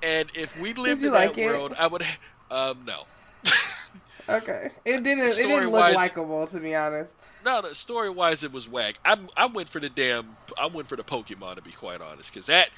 and 0.03 0.29
if 0.35 0.59
we 0.59 0.73
lived 0.75 1.03
in 1.03 1.11
like 1.11 1.33
that 1.35 1.41
it? 1.41 1.45
world, 1.47 1.73
I 1.79 1.87
would. 1.87 2.05
Um, 2.51 2.83
no. 2.85 3.05
okay. 4.29 4.69
It 4.85 5.03
didn't. 5.03 5.25
It 5.29 5.35
didn't 5.47 5.71
look 5.71 5.95
likable, 5.95 6.45
to 6.47 6.59
be 6.59 6.75
honest. 6.75 7.15
No, 7.43 7.61
the 7.63 7.73
story 7.73 8.09
wise, 8.11 8.43
it 8.43 8.51
was 8.51 8.69
whack. 8.69 8.99
I 9.03 9.17
I 9.35 9.47
went 9.47 9.69
for 9.69 9.79
the 9.79 9.89
damn. 9.89 10.35
I 10.59 10.67
went 10.67 10.87
for 10.87 10.95
the 10.95 11.03
Pokemon 11.03 11.55
to 11.55 11.61
be 11.63 11.71
quite 11.71 12.01
honest, 12.01 12.31
because 12.31 12.45
that 12.47 12.69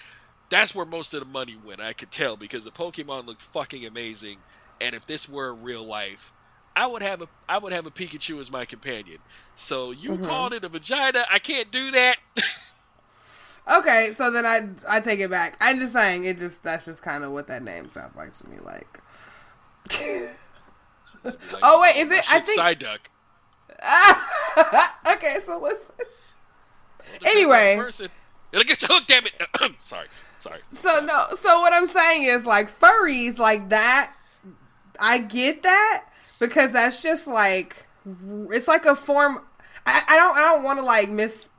that's 0.51 0.75
where 0.75 0.85
most 0.85 1.15
of 1.15 1.21
the 1.21 1.25
money 1.25 1.57
went. 1.65 1.81
I 1.81 1.93
could 1.93 2.11
tell 2.11 2.37
because 2.37 2.63
the 2.63 2.71
Pokemon 2.71 3.25
looked 3.25 3.41
fucking 3.41 3.85
amazing, 3.87 4.37
and 4.79 4.93
if 4.93 5.07
this 5.07 5.27
were 5.27 5.51
real 5.53 5.83
life, 5.83 6.31
I 6.75 6.85
would 6.85 7.01
have 7.01 7.23
a 7.23 7.27
I 7.49 7.57
would 7.57 7.73
have 7.73 7.87
a 7.87 7.91
Pikachu 7.91 8.39
as 8.39 8.51
my 8.51 8.65
companion. 8.65 9.17
So 9.55 9.89
you 9.91 10.11
Mhm. 10.11 10.25
called 10.25 10.53
it 10.53 10.63
a 10.63 10.69
vagina. 10.69 11.25
I 11.29 11.39
can't 11.39 11.71
do 11.71 11.89
that. 11.91 12.17
Okay, 13.71 14.11
so 14.15 14.31
then 14.31 14.43
I 14.43 14.69
I 14.89 15.01
take 15.01 15.19
it 15.19 15.29
back. 15.29 15.55
I'm 15.61 15.77
just 15.79 15.93
saying 15.93 16.25
it 16.25 16.39
just 16.39 16.63
that's 16.63 16.85
just 16.85 17.03
kind 17.03 17.23
of 17.23 17.31
what 17.31 17.45
that 17.47 17.61
name 17.63 17.89
sounds 17.91 18.15
like 18.15 18.35
to 18.37 18.49
me. 18.49 18.57
Like. 18.59 18.99
Like, 21.23 21.35
Oh, 21.61 21.79
wait, 21.79 21.97
is 21.97 22.09
it- 22.09 22.25
I 22.33 22.39
think- 22.39 22.59
Psyduck. 22.59 22.99
okay, 25.15 25.37
so 25.45 25.59
listen. 25.59 25.93
Depends 25.99 27.13
on 27.13 27.19
the 27.23 27.29
Anyway. 27.29 27.75
person. 27.77 28.07
It'll 28.51 28.63
get 28.63 28.81
you 28.81 28.87
hooked, 28.89 29.07
damn 29.07 29.25
it. 29.27 29.33
sorry, 29.83 30.07
sorry. 30.41 30.59
So 30.73 30.99
no, 30.99 31.27
so 31.39 31.61
what 31.61 31.73
I'm 31.73 31.87
saying 31.87 32.23
is 32.23 32.45
like 32.45 32.77
furries 32.79 33.37
like 33.37 33.69
that. 33.69 34.13
I 34.99 35.19
get 35.19 35.63
that 35.63 36.05
because 36.39 36.71
that's 36.71 37.01
just 37.01 37.27
like 37.27 37.85
it's 38.51 38.67
like 38.67 38.85
a 38.85 38.95
form. 38.95 39.41
I, 39.85 40.03
I 40.07 40.17
don't 40.17 40.37
I 40.37 40.41
don't 40.41 40.63
want 40.63 40.79
to 40.79 40.85
like 40.85 41.09
miss 41.09 41.49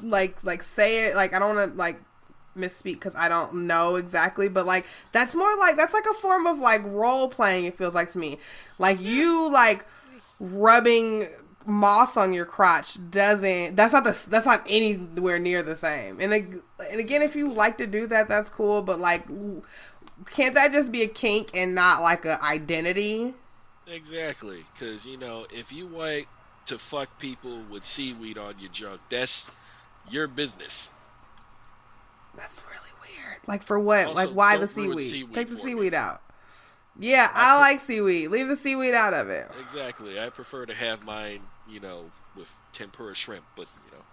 like 0.00 0.42
like 0.44 0.62
say 0.62 1.06
it 1.06 1.14
like 1.14 1.32
I 1.32 1.38
don't 1.38 1.56
want 1.56 1.72
to 1.72 1.78
like 1.78 2.00
misspeak 2.56 2.94
because 2.94 3.14
I 3.14 3.28
don't 3.28 3.66
know 3.66 3.96
exactly, 3.96 4.48
but 4.48 4.66
like 4.66 4.84
that's 5.12 5.34
more 5.34 5.56
like 5.56 5.76
that's 5.76 5.94
like 5.94 6.06
a 6.10 6.14
form 6.14 6.46
of 6.46 6.58
like 6.58 6.82
role 6.84 7.28
playing. 7.28 7.64
It 7.64 7.78
feels 7.78 7.94
like 7.94 8.10
to 8.10 8.18
me, 8.18 8.38
like 8.78 9.00
you 9.00 9.48
like 9.50 9.84
rubbing 10.40 11.28
moss 11.66 12.16
on 12.16 12.32
your 12.32 12.44
crotch 12.44 12.98
doesn't 13.10 13.76
that's 13.76 13.92
not 13.92 14.04
the 14.04 14.18
that's 14.28 14.46
not 14.46 14.64
anywhere 14.68 15.38
near 15.38 15.62
the 15.62 15.76
same. 15.76 16.20
And, 16.20 16.32
and 16.32 17.00
again 17.00 17.22
if 17.22 17.36
you 17.36 17.52
like 17.52 17.78
to 17.78 17.86
do 17.86 18.06
that 18.08 18.28
that's 18.28 18.50
cool 18.50 18.82
but 18.82 18.98
like 19.00 19.26
can't 20.30 20.54
that 20.54 20.72
just 20.72 20.92
be 20.92 21.02
a 21.02 21.08
kink 21.08 21.50
and 21.54 21.74
not 21.74 22.00
like 22.00 22.24
a 22.24 22.42
identity? 22.42 23.34
Exactly, 23.86 24.64
because 24.72 25.04
you 25.04 25.16
know, 25.16 25.46
if 25.50 25.72
you 25.72 25.86
want 25.86 26.26
to 26.66 26.78
fuck 26.78 27.18
people 27.18 27.62
with 27.70 27.84
seaweed 27.84 28.38
on 28.38 28.58
your 28.58 28.70
junk, 28.70 29.00
that's 29.10 29.50
your 30.10 30.26
business. 30.28 30.90
that's 32.36 32.62
really 32.64 32.90
weird. 33.00 33.38
Like 33.46 33.62
for 33.62 33.78
what? 33.78 34.06
Also, 34.06 34.14
like 34.14 34.30
why 34.30 34.56
the 34.56 34.68
seaweed, 34.68 35.00
seaweed 35.00 35.34
take 35.34 35.48
the 35.48 35.56
for 35.56 35.66
me. 35.66 35.72
seaweed 35.72 35.94
out. 35.94 36.22
Yeah 36.98 37.28
I 37.32 37.54
i 37.54 37.54
pre- 37.54 37.60
like 37.60 37.80
seaweed. 37.80 38.30
Leave 38.30 38.48
the 38.48 38.56
seaweed 38.56 38.94
out 38.94 39.14
of 39.14 39.28
it. 39.30 39.50
Exactly. 39.60 40.20
I 40.20 40.30
prefer 40.30 40.66
to 40.66 40.74
have 40.74 41.02
mine, 41.04 41.40
you 41.72 41.80
know, 41.80 42.10
with 42.36 42.48
tempura 42.72 43.14
shrimp, 43.14 43.44
but 43.56 43.66
you 43.86 43.96
know, 43.96 44.04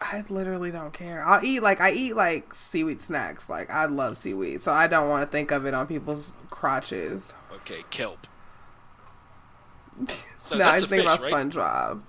I 0.00 0.24
literally 0.28 0.70
don't 0.70 0.92
care. 0.92 1.24
I'll 1.24 1.44
eat 1.44 1.60
like 1.62 1.80
I 1.80 1.92
eat 1.92 2.14
like 2.14 2.52
seaweed 2.52 3.00
snacks. 3.00 3.48
Like 3.48 3.70
I 3.70 3.86
love 3.86 4.18
seaweed, 4.18 4.60
so 4.60 4.72
I 4.72 4.86
don't 4.86 5.08
want 5.08 5.28
to 5.28 5.32
think 5.32 5.50
of 5.50 5.64
it 5.66 5.74
on 5.74 5.86
people's 5.86 6.36
crotches. 6.50 7.34
okay, 7.54 7.82
kelp. 7.90 8.26
No, 10.48 10.58
I 10.58 10.58
that's 10.58 10.80
was 10.82 10.90
thinking 10.90 11.08
fish, 11.08 11.18
about 11.18 11.32
right? 11.32 11.50
SpongeBob. 11.50 12.02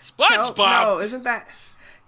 SpongeBob. 0.00 0.56
Kelp, 0.56 0.58
no, 0.58 0.98
isn't 0.98 1.22
that 1.22 1.46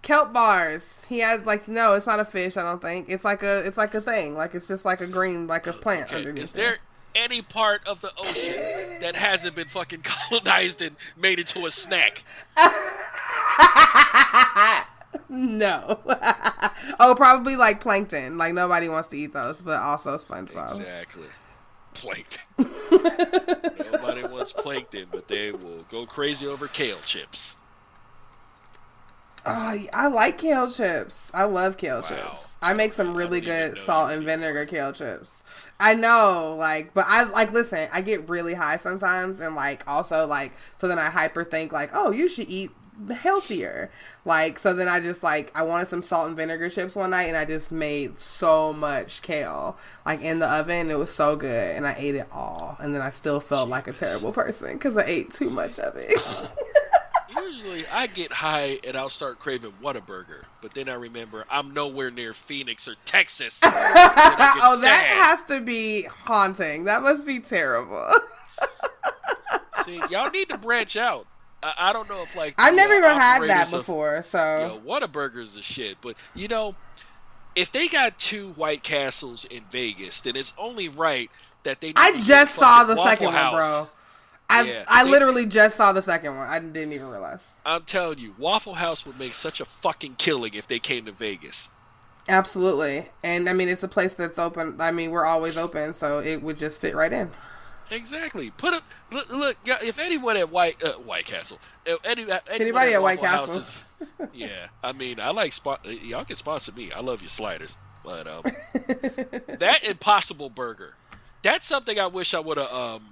kelp 0.03 0.33
bars? 0.33 1.05
He 1.09 1.21
has 1.21 1.43
like 1.43 1.69
no, 1.69 1.95
it's 1.95 2.09
not 2.09 2.19
a 2.19 2.25
fish. 2.25 2.57
I 2.57 2.63
don't 2.63 2.83
think 2.83 3.09
it's 3.09 3.25
like 3.25 3.45
a 3.45 3.59
it's 3.65 3.79
like 3.79 3.95
a 3.95 4.01
thing. 4.01 4.35
Like 4.35 4.57
it's 4.57 4.67
just 4.67 4.85
like 4.85 5.01
a 5.01 5.07
green 5.07 5.47
like 5.47 5.69
a 5.69 5.75
oh, 5.75 5.79
plant 5.79 6.09
Okay, 6.09 6.17
underneath. 6.17 6.43
Is 6.43 6.53
there 6.53 6.79
any 7.15 7.43
part 7.43 7.87
of 7.87 8.01
the 8.01 8.11
ocean 8.19 9.01
that 9.01 9.17
hasn't 9.17 9.57
been 9.57 9.69
fucking 9.69 10.01
colonized 10.05 10.83
and 10.83 10.97
made 11.17 11.39
into 11.39 11.67
a 11.67 11.71
snack? 11.71 12.25
no. 15.29 15.99
oh, 17.01 17.15
probably 17.17 17.57
like 17.57 17.81
plankton. 17.81 18.39
Like 18.39 18.55
nobody 18.55 18.89
wants 18.89 19.09
to 19.09 19.17
eat 19.17 19.33
those, 19.33 19.61
but 19.61 19.81
also 19.81 20.17
SpongeBob. 20.17 20.79
Exactly. 20.79 21.27
Plankton. 21.95 22.43
Nobody 23.93 24.23
wants 24.23 24.53
plankton, 24.53 25.07
but 25.11 25.29
they 25.29 25.51
will 25.51 25.85
go 25.91 26.07
crazy 26.07 26.47
over 26.47 26.69
kale 26.69 26.99
chips. 27.05 27.57
Oh, 29.47 29.79
I 29.93 30.09
like 30.09 30.37
kale 30.39 30.71
chips. 30.71 31.31
I 31.33 31.45
love 31.45 31.77
kale 31.77 32.03
Wow. 32.03 32.09
chips. 32.09 32.59
I 32.61 32.73
make 32.75 32.93
some 32.93 33.17
really 33.17 33.41
good 33.41 33.79
salt 33.79 34.13
and 34.13 34.23
vinegar 34.25 34.67
kale 34.67 34.93
chips. 34.93 35.43
I 35.79 35.95
know, 35.95 36.57
like, 36.59 36.93
but 36.93 37.07
I 37.09 37.23
like 37.25 37.53
listen. 37.53 37.89
I 37.93 38.03
get 38.03 38.29
really 38.29 38.55
high 38.55 38.77
sometimes, 38.77 39.41
and 39.41 39.55
like 39.55 39.83
also 39.89 40.27
like 40.27 40.53
so 40.77 40.89
then 40.89 40.99
I 40.99 41.07
hyper 41.11 41.45
think 41.45 41.73
like, 41.73 41.91
oh, 41.95 42.11
you 42.11 42.29
should 42.29 42.49
eat 42.51 42.71
healthier. 43.11 43.91
Like 44.27 44.59
so 44.59 44.75
then 44.75 44.89
I 44.89 45.01
just 45.01 45.23
like 45.23 45.51
I 45.55 45.63
wanted 45.63 45.89
some 45.89 46.03
salt 46.03 46.29
and 46.29 46.37
vinegar 46.37 46.69
chips 46.69 46.95
one 46.95 47.09
night, 47.11 47.29
and 47.29 47.37
I 47.37 47.47
just 47.47 47.73
made 47.73 48.21
so 48.21 48.75
much 48.75 49.23
kale 49.23 49.79
like 50.05 50.21
in 50.21 50.39
the 50.41 50.49
oven. 50.49 50.91
It 50.91 50.99
was 50.99 51.15
so 51.15 51.35
good, 51.37 51.77
and 51.77 51.87
I 51.87 51.95
ate 51.97 52.15
it 52.15 52.29
all, 52.31 52.77
and 52.79 52.95
then 52.95 53.01
I 53.01 53.09
still 53.09 53.41
felt 53.41 53.71
like 53.71 53.89
a 53.89 53.93
terrible 53.95 54.33
person 54.33 54.75
because 54.75 54.99
I 54.99 55.05
ate 55.05 55.33
too 55.33 55.49
much 55.49 55.79
of 55.79 55.95
it. 55.97 56.21
Usually 57.37 57.87
I 57.89 58.07
get 58.07 58.33
high 58.33 58.79
and 58.85 58.97
I'll 58.97 59.09
start 59.09 59.39
craving 59.39 59.73
Whataburger, 59.83 60.45
but 60.63 60.75
then 60.75 60.89
I 60.89 60.95
remember 60.95 61.45
I'm 61.51 61.73
nowhere 61.73 62.11
near 62.11 62.33
Phoenix 62.33 62.89
or 62.89 62.95
Texas. 63.05 63.61
And 63.71 63.75
I 63.75 64.55
get 64.55 64.63
oh, 64.65 64.81
that 64.81 65.05
has 65.23 65.45
to 65.45 65.61
be 65.61 66.03
haunting. 66.03 66.85
That 66.85 67.03
must 67.03 67.27
be 67.27 67.41
terrible. 67.41 68.11
See, 69.85 70.01
y'all 70.11 70.31
need 70.31 70.49
to 70.51 70.59
branch 70.59 70.97
out. 70.97 71.27
I, 71.63 71.75
I 71.79 71.93
don't 71.93 72.09
know 72.09 72.23
if 72.23 72.35
like 72.37 72.55
I've 72.59 72.75
never 72.75 72.95
even 72.95 73.11
had 73.11 73.43
that 73.43 73.73
of- 73.73 73.81
before, 73.81 74.23
so 74.23 74.81
Yo, 74.85 74.91
Whataburger's 74.91 75.55
the 75.55 75.63
shit, 75.63 75.99
but 76.01 76.17
you 76.35 76.49
know, 76.49 76.75
if 77.55 77.73
they 77.73 77.89
got 77.89 78.19
two 78.19 78.51
White 78.53 78.83
Castles 78.83 79.45
in 79.45 79.63
Vegas, 79.71 80.21
then 80.23 80.37
it's 80.37 80.53
only 80.59 80.89
right 80.89 81.31
that 81.65 81.81
they. 81.81 81.89
need 81.89 81.97
I 81.97 82.21
just 82.21 82.55
saw 82.55 82.85
the 82.85 82.95
Waffle 82.95 83.11
second 83.11 83.33
House. 83.33 83.53
one, 83.53 83.61
bro. 83.61 83.89
I 84.51 84.63
Yeah, 84.63 84.85
I 84.89 85.05
literally 85.05 85.47
just 85.47 85.77
saw 85.77 85.93
the 85.93 86.03
second 86.03 86.37
one. 86.37 86.49
I 86.49 86.59
didn't 86.59 86.93
even 86.93 87.09
realize. 87.09 87.55
I'm 87.65 87.85
telling 87.85 88.19
you, 88.19 88.35
Waffle 88.39 88.75
House 88.75 89.07
would 89.07 89.19
make 89.19 89.33
such 89.35 89.61
a 89.61 89.65
fucking 89.65 90.17
killing 90.17 90.55
if 90.55 90.67
they 90.67 90.79
came 90.79 91.05
to 91.07 91.13
Vegas. 91.13 91.69
Absolutely, 92.29 93.09
and 93.25 93.49
I 93.49 93.53
mean 93.53 93.69
it's 93.69 93.83
a 93.83 93.89
place 93.89 94.13
that's 94.13 94.39
open. 94.39 94.81
I 94.81 94.91
mean 94.91 95.11
we're 95.11 95.25
always 95.25 95.57
open, 95.57 95.95
so 95.95 96.19
it 96.21 96.43
would 96.43 96.59
just 96.59 96.81
fit 96.81 96.95
right 96.95 97.13
in. 97.13 97.31
Exactly. 97.91 98.51
Put 98.51 98.75
up. 98.75 98.85
Look, 99.11 99.31
look. 99.31 99.57
If 99.65 99.99
anyone 99.99 100.37
at 100.37 100.51
White 100.51 100.83
uh, 100.83 100.93
White 100.93 101.27
Castle, 101.27 101.59
uh, 101.89 101.97
any, 102.05 102.23
uh, 102.31 102.39
anyone 102.49 102.61
Anybody 102.61 102.95
at 102.95 103.03
White 103.03 103.21
Waffle 103.21 103.47
Castle. 103.47 103.61
Is- 103.61 103.79
yeah, 104.33 104.69
I 104.83 104.93
mean, 104.93 105.21
I 105.21 105.31
like 105.31 105.53
spot. 105.53 105.81
uh, 105.85 105.91
Y'all 105.91 106.25
can 106.25 106.37
sponsor 106.37 106.73
me. 106.73 106.93
I 106.93 107.01
love 107.01 107.21
your 107.21 107.29
sliders, 107.29 107.77
but 108.05 108.27
um, 108.27 108.43
that 109.59 109.81
Impossible 109.83 110.51
Burger, 110.51 110.95
that's 111.43 111.67
something 111.67 111.99
I 111.99 112.07
wish 112.07 112.33
I 112.33 112.41
would 112.41 112.59
have 112.59 112.71
um 112.73 113.03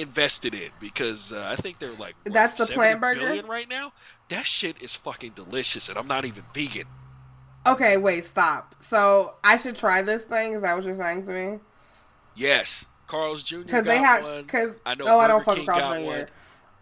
invested 0.00 0.54
in 0.54 0.70
because 0.80 1.32
uh, 1.32 1.46
I 1.50 1.56
think 1.56 1.78
they're 1.78 1.90
like 1.92 2.14
what, 2.24 2.32
That's 2.32 2.54
the 2.54 2.66
70 2.66 2.74
plant 2.74 3.00
burger? 3.00 3.46
right 3.46 3.68
now. 3.68 3.92
That 4.28 4.46
shit 4.46 4.76
is 4.80 4.94
fucking 4.94 5.32
delicious, 5.32 5.88
and 5.88 5.98
I'm 5.98 6.08
not 6.08 6.24
even 6.24 6.42
vegan. 6.54 6.86
okay, 7.66 7.96
wait, 7.96 8.24
stop. 8.24 8.74
So 8.78 9.34
I 9.44 9.56
should 9.56 9.76
try 9.76 10.02
this 10.02 10.24
thing. 10.24 10.54
Is 10.54 10.62
that 10.62 10.74
what 10.74 10.84
you're 10.84 10.94
saying 10.94 11.26
to 11.26 11.32
me? 11.32 11.58
Yes, 12.34 12.86
Carl's 13.06 13.42
Jr. 13.42 13.58
Because 13.58 13.84
they 13.84 13.98
have. 13.98 14.46
Because 14.46 14.78
I 14.86 14.94
know 14.94 15.06
oh, 15.08 15.18
I 15.18 15.28
don't 15.28 15.44
Burger 15.44 15.44
fuck 15.44 15.56
King 15.56 15.66
Carl's 15.66 15.98
Jr. 15.98 16.06
one. 16.06 16.26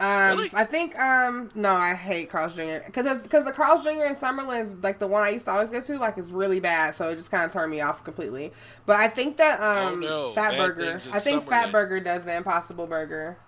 Um, 0.00 0.38
Really? 0.38 0.50
I 0.54 0.64
think 0.64 0.96
um 0.98 1.50
no, 1.56 1.70
I 1.70 1.94
hate 1.94 2.30
Carl's 2.30 2.54
Jr. 2.54 2.84
because 2.86 3.20
because 3.22 3.44
the 3.44 3.52
Carl's 3.52 3.82
Jr. 3.82 4.04
in 4.04 4.14
Summerlin 4.14 4.60
is 4.60 4.74
like 4.76 5.00
the 5.00 5.08
one 5.08 5.24
I 5.24 5.30
used 5.30 5.46
to 5.46 5.50
always 5.50 5.70
go 5.70 5.80
to 5.80 5.98
like 5.98 6.18
is 6.18 6.30
really 6.32 6.60
bad, 6.60 6.94
so 6.94 7.08
it 7.08 7.16
just 7.16 7.30
kind 7.32 7.44
of 7.44 7.52
turned 7.52 7.70
me 7.72 7.80
off 7.80 8.04
completely. 8.04 8.52
But 8.86 8.96
I 8.96 9.08
think 9.08 9.38
that 9.38 9.60
um 9.60 10.04
Oh, 10.04 10.06
no, 10.06 10.32
Fat 10.34 10.52
bad 10.52 10.56
Burger, 10.56 11.00
I 11.10 11.18
think 11.18 11.48
Fat 11.48 11.72
Burger 11.72 11.98
does 12.00 12.22
the 12.24 12.34
Impossible 12.36 12.86
Burger. 12.86 13.38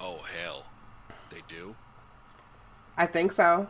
Oh 0.00 0.18
hell, 0.22 0.66
they 1.30 1.42
do. 1.48 1.76
I 2.96 3.06
think 3.06 3.32
so. 3.32 3.68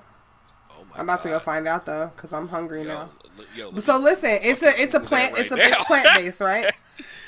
Oh 0.71 0.85
my 0.91 0.99
I'm 0.99 1.05
about 1.05 1.23
to 1.23 1.29
go 1.29 1.39
find 1.39 1.69
out 1.69 1.87
though 1.87 2.11
because 2.15 2.33
I'm 2.33 2.49
hungry 2.49 2.85
Yo, 2.85 2.89
now. 2.89 3.11
yo, 3.55 3.79
So 3.81 3.99
listen, 3.99 4.39
it's 4.43 4.63
a 4.63 4.81
it's 4.81 4.95
a 4.95 5.01
plant 5.01 5.35
right 5.35 5.43
it's 5.43 5.51
a 5.53 5.57
now. 5.57 5.63
it's 5.67 5.85
plant 5.85 6.13
based, 6.15 6.41
right? 6.41 6.73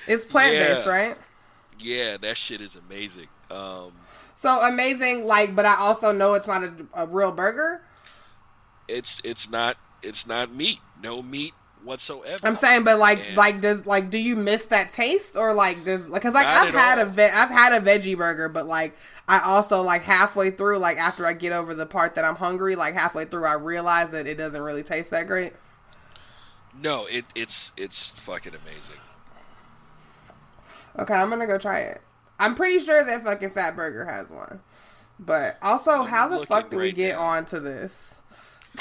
It's 0.07 0.27
plant 0.27 0.59
based, 0.59 0.85
Yeah. 0.85 0.93
right? 0.93 1.19
yeah, 1.79 2.17
that 2.19 2.37
shit 2.37 2.61
is 2.61 2.77
amazing. 2.77 3.29
Um, 3.51 4.02
So 4.43 4.61
amazing, 4.61 5.25
like, 5.25 5.55
but 5.55 5.65
I 5.67 5.77
also 5.77 6.11
know 6.11 6.35
it's 6.35 6.49
not 6.49 6.65
a, 6.65 6.73
a 6.95 7.07
real 7.07 7.31
burger. 7.31 7.81
it's 8.89 9.21
it's 9.25 9.49
not 9.49 9.77
it's 10.03 10.27
not 10.27 10.53
meat. 10.53 10.81
No 11.01 11.23
meat 11.23 11.55
whatsoever. 11.85 12.39
I'm 12.45 12.57
saying, 12.57 12.83
but 12.83 12.99
like, 12.99 13.21
And- 13.25 13.37
like, 13.37 13.61
does 13.61 13.87
like, 13.87 14.11
do 14.11 14.19
you 14.19 14.35
miss 14.35 14.65
that 14.67 14.93
taste 14.93 15.37
or 15.37 15.55
like 15.55 15.85
does 15.85 16.03
because 16.03 16.35
like 16.35 16.47
I've 16.49 16.75
had 16.75 16.99
all. 16.99 17.07
a 17.07 17.11
ve- 17.11 17.23
I've 17.23 17.51
had 17.51 17.73
a 17.73 17.81
veggie 17.81 18.17
burger, 18.19 18.49
but 18.49 18.67
like 18.67 18.97
I 19.29 19.39
also 19.41 19.81
like 19.83 20.03
halfway 20.03 20.51
through, 20.51 20.79
like 20.79 20.97
after 20.99 21.25
I 21.25 21.35
get 21.35 21.53
over 21.53 21.73
the 21.73 21.87
part 21.87 22.17
that 22.17 22.25
I'm 22.25 22.35
hungry, 22.37 22.75
like 22.75 22.95
halfway 22.95 23.25
through, 23.27 23.45
I 23.45 23.55
realize 23.55 24.11
that 24.11 24.27
it 24.27 24.35
doesn't 24.39 24.61
really 24.61 24.83
taste 24.83 25.13
that 25.13 25.29
great. 25.29 25.53
no, 26.81 27.07
it 27.07 27.27
it's 27.37 27.71
it's 27.77 28.11
fucking 28.11 28.55
amazing. 28.57 28.99
Okay, 30.99 31.15
I'm 31.15 31.31
gonna 31.31 31.47
go 31.47 31.59
try 31.59 31.81
it. 31.81 32.01
I'm 32.39 32.55
pretty 32.55 32.79
sure 32.81 33.05
that 33.05 33.25
fucking 33.25 33.51
Fat 33.51 33.77
Burger 33.77 34.05
has 34.05 34.31
one. 34.31 34.61
But 35.19 35.59
also, 35.63 35.91
I'm 35.93 36.07
how 36.07 36.29
the 36.29 36.47
fuck 36.47 36.71
did 36.71 36.77
we 36.79 36.93
get 36.93 37.17
now. 37.17 37.23
onto 37.23 37.61
this? 37.61 38.21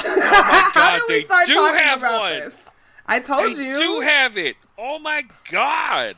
Oh 0.04 0.16
my 0.16 0.72
how 0.74 0.98
God, 1.00 1.02
did 1.08 1.16
we 1.16 1.24
start 1.24 1.48
do 1.48 1.54
talking 1.54 1.88
about 1.98 2.22
one. 2.22 2.32
this? 2.40 2.60
I 3.06 3.20
told 3.20 3.58
they 3.58 3.68
you. 3.68 3.76
do 3.76 4.00
have 4.00 4.38
it. 4.38 4.56
Oh 4.78 4.98
my 5.00 5.24
god! 5.52 6.16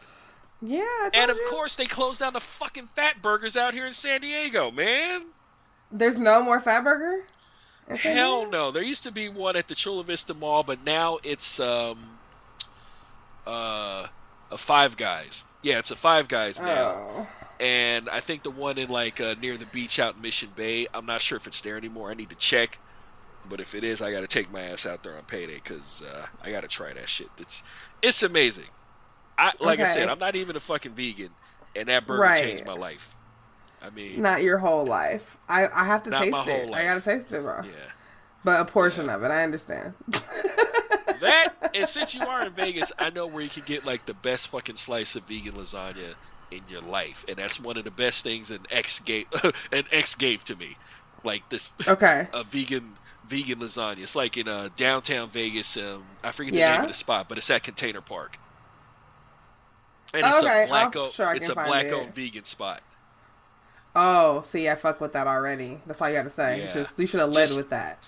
yeah, 0.61 1.10
And 1.14 1.30
of 1.31 1.38
you. 1.38 1.47
course, 1.49 1.76
they 1.76 1.85
closed 1.85 2.19
down 2.22 2.34
the 2.34 2.39
fucking 2.39 2.88
Fat 2.95 3.22
Burgers 3.22 3.57
out 3.57 3.73
here 3.73 3.85
in 3.85 3.93
San 3.93 4.22
Diego, 4.22 4.72
man. 4.72 5.23
there's 5.91 6.18
no 6.18 6.41
more 6.41 6.60
Fat 6.61 6.84
Burger. 6.84 7.23
Hell 7.89 8.49
no. 8.49 8.72
There 8.72 8.81
used 8.84 9.03
to 9.03 9.11
be 9.11 9.27
one 9.27 9.57
at 9.57 9.68
the 9.68 9.76
Chula 9.76 10.03
Vista 10.05 10.34
Mall, 10.34 10.64
but 10.64 10.84
now 10.85 11.19
it's 11.23 11.60
um 11.60 11.99
uh 13.45 14.07
a 14.53 14.57
Five 14.57 14.95
Guys. 14.97 15.43
Yeah, 15.61 15.80
it's 15.80 15.91
a 15.91 15.95
Five 15.95 16.27
Guys 16.27 16.61
now. 16.61 16.95
Oh. 17.09 17.27
And 17.59 18.09
I 18.09 18.19
think 18.19 18.43
the 18.43 18.51
one 18.51 18.77
in 18.77 18.89
like 18.89 19.21
uh, 19.21 19.35
near 19.41 19.57
the 19.57 19.65
beach 19.67 19.99
out 19.99 20.15
in 20.15 20.21
Mission 20.21 20.49
Bay. 20.55 20.88
I'm 20.93 21.05
not 21.05 21.21
sure 21.21 21.38
if 21.38 21.47
it's 21.47 21.61
there 21.61 21.77
anymore. 21.77 22.11
I 22.11 22.13
need 22.13 22.30
to 22.30 22.35
check. 22.35 22.77
But 23.49 23.59
if 23.59 23.75
it 23.75 23.84
is, 23.84 24.01
I 24.01 24.11
got 24.11 24.21
to 24.21 24.27
take 24.27 24.51
my 24.51 24.61
ass 24.61 24.85
out 24.85 25.03
there 25.03 25.15
on 25.17 25.23
payday 25.23 25.55
because 25.55 26.01
uh, 26.01 26.25
I 26.41 26.51
got 26.51 26.61
to 26.61 26.67
try 26.67 26.93
that 26.93 27.09
shit. 27.09 27.27
It's 27.38 27.61
it's 28.01 28.23
amazing. 28.23 28.67
I 29.38 29.51
like 29.59 29.80
I 29.80 29.85
said, 29.85 30.09
I'm 30.09 30.19
not 30.19 30.35
even 30.35 30.55
a 30.55 30.59
fucking 30.59 30.93
vegan, 30.93 31.30
and 31.75 31.89
that 31.89 32.05
burger 32.07 32.21
Right. 32.21 32.43
changed 32.43 32.65
my 32.65 32.73
life. 32.73 33.15
I 33.81 33.89
mean, 33.89 34.21
Not 34.21 34.43
your 34.43 34.59
whole 34.59 34.85
life. 34.85 35.38
I 35.49 35.67
I 35.67 35.84
have 35.85 36.03
to 36.03 36.11
taste 36.11 36.27
it. 36.47 36.73
I 36.73 36.84
gotta 36.85 37.01
taste 37.01 37.31
it, 37.34 37.41
bro. 37.41 37.63
yeah. 37.63 37.71
But 38.45 38.61
a 38.61 38.65
portion 38.65 39.09
of 39.09 39.23
it, 39.23 39.31
I 39.31 39.43
understand. 39.43 39.93
That 41.23 41.71
and 41.75 41.87
since 41.87 42.13
you 42.15 42.21
are 42.25 42.45
in 42.45 42.53
Vegas, 42.53 42.91
I 42.99 43.09
know 43.09 43.27
where 43.27 43.41
you 43.43 43.49
can 43.49 43.63
get 43.63 43.85
like 43.85 44.05
the 44.05 44.13
best 44.13 44.49
fucking 44.49 44.75
slice 44.75 45.15
of 45.15 45.23
vegan 45.23 45.53
lasagna 45.53 46.13
in 46.51 46.61
your 46.69 46.81
life, 46.81 47.25
and 47.27 47.37
that's 47.37 47.59
one 47.59 47.77
of 47.77 47.83
the 47.83 47.91
best 47.91 48.23
things 48.23 48.51
an 48.51 48.59
ex 48.69 48.99
gave 48.99 49.25
an 49.71 49.83
ex 49.91 50.15
gave 50.15 50.43
to 50.45 50.55
me, 50.55 50.77
like 51.23 51.47
this 51.49 51.73
okay. 51.87 52.27
a 52.33 52.43
vegan 52.43 52.93
vegan 53.27 53.59
lasagna. 53.59 53.99
It's 54.03 54.15
like 54.15 54.37
in 54.37 54.47
uh, 54.47 54.69
downtown 54.75 55.29
Vegas. 55.29 55.77
Um, 55.77 56.03
I 56.23 56.31
forget 56.31 56.53
the 56.53 56.59
Yeah. 56.59 56.73
name 56.73 56.81
of 56.83 56.87
the 56.89 56.93
spot, 56.93 57.27
but 57.29 57.37
it's 57.37 57.49
at 57.49 57.63
Container 57.63 58.01
Park, 58.01 58.37
and 60.13 60.25
it's 60.25 60.37
Okay, 60.43 60.65
a 60.65 60.67
black 60.67 60.95
owned 60.95 61.11
sure 61.11 61.33
it's 61.33 61.49
a 61.49 61.55
black 61.55 61.85
it. 61.85 61.93
owned 61.93 62.13
vegan 62.13 62.43
spot. 62.43 62.81
Oh, 63.95 64.41
see, 64.43 64.67
I 64.69 64.75
fuck 64.75 64.99
with 64.99 65.13
that 65.13 65.27
already. 65.27 65.79
That's 65.85 66.01
all 66.01 66.09
you 66.09 66.15
got 66.15 66.23
to 66.23 66.29
say. 66.29 66.57
You 66.57 66.63
Yeah. 66.63 66.71
should 66.71 66.87
you 66.99 67.07
should 67.07 67.19
have 67.19 67.29
led 67.29 67.45
Just- 67.45 67.57
with 67.57 67.69
that. 67.69 67.99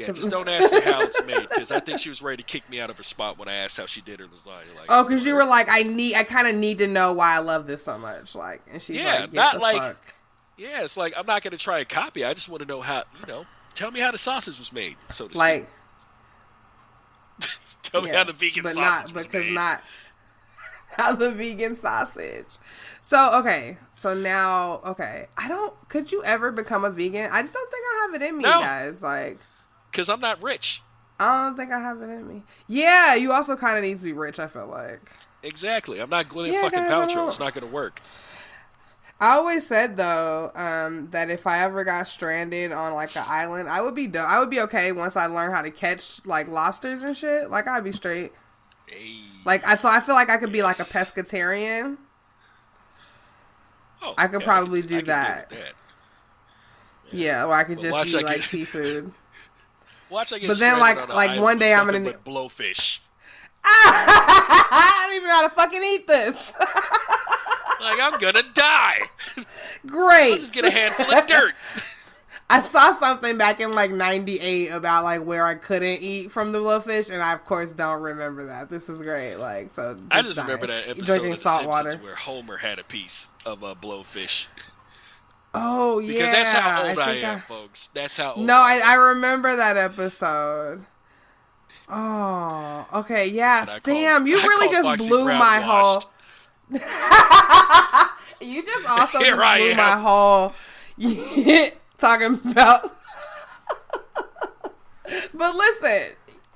Yeah, 0.00 0.12
just 0.12 0.30
don't 0.30 0.48
ask 0.48 0.72
me 0.72 0.80
how 0.80 1.02
it's 1.02 1.22
made 1.24 1.48
because 1.48 1.70
I 1.70 1.80
think 1.80 1.98
she 2.00 2.08
was 2.08 2.22
ready 2.22 2.38
to 2.38 2.42
kick 2.42 2.68
me 2.70 2.80
out 2.80 2.90
of 2.90 2.96
her 2.98 3.02
spot 3.02 3.38
when 3.38 3.48
I 3.48 3.54
asked 3.54 3.76
how 3.76 3.86
she 3.86 4.00
did 4.00 4.20
her 4.20 4.26
lasagna. 4.26 4.74
Like, 4.76 4.86
Oh, 4.88 5.04
because 5.04 5.24
you 5.26 5.34
were 5.34 5.44
like, 5.44 5.66
I 5.70 5.82
need, 5.82 6.14
I 6.14 6.24
kind 6.24 6.46
of 6.48 6.54
need 6.54 6.78
to 6.78 6.86
know 6.86 7.12
why 7.12 7.34
I 7.34 7.38
love 7.38 7.66
this 7.66 7.82
so 7.84 7.98
much. 7.98 8.34
Like, 8.34 8.62
and 8.70 8.80
she's 8.80 8.96
Yeah, 8.96 9.20
like, 9.20 9.20
Get 9.32 9.34
not 9.34 9.54
the 9.54 9.60
like- 9.60 9.76
fuck. 9.82 10.14
Yeah, 10.56 10.82
it's 10.82 10.96
like 10.98 11.14
I'm 11.16 11.24
not 11.24 11.42
gonna 11.42 11.56
try 11.56 11.78
a 11.78 11.86
copy. 11.86 12.22
I 12.22 12.34
just 12.34 12.48
want 12.50 12.60
to 12.60 12.68
know 12.68 12.82
how 12.82 13.04
you 13.18 13.26
know. 13.26 13.46
Tell 13.74 13.90
me 13.90 14.00
how 14.00 14.10
the 14.10 14.18
sausage 14.18 14.58
was 14.58 14.74
made, 14.74 14.96
so 15.08 15.26
to 15.26 15.38
like, 15.38 15.66
speak. 17.38 17.58
Tell 17.82 18.02
me 18.02 18.10
how 18.10 18.24
the 18.24 18.34
vegan 18.34 18.62
but 18.64 18.72
sausage 18.74 19.14
not 19.14 19.14
was 19.14 19.26
because 19.26 19.50
not 19.50 19.82
how 20.98 21.14
the 21.14 21.30
vegan 21.30 21.76
sausage. 21.76 22.58
So 23.02 23.38
okay, 23.40 23.78
so 23.96 24.12
now 24.12 24.80
okay, 24.84 25.28
I 25.38 25.48
don't. 25.48 25.74
Could 25.88 26.12
you 26.12 26.22
ever 26.24 26.52
become 26.52 26.84
a 26.84 26.90
vegan? 26.90 27.30
I 27.32 27.40
just 27.40 27.54
don't 27.54 27.70
think 27.70 27.84
I 27.86 28.02
have 28.12 28.20
it 28.20 28.28
in 28.28 28.36
me, 28.36 28.44
No. 28.44 28.50
guys. 28.60 29.00
Like, 29.02 29.38
Because 29.90 30.08
I'm 30.08 30.20
not 30.20 30.42
rich. 30.42 30.82
I 31.18 31.44
don't 31.46 31.56
think 31.56 31.70
I 31.72 31.78
have 31.80 32.00
it 32.00 32.08
in 32.08 32.26
me. 32.26 32.42
Yeah, 32.66 33.14
you 33.14 33.32
also 33.32 33.56
kind 33.56 33.76
of 33.76 33.84
need 33.84 33.98
to 33.98 34.04
be 34.04 34.12
rich. 34.12 34.38
I 34.38 34.46
feel 34.46 34.66
like. 34.66 35.00
Exactly. 35.42 36.00
I'm 36.00 36.10
not 36.10 36.28
Gwyneth 36.28 36.52
Yeah, 36.52 36.62
fucking 36.62 36.78
guys, 36.78 36.90
Paltrow. 37.12 37.28
It's 37.28 37.40
not 37.40 37.54
gonna 37.54 37.66
work. 37.66 38.00
I 39.22 39.36
always 39.36 39.66
said 39.66 39.98
though 39.98 40.50
um, 40.54 41.08
that 41.10 41.28
if 41.28 41.46
I 41.46 41.58
ever 41.58 41.84
got 41.84 42.08
stranded 42.08 42.72
on 42.72 42.94
like 42.94 43.14
an 43.16 43.24
island, 43.26 43.68
I 43.68 43.82
would 43.82 43.94
be 43.94 44.06
do- 44.06 44.18
I 44.18 44.40
would 44.40 44.48
be 44.48 44.60
okay 44.62 44.92
once 44.92 45.14
I 45.16 45.26
learn 45.26 45.50
how 45.52 45.60
to 45.60 45.70
catch 45.70 46.24
like 46.24 46.48
lobsters 46.48 47.02
and 47.02 47.14
shit. 47.14 47.50
Like 47.50 47.68
I'd 47.68 47.84
be 47.84 47.92
straight. 47.92 48.32
Hey. 48.86 49.16
Like 49.44 49.66
I 49.66 49.76
so 49.76 49.88
I 49.90 50.00
feel 50.00 50.14
like 50.14 50.30
I 50.30 50.38
could 50.38 50.52
be 50.52 50.62
like 50.62 50.78
a 50.78 50.84
pescatarian. 50.84 51.98
Oh, 54.02 54.14
I 54.16 54.26
could 54.28 54.40
yeah, 54.40 54.46
probably 54.46 54.80
can- 54.80 54.88
do 54.88 54.94
I 54.96 54.98
can 55.00 55.04
deal 55.06 55.14
that. 55.14 55.50
that. 55.50 55.72
Yeah, 57.12 57.44
or 57.44 57.52
I 57.52 57.64
could 57.64 57.76
But 57.78 57.82
just 57.82 58.14
eat 58.14 58.18
I 58.18 58.20
like 58.22 58.44
seafood. 58.44 59.12
Watch 60.10 60.32
I 60.32 60.38
get 60.38 60.48
But 60.48 60.58
then, 60.58 60.78
like- 60.78 60.96
on 60.98 61.08
like, 61.08 61.40
one 61.40 61.58
day 61.58 61.72
I'm 61.74 61.86
gonna- 61.86 62.00
but 62.00 62.24
blowfish. 62.24 62.98
I 63.64 65.04
don't 65.06 65.16
even 65.16 65.28
know 65.28 65.34
how 65.36 65.42
to 65.48 65.54
fucking 65.54 65.82
eat 65.82 66.06
this. 66.06 66.52
Like 67.82 67.98
I'm 67.98 68.20
gonna 68.20 68.42
die. 68.52 68.98
Great. 69.86 70.32
I'll 70.32 70.38
just 70.38 70.52
get 70.52 70.66
a 70.66 70.70
handful 70.70 71.10
of 71.10 71.26
dirt. 71.26 71.54
I 72.50 72.60
saw 72.60 72.94
something 72.98 73.38
back 73.38 73.58
in 73.60 73.72
like 73.72 73.90
'98 73.90 74.68
about 74.68 75.04
like 75.04 75.24
where 75.24 75.46
I 75.46 75.54
couldn't 75.54 76.02
eat 76.02 76.30
from 76.30 76.52
the 76.52 76.58
blowfish, 76.58 77.10
and 77.10 77.22
I 77.22 77.32
of 77.32 77.46
course 77.46 77.72
don't 77.72 78.02
remember 78.02 78.48
that. 78.48 78.68
This 78.68 78.90
is 78.90 79.00
great. 79.00 79.36
Like 79.36 79.72
so, 79.72 79.94
just 79.94 80.04
I 80.10 80.20
just 80.20 80.36
die. 80.36 80.42
remember 80.42 80.66
that 80.66 80.88
episode 80.90 81.06
drinking 81.06 81.32
of 81.32 81.38
The 81.38 81.42
salt 81.42 81.62
Simpsons 81.62 81.84
water. 81.84 81.96
where 82.04 82.14
Homer 82.16 82.58
had 82.58 82.78
a 82.78 82.84
piece 82.84 83.30
of 83.46 83.62
a 83.62 83.74
blowfish. 83.74 84.46
Oh 85.52 86.00
Because 86.00 86.14
yeah, 86.14 86.18
because 86.18 86.32
that's 86.32 86.52
how 86.52 86.88
old 86.88 86.98
I, 86.98 87.12
think 87.12 87.24
am, 87.24 87.40
folks. 87.40 87.88
That's 87.88 88.16
how 88.16 88.32
old 88.34 88.46
No, 88.46 88.54
I, 88.54 88.74
am. 88.74 88.82
I 88.88 88.94
remember 88.94 89.56
that 89.56 89.76
episode. 89.76 90.84
Oh, 91.88 92.86
okay, 92.94 93.26
yeah. 93.26 93.64
Damn, 93.82 94.18
called- 94.20 94.28
you 94.28 94.36
really 94.36 94.68
just 94.68 95.08
blew 95.08 95.24
my 95.24 95.60
whole. 95.60 96.04
you 98.40 98.64
just 98.64 98.88
also 98.88 99.18
Here 99.24 99.34
just 99.34 99.58
blew 99.58 99.74
my 99.74 99.96
whole 99.98 100.52
talking 101.98 102.40
about. 102.48 102.96
but 105.34 105.56
listen, 105.56 106.12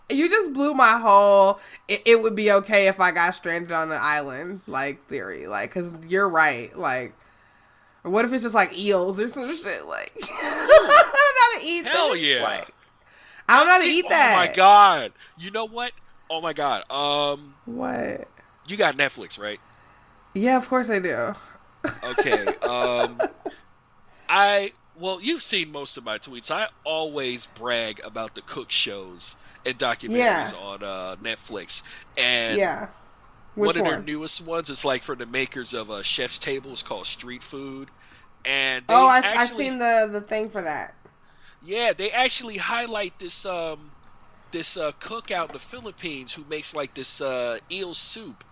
you 0.09 0.29
just 0.29 0.53
blew 0.53 0.73
my 0.73 0.99
whole. 0.99 1.59
It, 1.89 2.03
it 2.05 2.23
would 2.23 2.37
be 2.37 2.53
okay 2.53 2.87
if 2.87 3.01
I 3.01 3.11
got 3.11 3.35
stranded 3.35 3.73
on 3.73 3.91
an 3.91 3.99
island, 4.01 4.61
like 4.69 5.05
theory, 5.09 5.49
like 5.49 5.75
because 5.75 5.93
you're 6.09 6.29
right, 6.29 6.77
like. 6.79 7.13
What 8.05 8.25
if 8.25 8.33
it's 8.33 8.43
just 8.43 8.55
like 8.55 8.77
eels 8.79 9.19
or 9.19 9.27
some 9.29 9.45
shit? 9.47 9.87
Like, 9.87 10.13
I 10.23 10.67
don't 10.69 10.85
know 10.95 11.41
how 11.41 11.59
to 11.59 11.67
eat 11.67 11.87
Hell 11.87 12.13
this. 12.13 12.21
yeah. 12.23 12.43
Like, 12.43 12.71
I 13.49 13.57
don't 13.57 13.67
know 13.67 13.73
how 13.73 13.81
to 13.83 13.89
eat 13.89 14.07
that. 14.09 14.33
Oh 14.35 14.47
my 14.47 14.55
god! 14.55 15.13
You 15.39 15.51
know 15.51 15.67
what? 15.67 15.93
Oh 16.31 16.41
my 16.41 16.53
god. 16.53 16.85
Um, 16.91 17.55
What? 17.67 18.29
you 18.69 18.77
got 18.77 18.97
Netflix, 18.97 19.39
right? 19.39 19.61
Yeah, 20.35 20.57
of 20.57 20.69
course 20.69 20.89
I 20.91 20.99
do. 21.01 21.35
Okay. 22.03 22.47
um, 22.63 23.21
I 24.29 24.73
well, 24.99 25.21
you've 25.21 25.43
seen 25.43 25.73
most 25.73 25.97
of 25.97 26.05
my 26.05 26.19
tweets. 26.19 26.51
I 26.51 26.69
always 26.85 27.47
brag 27.47 28.01
about 28.05 28.35
the 28.35 28.41
cook 28.43 28.71
shows 28.71 29.37
and 29.67 29.79
documentaries 29.79 30.53
Yeah. 30.53 30.59
on 30.63 30.83
uh, 30.83 31.17
Netflix, 31.23 31.83
and 32.17 32.59
yeah. 32.59 32.87
Which 33.55 33.75
one 33.75 33.77
of 33.77 33.83
one? 33.83 33.91
their 33.91 34.03
newest 34.03 34.41
ones 34.41 34.71
is 34.71 34.85
like 34.85 35.03
for 35.03 35.17
the 35.17 35.27
makers 35.27 35.75
of 35.75 35.91
uh, 35.91 36.03
Chef's 36.03 36.39
Table. 36.39 36.73
It's 36.73 36.83
called 36.83 37.07
Street 37.07 37.43
Food, 37.43 37.91
and 38.45 38.85
oh, 38.89 39.07
I've, 39.07 39.25
actually, 39.25 39.39
I've 39.39 39.51
seen 39.51 39.79
the 39.79 40.09
the 40.11 40.21
thing 40.21 40.51
for 40.51 40.63
that. 40.63 40.95
Yeah, 41.61 41.93
they 41.95 42.11
actually 42.13 42.57
highlight 42.59 43.19
this 43.19 43.45
um 43.47 43.93
this 44.51 44.77
uh, 44.77 44.93
cook 45.01 45.31
out 45.31 45.49
in 45.49 45.53
the 45.53 45.59
Philippines 45.59 46.33
who 46.33 46.45
makes 46.45 46.75
like 46.75 46.95
this 46.95 47.21
uh, 47.21 47.59
eel 47.71 47.95
soup. 47.95 48.45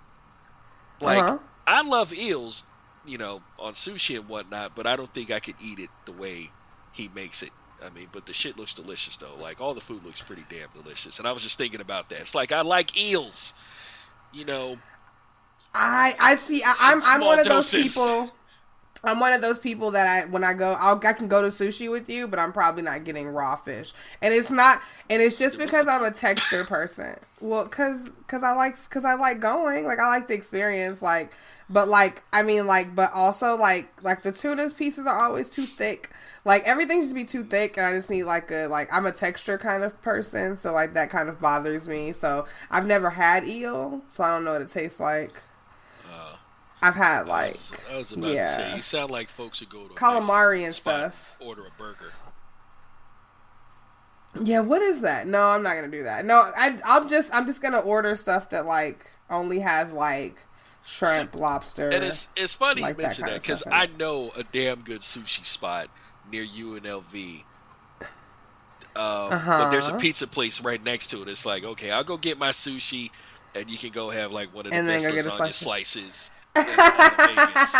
Like 1.00 1.26
Uh-huh. 1.26 1.38
I 1.66 1.82
love 1.82 2.12
eels, 2.12 2.66
you 3.04 3.18
know, 3.18 3.44
on 3.58 3.74
sushi 3.74 4.18
and 4.18 4.28
whatnot, 4.28 4.74
but 4.74 4.86
I 4.86 4.96
don't 4.96 5.12
think 5.12 5.30
I 5.30 5.40
could 5.40 5.56
eat 5.60 5.78
it 5.80 5.90
the 6.04 6.12
way 6.12 6.52
he 6.92 7.08
makes 7.08 7.42
it. 7.42 7.52
I 7.84 7.90
mean, 7.90 8.08
but 8.12 8.26
the 8.26 8.32
shit 8.32 8.56
looks 8.56 8.74
delicious 8.74 9.16
though. 9.16 9.36
Like 9.36 9.60
all 9.60 9.74
the 9.74 9.80
food 9.80 10.04
looks 10.04 10.20
pretty 10.22 10.44
damn 10.48 10.70
delicious. 10.72 11.18
And 11.18 11.26
I 11.28 11.32
was 11.32 11.42
just 11.42 11.58
thinking 11.58 11.80
about 11.80 12.08
that. 12.10 12.20
It's 12.20 12.34
like 12.34 12.52
I 12.52 12.62
like 12.62 12.96
eels. 12.96 13.54
You 14.32 14.44
know, 14.44 14.82
I 15.74 16.14
I 16.20 16.34
see. 16.36 16.62
I, 16.62 16.74
I'm 16.78 17.02
I'm 17.02 17.02
small 17.02 17.28
one 17.28 17.39
of 17.39 17.48
those 17.48 17.70
doses. 17.70 17.93
people. 17.94 18.30
I'm 19.05 19.18
one 19.18 19.32
of 19.32 19.40
those 19.43 19.59
people 19.59 19.90
that 19.93 20.06
I 20.06 20.28
when 20.28 20.44
I 20.44 20.55
go 20.55 20.72
I'll, 20.78 21.01
I 21.05 21.12
can 21.12 21.26
go 21.28 21.43
to 21.43 21.48
sushi 21.48 21.90
with 21.90 22.09
you, 22.09 22.28
but 22.28 22.39
I'm 22.39 22.52
probably 22.52 22.82
not 22.82 23.05
getting 23.05 23.28
raw 23.28 23.56
fish. 23.56 23.93
And 24.20 24.32
it's 24.32 24.51
not 24.51 24.80
and 25.10 25.20
it's 25.20 25.39
just 25.39 25.59
because 25.59 25.89
I'm 25.89 26.05
a 26.05 26.10
texture 26.12 26.64
person. 26.64 27.16
Well, 27.40 27.66
cuz 27.68 28.09
cuz 28.28 28.43
I 28.44 28.55
like 28.55 28.76
cuz 28.90 29.05
I 29.05 29.14
like 29.14 29.40
going. 29.40 29.86
Like 29.86 29.98
I 29.98 30.06
like 30.09 30.28
the 30.28 30.34
experience 30.34 31.02
like 31.02 31.32
but 31.68 31.89
like 31.89 32.22
I 32.32 32.43
mean 32.43 32.66
like 32.66 32.94
but 32.94 33.12
also 33.12 33.56
like 33.56 33.89
like 34.02 34.22
the 34.22 34.30
tuna's 34.32 34.72
pieces 34.72 35.06
are 35.06 35.18
always 35.18 35.48
too 35.48 35.62
thick. 35.62 36.10
Like 36.44 36.62
everything 36.64 37.01
just 37.02 37.14
be 37.14 37.24
too 37.24 37.43
thick 37.44 37.76
and 37.76 37.86
I 37.86 37.93
just 37.97 38.09
need 38.10 38.24
like 38.24 38.52
a 38.52 38.68
like 38.68 38.89
I'm 38.93 39.06
a 39.06 39.12
texture 39.12 39.59
kind 39.59 39.82
of 39.82 40.01
person, 40.02 40.56
so 40.59 40.72
like 40.72 40.94
that 40.94 41.10
kind 41.10 41.28
of 41.28 41.40
bothers 41.40 41.89
me. 41.89 42.12
So 42.12 42.47
I've 42.70 42.86
never 42.86 43.10
had 43.10 43.48
eel, 43.48 44.02
so 44.12 44.22
I 44.22 44.30
don't 44.30 44.44
know 44.44 44.52
what 44.52 44.62
it 44.62 44.68
tastes 44.68 45.01
like. 45.01 45.43
I've 46.82 46.94
had 46.94 47.28
I 47.28 47.28
like 47.28 47.52
was, 47.52 47.72
I 47.90 47.96
was 47.96 48.12
about 48.12 48.38
to 48.38 48.38
yeah. 48.38 48.46
say, 48.48 48.74
you 48.76 48.82
sound 48.82 49.10
like 49.10 49.28
folks 49.28 49.59
who 49.60 49.66
go 49.66 49.88
to 49.88 49.94
calamari 49.94 50.64
and 50.64 50.74
stuff. 50.74 51.34
Order 51.40 51.66
a 51.66 51.70
burger. 51.70 52.12
Yeah, 54.42 54.60
what 54.60 54.80
is 54.82 55.02
that? 55.02 55.26
No, 55.26 55.42
I'm 55.42 55.62
not 55.62 55.74
gonna 55.74 55.88
do 55.88 56.04
that. 56.04 56.24
No, 56.24 56.52
I 56.56 56.78
I'm 56.84 57.09
just 57.09 57.34
I'm 57.34 57.46
just 57.46 57.60
gonna 57.60 57.80
order 57.80 58.16
stuff 58.16 58.50
that 58.50 58.66
like 58.66 59.06
only 59.28 59.60
has 59.60 59.92
like 59.92 60.36
shrimp, 60.82 61.34
lobster. 61.34 61.88
And 61.90 62.02
it's 62.02 62.28
it's 62.36 62.54
funny 62.54 62.80
like 62.80 62.96
you 62.98 63.02
mention 63.02 63.26
that 63.26 63.42
because. 63.42 63.62
I 63.70 63.86
know 63.86 64.32
a 64.36 64.42
damn 64.42 64.82
good 64.82 65.00
sushi 65.02 65.44
spot 65.44 65.88
near 66.24 66.44
UNLV. 66.44 67.44
Um, 68.94 69.42
But 69.56 69.70
there's 69.70 69.88
a 69.88 69.92
Uh-huh. 69.92 69.98
pizza 69.98 70.26
place 70.26 70.60
right 70.60 70.82
next 70.82 71.09
to 71.09 71.22
it. 71.22 71.28
It's 71.28 71.46
like, 71.46 71.64
okay, 71.64 71.90
I'll 71.90 72.04
go 72.04 72.16
get 72.18 72.38
my 72.38 72.50
sushi, 72.50 73.10
and 73.54 73.70
you 73.70 73.78
can 73.78 73.90
go 73.90 74.10
have 74.10 74.32
like 74.32 74.52
one 74.54 74.66
of 74.66 74.74
the 74.74 74.78
And 74.78 74.86
best 74.86 75.04
lasagna 75.09 75.52
slice. 75.52 75.56
slices. 75.56 76.30
In 76.56 76.80
all 76.80 77.00
of 77.08 77.20
Vegas. 77.24 77.76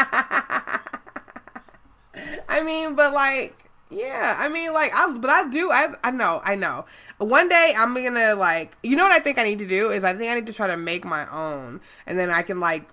I 2.49 2.63
mean, 2.65 2.95
but 2.95 3.13
like, 3.15 3.57
yeah, 3.91 4.37
I 4.39 4.49
mean, 4.49 4.73
like, 4.73 4.93
I 4.95 5.11
but 5.11 5.31
I 5.31 5.49
do, 5.49 5.71
I 5.71 5.95
I 6.05 6.11
know, 6.11 6.41
I 6.45 6.55
know. 6.55 6.85
One 7.19 7.49
day 7.49 7.75
I'm 7.77 7.95
gonna 7.95 8.35
like, 8.35 8.77
you 8.83 8.97
know 8.97 9.05
what 9.05 9.13
I 9.13 9.21
think 9.21 9.39
I 9.39 9.45
need 9.45 9.59
to 9.61 9.67
do 9.67 9.91
is 9.91 10.05
I 10.05 10.15
think 10.15 10.31
I 10.31 10.35
need 10.35 10.47
to 10.47 10.53
try 10.53 10.67
to 10.67 10.77
make 10.77 11.05
my 11.05 11.31
own, 11.31 11.81
and 12.07 12.19
then 12.19 12.31
I 12.31 12.43
can 12.43 12.61
like 12.61 12.89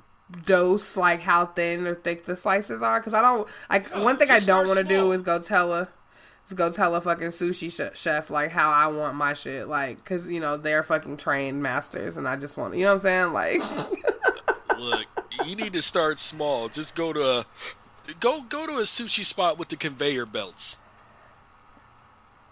dose 0.45 0.95
like 0.95 1.22
how 1.22 1.47
thin 1.47 1.88
or 1.88 1.95
thick 1.95 2.26
the 2.26 2.35
slices 2.35 2.81
are 2.84 2.99
because 2.99 3.14
I 3.15 3.22
don't 3.22 3.47
like 3.69 3.89
Oh, 3.95 4.03
one 4.03 4.18
thing 4.18 4.30
I 4.30 4.39
don't 4.39 4.68
want 4.68 4.77
to 4.77 4.84
do 4.84 5.11
is 5.11 5.22
go 5.23 5.39
tell 5.39 5.73
a. 5.73 5.89
go 6.56 6.72
tell 6.72 6.93
a 6.95 7.01
fucking 7.01 7.30
sushi 7.30 7.72
sh- 7.72 7.97
chef 7.97 8.30
like 8.30 8.51
how 8.51 8.69
I 8.72 8.88
want 8.88 9.15
my 9.15 9.34
shit, 9.34 9.68
like, 9.68 10.03
cause 10.06 10.30
you 10.30 10.39
know 10.39 10.56
they're 10.57 10.84
fucking 10.84 11.18
trained 11.18 11.61
masters, 11.64 12.15
and 12.18 12.27
I 12.27 12.35
just 12.38 12.57
want, 12.57 12.76
you 12.76 12.84
know 12.84 12.93
what 12.93 13.06
I'm 13.06 13.34
saying, 13.34 13.34
like, 13.34 13.61
Look, 14.80 15.06
you 15.45 15.56
need 15.56 15.73
to 15.73 15.81
start 15.81 16.19
small. 16.19 16.69
Just 16.69 16.95
go 16.95 17.11
to 17.14 17.39
a 17.39 17.45
go 18.19 18.41
go 18.41 18.65
to 18.65 18.73
a 18.73 18.84
sushi 18.84 19.26
spot 19.26 19.57
with 19.60 19.68
the 19.69 19.76
conveyor 19.76 20.26
belts. 20.26 20.80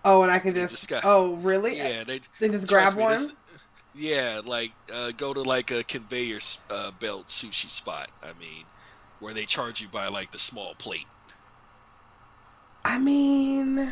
oh, 0.05 0.21
and 0.23 0.31
I 0.31 0.39
can 0.39 0.53
just, 0.53 0.73
just 0.73 0.87
got- 0.89 1.03
oh, 1.05 1.35
really? 1.35 1.77
Yeah, 1.77 2.03
they 2.03 2.21
They 2.39 2.49
just 2.49 2.67
grab 2.67 2.95
me, 2.95 3.03
one. 3.03 3.13
this- 3.13 3.35
yeah, 3.95 4.41
like 4.45 4.71
uh, 4.93 5.11
go 5.11 5.33
to 5.33 5.41
like 5.41 5.71
a 5.71 5.83
conveyor 5.83 6.39
uh, 6.69 6.91
belt 6.99 7.27
sushi 7.29 7.69
spot. 7.69 8.09
I 8.21 8.37
mean, 8.39 8.63
where 9.19 9.33
they 9.33 9.45
charge 9.45 9.81
you 9.81 9.87
by 9.87 10.07
like 10.09 10.31
the 10.31 10.39
small 10.39 10.75
plate. 10.75 11.07
I 12.85 12.99
mean, 12.99 13.91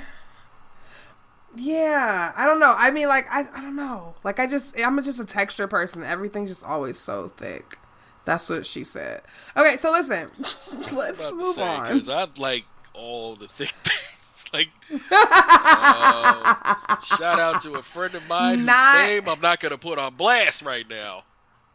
yeah, 1.55 2.31
I 2.35 2.45
don't 2.45 2.59
know. 2.59 2.73
I 2.77 2.91
mean, 2.91 3.07
like, 3.07 3.29
I, 3.29 3.41
I 3.53 3.61
don't 3.61 3.75
know. 3.75 4.15
Like, 4.23 4.39
I 4.39 4.47
just, 4.47 4.79
I'm 4.79 5.01
just 5.03 5.19
a 5.19 5.25
texture 5.25 5.67
person. 5.67 6.03
Everything's 6.03 6.49
just 6.49 6.63
always 6.63 6.97
so 6.97 7.31
thick. 7.35 7.77
That's 8.25 8.49
what 8.49 8.65
she 8.65 8.83
said. 8.83 9.21
Okay, 9.55 9.77
so 9.77 9.91
listen, 9.91 10.29
let's 10.91 11.29
to 11.29 11.35
move 11.35 11.55
say 11.55 11.61
on. 11.63 11.93
because 11.93 12.09
I'd 12.09 12.37
like 12.39 12.65
all 12.93 13.35
the 13.35 13.47
thick 13.47 13.69
things. 13.83 14.45
like, 14.53 14.69
uh, 15.11 16.99
shout 17.01 17.39
out 17.39 17.61
to 17.63 17.73
a 17.75 17.81
friend 17.81 18.15
of 18.15 18.27
mine 18.27 18.59
whose 18.59 18.67
Not- 18.67 19.05
name 19.05 19.29
I'm 19.29 19.41
not 19.41 19.59
gonna 19.59 19.77
put 19.77 19.99
on 19.99 20.15
blast 20.15 20.61
right 20.61 20.87
now. 20.89 21.23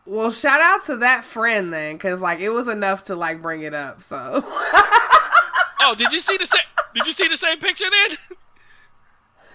well, 0.06 0.30
shout 0.30 0.60
out 0.60 0.84
to 0.86 0.96
that 0.98 1.24
friend 1.24 1.72
then, 1.72 1.96
because 1.96 2.20
like 2.20 2.40
it 2.40 2.50
was 2.50 2.68
enough 2.68 3.04
to 3.04 3.14
like 3.16 3.40
bring 3.42 3.62
it 3.62 3.74
up. 3.74 4.02
So 4.02 4.42
Oh, 5.82 5.94
did 5.96 6.12
you 6.12 6.18
see 6.20 6.36
the 6.36 6.46
same? 6.46 6.60
Did 6.94 7.06
you 7.06 7.12
see 7.12 7.26
the 7.28 7.36
same 7.36 7.58
picture 7.58 7.86
then? 7.90 8.18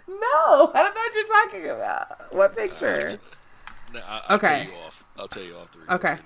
no, 0.07 0.15
I 0.17 0.71
don't 0.73 0.95
know 0.95 1.01
what 1.01 1.13
you're 1.15 1.27
talking 1.27 1.69
about. 1.69 2.33
What 2.33 2.55
picture? 2.55 3.17
No, 3.93 3.99
I, 4.07 4.21
I'll 4.29 4.35
Okay. 4.37 4.63
tell 4.65 4.73
you 4.73 4.79
off. 4.85 5.03
I'll 5.17 5.27
tell 5.27 5.43
you 5.43 5.55
off 5.55 5.71
the. 5.71 5.93
Okay. 5.95 6.17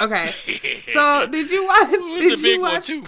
Okay. 0.00 0.26
So 0.92 1.26
did 1.30 1.50
you 1.50 1.66
watch? 1.66 1.90
Did 1.90 2.40
you 2.40 2.60
watch? 2.60 2.90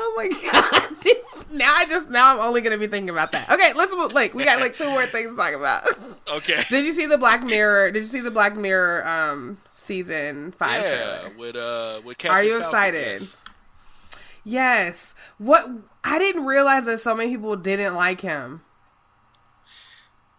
Oh 0.00 0.14
my 0.16 0.28
god! 0.28 0.96
Did- 1.00 1.16
now 1.50 1.72
I 1.74 1.84
just 1.86 2.08
now 2.08 2.34
I'm 2.34 2.46
only 2.46 2.60
gonna 2.60 2.78
be 2.78 2.86
thinking 2.86 3.10
about 3.10 3.32
that. 3.32 3.50
Okay, 3.50 3.72
let's 3.74 3.92
move. 3.96 4.12
Like 4.12 4.32
we 4.32 4.44
got 4.44 4.60
like 4.60 4.76
two 4.76 4.88
more 4.88 5.06
things 5.06 5.30
to 5.30 5.36
talk 5.36 5.54
about. 5.54 5.88
Okay. 6.28 6.60
Did 6.68 6.84
you 6.84 6.92
see 6.92 7.06
the 7.06 7.18
Black 7.18 7.42
Mirror? 7.42 7.90
Did 7.92 8.04
you 8.04 8.08
see 8.08 8.20
the 8.20 8.30
Black 8.30 8.54
Mirror 8.54 9.04
um 9.08 9.58
season 9.74 10.52
five 10.52 10.82
yeah, 10.82 11.20
trailer? 11.22 11.36
with 11.36 11.56
uh, 11.56 12.00
with 12.04 12.18
Captain 12.18 12.36
Are 12.36 12.44
you 12.44 12.58
Falcon, 12.60 12.66
excited? 12.68 13.20
yes. 13.22 13.36
Yes. 14.44 15.14
What 15.38 15.68
I 16.04 16.18
didn't 16.20 16.44
realize 16.44 16.84
that 16.84 17.00
so 17.00 17.16
many 17.16 17.30
people 17.30 17.56
didn't 17.56 17.94
like 17.96 18.20
him 18.20 18.60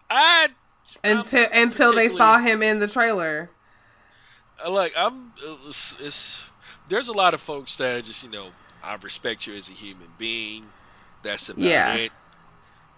I 0.10 0.50
until 1.04 1.48
until 1.52 1.94
they 1.94 2.08
saw 2.08 2.38
him 2.38 2.62
in 2.64 2.80
the 2.80 2.88
trailer. 2.88 3.50
Like 4.68 4.94
I'm 4.98 5.34
it's, 5.68 5.99
it's 5.99 6.52
there's 6.88 7.07
a 7.07 7.14
lot 7.14 7.34
of 7.34 7.41
folks 7.41 7.77
that 7.77 8.03
just 8.03 8.23
you 8.23 8.30
know 8.30 8.52
I 8.81 8.95
respect 8.95 9.45
you 9.48 9.56
as 9.56 9.69
a 9.69 9.73
human 9.73 10.07
being. 10.18 10.73
That's 11.22 11.49
about 11.49 11.64
Yeah. 11.64 11.94
it. 11.95 12.11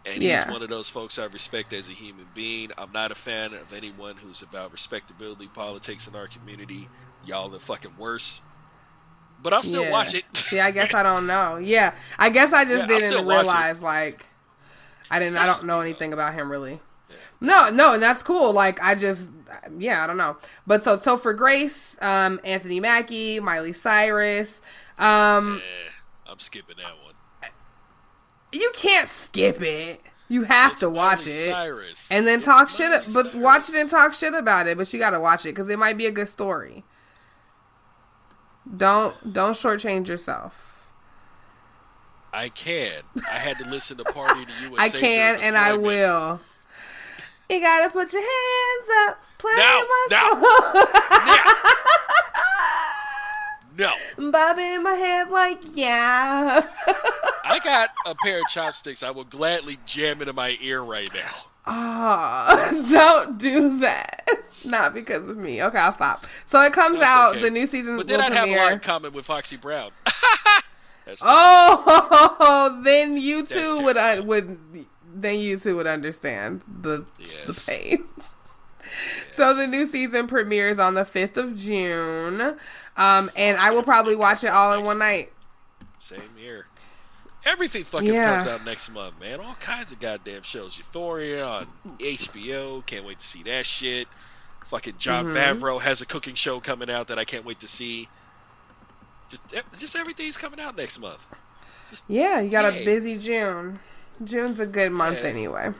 And 0.05 0.23
Yeah. 0.23 0.45
he's 0.45 0.47
one 0.47 0.63
of 0.63 0.69
those 0.69 0.89
folks 0.89 1.19
I 1.19 1.25
respect 1.25 1.73
as 1.73 1.87
a 1.89 1.91
human 1.93 2.25
being. 2.33 2.71
I'm 2.77 2.91
not 2.91 3.11
a 3.11 3.15
fan 3.15 3.53
of 3.53 3.73
anyone 3.73 4.17
who's 4.17 4.41
about 4.41 4.71
respectability 4.71 5.47
politics 5.47 6.07
in 6.07 6.15
our 6.15 6.27
community. 6.27 6.89
Y'all 7.23 7.53
are 7.55 7.59
fucking 7.59 7.97
worse. 7.97 8.41
But 9.43 9.53
I'll 9.53 9.63
still 9.63 9.83
Yeah. 9.83 9.91
watch 9.91 10.13
it. 10.15 10.25
See, 10.35 10.59
I 10.59 10.71
guess 10.71 10.93
I 10.93 11.03
don't 11.03 11.27
know. 11.27 11.57
Yeah, 11.57 11.93
I 12.17 12.29
guess 12.29 12.53
I 12.53 12.65
just 12.65 12.87
Yeah, 12.89 12.99
didn't 12.99 13.25
it. 13.25 13.25
realize 13.27 13.81
like 13.81 14.25
I 15.09 15.19
didn't. 15.19 15.37
I 15.37 15.45
don't 15.45 15.65
know 15.65 15.81
anything 15.81 16.13
about 16.13 16.33
him 16.33 16.49
really. 16.51 16.79
No, 17.39 17.69
no, 17.71 17.93
and 17.95 18.03
that's 18.03 18.23
cool. 18.23 18.53
Like 18.53 18.81
I 18.81 18.93
just, 18.95 19.29
yeah, 19.77 20.03
I 20.03 20.07
don't 20.07 20.17
know. 20.17 20.37
But 20.67 20.83
so 20.83 20.97
Topher 20.97 21.35
Grace, 21.35 21.97
um, 22.01 22.39
Anthony 22.43 22.79
Mackie, 22.79 23.39
Miley 23.39 23.73
Cyrus, 23.73 24.61
um, 24.97 25.61
Eh, 25.63 25.89
I'm 26.31 26.39
skipping 26.39 26.75
that 26.77 26.93
one. 27.03 27.51
you 28.51 28.71
can't 28.75 29.07
skip 29.09 29.61
it. 29.61 30.01
You 30.27 30.43
have 30.43 30.71
It's 30.71 30.79
to 30.81 30.89
watch 30.89 31.25
Miley 31.25 31.31
it. 31.39 31.49
Cyrus. 31.49 32.07
And 32.09 32.25
then 32.25 32.39
It's 32.39 32.45
talk 32.45 32.69
shit, 32.69 32.89
Miley 32.89 33.13
but 33.13 33.35
watch 33.35 33.67
it 33.69 33.75
and 33.75 33.89
talk 33.89 34.13
shit 34.13 34.33
about 34.33 34.67
it. 34.67 34.77
But 34.77 34.91
you 34.93 34.99
gotta 34.99 35.19
watch 35.19 35.45
it 35.45 35.49
because 35.49 35.67
it 35.69 35.77
might 35.79 35.97
be 35.97 36.05
a 36.05 36.11
good 36.11 36.29
story. 36.29 36.83
Don't 38.77 39.33
don't 39.33 39.53
shortchange 39.53 40.07
yourself. 40.07 40.67
I 42.33 42.47
can. 42.49 43.01
I 43.29 43.39
had 43.39 43.57
to 43.57 43.65
listen 43.65 43.97
to 43.97 44.05
Party 44.05 44.45
to 44.45 44.51
USA. 44.69 44.75
I 44.77 44.89
can 44.89 45.39
and 45.41 45.57
I 45.57 45.73
will. 45.73 46.39
You 47.49 47.59
gotta 47.59 47.89
put 47.89 48.13
your 48.13 48.21
hands 48.21 48.89
up, 49.09 49.19
play 49.41 49.51
now, 49.57 49.83
song. 50.09 50.41
No. 53.77 53.91
Bob 54.31 54.59
in 54.59 54.83
my 54.83 54.91
head 54.91 55.29
like 55.29 55.59
yeah. 55.73 56.67
I 57.43 57.59
got 57.59 57.89
a 58.05 58.15
pair 58.15 58.39
of 58.39 58.47
chopsticks. 58.47 59.03
I 59.03 59.11
will 59.11 59.23
gladly 59.23 59.79
jam 59.85 60.21
into 60.21 60.33
my 60.33 60.57
ear 60.61 60.83
right 60.83 61.09
now. 61.13 61.31
Oh, 61.67 62.87
don't 62.91 63.37
do 63.37 63.79
that. 63.79 64.27
Not 64.65 64.93
because 64.93 65.29
of 65.29 65.37
me. 65.37 65.61
Okay, 65.61 65.77
I'll 65.77 65.91
stop. 65.91 66.25
So 66.45 66.59
it 66.61 66.73
comes 66.73 66.99
That's 66.99 67.07
out. 67.07 67.31
okay. 67.31 67.41
The 67.41 67.51
new 67.51 67.67
season 67.67 67.97
But 67.97 68.07
then 68.07 68.19
I'd 68.19 68.33
have 68.33 68.47
a 68.47 68.55
lot 68.55 68.73
in 68.73 68.79
common 68.79 69.13
with 69.13 69.25
Foxy 69.25 69.57
Brown. 69.57 69.91
Oh, 71.21 72.81
then 72.83 73.17
you 73.17 73.45
two 73.45 73.81
would 73.81 73.97
uh, 73.97 74.13
terrible. 74.13 74.27
would 74.27 74.85
then 75.13 75.39
you 75.39 75.57
two 75.59 75.75
would 75.75 75.87
understand 75.87 76.61
the 76.81 77.05
the 77.45 77.63
pain. 77.67 78.05
So 79.31 79.53
the 79.53 79.67
new 79.67 79.85
season 79.85 80.27
premieres 80.27 80.79
on 80.79 80.93
the 80.93 81.05
fifth 81.05 81.37
of 81.37 81.55
June, 81.55 82.41
um, 82.97 83.31
and 83.35 83.57
I 83.57 83.71
will 83.71 83.83
probably 83.83 84.15
watch 84.15 84.43
it 84.43 84.47
all 84.47 84.73
in 84.73 84.83
one 84.83 84.97
night. 84.99 85.31
Same 85.99 86.21
here. 86.37 86.65
Everything 87.45 87.83
fucking 87.83 88.13
Yeah. 88.13 88.35
comes 88.35 88.47
out 88.47 88.65
next 88.65 88.89
month, 88.89 89.19
man. 89.19 89.39
All 89.39 89.55
kinds 89.55 89.91
of 89.91 89.99
goddamn 89.99 90.43
shows. 90.43 90.77
Euphoria 90.77 91.43
on 91.45 91.67
HBO. 91.99 92.81
Can't 92.85 93.03
wait 93.05 93.17
to 93.19 93.25
see 93.25 93.41
that 93.43 93.65
shit. 93.65 94.07
Fucking 94.67 94.95
John 94.99 95.25
Mhm. 95.27 95.33
Favreau 95.59 95.81
has 95.81 96.01
a 96.01 96.05
cooking 96.05 96.35
show 96.35 96.59
coming 96.59 96.89
out 96.91 97.07
that 97.07 97.17
I 97.17 97.25
can't 97.25 97.43
wait 97.43 97.59
to 97.61 97.67
see. 97.67 98.07
Just, 99.29 99.41
just 99.79 99.95
everything's 99.95 100.37
coming 100.37 100.59
out 100.59 100.75
next 100.75 100.99
month. 100.99 101.25
Yeah, 102.07 102.39
you 102.41 102.49
got 102.51 102.65
a 102.65 102.85
busy 102.85 103.17
June. 103.17 103.79
June's 104.23 104.59
a 104.59 104.65
good 104.67 104.91
month 104.91 105.19
Yeah. 105.21 105.29
anyway. 105.29 105.73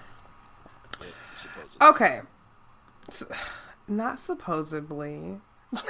Yeah. 0.99 1.07
Okay, 1.89 2.21
Not 3.88 4.19
supposedly. 4.19 5.39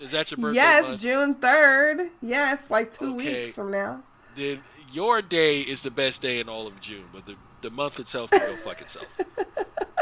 Is 0.00 0.12
that 0.12 0.30
your 0.30 0.38
birthday? 0.38 0.54
yes, 0.54 0.88
month? 0.88 1.00
June 1.00 1.34
third. 1.34 2.10
Yes, 2.22 2.70
like 2.70 2.92
two 2.92 3.16
Okay. 3.16 3.44
weeks 3.44 3.56
from 3.56 3.70
now. 3.72 4.02
Then 4.36 4.60
your 4.92 5.20
day 5.22 5.60
is 5.60 5.82
the 5.82 5.90
best 5.90 6.22
day 6.22 6.38
in 6.38 6.48
all 6.48 6.66
of 6.68 6.80
June, 6.80 7.04
but 7.12 7.26
the 7.26 7.34
the 7.62 7.70
month 7.70 7.98
itself 7.98 8.30
can 8.30 8.38
go 8.40 8.56
fuck 8.58 8.80
itself. 8.86 9.06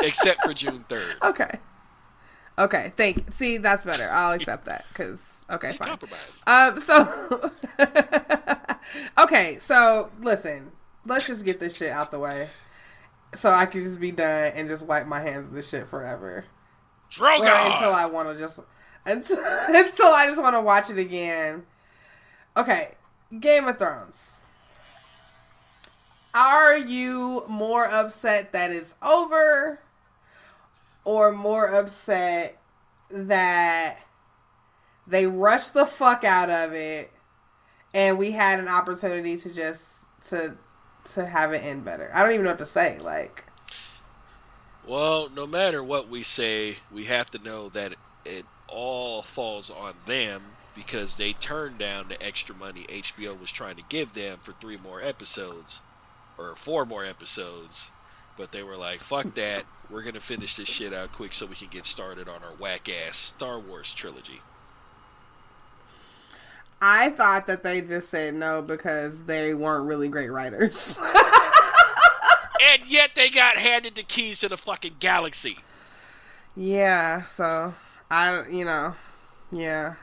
Except 0.01 0.45
for 0.45 0.53
June 0.53 0.85
third. 0.89 1.17
Okay. 1.23 1.59
Okay. 2.59 2.93
Thank. 2.97 3.33
See, 3.33 3.57
that's 3.57 3.87
better. 3.87 4.09
I'll 4.11 4.33
accept 4.39 4.67
that 4.67 4.85
because 4.89 5.45
okay, 5.51 5.77
fine. 5.79 5.89
compromise. 5.89 6.19
Um. 6.47 6.79
So. 6.81 7.51
okay. 9.19 9.59
So 9.59 10.11
listen. 10.21 10.73
Let's 11.07 11.27
just 11.29 11.45
get 11.47 11.61
this 11.61 11.77
shit 11.77 11.91
out 11.91 12.11
the 12.11 12.19
way, 12.19 12.49
so 13.37 13.51
I 13.51 13.67
can 13.67 13.83
just 13.83 14.01
be 14.01 14.11
done 14.11 14.53
and 14.55 14.69
just 14.69 14.85
wipe 14.87 15.07
my 15.07 15.21
hands 15.21 15.49
of 15.49 15.55
this 15.55 15.69
shit 15.69 15.87
forever. 15.89 16.45
Drogon. 17.11 17.41
Well, 17.41 17.73
until 17.73 17.93
I 17.93 18.07
want 18.07 18.29
to 18.29 18.39
just 18.39 18.61
until 19.05 19.39
until 19.45 20.07
I 20.07 20.27
just 20.27 20.41
want 20.41 20.57
to 20.57 20.61
watch 20.61 20.91
it 20.91 20.99
again. 20.99 21.65
Okay, 22.57 22.95
Game 23.39 23.69
of 23.69 23.79
Thrones. 23.79 24.37
Are 26.35 26.77
you 26.77 27.45
more 27.49 27.87
upset 27.87 28.53
that 28.53 28.71
it's 28.71 28.95
over, 29.03 29.81
or 31.05 31.33
more 31.33 31.67
upset 31.67 32.59
that 33.11 33.99
they 35.07 35.27
rushed 35.27 35.73
the 35.73 35.87
fuck 35.87 36.25
out 36.25 36.51
of 36.51 36.75
it, 36.75 37.11
and 37.95 38.19
we 38.19 38.33
had 38.33 38.59
an 38.59 38.69
opportunity 38.69 39.37
to 39.39 39.53
just 39.53 40.05
to 40.27 40.59
to 41.15 41.27
have 41.27 41.53
it 41.53 41.65
end 41.65 41.85
better? 41.85 42.11
I 42.15 42.23
don't 42.23 42.33
even 42.33 42.45
know 42.45 42.51
what 42.51 42.59
to 42.61 42.67
say. 42.67 42.99
Like, 42.99 43.45
Well, 44.87 45.29
no 45.35 45.47
matter 45.47 45.83
what 45.83 46.09
we 46.09 46.23
say, 46.23 46.77
we 46.93 47.05
have 47.05 47.31
to 47.33 47.39
know 47.39 47.69
that 47.71 47.95
it 48.25 48.45
all 48.69 49.23
falls 49.23 49.71
on 49.71 49.95
them 50.07 50.43
because 50.75 51.17
they 51.17 51.33
turned 51.33 51.79
down 51.79 52.09
the 52.09 52.23
extra 52.23 52.55
money 52.55 52.87
HBO 52.89 53.39
was 53.39 53.51
trying 53.51 53.77
to 53.77 53.83
give 53.89 54.13
them 54.13 54.39
for 54.39 54.53
three 54.53 54.77
more 54.77 55.03
episodes 55.03 55.81
or 56.39 56.55
four 56.55 56.85
more 56.85 57.05
episodes. 57.05 57.91
But 58.37 58.53
they 58.53 58.63
were 58.63 58.77
like, 58.77 59.01
fuck 59.01 59.35
that. 59.35 59.65
We're 59.91 60.03
going 60.03 60.15
to 60.15 60.21
finish 60.21 60.57
this 60.57 60.69
shit 60.69 60.93
out 60.93 61.13
quick 61.13 61.33
so 61.33 61.47
we 61.47 61.55
can 61.55 61.69
get 61.69 61.87
started 61.87 62.29
on 62.29 62.43
our 62.45 62.53
whack 62.61 62.89
ass 62.89 63.17
Star 63.17 63.59
Wars 63.59 63.95
trilogy. 63.95 64.41
I 66.81 67.11
thought 67.11 67.47
that 67.47 67.63
they 67.63 67.81
just 67.81 68.09
said 68.11 68.35
no 68.35 68.63
because 68.63 69.23
they 69.25 69.55
weren't 69.55 69.87
really 69.87 70.09
great 70.09 70.31
writers. 70.31 70.97
And 72.63 72.85
yet 72.87 73.15
they 73.15 73.31
got 73.31 73.59
handed 73.59 73.95
the 73.95 74.03
keys 74.03 74.41
to 74.41 74.49
the 74.49 74.57
fucking 74.57 74.97
galaxy. 74.99 75.59
yeah, 76.57 77.23
so 77.29 77.75
I, 78.11 78.45
you 78.49 78.65
know, 78.65 78.95
yeah, 79.53 79.95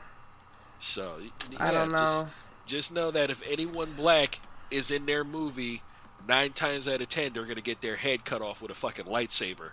So, 0.78 1.18
yeah, 1.50 1.58
I 1.58 1.70
don't 1.70 1.90
know. 1.90 1.98
Just, 1.98 2.26
just 2.66 2.92
know 2.94 3.10
that 3.10 3.30
if 3.30 3.42
anyone 3.46 3.94
black 3.94 4.38
is 4.70 4.90
in 4.90 5.06
their 5.06 5.24
movie, 5.24 5.82
nine 6.28 6.52
times 6.52 6.88
out 6.88 7.00
of 7.00 7.08
ten, 7.08 7.32
they're 7.32 7.44
going 7.44 7.56
to 7.56 7.62
get 7.62 7.80
their 7.80 7.96
head 7.96 8.24
cut 8.24 8.42
off 8.42 8.62
with 8.62 8.70
a 8.70 8.74
fucking 8.74 9.06
lightsaber. 9.06 9.70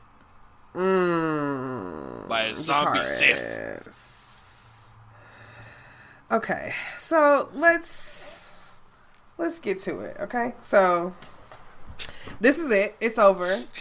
mm, 0.73 2.27
By 2.27 2.43
a 2.43 2.55
zombie 2.55 3.03
Sith. 3.03 3.37
Sith. 3.37 4.10
Okay, 6.31 6.73
so 6.99 7.49
let's 7.53 8.79
let's 9.37 9.59
get 9.59 9.79
to 9.81 9.99
it. 9.99 10.17
Okay, 10.21 10.53
so 10.61 11.13
this 12.39 12.57
is 12.57 12.71
it. 12.71 12.95
It's 13.01 13.17
over. 13.19 13.63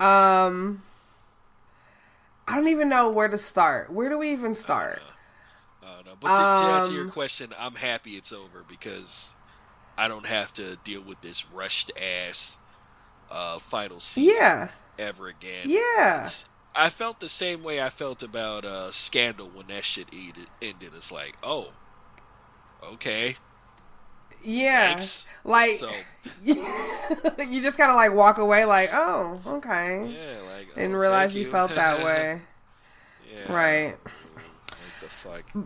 Um, 0.00 0.82
I 2.48 2.56
don't 2.56 2.68
even 2.68 2.88
know 2.88 3.10
where 3.10 3.28
to 3.28 3.36
start. 3.36 3.92
Where 3.92 4.08
do 4.08 4.16
we 4.16 4.32
even 4.32 4.54
start? 4.54 5.02
Uh, 5.82 6.00
no. 6.06 6.12
But 6.18 6.28
to, 6.28 6.64
to 6.64 6.72
answer 6.72 6.92
your 6.94 7.04
Um, 7.04 7.10
question, 7.10 7.52
I'm 7.58 7.74
happy 7.74 8.16
it's 8.16 8.32
over 8.32 8.64
because 8.66 9.34
I 9.98 10.08
don't 10.08 10.24
have 10.24 10.54
to 10.54 10.76
deal 10.84 11.02
with 11.02 11.20
this 11.20 11.44
rushed 11.52 11.92
ass 12.00 12.56
uh, 13.30 13.58
final 13.58 14.00
season 14.00 14.34
Yeah, 14.40 14.68
ever 14.98 15.28
again. 15.28 15.66
yeah. 15.68 16.14
It's- 16.24 16.46
I 16.74 16.88
felt 16.88 17.20
the 17.20 17.28
same 17.28 17.62
way 17.62 17.82
I 17.82 17.90
felt 17.90 18.22
about 18.22 18.64
uh, 18.64 18.92
Scandal 18.92 19.48
when 19.48 19.66
that 19.68 19.84
shit 19.84 20.08
ended. 20.12 20.46
ended. 20.62 20.92
It's 20.96 21.10
like, 21.10 21.36
oh, 21.42 21.72
okay, 22.82 23.36
Yeah. 24.42 25.00
Like 25.44 25.76
So 25.76 25.90
you 26.44 27.62
just 27.62 27.76
kind 27.76 27.90
of 27.90 27.96
like 27.96 28.14
walk 28.14 28.38
away 28.38 28.64
like, 28.64 28.90
"Oh, 28.92 29.40
okay." 29.46 30.06
yeah, 30.08 30.38
like 30.54 30.68
oh, 30.76 30.86
realize 30.88 31.32
thank 31.32 31.46
you 31.46 31.50
felt 31.50 31.74
that 31.74 32.04
way. 32.04 32.42
yeah, 33.32 33.52
Right. 33.52 33.96
What 34.02 35.00
the 35.00 35.08
fuck? 35.08 35.44
Yeah. 35.54 35.62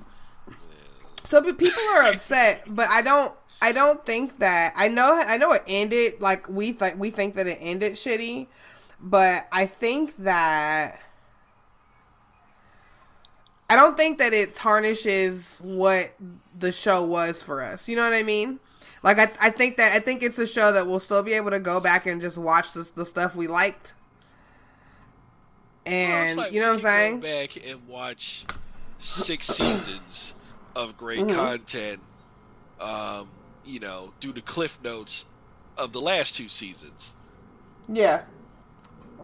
So 1.25 1.41
but 1.41 1.59
people 1.59 1.83
are 1.95 2.03
upset, 2.05 2.65
but 2.67 2.89
I 2.89 3.03
don't 3.03 3.33
I 3.61 3.73
don't 3.73 4.05
think 4.05 4.39
that 4.39 4.73
I 4.77 4.89
know 4.89 5.23
I 5.27 5.37
know 5.37 5.53
it 5.53 5.63
ended 5.67 6.21
like 6.21 6.49
we 6.49 6.73
think 6.73 6.99
we 6.99 7.11
think 7.11 7.35
that 7.37 7.47
it 7.47 7.59
ended 7.61 7.93
shitty, 7.95 8.47
but 9.01 9.47
I 9.53 9.67
think 9.67 10.17
that 10.19 10.99
I 13.69 13.77
don't 13.77 13.97
think 13.97 14.19
that 14.19 14.33
it 14.33 14.55
tarnishes 14.55 15.59
what 15.63 16.13
the 16.59 16.71
show 16.71 17.05
was 17.05 17.43
for 17.43 17.63
us. 17.63 17.89
You 17.89 17.97
know 17.97 18.05
what 18.05 18.13
I 18.13 18.23
mean? 18.23 18.61
Like 19.03 19.19
I, 19.19 19.33
I 19.41 19.51
think 19.51 19.77
that 19.77 19.93
I 19.95 20.01
think 20.01 20.23
it's 20.23 20.39
a 20.39 20.47
show 20.47 20.73
that 20.73 20.87
we'll 20.87 21.01
still 21.01 21.23
be 21.23 21.33
able 21.35 21.51
to 21.51 21.61
go 21.61 21.81
back 21.81 22.07
and 22.07 22.21
just 22.21 22.39
watch 22.39 22.73
this, 22.73 22.91
the 22.91 23.05
stuff 23.07 23.35
we 23.35 23.47
liked. 23.47 23.95
Well, 25.87 25.95
And 25.95 26.39
like 26.39 26.53
you 26.53 26.61
know 26.61 26.69
what 26.69 26.77
I'm 26.77 26.81
saying? 26.81 27.21
Go 27.21 27.27
back 27.27 27.57
and 27.67 27.87
watch 27.87 28.45
six 28.99 29.47
seasons 29.47 30.35
of 30.75 30.97
great 30.97 31.21
Mhm. 31.21 31.35
content. 31.35 32.01
Um, 32.81 33.29
you 33.65 33.81
know, 33.81 34.13
do 34.21 34.33
the 34.33 34.41
cliff 34.41 34.79
notes 34.83 35.27
of 35.77 35.93
the 35.93 36.01
last 36.01 36.35
two 36.37 36.49
seasons. 36.49 37.15
Yeah. 37.89 38.23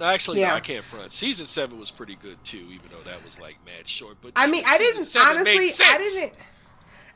No, 0.00 0.06
actually, 0.06 0.40
no, 0.40 0.54
I 0.54 0.60
can't 0.60 0.82
front. 0.82 1.12
Season 1.12 1.44
seven 1.44 1.78
was 1.78 1.90
pretty 1.90 2.16
good 2.16 2.42
too, 2.42 2.66
even 2.70 2.88
though 2.90 3.02
that 3.10 3.22
was 3.22 3.38
like 3.38 3.56
mad 3.66 3.86
short. 3.86 4.16
But 4.22 4.32
I 4.34 4.46
mean, 4.46 4.64
I 4.66 4.78
didn't 4.78 5.14
honestly. 5.14 5.86
I 5.86 5.98
didn't. 5.98 6.32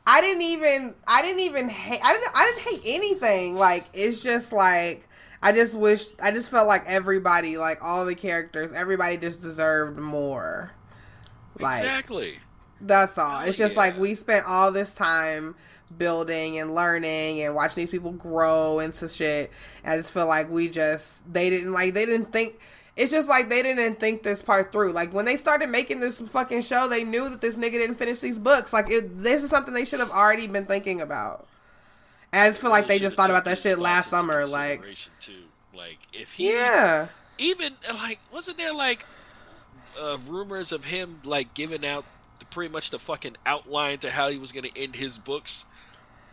I 0.06 0.20
didn't 0.20 0.42
even. 0.42 0.94
I 1.06 1.22
didn't 1.22 1.40
even 1.40 1.68
hate. 1.70 2.00
I 2.04 2.12
didn't. 2.12 2.30
I 2.34 2.44
didn't 2.44 2.74
hate 2.74 2.94
anything. 2.94 3.54
Like 3.54 3.86
it's 3.94 4.22
just 4.22 4.52
like 4.52 5.08
I 5.42 5.52
just 5.52 5.74
wish. 5.74 6.08
I 6.22 6.30
just 6.30 6.50
felt 6.50 6.66
like 6.66 6.84
everybody, 6.86 7.56
like 7.56 7.78
all 7.82 8.04
the 8.04 8.14
characters, 8.14 8.70
everybody 8.72 9.16
just 9.16 9.40
deserved 9.40 9.98
more. 9.98 10.70
Like 11.58 11.78
Exactly. 11.78 12.34
that's 12.82 13.16
all. 13.16 13.40
It's 13.42 13.56
just 13.56 13.76
like 13.76 13.98
we 13.98 14.14
spent 14.14 14.44
all 14.46 14.72
this 14.72 14.94
time 14.94 15.54
building 15.98 16.58
and 16.58 16.74
learning 16.74 17.42
and 17.42 17.54
watching 17.54 17.82
these 17.82 17.90
people 17.90 18.12
grow 18.12 18.78
into 18.80 19.08
shit. 19.08 19.50
I 19.84 19.96
just 19.96 20.12
feel 20.12 20.26
like 20.26 20.50
we 20.50 20.68
just 20.68 21.30
they 21.32 21.50
didn't 21.50 21.72
like 21.72 21.94
they 21.94 22.06
didn't 22.06 22.32
think 22.32 22.58
it's 22.96 23.10
just 23.10 23.28
like 23.28 23.48
they 23.48 23.62
didn't 23.62 23.98
think 23.98 24.22
this 24.22 24.42
part 24.42 24.70
through. 24.70 24.92
Like 24.92 25.12
when 25.12 25.24
they 25.24 25.36
started 25.36 25.68
making 25.68 26.00
this 26.00 26.20
fucking 26.20 26.62
show, 26.62 26.88
they 26.88 27.04
knew 27.04 27.28
that 27.28 27.40
this 27.40 27.56
nigga 27.56 27.72
didn't 27.72 27.96
finish 27.96 28.20
these 28.20 28.38
books. 28.38 28.72
Like 28.72 28.90
it, 28.90 29.20
this 29.20 29.42
is 29.42 29.50
something 29.50 29.74
they 29.74 29.84
should 29.84 30.00
have 30.00 30.10
already 30.10 30.46
been 30.46 30.66
thinking 30.66 31.00
about. 31.00 31.46
I 32.32 32.48
just 32.48 32.60
feel 32.60 32.70
like 32.70 32.88
they 32.88 32.98
just 32.98 33.16
thought 33.16 33.30
about 33.30 33.44
that 33.44 33.58
shit 33.58 33.78
last 33.78 34.10
summer. 34.10 34.46
Like 34.46 34.82
too. 35.20 35.32
like 35.76 35.98
if 36.12 36.32
he 36.32 36.52
yeah, 36.52 37.08
even 37.38 37.74
like 37.86 38.18
wasn't 38.32 38.58
there 38.58 38.74
like 38.74 39.04
uh, 40.00 40.18
rumors 40.28 40.72
of 40.72 40.84
him 40.84 41.20
like 41.24 41.54
giving 41.54 41.84
out 41.84 42.04
pretty 42.50 42.72
much 42.72 42.90
the 42.90 42.98
fucking 42.98 43.36
outline 43.46 43.98
to 43.98 44.10
how 44.10 44.28
he 44.28 44.38
was 44.38 44.52
gonna 44.52 44.68
end 44.76 44.94
his 44.94 45.18
books 45.18 45.64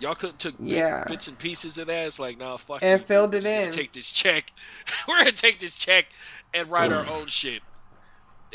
y'all 0.02 0.16
couldn't 0.16 0.40
took 0.40 0.56
Yeah. 0.60 1.04
bits 1.08 1.28
and 1.28 1.38
pieces 1.38 1.78
of 1.78 1.88
that 1.88 2.08
it's 2.08 2.20
like 2.20 2.38
nah 2.38 2.58
fuck 2.58 2.82
And 2.82 3.00
you, 3.00 3.06
filled 3.06 3.34
we're 3.34 3.36
it 3.36 3.46
gonna 3.56 3.68
in. 3.68 3.72
take 3.72 3.94
this 3.94 4.12
check 4.12 4.52
we're 5.08 5.18
gonna 5.18 5.32
take 5.32 5.60
this 5.60 5.76
check 5.76 6.06
and 6.54 6.70
write 6.70 6.92
our 6.92 7.06
own 7.08 7.28
shit 7.28 7.62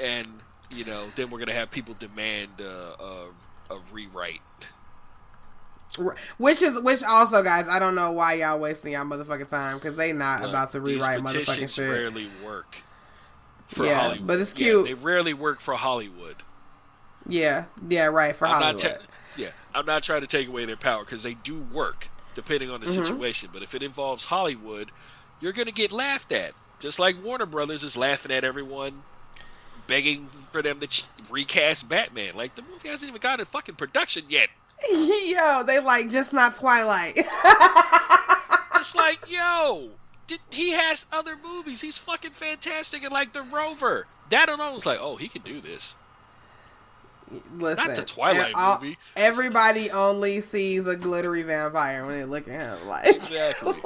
and 0.02 0.27
you 0.70 0.85
know 0.85 1.06
then 1.14 1.31
we're 1.31 1.39
gonna 1.39 1.55
have 1.55 1.70
people 1.70 1.94
demand 1.94 2.51
uh, 2.60 2.94
a, 2.98 3.27
a 3.70 3.78
rewrite 3.93 4.40
which 6.36 6.60
is 6.60 6.81
which 6.82 7.02
also, 7.02 7.43
guys. 7.43 7.68
I 7.68 7.78
don't 7.78 7.94
know 7.94 8.12
why 8.12 8.35
y'all 8.35 8.59
wasting 8.59 8.93
y'all 8.93 9.05
motherfucking 9.06 9.48
time 9.48 9.78
because 9.78 9.97
they 9.97 10.12
not 10.12 10.43
Look, 10.43 10.51
about 10.51 10.70
to 10.73 10.81
rewrite 10.81 11.20
motherfucking 11.20 11.74
shit. 11.74 11.89
rarely 11.90 12.27
work 12.44 12.82
for 13.66 13.86
Yeah, 13.86 14.02
Hollywood 14.02 14.27
but 14.27 14.40
it's 14.40 14.52
Yeah, 14.52 14.66
cute. 14.66 14.85
they 14.85 14.94
rarely 14.94 15.32
work 15.32 15.60
for 15.60 15.74
Hollywood 15.74 16.43
Yeah, 17.28 17.64
yeah, 17.89 18.06
right 18.06 18.36
for 18.36 18.47
I'm 18.47 18.52
Hollywood. 18.60 18.77
not 18.85 18.85
yeah, 18.85 18.98
I'm 19.77 19.86
not 19.86 20.03
trying 20.03 20.23
to 20.23 20.27
take 20.27 20.48
away 20.48 20.65
their 20.65 20.77
power 20.77 21.05
because 21.05 21.23
they 21.23 21.35
do 21.35 21.59
work 21.73 22.09
depending 22.35 22.70
on 22.70 22.81
the 22.81 22.86
Mhm. 22.86 23.07
situation. 23.07 23.51
But 23.53 23.62
if 23.62 23.74
it 23.74 23.82
involves 23.82 24.24
Hollywood, 24.24 24.90
you're 25.40 25.53
gonna 25.53 25.70
get 25.70 25.93
laughed 25.93 26.32
at, 26.32 26.55
just 26.81 26.98
like 26.98 27.23
Warner 27.23 27.47
Brothers 27.47 27.82
is 27.85 27.97
laughing 27.97 28.32
at 28.32 28.44
everyone, 28.44 29.03
begging 29.86 30.28
for 30.53 30.62
them 30.62 30.81
to 30.81 31.05
recast 31.31 31.89
Batman. 31.89 32.35
Like 32.35 32.55
the 32.55 32.62
movie 32.62 32.89
hasn't 32.89 33.09
even 33.09 33.20
gotten 33.20 33.43
a 33.43 33.44
fucking 33.47 33.77
production 33.77 34.24
yet. 34.28 34.48
Yo, 34.90 35.62
they 35.65 35.78
like 35.81 36.11
just 36.11 36.32
not 36.32 36.57
Twilight. 36.57 37.27
It's 38.78 38.94
like, 38.94 39.28
yo, 39.28 39.90
did, 40.28 40.39
he 40.53 40.70
has 40.70 41.07
other 41.11 41.36
movies. 41.43 41.81
He's 41.81 41.98
fucking 41.98 42.31
fantastic, 42.32 43.03
and 43.03 43.12
like 43.12 43.32
The 43.32 43.43
Rover. 43.43 44.07
That 44.31 44.48
alone 44.48 44.74
was 44.74 44.86
like, 44.86 44.98
oh, 45.01 45.16
he 45.16 45.28
can 45.28 45.43
do 45.43 45.61
this. 45.61 45.97
Listen, 47.57 47.86
Not 47.86 47.97
the 47.97 48.05
Twilight 48.05 48.55
all- 48.55 48.81
movie. 48.81 48.98
Everybody 49.16 49.90
only 49.90 50.40
sees 50.40 50.86
a 50.86 50.97
glittery 50.97 51.43
vampire 51.43 52.05
when 52.07 52.15
they 52.15 52.24
look 52.24 52.47
at 52.48 52.78
him. 52.78 52.89
Like 52.89 53.07
Exactly. 53.07 53.74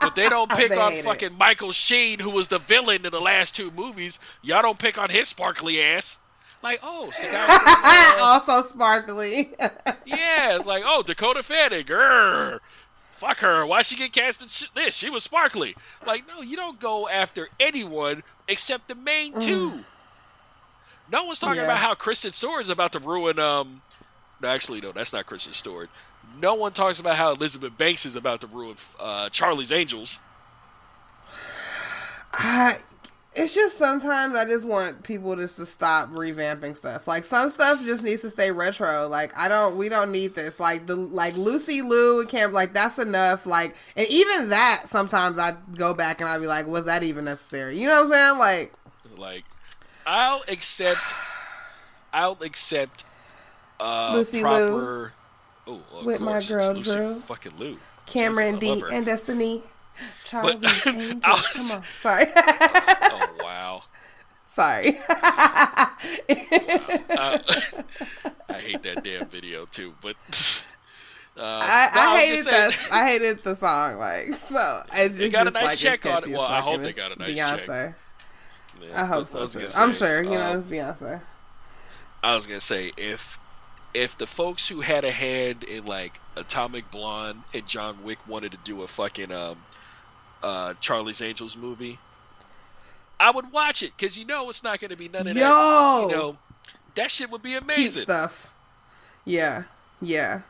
But 0.00 0.14
they 0.14 0.28
don't 0.28 0.48
pick 0.50 0.70
They 0.70 0.76
on 0.78 0.92
hate 0.92 0.98
it. 1.00 1.04
fucking 1.04 1.36
Michael 1.36 1.72
Sheen, 1.72 2.20
who 2.20 2.30
was 2.30 2.46
the 2.48 2.60
villain 2.60 3.04
in 3.04 3.10
the 3.10 3.20
last 3.20 3.56
two 3.56 3.72
movies. 3.72 4.20
Y'all 4.42 4.62
don't 4.62 4.78
pick 4.78 4.98
on 4.98 5.10
his 5.10 5.28
sparkly 5.28 5.82
ass. 5.82 6.18
Like, 6.62 6.78
oh, 6.82 7.08
it's 7.08 7.20
the 7.20 7.26
guy. 7.26 7.46
From, 7.46 8.22
uh, 8.22 8.24
also 8.24 8.62
sparkly. 8.68 9.52
yeah, 10.06 10.56
it's 10.56 10.64
like, 10.66 10.84
oh, 10.86 11.02
Dakota 11.02 11.42
Fanning. 11.42 11.84
Grr. 11.84 12.60
Fuck 13.14 13.38
her. 13.38 13.66
Why 13.66 13.82
she 13.82 13.96
get 13.96 14.12
cast 14.12 14.42
in 14.42 14.48
sh- 14.48 14.66
this? 14.74 14.94
She 14.96 15.10
was 15.10 15.24
sparkly. 15.24 15.74
Like, 16.06 16.24
no, 16.28 16.40
you 16.40 16.56
don't 16.56 16.78
go 16.78 17.08
after 17.08 17.48
anyone 17.58 18.22
except 18.46 18.86
the 18.88 18.94
main 18.94 19.38
two. 19.40 19.80
No 21.10 21.24
one's 21.24 21.38
talking 21.38 21.56
Yeah. 21.58 21.64
about 21.64 21.78
how 21.78 21.94
Kristen 21.94 22.32
Stewart 22.32 22.60
is 22.62 22.68
about 22.68 22.92
to 22.92 22.98
ruin. 22.98 23.38
Um, 23.38 23.80
no, 24.42 24.48
actually, 24.48 24.80
no, 24.80 24.92
that's 24.92 25.12
not 25.12 25.26
Kristen 25.26 25.52
Stewart. 25.52 25.88
No 26.40 26.54
one 26.54 26.72
talks 26.72 26.98
about 27.00 27.16
how 27.16 27.32
Elizabeth 27.32 27.76
Banks 27.78 28.04
is 28.04 28.16
about 28.16 28.40
to 28.40 28.46
ruin 28.48 28.76
uh, 28.98 29.28
Charlie's 29.30 29.70
Angels. 29.72 30.18
I, 32.32 32.78
it's 33.34 33.54
just 33.54 33.76
sometimes 33.78 34.34
I 34.34 34.44
just 34.44 34.64
want 34.66 35.02
people 35.02 35.36
just 35.36 35.56
to 35.56 35.66
stop 35.66 36.08
revamping 36.08 36.76
stuff. 36.76 37.06
Like 37.06 37.24
some 37.24 37.48
stuff 37.50 37.82
just 37.84 38.02
needs 38.02 38.22
to 38.22 38.30
stay 38.30 38.50
retro. 38.50 39.08
Like 39.08 39.32
I 39.36 39.48
don't, 39.48 39.76
we 39.76 39.88
don't 39.88 40.10
need 40.10 40.34
this. 40.34 40.58
Like 40.58 40.86
the 40.86 40.96
like 40.96 41.34
Lucy 41.36 41.82
Liu 41.82 42.20
and 42.20 42.28
Camp, 42.28 42.52
like 42.52 42.72
that's 42.74 42.98
enough. 42.98 43.46
Like 43.46 43.74
and 43.96 44.06
even 44.08 44.50
that 44.50 44.84
sometimes 44.86 45.38
I 45.38 45.54
go 45.76 45.94
back 45.94 46.20
and 46.20 46.28
I'd 46.28 46.40
be 46.40 46.46
like, 46.46 46.66
was 46.66 46.86
that 46.86 47.02
even 47.02 47.24
necessary? 47.26 47.78
You 47.78 47.86
know 47.88 48.02
what 48.02 48.06
I'm 48.06 48.12
saying? 48.12 48.38
Like 48.38 48.72
Like, 49.16 49.44
I'll 50.06 50.42
accept. 50.48 51.00
I'll 52.12 52.38
accept. 52.42 53.04
Uh, 53.80 54.12
Lucy 54.14 54.40
proper. 54.40 55.12
Oh, 55.66 55.80
of 55.92 56.04
With 56.06 56.20
my 56.20 56.40
girl, 56.40 56.72
Lucy 56.74 56.92
Drew. 56.92 57.20
Fucking 57.22 57.52
Lou. 57.58 57.78
Cameron 58.06 58.54
I 58.56 58.58
D 58.58 58.82
and 58.92 59.04
Destiny. 59.04 59.62
Charlie's 60.24 60.56
But- 60.84 60.86
Angels. 60.94 61.22
Was- 61.24 61.52
Come 61.70 61.78
on, 61.78 61.84
sorry, 62.00 62.26
Oh 62.36 63.28
wow. 63.42 63.82
sorry. 64.46 64.98
Uh, 65.08 65.86
I 68.48 68.58
hate 68.58 68.82
that 68.82 69.02
damn 69.02 69.26
video 69.28 69.66
too, 69.66 69.94
but. 70.00 70.16
Uh, 71.38 71.42
I, 71.62 71.90
no, 71.94 72.00
I 72.00 72.14
was 72.14 72.22
hated 72.22 72.44
just 72.46 72.88
that. 72.88 72.94
I 72.96 73.08
hated 73.10 73.38
the 73.44 73.54
song. 73.56 73.98
Like 73.98 74.32
so, 74.36 74.82
They 74.90 75.10
just, 75.10 75.32
got 75.34 75.42
a 75.42 75.50
just 75.50 75.54
nice 75.54 75.64
like 75.64 75.76
check 75.76 76.06
on 76.06 76.24
it. 76.24 76.30
Well, 76.34 76.40
I 76.40 76.60
hope 76.62 76.80
they 76.82 76.94
got 76.94 77.14
a 77.14 77.18
nice 77.18 77.36
Beyonce. 77.38 77.66
check. 77.66 77.94
Yeah, 78.88 79.02
I 79.02 79.06
hope 79.06 79.28
so 79.28 79.46
too. 79.46 79.60
gonna 79.60 79.70
I'm 79.76 79.92
sure. 79.92 80.22
You 80.22 80.30
know, 80.30 80.52
um, 80.52 80.58
it's 80.58 80.66
Beyonce. 80.66 81.20
I 82.22 82.34
was 82.34 82.46
gonna 82.46 82.60
say 82.60 82.92
if 82.96 83.38
if 83.94 84.18
the 84.18 84.26
folks 84.26 84.68
who 84.68 84.80
had 84.80 85.04
a 85.04 85.10
hand 85.10 85.64
in 85.64 85.84
like 85.86 86.18
Atomic 86.36 86.90
Blonde 86.90 87.42
and 87.54 87.66
John 87.66 88.02
Wick 88.04 88.18
wanted 88.28 88.52
to 88.52 88.58
do 88.64 88.82
a 88.82 88.86
fucking 88.88 89.32
um 89.32 89.56
uh 90.42 90.74
Charlie's 90.80 91.22
Angels 91.22 91.56
movie, 91.56 91.98
I 93.18 93.30
would 93.30 93.52
watch 93.52 93.82
it 93.82 93.92
because 93.96 94.18
you 94.18 94.24
know 94.24 94.50
it's 94.50 94.62
not 94.62 94.80
gonna 94.80 94.96
be 94.96 95.08
none 95.08 95.26
of 95.26 95.34
that. 95.34 95.40
Yo, 95.40 96.08
You 96.08 96.14
know, 96.14 96.38
that 96.94 97.10
shit 97.10 97.30
would 97.30 97.42
be 97.42 97.50
cute 97.50 97.62
amazing. 97.62 98.02
stuff. 98.02 98.52
Yeah, 99.24 99.64
yeah. 100.02 100.42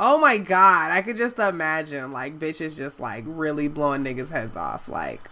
Oh 0.00 0.18
my 0.18 0.36
god, 0.38 0.90
I 0.90 1.00
could 1.02 1.16
just 1.16 1.38
imagine 1.38 2.12
like 2.12 2.38
bitches 2.38 2.76
just 2.76 2.98
like 3.00 3.24
really 3.26 3.68
blowing 3.68 4.02
niggas' 4.04 4.30
heads 4.30 4.56
off, 4.56 4.88
like 4.88 5.28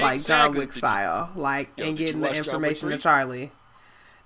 like 0.00 0.24
John 0.24 0.54
Wick 0.54 0.68
you- 0.68 0.78
style, 0.78 1.30
like 1.36 1.70
Yo, 1.76 1.86
and 1.86 1.96
getting 1.98 2.20
the 2.20 2.28
watch 2.28 2.36
John 2.36 2.38
Wick 2.44 2.46
information 2.72 2.88
to 2.90 2.98
Charlie. 2.98 3.52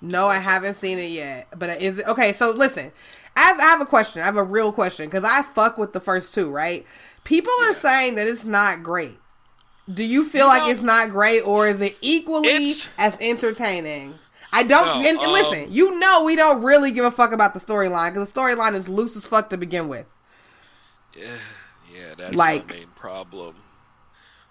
No, 0.01 0.27
I 0.27 0.37
haven't 0.39 0.75
seen 0.75 0.99
it 0.99 1.11
yet. 1.11 1.49
But 1.57 1.81
is 1.81 1.99
it 1.99 2.09
okay? 2.09 2.33
So 2.33 2.51
listen, 2.51 2.91
I 3.37 3.41
have, 3.43 3.61
I 3.61 3.63
have 3.65 3.81
a 3.81 3.87
question. 3.87 4.21
I 4.23 4.25
have 4.27 4.37
a 4.37 4.43
real 4.45 4.73
question 4.73 5.07
because 5.07 5.25
I 5.25 5.43
fuck 5.55 5.79
with 5.79 5.93
the 5.93 6.01
first 6.01 6.35
two. 6.35 6.51
Right? 6.51 6.85
People 7.25 7.53
are 7.61 7.67
Yeah. 7.67 7.73
saying 7.73 8.15
that 8.17 8.27
it's 8.27 8.45
not 8.45 8.83
great. 8.83 9.19
Do 9.93 10.03
you 10.05 10.25
feel 10.25 10.43
You 10.47 10.49
like 10.49 10.63
know, 10.65 10.71
it's 10.71 10.83
not 10.83 11.11
great, 11.11 11.41
or 11.43 11.69
is 11.69 11.81
it 11.81 11.97
equally 12.01 12.73
as 12.99 13.17
entertaining? 13.21 14.15
I 14.53 14.63
don't. 14.65 14.87
No, 14.87 14.95
and, 15.09 15.19
and 15.19 15.27
um, 15.27 15.33
listen, 15.33 15.73
you 15.73 15.99
know 15.99 16.25
we 16.25 16.37
don't 16.37 16.63
really 16.63 16.91
give 16.93 17.05
a 17.05 17.11
fuck 17.11 17.33
about 17.33 17.55
the 17.55 17.61
storyline 17.61 18.13
because 18.13 18.31
the 18.31 18.41
storyline 18.41 18.75
is 18.75 18.87
loose 18.89 19.17
as 19.17 19.27
fuck 19.27 19.51
to 19.51 19.57
begin 19.57 19.89
with. 19.89 20.07
Yeah, 21.17 21.27
yeah, 21.95 22.15
that's 22.17 22.35
Like- 22.37 22.69
my 22.69 22.75
main 22.75 22.87
problem. 22.95 23.55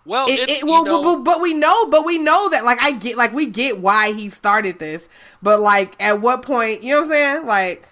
Well, 0.06 0.28
It, 0.28 0.49
it's 0.49 0.64
it, 0.64 0.65
well, 0.65 0.80
you 0.80 0.86
know, 0.86 1.03
but, 1.03 1.23
but 1.23 1.41
we 1.41 1.53
know, 1.53 1.86
but 1.88 2.06
we 2.06 2.18
know 2.18 2.49
that 2.49 2.65
like 2.65 2.82
I 2.82 2.91
get 2.94 3.18
like 3.18 3.34
we 3.34 3.45
get 3.45 3.80
why 3.80 4.14
he 4.14 4.30
started 4.30 4.80
this, 4.80 5.07
but 5.41 5.60
like 5.60 5.95
at 5.99 6.22
what 6.22 6.41
point, 6.44 6.84
you 6.84 6.94
know 6.94 7.02
what 7.02 7.07
I'm 7.07 7.14
saying? 7.14 7.45
Like 7.45 7.88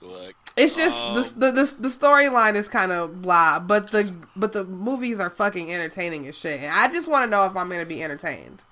like, 0.00 0.36
it's 0.56 0.74
just 0.76 0.96
Um, 0.96 1.14
the 1.14 1.22
the 1.22 1.52
the, 1.52 1.76
the 1.80 1.88
storyline 1.88 2.54
is 2.54 2.68
kind 2.68 2.92
of 2.92 3.22
blah, 3.22 3.60
but 3.60 3.90
the 3.90 4.14
but 4.36 4.52
the 4.52 4.64
movies 4.64 5.20
are 5.20 5.30
fucking 5.30 5.72
entertaining 5.72 6.26
as 6.26 6.36
shit. 6.38 6.60
And 6.60 6.72
I 6.72 6.88
just 6.92 7.08
want 7.08 7.24
to 7.24 7.30
know 7.30 7.44
if 7.46 7.56
I'm 7.56 7.68
gonna 7.68 7.86
be 7.86 8.02
entertained. 8.02 8.64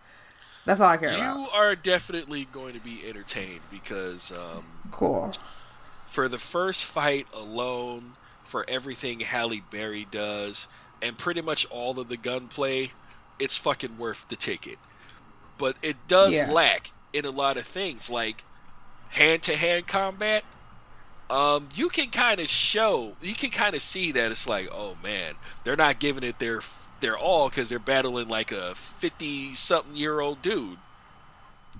That's 0.65 0.81
all 0.81 0.89
I 0.89 0.97
care 0.99 1.15
about. 1.15 1.41
you 1.41 1.49
are 1.53 1.75
definitely 1.77 2.45
going 2.47 2.75
to 2.75 2.81
be 2.81 3.07
entertained 3.07 3.63
because 3.71 4.33
um, 4.33 4.65
Cool. 4.91 5.39
for 6.07 6.29
the 6.29 6.39
first 6.39 6.85
fight 6.85 7.27
alone, 7.33 8.17
for 8.45 8.65
everything 8.69 9.21
Halle 9.21 9.61
Berry 9.61 10.05
does, 10.05 10.69
and 11.03 11.17
pretty 11.17 11.41
much 11.43 11.67
all 11.67 11.99
of 12.01 12.09
the 12.09 12.17
gunplay, 12.17 12.91
it's 13.39 13.57
fucking 13.57 13.99
worth 13.99 14.27
the 14.29 14.37
ticket. 14.37 14.79
But 15.59 15.77
it 15.83 15.97
does 16.09 16.33
Yeah. 16.35 16.51
lack 16.51 16.91
in 17.13 17.25
a 17.25 17.31
lot 17.31 17.57
of 17.57 17.67
things, 17.67 18.09
like 18.11 18.43
hand 19.09 19.43
to 19.45 19.57
hand 19.57 19.87
combat. 19.87 20.45
Um, 21.31 21.69
you 21.75 21.89
can 21.89 22.11
kind 22.11 22.41
of 22.41 22.49
show, 22.49 23.15
you 23.23 23.35
can 23.35 23.51
kind 23.51 23.75
of 23.77 23.83
see 23.83 24.13
that 24.13 24.31
it's 24.31 24.47
like, 24.47 24.69
oh 24.73 24.97
man, 25.03 25.35
they're 25.65 25.77
not 25.77 25.99
giving 25.99 26.25
it 26.25 26.39
their 26.39 26.61
their 27.01 27.17
all 27.19 27.49
because 27.49 27.69
they're 27.69 27.79
battling 27.79 28.29
like 28.29 28.51
a 28.53 28.75
fifty 28.99 29.55
something 29.55 29.95
year 29.95 30.19
old 30.21 30.41
dude. 30.43 30.79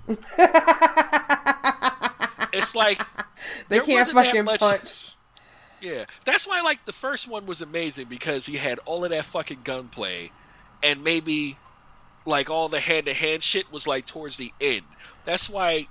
It's 2.51 2.73
like 2.75 2.99
they 3.67 3.79
can't 3.79 4.09
fucking 4.09 4.43
much- 4.45 4.59
punch. 4.59 5.15
Yeah, 5.81 6.05
that's 6.25 6.45
why 6.47 6.61
like 6.61 6.85
the 6.85 6.93
first 6.93 7.27
one 7.27 7.45
was 7.45 7.61
amazing 7.61 8.07
because 8.07 8.45
he 8.45 8.57
had 8.57 8.79
all 8.85 9.03
of 9.05 9.11
that 9.11 9.25
fucking 9.25 9.61
gunplay, 9.63 10.31
and 10.83 11.03
maybe 11.03 11.57
like 12.25 12.49
all 12.49 12.69
the 12.69 12.79
hand 12.79 13.05
to 13.05 13.13
hand 13.13 13.41
shit 13.41 13.71
was 13.71 13.87
like 13.87 14.05
towards 14.05 14.37
the 14.37 14.51
end. 14.59 14.83
That's 15.25 15.49
why 15.49 15.87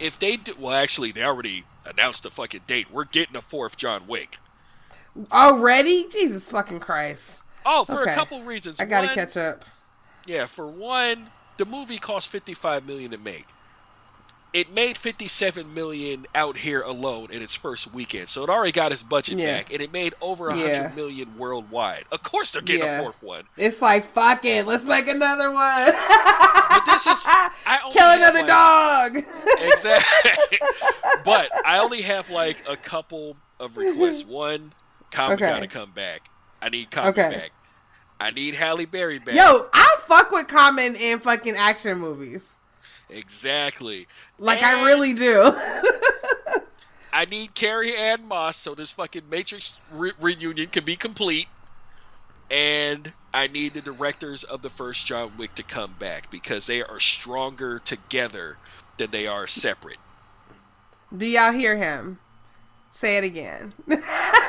if 0.00 0.18
they 0.18 0.36
do, 0.36 0.54
well, 0.58 0.74
actually 0.74 1.12
they 1.12 1.22
already 1.22 1.64
announced 1.86 2.24
the 2.24 2.30
fucking 2.30 2.62
date. 2.66 2.90
We're 2.90 3.04
getting 3.04 3.36
a 3.36 3.42
fourth 3.42 3.76
John 3.76 4.06
Wick. 4.06 4.38
Already? 5.30 6.08
Jesus 6.08 6.50
fucking 6.50 6.80
Christ. 6.80 7.40
Oh, 7.64 7.84
for 7.84 8.02
Okay. 8.02 8.12
a 8.12 8.14
couple 8.14 8.42
reasons. 8.42 8.80
I 8.80 8.86
gotta 8.86 9.08
One, 9.08 9.14
catch 9.14 9.36
up. 9.36 9.64
Yeah, 10.26 10.46
for 10.46 10.66
one, 10.66 11.30
the 11.58 11.64
movie 11.64 11.98
cost 11.98 12.28
fifty 12.28 12.54
five 12.54 12.86
million 12.86 13.10
to 13.12 13.18
make. 13.18 13.46
It 14.52 14.74
made 14.76 14.98
fifty 14.98 15.28
seven 15.28 15.72
million 15.72 16.26
out 16.34 16.58
here 16.58 16.82
alone 16.82 17.28
in 17.32 17.40
its 17.40 17.54
first 17.54 17.92
weekend, 17.94 18.28
so 18.28 18.42
it 18.44 18.50
already 18.50 18.72
got 18.72 18.92
its 18.92 19.02
budget 19.02 19.38
Yeah. 19.38 19.56
back, 19.58 19.72
and 19.72 19.80
it 19.80 19.92
made 19.92 20.12
over 20.20 20.50
a 20.50 20.56
Yeah. 20.56 20.74
hundred 20.82 20.96
million 20.96 21.38
worldwide. 21.38 22.04
Of 22.12 22.22
course, 22.22 22.50
they're 22.50 22.60
getting 22.60 22.82
Yeah. 22.84 22.98
a 22.98 23.02
fourth 23.02 23.22
one. 23.22 23.44
It's 23.56 23.80
like 23.80 24.04
fuck 24.12 24.44
it, 24.44 24.66
let's 24.66 24.84
make 24.84 25.08
another 25.08 25.50
one. 25.50 25.92
But 26.68 26.82
this 26.86 27.06
is 27.06 27.24
kill 27.92 28.10
another 28.12 28.40
like- 28.40 28.46
dog. 28.46 29.24
Exactly. 29.60 30.58
but 31.24 31.50
I 31.66 31.78
only 31.78 32.02
have 32.02 32.28
like 32.28 32.58
a 32.68 32.76
couple 32.76 33.36
of 33.58 33.76
requests. 33.76 34.24
One, 34.26 34.72
Common 35.10 35.34
Okay. 35.34 35.50
gotta 35.50 35.66
come 35.68 35.92
back. 35.92 36.22
I 36.60 36.68
need 36.68 36.90
Common 36.90 37.10
Okay. 37.10 37.30
back. 37.30 37.50
I 38.20 38.30
need 38.30 38.54
Halle 38.54 38.84
Berry 38.84 39.18
back. 39.18 39.34
Yo, 39.34 39.68
I 39.72 39.96
fuck 40.06 40.30
with 40.30 40.46
Common 40.46 40.94
in 40.96 41.20
fucking 41.20 41.56
action 41.56 41.98
movies. 41.98 42.58
Exactly. 43.10 44.06
Like 44.38 44.62
I 44.62 44.84
really 44.84 45.12
do. 45.12 45.42
I 47.12 47.26
need 47.26 47.54
Carrie 47.54 47.94
Ann 47.94 48.26
Moss 48.26 48.56
so 48.56 48.74
this 48.74 48.90
fucking 48.92 49.28
Matrix 49.28 49.78
re- 49.92 50.12
reunion 50.20 50.68
can 50.68 50.84
be 50.84 50.96
complete. 50.96 51.46
And 52.50 53.12
I 53.34 53.46
need 53.48 53.74
the 53.74 53.80
directors 53.82 54.44
of 54.44 54.62
the 54.62 54.70
first 54.70 55.06
John 55.06 55.32
Wick 55.38 55.54
to 55.56 55.62
come 55.62 55.94
back 55.98 56.30
because 56.30 56.66
they 56.66 56.82
are 56.82 57.00
stronger 57.00 57.78
together 57.78 58.56
than 58.98 59.10
they 59.10 59.26
are 59.26 59.46
separate. 59.46 59.98
do 61.16 61.26
y'all 61.26 61.52
hear 61.52 61.76
him? 61.76 62.18
Say 62.92 63.16
it 63.18 63.24
again. 63.24 63.72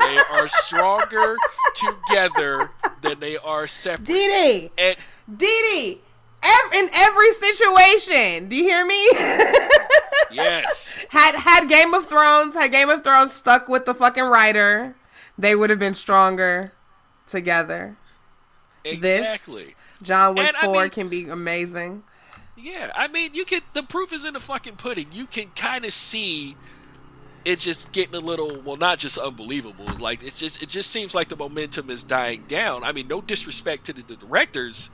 They 0.03 0.17
are 0.17 0.49
stronger 0.49 1.37
together 1.75 2.69
than 3.01 3.19
they 3.21 3.37
are 3.37 3.67
separate. 3.67 4.05
Dee 4.05 4.27
Dee! 4.27 4.71
And 4.77 4.97
Dee 5.37 6.01
in 6.75 6.89
every 6.93 7.31
situation. 7.33 8.49
Do 8.49 8.55
you 8.55 8.63
hear 8.63 8.85
me? 8.85 9.09
yes, 10.31 10.93
had 11.09 11.35
had 11.35 11.69
Game 11.69 11.93
of 11.93 12.07
Thrones, 12.07 12.55
had 12.55 12.71
Game 12.71 12.89
of 12.89 13.03
Thrones 13.03 13.33
stuck 13.33 13.67
with 13.69 13.85
the 13.85 13.93
fucking 13.93 14.23
writer, 14.25 14.95
they 15.37 15.55
would 15.55 15.69
have 15.69 15.79
been 15.79 15.93
stronger 15.93 16.73
together. 17.27 17.95
exactly. 18.83 19.63
This 19.63 19.75
John 20.01 20.35
Wick 20.35 20.47
And 20.47 20.57
I 20.57 20.65
4 20.65 20.81
mean- 20.81 20.89
can 20.89 21.09
be 21.09 21.29
amazing. 21.29 22.03
Yeah, 22.55 22.91
I 22.95 23.07
mean, 23.07 23.31
you 23.33 23.45
can. 23.45 23.61
The 23.73 23.83
proof 23.83 24.13
is 24.13 24.25
in 24.25 24.33
the 24.35 24.39
fucking 24.39 24.75
pudding. 24.75 25.07
You 25.11 25.25
can 25.25 25.49
kind 25.55 25.85
of 25.85 25.91
see 25.91 26.55
it 27.43 27.59
just 27.59 27.91
getting 27.91 28.15
a 28.15 28.19
little. 28.19 28.61
Well, 28.61 28.77
not 28.77 28.99
just 28.99 29.17
unbelievable. 29.17 29.85
Like 29.99 30.23
it's 30.23 30.39
just. 30.39 30.61
It 30.61 30.69
just 30.69 30.91
seems 30.91 31.13
like 31.15 31.29
the 31.29 31.35
momentum 31.35 31.89
is 31.89 32.03
dying 32.03 32.43
down. 32.47 32.83
I 32.83 32.91
mean, 32.91 33.07
no 33.07 33.21
disrespect 33.21 33.85
to 33.87 33.93
the, 33.93 34.03
the 34.03 34.15
directors. 34.15 34.89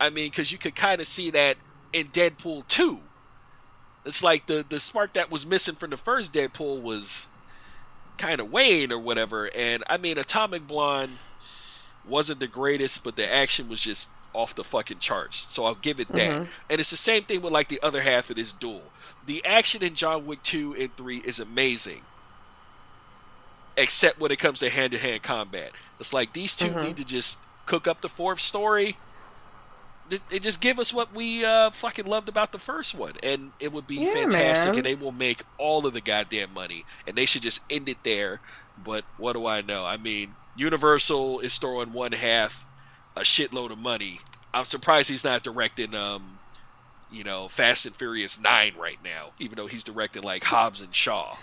I 0.00 0.10
mean, 0.10 0.26
because 0.26 0.50
you 0.50 0.58
could 0.58 0.74
kind 0.74 1.00
of 1.00 1.06
see 1.06 1.30
that 1.30 1.58
in 1.92 2.08
Deadpool 2.08 2.66
two. 2.68 2.98
It's 4.04 4.22
like 4.22 4.46
the 4.46 4.64
the 4.68 4.80
spark 4.80 5.14
that 5.14 5.30
was 5.30 5.46
missing 5.46 5.76
from 5.76 5.90
the 5.90 5.98
first 5.98 6.32
Deadpool 6.32 6.82
was 6.82 7.28
kind 8.18 8.40
of 8.40 8.50
Wayne 8.50 8.92
or 8.92 8.98
whatever. 8.98 9.46
And 9.54 9.84
I 9.88 9.98
mean, 9.98 10.18
Atomic 10.18 10.66
Blonde 10.66 11.18
wasn't 12.04 12.40
the 12.40 12.48
greatest, 12.48 13.04
but 13.04 13.16
the 13.16 13.30
action 13.30 13.68
was 13.68 13.80
just 13.80 14.10
off 14.32 14.54
the 14.54 14.64
fucking 14.64 15.00
charts. 15.00 15.46
So 15.52 15.66
I'll 15.66 15.74
give 15.74 16.00
it 16.00 16.08
that. 16.14 16.36
Mhm. 16.36 16.48
And 16.70 16.80
it's 16.80 16.90
the 16.90 16.96
same 16.96 17.24
thing 17.24 17.42
with 17.42 17.52
like 17.52 17.68
the 17.68 17.82
other 17.82 18.00
half 18.00 18.30
of 18.30 18.36
this 18.36 18.52
duel. 18.54 18.94
The 19.24 19.44
action 19.44 19.82
in 19.82 19.94
John 19.94 20.24
Wick 20.24 20.42
2 20.42 20.74
and 20.76 20.96
3 20.96 21.18
is 21.18 21.40
amazing. 21.40 22.06
Except 23.76 24.18
when 24.18 24.30
it 24.32 24.38
comes 24.38 24.60
to 24.60 24.70
hand 24.70 24.92
to 24.92 24.98
hand 24.98 25.22
combat. 25.22 25.72
It's 25.98 26.12
like 26.12 26.32
these 26.32 26.54
2 26.56 26.74
Mhm. 26.74 26.82
need 26.82 26.96
to 26.98 27.04
just 27.04 27.46
cook 27.66 27.86
up 27.88 28.00
the 28.00 28.08
fourth 28.08 28.40
story. 28.40 29.00
They- 30.28 30.38
just 30.40 30.60
give 30.60 30.78
us 30.78 30.92
what 30.92 31.14
we 31.14 31.44
uh, 31.44 31.70
fucking 31.70 32.06
loved 32.06 32.28
about 32.28 32.52
the 32.52 32.58
first 32.58 32.94
one, 32.94 33.14
and 33.22 33.52
it 33.60 33.72
would 33.72 33.86
be 33.86 33.96
Yeah, 33.96 34.14
fantastic, 34.14 34.68
man. 34.70 34.76
and 34.78 34.84
they 34.84 34.94
will 34.94 35.12
make 35.12 35.42
all 35.58 35.86
of 35.86 35.92
the 35.94 36.00
goddamn 36.00 36.52
money, 36.52 36.84
and 37.06 37.16
they 37.16 37.26
should 37.26 37.42
just 37.42 37.60
end 37.70 37.88
it 37.88 37.98
there. 38.02 38.40
But 38.84 39.04
what 39.18 39.34
do 39.34 39.46
I 39.46 39.60
know? 39.60 39.84
I 39.84 39.96
mean, 39.96 40.34
Universal 40.56 41.40
is 41.40 41.56
throwing 41.58 41.92
one 41.92 42.12
half 42.12 42.64
a 43.16 43.20
shitload 43.20 43.70
of 43.70 43.78
money. 43.78 44.20
I'm 44.52 44.64
surprised 44.64 45.08
he's 45.08 45.24
not 45.24 45.42
directing, 45.44 45.94
um, 45.94 46.38
you 47.12 47.24
know, 47.24 47.48
Fast 47.48 47.86
and 47.86 47.94
Furious 47.94 48.40
Nine 48.40 48.74
right 48.78 48.98
now, 49.04 49.30
even 49.38 49.56
though 49.56 49.66
he's 49.66 49.84
directing 49.84 50.22
like 50.22 50.42
Hobbs 50.44 50.80
and 50.80 50.94
Shaw. 50.94 51.36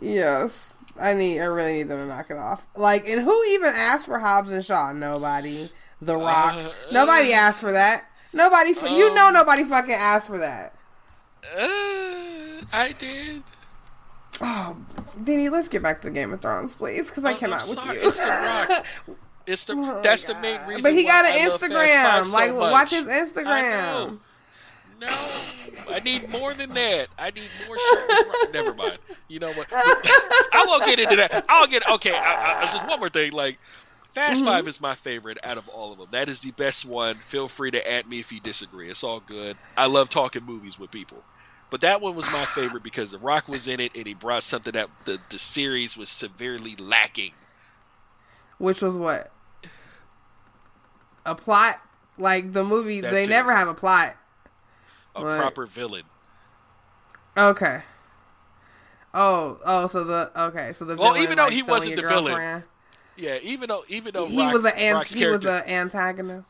Yes. 0.00 0.74
I 1.00 1.14
need 1.14 1.40
I 1.40 1.46
really 1.46 1.74
need 1.74 1.88
them 1.88 1.98
to 1.98 2.06
knock 2.06 2.30
it 2.30 2.36
off. 2.36 2.64
Like 2.76 3.08
and 3.08 3.22
who 3.22 3.44
even 3.46 3.72
asked 3.74 4.06
for 4.06 4.18
Hobbs 4.18 4.52
and 4.52 4.64
Shaw? 4.64 4.92
Nobody. 4.92 5.70
The 6.04 6.16
Rock. 6.16 6.54
Uh, 6.54 6.70
nobody 6.92 7.32
uh, 7.32 7.38
asked 7.38 7.60
for 7.60 7.72
that. 7.72 8.04
Nobody 8.32 8.74
fu- 8.74 8.88
you 8.88 9.14
know 9.14 9.28
Um, 9.28 9.34
nobody 9.34 9.64
fucking 9.64 9.94
asked 9.94 10.26
for 10.26 10.38
that. 10.38 10.74
Uh, 11.56 12.64
I 12.72 12.94
did. 12.98 13.42
Oh, 14.40 14.76
Denny, 15.22 15.48
let's 15.48 15.68
get 15.68 15.82
back 15.82 16.02
to 16.02 16.10
Game 16.10 16.32
of 16.32 16.40
Thrones, 16.40 16.74
please, 16.74 17.08
because 17.08 17.24
I 17.24 17.34
cannot 17.34 17.68
with 17.68 17.78
you. 17.84 18.08
it's 18.08 18.18
The 18.18 18.26
Rock. 18.26 18.86
It's 19.46 19.66
the 19.66 19.74
Oh, 19.76 20.00
that's 20.02 20.24
the 20.24 20.34
main 20.36 20.58
reason. 20.66 20.82
But 20.82 20.94
he 20.94 21.04
got 21.04 21.26
I 21.26 21.28
an 21.28 21.50
Fast 21.50 21.62
Instagram. 21.62 22.24
So 22.24 22.32
like, 22.34 22.54
watch 22.54 22.90
his 22.90 23.06
I 23.06 23.20
Instagram. 23.20 24.18
No, 25.00 25.06
I 25.90 26.00
need 26.00 26.30
more 26.30 26.54
than 26.54 26.72
that. 26.74 27.08
I 27.18 27.30
need 27.30 27.48
more 27.66 27.78
shows. 27.78 28.52
Never 28.54 28.72
mind. 28.74 28.98
You 29.28 29.40
know 29.40 29.52
what? 29.52 29.66
I 29.72 30.64
won't 30.66 30.84
get 30.86 30.98
into 30.98 31.16
that. 31.16 31.44
I'll 31.48 31.66
get 31.66 31.86
okay. 31.88 32.14
I, 32.14 32.62
I, 32.62 32.64
just 32.66 32.86
one 32.86 32.98
more 33.00 33.08
thing. 33.10 33.32
Like, 33.32 33.58
Fast 34.14 34.42
Mhm. 34.42 34.46
Five 34.46 34.68
is 34.68 34.80
my 34.80 34.94
favorite 34.94 35.38
out 35.42 35.58
of 35.58 35.68
all 35.68 35.92
of 35.92 35.98
them. 35.98 36.08
That 36.12 36.28
is 36.28 36.40
the 36.40 36.52
best 36.52 36.84
one. 36.84 37.16
Feel 37.16 37.48
free 37.48 37.72
to 37.72 37.90
at 37.92 38.08
me 38.08 38.20
if 38.20 38.30
you 38.32 38.40
disagree. 38.40 38.88
It's 38.88 39.02
all 39.02 39.20
good. 39.20 39.56
I 39.76 39.86
love 39.86 40.08
talking 40.08 40.44
movies 40.44 40.78
with 40.78 40.92
people. 40.92 41.22
But 41.70 41.80
that 41.80 42.00
one 42.00 42.14
was 42.14 42.30
my 42.30 42.44
favorite 42.46 42.84
because 42.84 43.10
The 43.10 43.18
Rock 43.18 43.48
was 43.48 43.66
in 43.66 43.80
it 43.80 43.96
and 43.96 44.06
he 44.06 44.14
brought 44.14 44.44
something 44.44 44.72
that 44.74 44.88
the, 45.04 45.18
the 45.30 45.38
series 45.38 45.96
was 45.96 46.08
severely 46.08 46.76
lacking. 46.76 47.32
Which 48.58 48.80
was 48.82 48.96
what? 48.96 49.32
A 51.26 51.34
plot? 51.34 51.80
Like 52.16 52.52
the 52.52 52.62
movie, 52.62 53.00
That's 53.00 53.12
they 53.12 53.24
it. 53.24 53.30
never 53.30 53.52
have 53.52 53.66
a 53.66 53.74
plot. 53.74 54.14
A 55.16 55.24
Right. 55.24 55.40
proper 55.40 55.66
villain. 55.66 56.04
Okay. 57.36 57.82
Oh, 59.12 59.58
oh, 59.64 59.86
so 59.88 60.04
the 60.04 60.30
okay, 60.40 60.72
so 60.74 60.84
the 60.84 60.96
Well, 60.96 61.14
villain, 61.14 61.22
even 61.22 61.36
though 61.36 61.44
like, 61.44 61.52
he 61.52 61.62
wasn't 61.62 61.96
the 61.96 62.02
villain, 62.02 62.24
girlfriend. 62.24 62.64
Yeah, 63.16 63.38
even 63.42 63.68
though 63.68 63.84
even 63.88 64.12
though 64.14 64.26
he 64.26 64.38
Rock, 64.38 64.52
was 64.52 64.64
an 64.64 64.72
an- 64.76 64.94
Rock's 64.96 65.12
he 65.12 65.26
was 65.26 65.44
an 65.44 65.62
antagonist. 65.68 66.46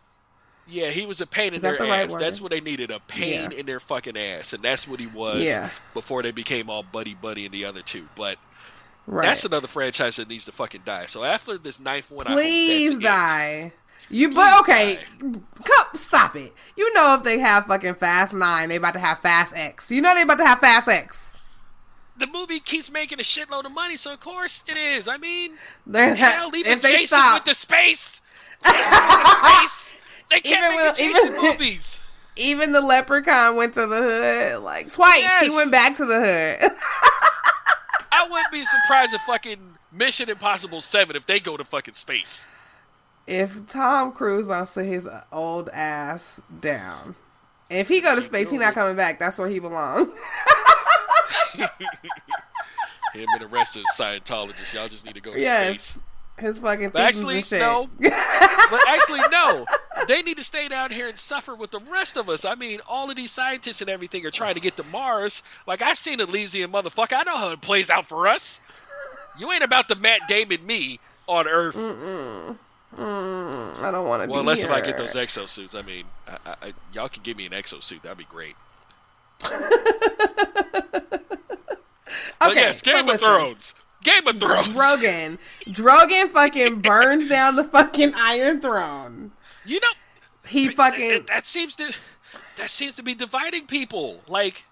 yeah, 0.66 0.88
he 0.90 1.04
was 1.06 1.20
a 1.20 1.26
pain 1.26 1.52
in 1.54 1.60
their 1.60 1.76
the 1.76 1.86
ass. 1.86 2.10
word? 2.10 2.20
That's 2.20 2.40
what 2.40 2.50
they 2.52 2.60
needed, 2.60 2.90
a 2.90 3.00
pain 3.00 3.50
Yeah. 3.50 3.58
in 3.58 3.66
their 3.66 3.80
fucking 3.80 4.16
ass, 4.16 4.52
and 4.54 4.62
that's 4.62 4.88
what 4.88 4.98
he 4.98 5.06
was 5.06 5.42
Yeah, 5.42 5.68
before 5.92 6.22
they 6.22 6.30
became 6.30 6.70
all 6.70 6.82
buddy 6.82 7.14
buddy 7.14 7.44
in 7.44 7.52
the 7.52 7.66
other 7.66 7.82
two. 7.82 8.08
But 8.16 8.38
right. 9.06 9.26
that's 9.26 9.44
another 9.44 9.68
franchise 9.68 10.16
that 10.16 10.28
needs 10.28 10.46
to 10.46 10.52
fucking 10.52 10.82
die. 10.86 11.04
So 11.06 11.22
after 11.22 11.58
this 11.58 11.78
ninth 11.80 12.10
one, 12.10 12.24
Please 12.26 12.90
I 12.90 12.94
hope 12.94 13.02
that's 13.02 13.04
die. 13.04 13.72
You 14.10 14.28
Please 14.28 14.34
but 14.36 14.60
okay, 14.60 14.94
die. 15.20 15.40
come, 15.64 15.86
stop 15.96 16.36
it. 16.36 16.52
You 16.76 16.94
know 16.94 17.14
if 17.14 17.24
they 17.24 17.38
have 17.40 17.66
fucking 17.66 17.94
Fast 17.96 18.32
Nine, 18.34 18.70
they 18.70 18.76
about 18.76 18.94
to 18.94 19.00
have 19.00 19.18
Fast 19.20 19.54
X. 19.56 19.90
You 19.90 20.00
know 20.00 20.14
they 20.14 20.22
about 20.22 20.38
to 20.38 20.46
have 20.46 20.60
Fast 20.60 20.88
X. 20.88 21.33
The 22.16 22.26
movie 22.28 22.60
keeps 22.60 22.90
making 22.90 23.18
a 23.18 23.24
shitload 23.24 23.64
of 23.64 23.72
money, 23.72 23.96
so 23.96 24.12
of 24.12 24.20
course 24.20 24.62
it 24.68 24.76
is. 24.76 25.08
I 25.08 25.16
mean, 25.16 25.52
They 25.86 26.14
hell, 26.14 26.54
even 26.54 26.80
Jason 26.80 27.06
stop, 27.08 27.34
with 27.38 27.44
the 27.44 27.54
space, 27.54 28.20
Jason 28.64 28.80
with 28.82 29.22
the 29.24 29.58
space. 29.58 29.92
They 30.30 30.40
can't 30.40 30.64
Even 30.64 30.76
make 30.76 30.86
with- 30.88 30.96
Jason 30.98 31.28
even- 31.32 31.42
movies. 31.50 32.00
even 32.36 32.72
the 32.72 32.80
Leprechaun 32.80 33.56
went 33.56 33.74
to 33.74 33.86
the 33.86 33.96
hood 33.96 34.62
like 34.62 34.92
twice. 34.92 35.24
He 35.40 35.50
went 35.50 35.72
back 35.72 35.96
to 35.96 36.04
the 36.04 36.20
hood. 36.20 36.70
I 38.12 38.28
wouldn't 38.30 38.52
be 38.52 38.62
surprised 38.64 39.12
if 39.12 39.20
fucking 39.22 39.58
Mission 39.92 40.30
Impossible 40.30 40.80
Seven 40.80 41.16
if 41.16 41.26
they 41.26 41.40
go 41.40 41.56
to 41.56 41.64
fucking 41.64 41.94
space. 41.94 42.46
if 43.26 43.66
Tom 43.68 44.12
Cruise 44.12 44.46
don't 44.46 44.68
sit 44.68 44.86
his 44.86 45.08
old 45.32 45.68
ass 45.70 46.40
down, 46.60 47.16
if 47.70 47.88
he 47.88 48.00
go 48.00 48.14
to 48.14 48.22
space, 48.24 48.50
he 48.50 48.56
not 48.58 48.74
coming 48.74 48.94
back. 48.96 49.18
That's 49.18 49.36
where 49.38 49.48
he 49.48 49.58
belong. 49.58 50.12
Him 53.14 53.28
and 53.32 53.40
the 53.40 53.46
rest 53.46 53.76
of 53.76 53.82
the 53.82 53.88
Scientologists, 54.02 54.74
y'all 54.74 54.88
just 54.88 55.06
need 55.06 55.14
to 55.14 55.20
go 55.20 55.32
yes, 55.34 55.96
his 56.38 56.58
fucking 56.58 56.90
But 56.90 57.02
actually, 57.02 57.42
no. 57.52 57.88
But 58.00 58.80
actually, 58.88 59.20
no. 59.30 59.66
They 60.08 60.22
need 60.22 60.38
to 60.38 60.44
stay 60.44 60.68
down 60.68 60.90
here 60.90 61.06
and 61.06 61.16
suffer 61.18 61.54
with 61.54 61.70
the 61.70 61.78
rest 61.80 62.16
of 62.16 62.28
us. 62.28 62.44
I 62.44 62.54
mean, 62.56 62.80
all 62.88 63.10
of 63.10 63.14
these 63.16 63.30
scientists 63.30 63.82
and 63.82 63.90
everything 63.90 64.24
are 64.26 64.30
trying 64.32 64.54
to 64.54 64.60
get 64.60 64.76
to 64.78 64.84
Mars. 64.84 65.42
Like, 65.66 65.82
I 65.82 65.94
seen 65.94 66.20
Elysium, 66.20 66.72
motherfucker. 66.72 67.12
I 67.16 67.22
know 67.24 67.36
how 67.36 67.50
it 67.50 67.60
plays 67.60 67.90
out 67.90 68.06
for 68.06 68.26
us. 68.26 68.58
You 69.38 69.52
ain't 69.52 69.62
about 69.62 69.88
to 69.88 69.96
Matt 69.96 70.26
Damon 70.28 70.64
me 70.66 70.98
on 71.28 71.46
Earth. 71.46 71.76
Mm-mm. 71.76 72.56
Mm, 72.96 73.80
I 73.82 73.90
don't 73.90 74.06
want 74.08 74.22
to 74.22 74.28
Well, 74.28 74.38
be 74.38 74.40
unless 74.40 74.62
here. 74.62 74.70
if 74.70 74.76
I 74.76 74.80
get 74.80 74.96
those 74.96 75.14
exosuits. 75.14 75.74
I 75.74 75.82
mean, 75.82 76.04
I, 76.26 76.38
I, 76.62 76.72
y'all 76.92 77.08
can 77.08 77.22
give 77.22 77.36
me 77.36 77.44
an 77.46 77.52
exosuit. 77.52 78.02
That'd 78.02 78.18
be 78.18 78.24
great. 78.24 78.56
Okay, 82.42 82.54
yes, 82.56 82.78
so 82.78 82.92
Game 82.92 83.00
of 83.00 83.06
listen. 83.06 83.28
Thrones. 83.28 83.74
Game 84.02 84.26
of 84.26 84.38
Thrones. 84.38 84.68
Drogon. 84.68 85.38
Drogon 85.66 86.30
fucking 86.30 86.80
burns 86.82 87.28
down 87.28 87.56
the 87.56 87.64
fucking 87.64 88.12
Iron 88.14 88.60
Throne. 88.60 89.32
You 89.64 89.80
know, 89.80 89.88
He 90.46 90.68
fucking 90.68 91.10
that, 91.10 91.26
that 91.28 91.46
seems 91.46 91.76
to 91.76 91.94
that 92.56 92.68
seems 92.70 92.96
to 92.96 93.02
be 93.02 93.14
dividing 93.14 93.66
people. 93.66 94.20
Like, 94.28 94.64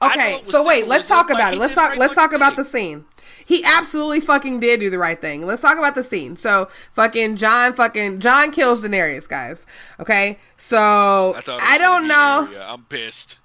Okay, 0.00 0.42
so 0.44 0.66
wait, 0.66 0.86
let's 0.88 1.06
talk 1.06 1.28
like 1.28 1.38
about 1.38 1.54
it. 1.54 1.58
Let's 1.58 1.74
talk 1.74 1.90
right 1.90 1.98
let's 1.98 2.14
talk 2.14 2.32
about 2.32 2.56
the 2.56 2.64
scene. 2.64 3.04
He 3.44 3.64
absolutely 3.64 4.20
fucking 4.20 4.60
did 4.60 4.80
do 4.80 4.90
the 4.90 4.98
right 4.98 5.20
thing. 5.20 5.46
Let's 5.46 5.62
talk 5.62 5.78
about 5.78 5.94
the 5.94 6.04
scene. 6.04 6.36
So 6.36 6.68
fucking 6.92 7.36
John 7.36 7.74
fucking 7.74 8.20
John 8.20 8.52
kills 8.52 8.82
Daenerys, 8.82 9.28
guys. 9.28 9.66
Okay? 10.00 10.38
So 10.56 11.34
I 11.36 11.42
I, 11.60 11.78
don't 11.78 12.06
know. 12.08 12.46
Arya. 12.48 12.66
I'm 12.68 12.84
pissed. 12.84 13.38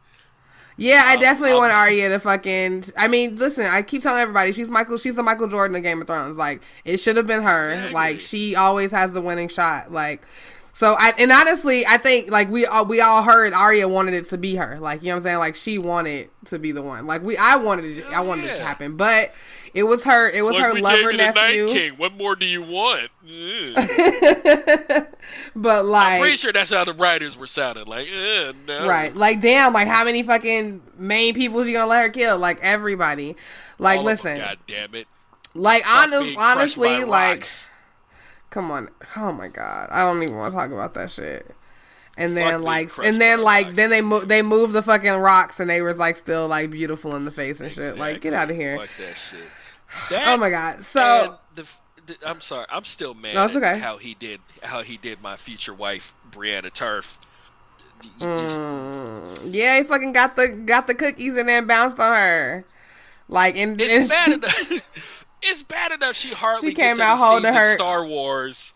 Yeah, 0.77 1.03
I 1.07 1.15
Um, 1.15 1.21
definitely 1.21 1.51
I'll- 1.53 1.57
want 1.57 1.73
Arya 1.73 2.09
to 2.09 2.19
fucking. 2.19 2.85
I 2.95 3.07
mean, 3.07 3.35
listen, 3.35 3.65
I 3.65 3.81
keep 3.81 4.03
telling 4.03 4.21
everybody 4.21 4.51
she's 4.51 4.69
Michael. 4.69 4.97
She's 4.97 5.15
the 5.15 5.23
Michael 5.23 5.47
Jordan 5.47 5.75
of 5.75 5.81
Game 5.83 5.99
of 6.01 6.07
Thrones. 6.07 6.37
Like 6.37 6.61
it 6.85 6.99
should 6.99 7.17
have 7.17 7.25
been 7.27 7.41
her. 7.41 7.69
Exactly. 7.71 7.93
Like 7.93 8.19
she 8.21 8.55
always 8.55 8.91
has 8.91 9.11
the 9.11 9.21
winning 9.21 9.47
shot. 9.47 9.91
Like 9.91 10.21
so. 10.77 10.93
I 10.93 11.13
and 11.17 11.31
honestly, 11.31 11.85
I 11.85 11.97
think 11.97 12.29
like 12.29 12.49
we 12.49 12.65
all 12.65 12.85
we 12.85 13.01
all 13.01 13.23
heard 13.23 13.53
Arya 13.53 13.87
wanted 13.87 14.13
it 14.13 14.25
to 14.27 14.37
be 14.37 14.55
her. 14.55 14.79
Like 14.79 15.01
you 15.01 15.07
know 15.07 15.15
what 15.15 15.17
I'm 15.17 15.23
saying. 15.23 15.39
Like 15.39 15.55
she 15.55 15.77
wanted 15.77 16.29
to 16.45 16.59
be 16.59 16.71
the 16.71 16.81
one. 16.81 17.07
Like 17.07 17.23
we, 17.23 17.35
I 17.37 17.55
wanted 17.55 17.97
it. 17.97 18.05
I 18.05 18.13
Hell 18.13 18.25
wanted 18.25 18.45
it 18.45 18.57
to 18.57 18.63
happen, 18.63 18.97
but 18.97 19.33
it 19.73 19.83
was 19.83 20.03
her. 20.03 20.29
It 20.29 20.43
was 20.43 20.55
Look, 20.55 20.63
her 20.63 20.73
lover 20.75 20.95
gave 20.95 21.05
you 21.05 21.11
the 21.11 21.17
Night 21.17 21.35
nephew. 21.35 21.67
King. 21.67 21.93
What 21.93 22.13
more 22.13 22.35
do 22.35 22.45
you 22.45 22.61
want? 22.61 23.09
But 25.55 25.79
I'm 25.79 25.87
like. 25.87 26.21
pretty 26.21 26.37
sure 26.37 26.53
that's 26.53 26.69
how 26.71 26.83
the 26.83 26.93
writers 26.93 27.37
were 27.37 27.47
sounding. 27.47 27.85
Like, 27.85 28.07
no. 28.67 28.87
Right. 28.87 29.15
Like, 29.15 29.41
damn, 29.41 29.73
like, 29.73 29.87
how 29.87 30.03
many 30.03 30.23
fucking 30.23 30.81
main 30.97 31.33
people 31.33 31.65
you 31.65 31.73
gonna 31.73 31.87
let 31.87 32.03
her 32.03 32.09
kill? 32.09 32.37
Like, 32.37 32.59
everybody. 32.61 33.35
Like, 33.79 33.99
All 33.99 34.05
listen. 34.05 34.37
God 34.37 34.57
damn 34.67 34.95
it. 34.95 35.07
like, 35.53 35.87
honest, 35.87 36.37
honestly, 36.37 37.03
like, 37.03 37.37
rocks. 37.37 37.69
Come 38.49 38.71
on. 38.71 38.89
Oh 39.15 39.31
my 39.33 39.47
god. 39.47 39.89
I 39.91 40.01
don't 40.03 40.21
even 40.23 40.35
want 40.35 40.51
to 40.53 40.57
talk 40.57 40.71
about 40.71 40.93
that 40.95 41.11
shit. 41.11 41.53
And 42.19 42.35
then, 42.35 42.63
like, 42.63 42.89
and 43.03 43.21
then, 43.21 43.43
like, 43.43 43.75
then 43.75 43.91
they 43.91 44.01
move, 44.01 44.27
they 44.27 44.41
moved 44.41 44.73
the 44.73 44.81
fucking 44.81 45.11
rocks, 45.13 45.59
and 45.59 45.69
they 45.69 45.83
was 45.83 45.97
like 45.97 46.17
still 46.17 46.47
like 46.47 46.71
beautiful 46.71 47.15
in 47.15 47.25
the 47.25 47.31
face 47.31 47.59
and 47.61 47.71
shit. 47.71 47.95
Like, 47.97 48.21
get 48.21 48.33
out 48.33 48.49
of 48.49 48.55
here. 48.55 48.77
Fuck 48.79 48.89
that 48.99 49.17
shit. 49.17 49.39
That, 50.09 50.27
Oh 50.27 50.35
my 50.37 50.49
god. 50.49 50.81
So, 50.81 51.37
the, 51.55 51.65
the, 52.07 52.17
I'm 52.25 52.41
sorry, 52.41 52.65
I'm 52.69 52.83
still 52.83 53.13
mad 53.13 53.35
No, 53.35 53.45
it's 53.45 53.55
at 53.55 53.63
okay. 53.63 53.79
how 53.79 53.97
he 53.97 54.15
did 54.15 54.41
how 54.63 54.81
he 54.81 54.97
did 54.97 55.21
my 55.21 55.35
future 55.37 55.73
wife 55.73 56.13
Brienne 56.31 56.65
of 56.65 56.73
Tarth. 56.73 57.17
Just- 58.19 58.59
Mm, 58.59 59.39
yeah, 59.45 59.77
he 59.77 59.83
fucking 59.83 60.11
got 60.11 60.35
the 60.35 60.47
got 60.49 60.87
the 60.87 60.93
cookies 60.95 61.35
and 61.35 61.47
then 61.47 61.67
bounced 61.67 61.99
on 61.99 62.15
her. 62.15 62.65
Like 63.29 63.57
and, 63.57 63.79
it's 63.79 64.11
and- 64.11 64.41
bad 64.41 64.71
enough. 64.71 64.93
it's 65.41 65.63
bad 65.63 65.91
enough. 65.91 66.15
She 66.15 66.33
hardly 66.33 66.69
She 66.69 66.75
came 66.75 66.99
out 66.99 67.17
holding 67.17 67.53
her- 67.53 67.73
Star 67.75 68.05
Wars. 68.05 68.73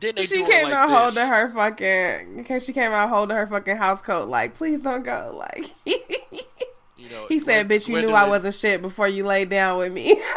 Then 0.00 0.16
they 0.16 0.26
she 0.26 0.36
do 0.38 0.46
came 0.46 0.64
like 0.64 0.72
out 0.74 0.88
this. 0.88 0.98
holding 0.98 1.26
her 1.32 1.48
fucking 1.54 2.36
because 2.38 2.64
she 2.64 2.72
came 2.72 2.90
out 2.92 3.08
holding 3.08 3.36
her 3.36 3.46
fucking 3.46 3.76
house 3.76 4.02
coat 4.02 4.28
like 4.28 4.54
please 4.54 4.80
don't 4.80 5.02
go 5.04 5.34
like 5.38 5.70
You 5.86 7.10
know, 7.10 7.26
he 7.28 7.38
said 7.38 7.68
bitch 7.68 7.86
you 7.88 8.00
knew 8.02 8.10
I 8.10 8.28
was 8.28 8.44
a 8.44 8.52
shit 8.52 8.82
before 8.82 9.08
you 9.08 9.24
laid 9.24 9.48
down 9.50 9.78
with 9.78 9.92
me 9.92 10.20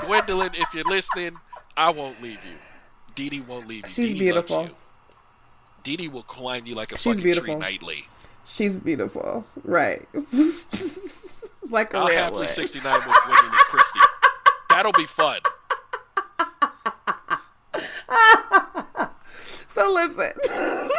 Gwendoline, 0.00 0.58
if 0.58 0.72
you're 0.74 0.84
listening, 0.84 1.36
I 1.76 1.90
won't 1.90 2.20
leave 2.22 2.38
you. 2.44 2.56
Dee 3.14 3.28
Dee 3.28 3.40
won't 3.40 3.68
leave 3.68 3.84
you. 3.84 3.88
She's 3.88 4.08
Dee 4.08 4.14
Dee 4.14 4.18
beautiful. 4.20 4.68
Dee 5.84 5.96
Dee 5.96 6.08
will 6.08 6.22
climb 6.24 6.66
you 6.66 6.74
like 6.74 6.92
a 6.92 6.98
She's 6.98 7.04
fucking 7.12 7.22
beautiful. 7.22 7.54
tree 7.54 7.60
nightly. 7.60 8.04
she's 8.44 8.78
beautiful 8.80 9.44
right 9.64 10.08
like 11.70 11.94
a 11.94 11.98
I'll 11.98 12.08
happily 12.08 12.46
69 12.48 12.92
with 12.94 13.02
Gwendoline. 13.16 13.70
That'll 14.72 14.92
be 14.92 15.06
fun. 15.06 15.40
so 19.68 19.90
listen 19.92 20.32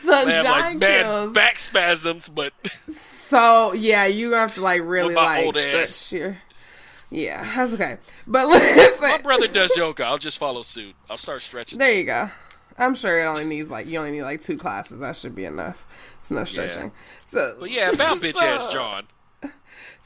so 0.00 0.24
Man, 0.24 0.44
John 0.44 0.46
like 0.52 0.76
mad 0.78 1.04
kills 1.04 1.32
back 1.32 1.58
spasms, 1.58 2.28
but 2.28 2.52
So 2.94 3.72
yeah, 3.72 4.06
you 4.06 4.32
have 4.32 4.54
to 4.54 4.60
like 4.60 4.82
really 4.84 5.14
like 5.14 5.56
stretch 5.56 6.12
your. 6.12 6.36
Yeah, 7.10 7.42
that's 7.54 7.72
okay. 7.74 7.98
But 8.26 8.48
listen, 8.48 9.00
my 9.00 9.18
brother 9.18 9.48
does 9.48 9.76
yoga. 9.76 10.04
I'll 10.04 10.18
just 10.18 10.38
follow 10.38 10.62
suit. 10.62 10.94
I'll 11.10 11.16
start 11.16 11.42
stretching. 11.42 11.78
there 11.78 11.92
you 11.92 12.04
go. 12.04 12.30
I'm 12.78 12.94
sure 12.94 13.20
it 13.20 13.24
only 13.24 13.44
needs 13.44 13.70
like 13.70 13.86
you 13.86 13.98
only 13.98 14.12
need 14.12 14.22
like 14.22 14.40
two 14.40 14.56
classes. 14.56 15.00
That 15.00 15.16
should 15.16 15.34
be 15.34 15.44
enough. 15.44 15.86
It's 16.20 16.30
no 16.30 16.44
stretching. 16.44 16.92
So, 17.26 17.56
But 17.58 17.70
yeah, 17.70 17.90
about 17.90 18.18
bitch 18.18 18.36
so- 18.36 18.46
ass 18.46 18.72
John. 18.72 19.06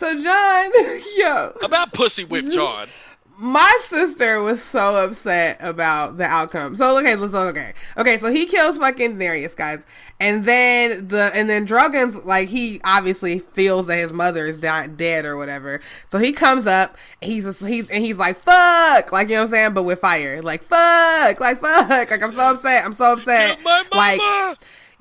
So 0.00 0.18
John, 0.18 0.70
yo, 1.18 1.52
About 1.62 1.92
pussy 1.92 2.24
whip 2.24 2.46
John. 2.50 2.88
my 3.36 3.78
sister 3.82 4.42
was 4.42 4.62
so 4.62 5.04
upset 5.04 5.58
about 5.60 6.16
the 6.16 6.24
outcome. 6.24 6.74
So 6.74 6.96
okay, 7.00 7.16
let's 7.16 7.34
okay. 7.34 7.74
Okay, 7.98 8.16
so 8.16 8.30
he 8.30 8.46
kills 8.46 8.78
fucking 8.78 9.18
Darius, 9.18 9.54
guys, 9.54 9.80
and 10.18 10.46
then 10.46 11.08
the 11.08 11.30
and 11.34 11.50
then 11.50 11.66
Drogon's 11.66 12.14
like 12.24 12.48
he 12.48 12.80
obviously 12.82 13.40
feels 13.40 13.88
that 13.88 13.98
his 13.98 14.14
mother 14.14 14.46
is 14.46 14.56
di- 14.56 14.86
dead 14.86 15.26
or 15.26 15.36
whatever. 15.36 15.82
So 16.08 16.16
he 16.16 16.32
comes 16.32 16.66
up, 16.66 16.96
he's 17.20 17.44
just, 17.44 17.62
he's 17.62 17.90
and 17.90 18.02
he's 18.02 18.16
like 18.16 18.42
fuck, 18.42 19.12
like 19.12 19.28
you 19.28 19.34
know 19.34 19.42
what 19.42 19.48
I'm 19.48 19.52
saying, 19.52 19.74
but 19.74 19.82
with 19.82 19.98
fire, 20.00 20.40
like 20.40 20.62
fuck, 20.62 21.40
like 21.40 21.60
fuck, 21.60 22.10
like 22.10 22.22
I'm 22.22 22.32
so 22.32 22.52
upset, 22.54 22.86
I'm 22.86 22.94
so 22.94 23.12
upset, 23.12 23.58
like. 23.92 24.18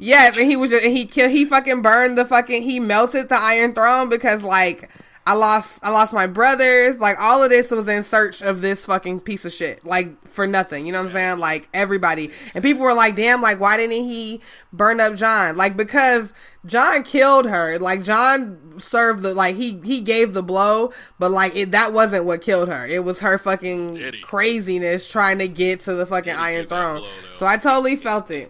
Yes, 0.01 0.37
and 0.37 0.49
he 0.49 0.55
was 0.55 0.71
just 0.71 0.85
and 0.85 0.95
he 0.95 1.05
killed 1.05 1.31
he 1.31 1.43
fucking 1.43 1.81
burned 1.81 2.17
the 2.17 2.23
fucking 2.23 2.63
he 2.63 2.79
melted 2.79 3.27
the 3.27 3.37
Iron 3.37 3.73
Throne 3.73 4.07
because 4.07 4.43
like 4.43 4.89
I 5.25 5.33
lost 5.33 5.81
I 5.83 5.91
lost 5.91 6.13
my 6.13 6.25
brothers. 6.25 6.97
Like 6.97 7.19
all 7.19 7.43
of 7.43 7.49
this 7.49 7.69
was 7.69 7.87
in 7.89 8.01
search 8.01 8.41
of 8.41 8.61
this 8.61 8.85
fucking 8.85 9.19
piece 9.19 9.43
of 9.43 9.51
shit. 9.51 9.85
Like 9.85 10.25
for 10.27 10.47
nothing. 10.47 10.87
You 10.87 10.93
know 10.93 10.99
what 10.99 11.09
I'm 11.09 11.13
saying? 11.13 11.39
Like 11.39 11.67
everybody. 11.73 12.31
And 12.55 12.63
people 12.63 12.83
were 12.83 12.93
like, 12.93 13.17
damn, 13.17 13.41
like 13.41 13.59
why 13.59 13.75
didn't 13.75 14.05
he 14.07 14.41
burn 14.71 15.01
up 15.01 15.15
John? 15.15 15.57
Like 15.57 15.75
because 15.75 16.33
John 16.65 17.03
killed 17.03 17.45
her. 17.47 17.77
Like 17.77 18.03
John 18.03 18.79
served 18.79 19.21
the 19.21 19.33
like 19.33 19.55
he 19.57 19.81
he 19.83 19.99
gave 19.99 20.33
the 20.33 20.41
blow, 20.41 20.93
but 21.19 21.29
like 21.31 21.55
it 21.55 21.71
that 21.73 21.91
wasn't 21.91 22.23
what 22.23 22.41
killed 22.41 22.69
her. 22.69 22.87
It 22.87 23.03
was 23.03 23.19
her 23.19 23.37
fucking 23.37 24.13
craziness 24.23 25.11
trying 25.11 25.39
to 25.39 25.47
get 25.49 25.81
to 25.81 25.93
the 25.93 26.05
fucking 26.05 26.35
Iron 26.35 26.67
Throne. 26.67 26.99
blow, 27.01 27.09
so 27.35 27.45
I 27.45 27.57
totally 27.57 27.97
felt 27.97 28.31
it. 28.31 28.49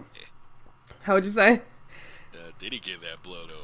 How 1.02 1.14
would 1.16 1.24
you 1.24 1.32
say? 1.32 1.62
Uh, 2.34 2.52
did 2.60 2.74
he 2.74 2.80
give 2.80 3.02
that 3.02 3.24
blow 3.24 3.46
though? 3.48 3.56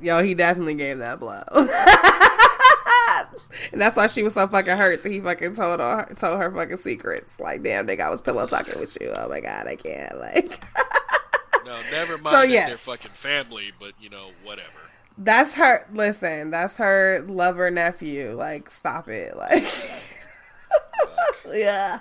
Yo, 0.00 0.22
he 0.22 0.34
definitely 0.34 0.74
gave 0.74 0.98
that 0.98 1.20
blow. 1.20 1.42
and 1.52 1.68
that's 3.80 3.96
why 3.96 4.08
she 4.08 4.22
was 4.22 4.34
so 4.34 4.48
fucking 4.48 4.76
hurt 4.76 5.02
that 5.02 5.12
he 5.12 5.20
fucking 5.20 5.54
told 5.54 5.78
her 5.78 6.12
told 6.16 6.38
her 6.40 6.50
fucking 6.50 6.78
secrets. 6.78 7.38
Like, 7.38 7.62
damn 7.62 7.86
nigga, 7.86 8.00
I 8.00 8.10
was 8.10 8.20
pillow 8.20 8.46
talking 8.46 8.80
with 8.80 8.98
you. 9.00 9.12
Oh 9.16 9.28
my 9.28 9.40
god, 9.40 9.66
I 9.68 9.76
can't. 9.76 10.18
Like 10.18 10.60
no, 11.64 11.78
never 11.92 12.18
mind 12.18 12.34
So, 12.34 12.42
yes. 12.42 12.68
they're 12.68 12.76
fucking 12.76 13.12
family, 13.12 13.70
but 13.78 13.92
you 14.00 14.10
know, 14.10 14.30
whatever. 14.42 14.68
that's 15.18 15.52
her 15.54 15.86
listen, 15.92 16.50
that's 16.50 16.78
her 16.78 17.24
lover 17.28 17.70
nephew. 17.70 18.32
Like, 18.32 18.70
stop 18.70 19.08
it. 19.08 19.36
Like 19.36 19.64
Yeah. 21.52 22.00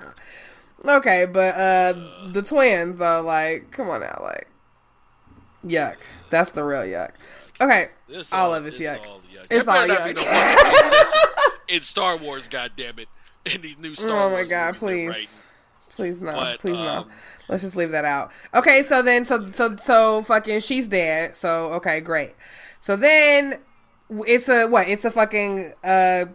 Okay, 0.86 1.26
but 1.26 1.56
uh 1.56 1.94
the 2.32 2.42
twins 2.42 2.98
though, 2.98 3.22
like, 3.22 3.72
come 3.72 3.90
on 3.90 4.02
now, 4.02 4.20
like 4.22 4.48
Yuck. 5.66 5.98
That's 6.30 6.52
the 6.52 6.64
real 6.64 6.82
yuck. 6.82 7.12
Okay. 7.60 7.90
This 8.08 8.34
All 8.34 8.54
of 8.54 8.66
it's 8.66 8.78
this 8.80 8.88
yuck. 8.88 9.06
all 9.06 9.22
yuck. 9.34 9.48
It's 9.52 9.68
all 9.68 9.88
yuck. 9.88 10.16
no 10.16 11.52
in 11.76 11.82
Star 11.82 12.18
Wars, 12.18 12.48
goddammit. 12.48 13.06
In 13.54 13.62
these 13.62 13.78
new 13.80 13.96
Star 13.96 14.18
oh 14.18 14.30
Wars 14.30 14.34
Oh 14.34 14.44
my 14.44 14.50
god, 14.50 14.78
please. 14.78 15.42
Please 15.96 16.22
no. 16.22 16.32
But, 16.32 16.60
please 16.60 16.80
no. 16.80 16.88
um, 16.88 17.12
Let's 17.48 17.64
just 17.64 17.76
leave 17.76 17.92
that 17.92 18.06
out. 18.06 18.32
Okay, 18.56 18.82
so 18.82 19.02
then 19.02 19.26
so 19.26 19.52
so 19.52 19.76
so 19.78 20.24
fucking 20.24 20.62
she's 20.62 20.88
dead. 20.88 21.36
So 21.36 21.74
okay, 21.74 22.00
great. 22.00 22.34
So 22.80 22.96
then 22.96 23.60
it's 24.10 24.48
a 24.50 24.68
what? 24.68 24.88
It's 24.88 25.06
a 25.06 25.12
fucking 25.12 25.74
uh 25.84 26.26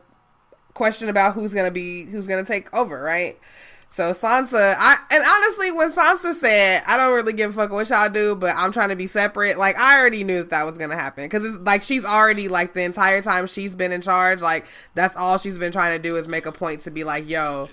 question 0.75 1.09
about 1.09 1.35
who's 1.35 1.53
gonna 1.55 1.71
be 1.71 2.05
who's 2.05 2.27
gonna 2.27 2.45
take 2.45 2.73
over, 2.75 3.03
right? 3.03 3.39
So 3.89 4.13
Sansa, 4.13 4.75
I 4.79 4.97
and 5.11 5.25
honestly, 5.27 5.73
when 5.73 5.93
Sansa 5.93 6.35
said, 6.35 6.83
"I 6.87 6.97
don't 6.97 7.15
really 7.15 7.33
give 7.33 7.51
a 7.51 7.53
fuck 7.55 7.71
what 7.71 7.89
y'all 7.89 8.11
do, 8.11 8.35
but 8.35 8.55
I'm 8.55 8.73
trying 8.73 8.89
to 8.91 8.97
be 8.97 9.07
separate," 9.07 9.59
like 9.59 9.79
I 9.79 9.99
already 9.99 10.25
knew 10.25 10.39
that 10.39 10.51
that 10.51 10.67
was 10.67 10.77
gonna 10.77 10.97
happen 10.97 11.25
because 11.25 11.45
it's 11.45 11.57
like 11.65 11.83
she's 11.83 12.05
already 12.05 12.49
like 12.49 12.75
the 12.75 12.83
entire 12.83 13.23
time 13.23 13.47
she's 13.47 13.75
been 13.75 13.93
in 13.93 14.03
charge, 14.03 14.41
like 14.41 14.67
that's 14.95 15.17
all 15.17 15.39
she's 15.39 15.57
been 15.57 15.73
trying 15.73 16.01
to 16.01 16.09
do 16.09 16.17
is 16.17 16.29
make 16.29 16.47
a 16.47 16.53
point 16.53 16.83
to 16.83 16.91
be 16.91 17.05
like, 17.05 17.29
"Yo, 17.29 17.69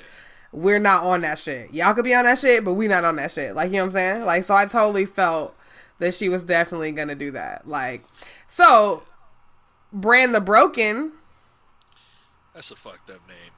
we're 0.51 0.79
not 0.79 1.03
on 1.03 1.21
that 1.21 1.39
shit. 1.39 1.73
Y'all 1.73 1.93
could 1.93 2.05
be 2.05 2.13
on 2.13 2.25
that 2.25 2.39
shit, 2.39 2.63
but 2.63 2.73
we 2.75 2.87
not 2.87 3.03
on 3.03 3.15
that 3.17 3.31
shit." 3.31 3.55
Like 3.55 3.71
you 3.71 3.77
know 3.77 3.83
what 3.83 3.85
I'm 3.87 3.91
saying? 3.91 4.25
Like 4.25 4.43
so, 4.43 4.53
I 4.53 4.65
totally 4.65 5.05
felt 5.05 5.55
that 5.99 6.13
she 6.13 6.29
was 6.29 6.43
definitely 6.43 6.91
gonna 6.91 7.15
do 7.15 7.31
that. 7.31 7.67
Like 7.67 8.03
so, 8.47 9.03
Bran 9.91 10.31
the 10.31 10.41
Broken. 10.41 11.11
That's 12.53 12.69
a 12.69 12.75
fucked 12.75 13.09
up 13.09 13.27
name. 13.27 13.52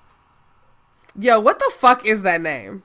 Yo, 1.19 1.39
what 1.39 1.59
the 1.59 1.71
fuck 1.77 2.05
is 2.05 2.23
that 2.23 2.41
name? 2.41 2.83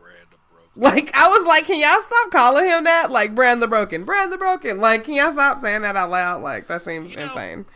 Bran 0.00 0.14
of 0.32 0.38
Broken. 0.50 0.82
Like 0.82 1.14
I 1.14 1.28
was 1.28 1.44
like, 1.46 1.66
can 1.66 1.78
y'all 1.80 2.02
stop 2.02 2.30
calling 2.30 2.64
him 2.66 2.84
that? 2.84 3.10
Like 3.10 3.34
Bran 3.34 3.60
the 3.60 3.68
Broken, 3.68 4.04
Bran 4.04 4.30
the 4.30 4.38
Broken. 4.38 4.80
Like, 4.80 5.04
can 5.04 5.14
y'all 5.14 5.32
stop 5.32 5.58
saying 5.60 5.82
that 5.82 5.96
out 5.96 6.10
loud? 6.10 6.42
Like 6.42 6.68
that 6.68 6.82
seems 6.82 7.10
You 7.10 7.16
know- 7.18 7.24
insane. 7.24 7.66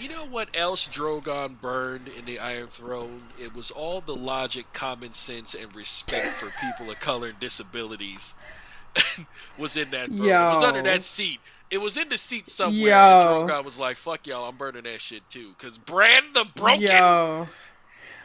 You 0.00 0.08
know 0.10 0.26
what 0.26 0.48
else 0.54 0.86
Drogon 0.86 1.60
burned 1.60 2.06
in 2.16 2.24
the 2.24 2.38
Iron 2.38 2.68
Throne? 2.68 3.20
It 3.42 3.52
was 3.52 3.72
all 3.72 4.00
the 4.00 4.14
logic, 4.14 4.72
common 4.72 5.12
sense, 5.12 5.54
and 5.54 5.74
respect 5.74 6.34
for 6.36 6.52
people 6.64 6.88
of 6.88 7.00
color 7.00 7.26
and 7.30 7.40
disabilities 7.40 8.36
was 9.58 9.76
in 9.76 9.90
that 9.90 10.06
throne. 10.06 10.20
It 10.28 10.54
was 10.54 10.62
under 10.62 10.82
that 10.82 11.02
seat. 11.02 11.40
It 11.70 11.78
was 11.78 11.96
in 11.96 12.08
the 12.08 12.16
seat 12.16 12.48
somewhere. 12.48 12.90
Yo. 12.90 13.40
And 13.42 13.50
Drogon 13.50 13.64
was 13.64 13.76
like, 13.78 13.96
"Fuck 13.96 14.28
y'all, 14.28 14.48
I'm 14.48 14.56
burning 14.56 14.84
that 14.84 15.00
shit 15.00 15.28
too." 15.28 15.52
Cause 15.58 15.76
Bran 15.78 16.32
the 16.32 16.46
Broken. 16.54 16.82
Yo. 16.82 17.48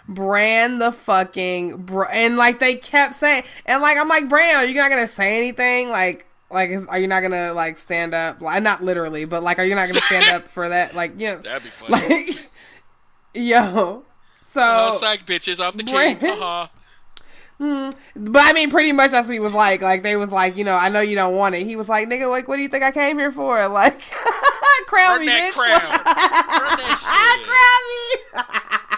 Bran 0.07 0.79
the 0.79 0.91
fucking 0.91 1.77
br- 1.77 2.05
and 2.11 2.35
like 2.37 2.59
they 2.59 2.75
kept 2.75 3.15
saying 3.15 3.43
and 3.65 3.81
like 3.81 3.97
I'm 3.97 4.07
like 4.09 4.27
Bran, 4.27 4.55
are 4.57 4.65
you 4.65 4.75
not 4.75 4.89
gonna 4.89 5.07
say 5.07 5.37
anything? 5.37 5.89
Like 5.89 6.25
like 6.51 6.69
is, 6.71 6.85
are 6.87 6.99
you 6.99 7.07
not 7.07 7.21
gonna 7.21 7.53
like 7.53 7.79
stand 7.79 8.13
up? 8.13 8.41
Like 8.41 8.61
not 8.63 8.83
literally, 8.83 9.25
but 9.25 9.43
like 9.43 9.59
are 9.59 9.63
you 9.65 9.75
not 9.75 9.87
gonna 9.87 10.01
stand 10.01 10.25
up 10.29 10.47
for 10.47 10.67
that? 10.69 10.93
Like 10.93 11.19
you 11.19 11.27
know, 11.27 11.37
That'd 11.37 11.63
be 11.63 11.69
funny. 11.69 12.25
like 12.27 12.49
yo. 13.33 14.03
So 14.45 14.61
uh, 14.61 14.91
psych 14.91 15.25
bitches, 15.25 15.63
I'm 15.65 15.77
the 15.77 15.83
king. 15.83 16.17
Bran- 16.17 16.37
Haha. 16.37 16.67
Mm, 17.59 17.93
but 18.15 18.41
I 18.43 18.51
mean, 18.51 18.71
pretty 18.71 18.91
much 18.91 19.11
that's 19.11 19.27
what 19.27 19.33
he 19.35 19.39
was 19.39 19.53
like. 19.53 19.81
Like 19.81 20.01
they 20.01 20.15
was 20.17 20.31
like, 20.31 20.57
you 20.57 20.63
know, 20.65 20.73
I 20.75 20.89
know 20.89 21.01
you 21.01 21.15
don't 21.15 21.35
want 21.35 21.53
it. 21.53 21.65
He 21.67 21.75
was 21.75 21.87
like, 21.87 22.09
nigga, 22.09 22.27
like, 22.29 22.47
what 22.47 22.55
do 22.57 22.63
you 22.63 22.67
think 22.67 22.83
I 22.83 22.91
came 22.91 23.17
here 23.19 23.31
for? 23.31 23.55
Like, 23.69 24.01
crown 24.87 25.17
Burn 25.19 25.25
me, 25.27 25.31
bitch. 25.31 25.51
crown. 25.51 25.79
Crown 27.39 27.83
me. 27.89 28.92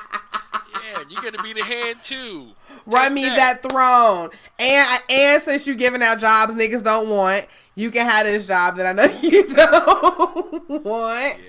Gonna 1.26 1.41
be 1.41 1.53
the 1.53 1.64
hand 1.64 1.97
too. 2.03 2.49
Run 2.85 3.06
Take 3.06 3.14
me 3.14 3.23
that 3.23 3.64
throne. 3.64 4.30
And 4.60 4.99
and 5.10 5.41
since 5.41 5.65
you 5.65 5.73
giving 5.73 6.03
out 6.03 6.19
jobs 6.19 6.53
niggas 6.53 6.84
don't 6.84 7.10
want, 7.10 7.47
you 7.73 7.89
can 7.89 8.06
have 8.06 8.27
this 8.27 8.45
job 8.45 8.77
that 8.77 8.85
I 8.85 8.91
know 8.93 9.06
you 9.23 9.47
don't 9.47 10.69
want. 10.85 11.39
Yeah. 11.39 11.43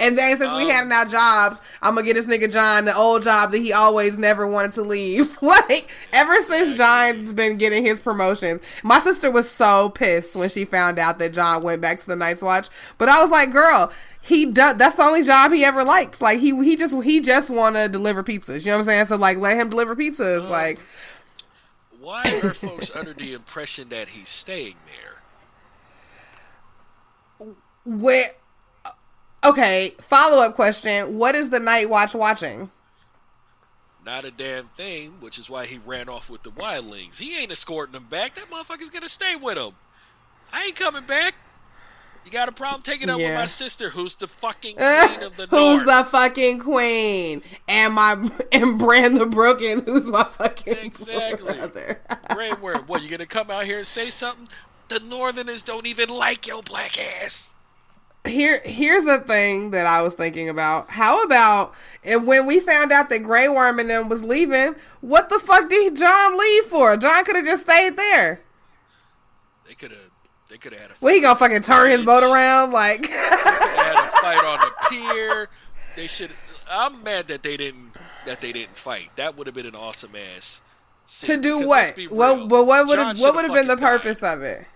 And 0.00 0.18
then 0.18 0.36
since 0.36 0.50
we 0.54 0.64
Um, 0.64 0.70
handing 0.70 0.92
out 0.92 1.08
jobs, 1.08 1.62
I'm 1.80 1.94
gonna 1.94 2.06
get 2.06 2.14
this 2.14 2.26
nigga 2.26 2.52
John 2.52 2.84
the 2.84 2.94
old 2.94 3.22
job 3.22 3.52
that 3.52 3.58
he 3.58 3.72
always 3.72 4.18
never 4.18 4.46
wanted 4.46 4.72
to 4.72 4.82
leave. 4.82 5.38
like 5.42 5.90
ever 6.12 6.34
since 6.42 6.76
John's 6.76 7.32
been 7.32 7.56
getting 7.56 7.84
his 7.84 8.00
promotions, 8.00 8.60
my 8.82 9.00
sister 9.00 9.30
was 9.30 9.48
so 9.48 9.88
pissed 9.90 10.36
when 10.36 10.50
she 10.50 10.66
found 10.66 10.98
out 10.98 11.18
that 11.20 11.32
John 11.32 11.62
went 11.62 11.80
back 11.80 11.98
to 12.00 12.06
the 12.06 12.16
Night's 12.16 12.42
Watch. 12.42 12.68
But 12.98 13.08
I 13.08 13.22
was 13.22 13.30
like, 13.30 13.50
girl, 13.50 13.92
he 14.22 14.46
does. 14.46 14.76
That's 14.76 14.96
the 14.96 15.02
only 15.02 15.22
job 15.22 15.52
he 15.52 15.64
ever 15.64 15.82
likes 15.84 16.20
Like 16.20 16.40
he 16.40 16.54
he 16.62 16.76
just 16.76 16.94
he 17.02 17.20
just 17.20 17.50
want 17.50 17.76
to 17.76 17.88
deliver 17.88 18.22
pizzas. 18.22 18.64
You 18.64 18.72
know 18.72 18.78
what 18.78 18.80
I'm 18.80 18.84
saying? 18.84 19.06
So 19.06 19.16
like 19.16 19.38
let 19.38 19.56
him 19.56 19.70
deliver 19.70 19.96
pizzas. 19.96 20.44
Um, 20.44 20.50
like 20.50 20.78
why 22.00 22.22
are 22.42 22.54
folks 22.54 22.90
under 22.94 23.12
the 23.12 23.34
impression 23.34 23.90
that 23.90 24.08
he's 24.08 24.28
staying 24.28 24.76
there? 27.38 27.54
Where? 27.84 28.30
Okay. 29.44 29.94
Follow 30.00 30.42
up 30.42 30.54
question: 30.54 31.18
What 31.18 31.34
is 31.34 31.50
the 31.50 31.60
Night 31.60 31.90
Watch 31.90 32.14
watching? 32.14 32.70
Not 34.04 34.24
a 34.24 34.30
damn 34.30 34.68
thing, 34.68 35.12
which 35.20 35.38
is 35.38 35.50
why 35.50 35.66
he 35.66 35.78
ran 35.84 36.08
off 36.08 36.30
with 36.30 36.42
the 36.42 36.50
wildlings. 36.50 37.18
He 37.18 37.36
ain't 37.36 37.52
escorting 37.52 37.92
them 37.92 38.06
back. 38.08 38.34
That 38.34 38.50
motherfucker's 38.50 38.90
gonna 38.90 39.08
stay 39.08 39.36
with 39.36 39.58
him. 39.58 39.72
I 40.52 40.64
ain't 40.64 40.76
coming 40.76 41.04
back. 41.04 41.34
You 42.24 42.30
got 42.30 42.48
a 42.48 42.52
problem 42.52 42.82
taking 42.82 43.08
up 43.10 43.18
with 43.18 43.34
my 43.34 43.46
sister, 43.46 43.88
who's 43.90 44.14
the 44.14 44.28
fucking 44.28 44.76
queen 44.78 45.22
of 45.22 45.36
the 45.36 45.46
north. 45.46 45.50
who's 45.50 45.82
north. 45.82 45.86
the 45.86 46.04
fucking 46.10 46.58
queen? 46.60 47.42
And 47.68 47.94
my 47.94 48.30
and 48.52 48.78
Bran 48.78 49.14
the 49.14 49.26
Broken, 49.26 49.82
who's 49.84 50.06
my 50.06 50.24
fucking 50.24 50.76
Exactly. 50.82 51.54
brother. 51.54 52.00
Grey 52.30 52.52
Worm, 52.52 52.84
what, 52.86 53.02
you 53.02 53.08
gonna 53.08 53.26
come 53.26 53.50
out 53.50 53.64
here 53.64 53.78
and 53.78 53.86
say 53.86 54.10
something? 54.10 54.48
The 54.88 55.00
Northerners 55.00 55.62
don't 55.62 55.86
even 55.86 56.08
like 56.08 56.46
your 56.46 56.62
black 56.62 56.98
ass. 56.98 57.54
Here, 58.26 58.60
here's 58.64 59.04
the 59.06 59.18
thing 59.20 59.70
that 59.70 59.86
I 59.86 60.02
was 60.02 60.12
thinking 60.14 60.50
about. 60.50 60.90
How 60.90 61.22
about 61.24 61.74
and 62.04 62.26
when 62.26 62.44
we 62.46 62.60
found 62.60 62.92
out 62.92 63.08
that 63.08 63.22
Grey 63.22 63.48
Worm 63.48 63.78
and 63.78 63.88
them 63.88 64.08
was 64.10 64.22
leaving, 64.22 64.76
what 65.00 65.30
the 65.30 65.38
fuck 65.38 65.70
did 65.70 65.96
John 65.96 66.36
leave 66.38 66.64
for? 66.66 66.96
John 66.98 67.24
could 67.24 67.36
have 67.36 67.46
just 67.46 67.62
stayed 67.62 67.96
there. 67.96 68.40
They 69.66 69.74
could 69.74 69.92
have, 69.92 70.09
they 70.50 70.58
could 70.58 70.72
have 70.72 70.82
had 70.82 70.90
a, 70.90 70.94
What 71.00 71.14
he 71.14 71.20
gonna 71.20 71.38
fucking 71.38 71.62
turn 71.62 71.90
his 71.90 72.04
boat 72.04 72.22
around 72.22 72.72
like? 72.72 73.02
they 73.02 73.08
had 73.08 73.94
a 73.94 74.20
fight 74.20 74.44
on 74.44 74.58
the 74.58 74.72
pier. 74.88 75.48
They 75.96 76.06
should. 76.06 76.30
I'm 76.70 77.02
mad 77.02 77.28
that 77.28 77.42
they 77.42 77.56
didn't, 77.56 77.96
that 78.26 78.40
they 78.40 78.52
didn't 78.52 78.76
fight. 78.76 79.10
That 79.16 79.36
would 79.36 79.46
have 79.46 79.54
been 79.54 79.66
an 79.66 79.74
awesome 79.74 80.14
ass. 80.14 80.60
to 81.22 81.36
do 81.36 81.66
what? 81.66 81.96
What? 82.10 82.48
But 82.48 82.64
what 82.64 82.86
would 82.86 82.98
have 82.98 83.20
what 83.20 83.34
would 83.34 83.44
have 83.44 83.54
been 83.54 83.66
the 83.66 83.76
fucking 83.76 83.84
died. 83.84 84.00
purpose 84.02 84.22
of 84.22 84.42
it? 84.42 84.66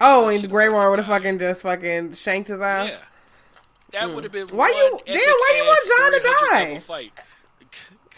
Oh, 0.00 0.28
and 0.28 0.48
Grey 0.48 0.68
Worm 0.68 0.90
would 0.90 1.00
have 1.00 1.08
fucking 1.08 1.38
just 1.38 1.62
fucking 1.62 2.14
shanked 2.14 2.48
his 2.48 2.60
ass. 2.60 2.90
Yeah. 2.90 2.98
That 3.90 4.08
hmm. 4.08 4.14
would 4.14 4.24
have 4.24 4.32
been 4.32 4.48
Why 4.48 4.68
you- 4.68 5.00
damn, 5.06 5.16
why 5.16 5.54
you 5.56 5.64
want 5.64 6.14
epic-ass 6.14 6.22
to 6.22 6.74
die? 6.74 6.78
Fight. 6.80 7.12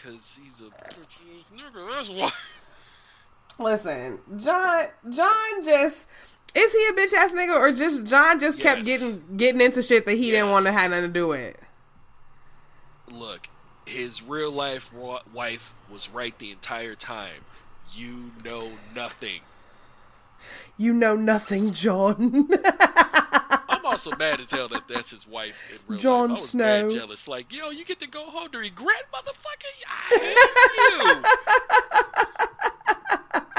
Cause 0.03 0.39
he's 0.43 0.61
a 0.61 0.65
nigga. 1.55 1.95
That's 1.95 2.09
why. 2.09 2.31
Listen, 3.59 4.19
John. 4.39 4.87
John 5.11 5.65
just 5.65 6.09
is 6.55 6.73
he 6.73 6.87
a 6.89 6.93
bitch 6.93 7.13
ass 7.13 7.33
nigga 7.33 7.59
or 7.59 7.73
just 7.73 8.05
John 8.05 8.41
just 8.41 8.59
kept 8.61 8.85
getting 8.85 9.23
getting 9.37 9.61
into 9.61 9.83
shit 9.83 10.07
that 10.07 10.17
he 10.17 10.31
didn't 10.31 10.51
want 10.51 10.67
to 10.67 10.73
have 10.73 10.91
nothing 10.91 11.09
to 11.09 11.13
do 11.13 11.29
with. 11.29 11.57
Look, 13.11 13.49
his 13.87 14.23
real 14.23 14.51
life 14.51 14.91
wife 15.33 15.75
was 15.91 16.09
right 16.11 16.37
the 16.39 16.51
entire 16.53 16.95
time. 16.95 17.45
You 17.93 18.31
know 18.45 18.71
nothing. 18.95 19.41
You 20.77 20.93
know 20.93 21.17
nothing, 21.17 21.73
John. 21.73 22.49
I'm 23.69 23.85
also 23.85 24.11
mad 24.17 24.41
as 24.41 24.51
hell 24.51 24.69
that 24.69 24.89
that's 24.89 25.11
his 25.11 25.27
wife 25.27 25.61
in 25.73 25.79
real 25.89 25.99
Jon 26.01 26.21
life. 26.31 26.39
I 26.39 26.41
was 26.41 26.51
Snow. 26.51 26.83
mad 26.83 26.91
jealous. 26.91 27.29
Like, 27.29 27.53
yo, 27.53 27.71
you 27.71 27.85
get 27.85 27.99
to 28.01 28.09
go 28.09 28.25
home 28.31 28.49
to 28.51 28.59
Ygritte, 28.59 29.11
motherfucker. 29.13 29.85
I 29.87 30.09
hate 30.19 31.35
you. 33.35 33.41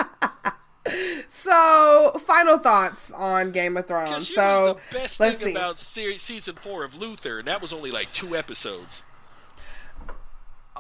so, 1.30 2.20
final 2.26 2.58
thoughts 2.58 3.12
on 3.12 3.52
Game 3.52 3.78
of 3.78 3.88
Thrones. 3.88 4.34
So, 4.34 4.80
the 4.92 4.98
best 4.98 5.20
let's 5.20 5.38
thing 5.38 5.48
see. 5.48 5.54
about 5.54 5.78
se- 5.78 6.18
season 6.18 6.56
four 6.56 6.84
of 6.84 6.96
Luther, 6.98 7.40
and 7.40 7.48
that 7.48 7.62
was 7.62 7.74
only 7.74 7.92
like 7.92 8.12
two 8.14 8.36
episodes. 8.36 9.04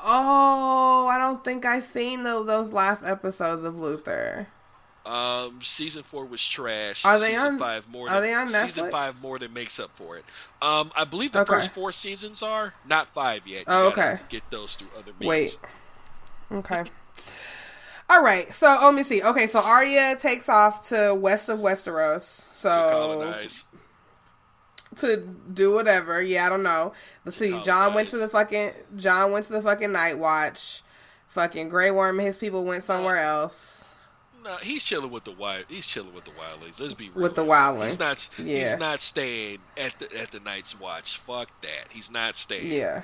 oh, 0.03 1.07
I 1.11 1.17
don't 1.17 1.43
think 1.43 1.65
I 1.65 1.79
seen 1.79 2.23
tho- 2.23 2.43
those 2.43 2.71
last 2.71 3.03
episodes 3.03 3.63
of 3.63 3.77
Luther. 3.77 4.47
Um, 5.05 5.59
season 5.63 6.03
four 6.03 6.25
was 6.25 6.45
trash. 6.47 7.05
Are 7.05 7.17
they 7.19 7.31
season 7.31 7.53
on- 7.53 7.59
five 7.59 7.87
more? 7.89 8.07
are 8.07 8.21
than, 8.21 8.29
they 8.29 8.33
on 8.35 8.47
Season 8.47 8.91
five 8.91 9.19
more 9.21 9.39
than 9.39 9.51
makes 9.51 9.79
up 9.79 9.89
for 9.95 10.17
it. 10.17 10.25
Um, 10.61 10.91
I 10.95 11.05
believe 11.05 11.31
the 11.31 11.39
Okay. 11.39 11.53
first 11.55 11.71
four 11.73 11.91
seasons 11.91 12.43
are 12.43 12.73
not 12.85 13.07
five 13.13 13.47
yet. 13.47 13.59
You 13.61 13.65
Oh, 13.67 13.87
okay. 13.87 14.19
Get 14.29 14.43
those 14.51 14.75
through 14.75 14.89
other 14.97 15.11
means. 15.19 15.27
Wait. 15.29 15.57
Okay. 16.51 16.83
All 18.11 18.21
right. 18.21 18.53
So 18.53 18.67
oh, 18.67 18.87
let 18.87 18.95
me 18.95 19.03
see. 19.03 19.23
Okay, 19.23 19.47
so 19.47 19.59
Arya 19.59 20.17
takes 20.19 20.49
off 20.49 20.89
to 20.89 21.15
west 21.15 21.47
of 21.47 21.59
Westeros. 21.59 22.53
So 22.53 23.33
to 24.97 25.17
do 25.53 25.71
whatever. 25.71 26.21
Yeah, 26.21 26.45
I 26.45 26.49
don't 26.49 26.63
know. 26.63 26.91
Let's 27.23 27.37
see. 27.37 27.57
John 27.63 27.93
went 27.93 28.09
to 28.09 28.17
the 28.17 28.27
fucking 28.27 28.73
John 28.97 29.31
went 29.31 29.45
to 29.45 29.53
the 29.53 29.61
fucking 29.61 29.93
Night 29.93 30.19
Watch. 30.19 30.83
Fucking 31.29 31.69
Grey 31.69 31.91
Worm 31.91 32.19
and 32.19 32.27
his 32.27 32.37
people 32.37 32.65
went 32.65 32.83
somewhere 32.83 33.15
else 33.15 33.89
No, 34.43 34.57
he's 34.57 34.83
chilling 34.83 35.11
with 35.11 35.23
the 35.23 35.31
wild. 35.31 35.63
He's 35.69 35.87
chilling 35.87 36.13
with 36.13 36.25
the 36.25 36.31
wildlings. 36.31 36.81
Let's 36.81 36.93
be 36.93 37.09
real. 37.11 37.23
with 37.23 37.35
the 37.35 37.45
wildlings. 37.45 37.85
He's 37.85 37.99
not. 37.99 38.29
Yeah. 38.37 38.71
He's 38.71 38.77
not 38.77 38.99
staying 38.99 39.59
at 39.77 39.97
the 39.99 40.19
at 40.19 40.31
the 40.31 40.41
Night's 40.41 40.77
Watch. 40.77 41.15
Fuck 41.19 41.49
that. 41.61 41.87
He's 41.89 42.11
not 42.11 42.35
staying. 42.35 42.73
Yeah. 42.73 43.03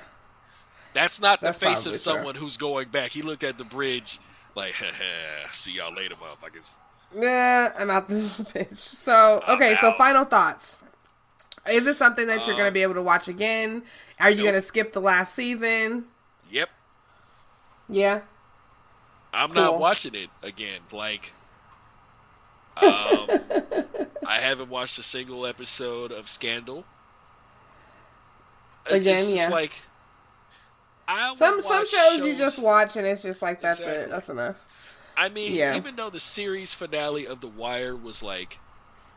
That's 0.92 1.22
not 1.22 1.40
the 1.40 1.46
That's 1.46 1.58
face 1.58 1.86
of 1.86 1.92
true. 1.92 1.98
someone 1.98 2.34
who's 2.34 2.58
going 2.58 2.88
back. 2.88 3.10
He 3.10 3.22
looked 3.22 3.44
at 3.44 3.56
the 3.56 3.64
bridge 3.64 4.18
like, 4.58 4.74
see 5.52 5.72
y'all 5.72 5.94
later, 5.94 6.16
motherfuckers. 6.16 6.76
Yeah, 7.14 7.72
I'm 7.78 7.90
out 7.90 8.08
this 8.08 8.40
bitch. 8.54 8.76
So 8.78 9.42
okay, 9.48 9.76
so 9.80 9.92
final 9.92 10.24
thoughts. 10.24 10.80
Is 11.70 11.84
this 11.84 11.98
something 11.98 12.26
that 12.28 12.46
you're 12.46 12.56
Um, 12.56 12.58
gonna 12.58 12.70
be 12.72 12.82
able 12.82 12.94
to 12.94 13.02
watch 13.02 13.28
again? 13.28 13.84
Are 14.20 14.30
you 14.30 14.44
nope. 14.44 14.46
gonna 14.46 14.62
skip 14.62 14.92
the 14.92 15.00
last 15.00 15.34
season? 15.34 16.06
Yep. 16.50 16.70
Yeah. 17.88 18.22
I'm 19.32 19.52
Cool. 19.52 19.62
not 19.62 19.78
watching 19.78 20.14
it 20.14 20.30
again. 20.42 20.80
Like, 20.92 21.34
um, 22.76 23.28
I 24.26 24.40
haven't 24.40 24.68
watched 24.70 24.98
a 24.98 25.02
single 25.02 25.46
episode 25.46 26.12
of 26.12 26.28
Scandal. 26.28 26.84
It's 28.90 29.06
Again, 29.06 29.16
just 29.16 29.34
yeah. 29.34 29.48
like 29.48 29.72
I 31.08 31.34
Some 31.36 31.60
some 31.62 31.78
watch 31.78 31.88
shows, 31.90 32.18
you 32.20 32.36
just 32.36 32.58
watch 32.58 32.96
and 32.96 33.06
it's 33.06 33.22
just 33.22 33.40
like 33.42 33.62
that's 33.62 33.78
Exactly. 33.80 34.04
it. 34.04 34.10
That's 34.10 34.28
enough. 34.28 34.56
I 35.16 35.30
mean, 35.30 35.54
Yeah. 35.54 35.74
even 35.76 35.96
though 35.96 36.10
the 36.10 36.20
series 36.20 36.72
finale 36.74 37.26
of 37.26 37.40
The 37.40 37.48
Wire 37.48 37.96
was 37.96 38.22
like 38.22 38.58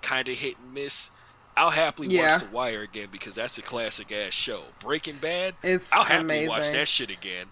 kind 0.02 0.28
of 0.30 0.38
hit 0.38 0.58
and 0.58 0.74
miss, 0.74 1.10
I'll 1.58 1.70
happily 1.70 2.08
Yeah. 2.08 2.34
watch 2.38 2.42
The 2.44 2.48
Wire 2.56 2.82
again 2.82 3.10
because 3.12 3.36
that's 3.36 3.58
a 3.58 3.62
classic 3.62 4.12
ass 4.14 4.34
show. 4.34 4.64
Breaking 4.80 5.18
Bad, 5.18 5.54
It's 5.62 5.92
I'll 5.92 6.04
happily 6.06 6.48
watch 6.48 6.72
that 6.72 6.88
shit 6.88 7.12
again. 7.12 7.48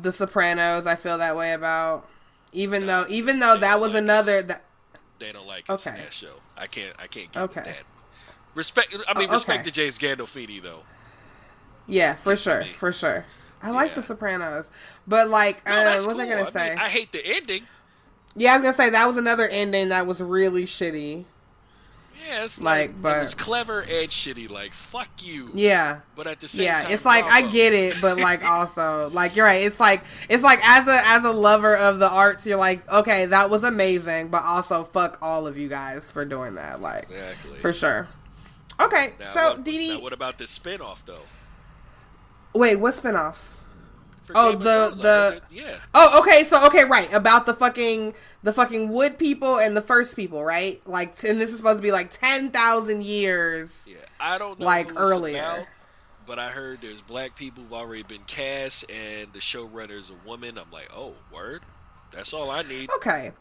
The 0.00 0.12
Sopranos, 0.12 0.86
I 0.86 0.94
feel 0.94 1.18
that 1.18 1.36
way 1.36 1.52
about. 1.52 2.08
Even 2.52 2.86
No, 2.86 3.02
though, 3.02 3.10
even 3.10 3.40
though 3.40 3.56
that 3.58 3.80
was 3.80 3.92
like 3.94 4.02
another 4.02 4.42
that 4.42 4.64
They 5.18 5.32
don't 5.32 5.46
like 5.46 5.68
Okay. 5.68 5.90
that 5.90 6.12
show. 6.12 6.40
I 6.56 6.66
can't. 6.68 6.94
I 7.00 7.08
can't 7.08 7.32
get 7.32 7.42
Okay. 7.42 7.62
that. 7.62 7.82
Respect. 8.54 8.96
I 9.08 9.18
mean, 9.18 9.28
Oh, 9.28 9.32
respect 9.32 9.60
okay. 9.60 9.64
to 9.64 9.70
James 9.72 9.98
Gandolfini 9.98 10.62
though. 10.62 10.84
Yeah, 11.86 12.14
for 12.14 12.36
sure, 12.36 12.60
me. 12.60 12.72
for 12.78 12.92
sure. 12.92 13.24
I 13.62 13.70
like 13.70 13.94
The 13.94 14.02
Sopranos, 14.02 14.70
but 15.06 15.30
like, 15.30 15.64
No, 15.66 15.72
uh, 15.72 15.96
what 15.98 16.06
was 16.08 16.18
I 16.18 16.28
gonna 16.28 16.50
say? 16.50 16.70
mean, 16.70 16.78
I 16.78 16.88
hate 16.88 17.12
the 17.12 17.24
ending. 17.26 17.66
yeah, 18.36 18.52
I 18.52 18.56
was 18.56 18.62
gonna 18.62 18.74
say 18.74 18.90
that 18.90 19.06
was 19.06 19.16
another 19.16 19.48
ending 19.48 19.88
that 19.88 20.06
was 20.06 20.20
really 20.20 20.64
shitty. 20.66 21.24
Yeah, 22.26 22.44
it's 22.44 22.58
Like, 22.60 22.88
like, 22.90 23.02
but- 23.02 23.18
it 23.18 23.22
was 23.22 23.34
clever 23.34 23.80
and 23.80 24.08
shitty. 24.08 24.50
Like, 24.50 24.72
fuck 24.72 25.08
you. 25.22 25.50
Yeah, 25.52 26.00
But 26.16 26.26
at 26.26 26.40
the 26.40 26.48
same 26.48 26.64
yeah. 26.64 26.82
time, 26.82 26.92
It's 26.92 27.04
like 27.04 27.24
I 27.26 27.42
get 27.42 27.72
it, 27.74 27.96
but 28.00 28.18
like 28.18 28.42
also, 28.50 29.10
like 29.12 29.36
you're 29.36 29.44
right. 29.44 29.62
It's 29.62 29.78
like 29.80 30.02
it's 30.30 30.42
like 30.42 30.60
as 30.66 30.86
a 30.88 31.00
as 31.06 31.24
a 31.24 31.32
lover 31.32 31.76
of 31.76 31.98
the 31.98 32.08
arts, 32.08 32.46
you're 32.46 32.56
like, 32.58 32.86
okay, 32.90 33.26
that 33.26 33.50
was 33.50 33.62
amazing, 33.62 34.28
but 34.28 34.42
also 34.42 34.84
fuck 34.84 35.18
all 35.20 35.46
of 35.46 35.58
you 35.58 35.68
guys 35.68 36.10
for 36.10 36.24
doing 36.24 36.54
that. 36.54 36.80
Like 36.80 37.02
Exactly. 37.02 37.58
for 37.60 37.72
sure. 37.74 38.08
Okay, 38.80 39.12
Now, 39.20 39.26
so 39.32 39.48
what, 39.50 39.64
Dee, 39.64 39.98
what 40.00 40.12
about 40.14 40.36
this 40.38 40.58
spinoff 40.58 40.98
though? 41.06 41.22
Wait, 42.54 42.76
what 42.76 42.94
spinoff? 42.94 43.36
For 44.24 44.32
Oh, 44.34 44.52
Game 44.52 44.60
the- 44.60 44.86
Thrones, 44.86 44.98
the- 45.00 45.08
uh, 45.08 45.40
yeah. 45.50 45.76
Oh, 45.94 46.20
okay. 46.20 46.44
So, 46.44 46.66
okay, 46.66 46.84
right 46.84 47.12
about 47.12 47.44
the 47.46 47.52
fucking 47.54 48.14
the 48.42 48.52
fucking 48.54 48.90
wood 48.90 49.18
people 49.18 49.58
and 49.58 49.76
the 49.76 49.82
first 49.82 50.16
people, 50.16 50.42
right? 50.42 50.80
Like, 50.86 51.22
and 51.24 51.38
this 51.40 51.50
is 51.50 51.58
supposed 51.58 51.78
to 51.78 51.82
be 51.82 51.92
like 51.92 52.10
ten 52.10 52.50
thousand 52.50 53.02
years. 53.04 53.84
Yeah, 53.86 53.96
I 54.18 54.38
don't 54.38 54.58
know 54.58 54.64
Like 54.66 54.88
earlier. 54.96 55.38
about, 55.42 55.66
but 56.26 56.38
I 56.38 56.48
heard 56.48 56.80
there's 56.80 57.02
black 57.02 57.36
people 57.36 57.62
who've 57.64 57.72
already 57.74 58.02
been 58.02 58.22
cast, 58.26 58.90
and 58.90 59.30
the 59.34 59.40
showrunner's 59.40 60.10
a 60.10 60.26
woman. 60.26 60.56
I'm 60.56 60.70
like, 60.70 60.88
oh, 60.94 61.12
word. 61.32 61.62
That's 62.12 62.32
all 62.32 62.50
I 62.50 62.62
need. 62.62 62.90
Okay. 62.96 63.32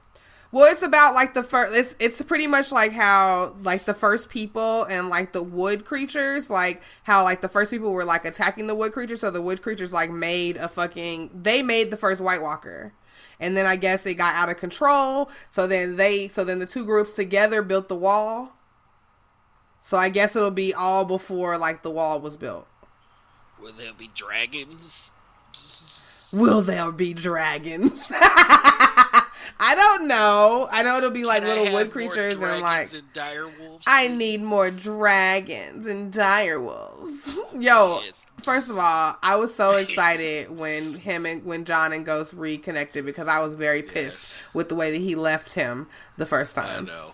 Well, 0.53 0.71
it's 0.71 0.83
about 0.83 1.15
like 1.15 1.33
the 1.33 1.41
first. 1.41 1.75
It's 1.75 1.95
it's 1.97 2.21
pretty 2.21 2.45
much 2.45 2.71
like 2.71 2.91
how 2.91 3.55
like 3.63 3.85
the 3.85 3.93
first 3.95 4.29
people 4.29 4.83
and 4.83 5.09
like 5.09 5.33
the 5.33 5.41
wood 5.41 5.83
creatures, 5.83 6.47
like 6.51 6.83
how 7.01 7.23
like 7.23 7.41
the 7.41 7.47
first 7.47 7.71
people 7.71 7.91
were 7.91 8.05
like 8.05 8.23
attacking 8.23 8.67
the 8.67 8.75
wood 8.75 8.93
creatures. 8.93 9.21
So 9.21 9.31
the 9.31 9.41
wood 9.41 9.63
creatures 9.63 9.91
like 9.91 10.11
made 10.11 10.57
a 10.57 10.67
fucking. 10.67 11.31
They 11.33 11.63
made 11.63 11.89
the 11.89 11.97
first 11.97 12.21
White 12.21 12.43
Walker, 12.43 12.93
and 13.39 13.57
then 13.57 13.65
I 13.65 13.77
guess 13.77 14.05
it 14.05 14.13
got 14.13 14.35
out 14.35 14.49
of 14.49 14.57
control. 14.57 15.31
So 15.49 15.65
then 15.65 15.95
they. 15.95 16.27
So 16.27 16.43
then 16.43 16.59
the 16.59 16.67
two 16.67 16.85
groups 16.85 17.13
together 17.13 17.63
built 17.63 17.87
the 17.87 17.95
wall. 17.95 18.51
So 19.81 19.97
I 19.97 20.09
guess 20.09 20.35
it'll 20.35 20.51
be 20.51 20.71
all 20.71 21.03
before 21.03 21.57
like 21.57 21.81
the 21.81 21.89
wall 21.89 22.21
was 22.21 22.37
built. 22.37 22.67
Will 23.59 23.73
there 23.73 23.93
be 23.97 24.11
dragons? 24.13 25.13
Will 26.31 26.61
there 26.61 26.91
be 26.91 27.15
dragons? 27.15 28.11
I 29.65 29.75
don't 29.75 30.09
know. 30.09 30.67
I 30.71 30.83
know 30.83 30.97
it'll 30.97 31.09
be 31.09 31.23
like 31.23 31.41
Can 31.43 31.47
little 31.57 31.73
wood 31.73 31.89
creatures 31.91 32.33
and 32.33 32.41
like 32.61 32.89
dragons 32.89 32.93
and 32.95 33.13
dire 33.13 33.47
wolves. 33.47 33.85
I 33.87 34.09
need 34.09 34.41
more 34.41 34.69
dragons 34.69 35.87
and 35.87 36.11
dire 36.11 36.59
wolves. 36.59 37.37
Yo, 37.57 38.01
Yes. 38.03 38.25
first 38.43 38.69
of 38.69 38.77
all, 38.77 39.15
I 39.23 39.37
was 39.37 39.55
so 39.55 39.71
excited 39.77 40.51
when 40.51 40.95
him 40.95 41.25
and 41.25 41.45
when 41.45 41.63
John 41.63 41.93
and 41.93 42.05
Ghost 42.05 42.33
reconnected 42.33 43.05
because 43.05 43.29
I 43.29 43.39
was 43.39 43.53
very 43.55 43.81
pissed 43.81 44.33
Yes. 44.33 44.41
with 44.53 44.67
the 44.67 44.75
way 44.75 44.91
that 44.91 44.97
he 44.97 45.15
left 45.15 45.53
him 45.53 45.87
the 46.17 46.25
first 46.25 46.55
time. 46.55 46.85
I 46.85 46.91
know. 46.91 47.13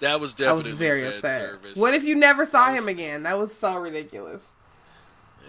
That 0.00 0.18
was 0.20 0.38
I 0.40 0.50
was 0.52 0.64
definitely 0.66 0.72
very 0.72 1.06
upset. 1.06 1.40
service. 1.40 1.78
What 1.78 1.94
if 1.94 2.02
you 2.02 2.16
never 2.16 2.44
saw 2.44 2.72
That 2.72 2.78
him 2.82 2.88
again? 2.88 3.22
That 3.22 3.38
was 3.38 3.54
so 3.54 3.76
ridiculous. 3.76 4.54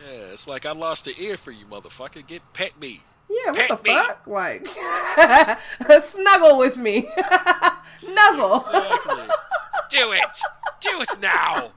Yeah, 0.06 0.12
it's 0.34 0.48
like 0.48 0.68
I 0.68 0.72
lost 0.72 1.08
an 1.08 1.16
ear 1.18 1.36
for 1.36 1.52
you, 1.52 1.66
motherfucker. 1.66 2.26
Get 2.28 2.44
pet 2.54 2.80
me. 2.80 3.02
Yeah, 3.30 3.52
what 3.52 3.68
the 3.70 3.84
me. 3.84 3.96
fuck? 3.96 4.28
Like, 4.28 4.68
snuggle 6.02 6.58
with 6.58 6.78
me, 6.78 7.08
nuzzle. 8.08 8.58
Exactly. 8.58 9.24
Do 9.90 10.12
it. 10.14 10.40
Do 10.82 11.02
it 11.02 11.20
now. 11.22 11.72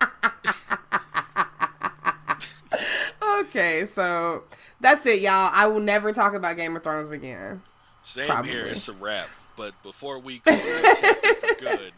okay, 3.40 3.86
so 3.86 4.44
that's 4.80 5.04
it, 5.06 5.20
y'all. 5.20 5.50
I 5.52 5.66
will 5.66 5.80
never 5.80 6.12
talk 6.12 6.34
about 6.34 6.56
Game 6.56 6.76
of 6.76 6.82
Thrones 6.82 7.10
again. 7.10 7.62
Same 8.02 8.28
Probably. 8.28 8.50
here. 8.52 8.66
It's 8.66 8.88
a 8.88 8.92
wrap. 8.94 9.28
But 9.56 9.74
before 9.82 10.18
we 10.20 10.38
close 10.38 10.56
this 10.62 11.00
chapter 11.00 11.34
for 11.34 11.54
good, 11.56 11.92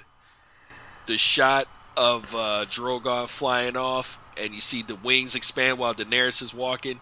the 1.07 1.19
shot 1.19 1.69
of 1.97 2.35
uh, 2.35 2.65
Drogon 2.69 3.29
flying 3.29 3.77
off, 3.77 4.19
and 4.37 4.55
you 4.55 4.61
see 4.61 4.83
the 4.83 4.95
wings 4.97 5.35
expand 5.35 5.79
while 5.79 5.95
Daenerys 5.95 6.43
is 6.43 6.55
walking. 6.55 7.01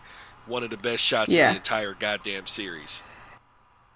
One 0.49 0.65
of 0.65 0.71
the 0.71 0.77
best 0.77 1.05
shots 1.05 1.33
Yeah. 1.33 1.49
in 1.49 1.55
the 1.55 1.59
entire 1.59 1.95
goddamn 1.95 2.47
series. 2.47 3.03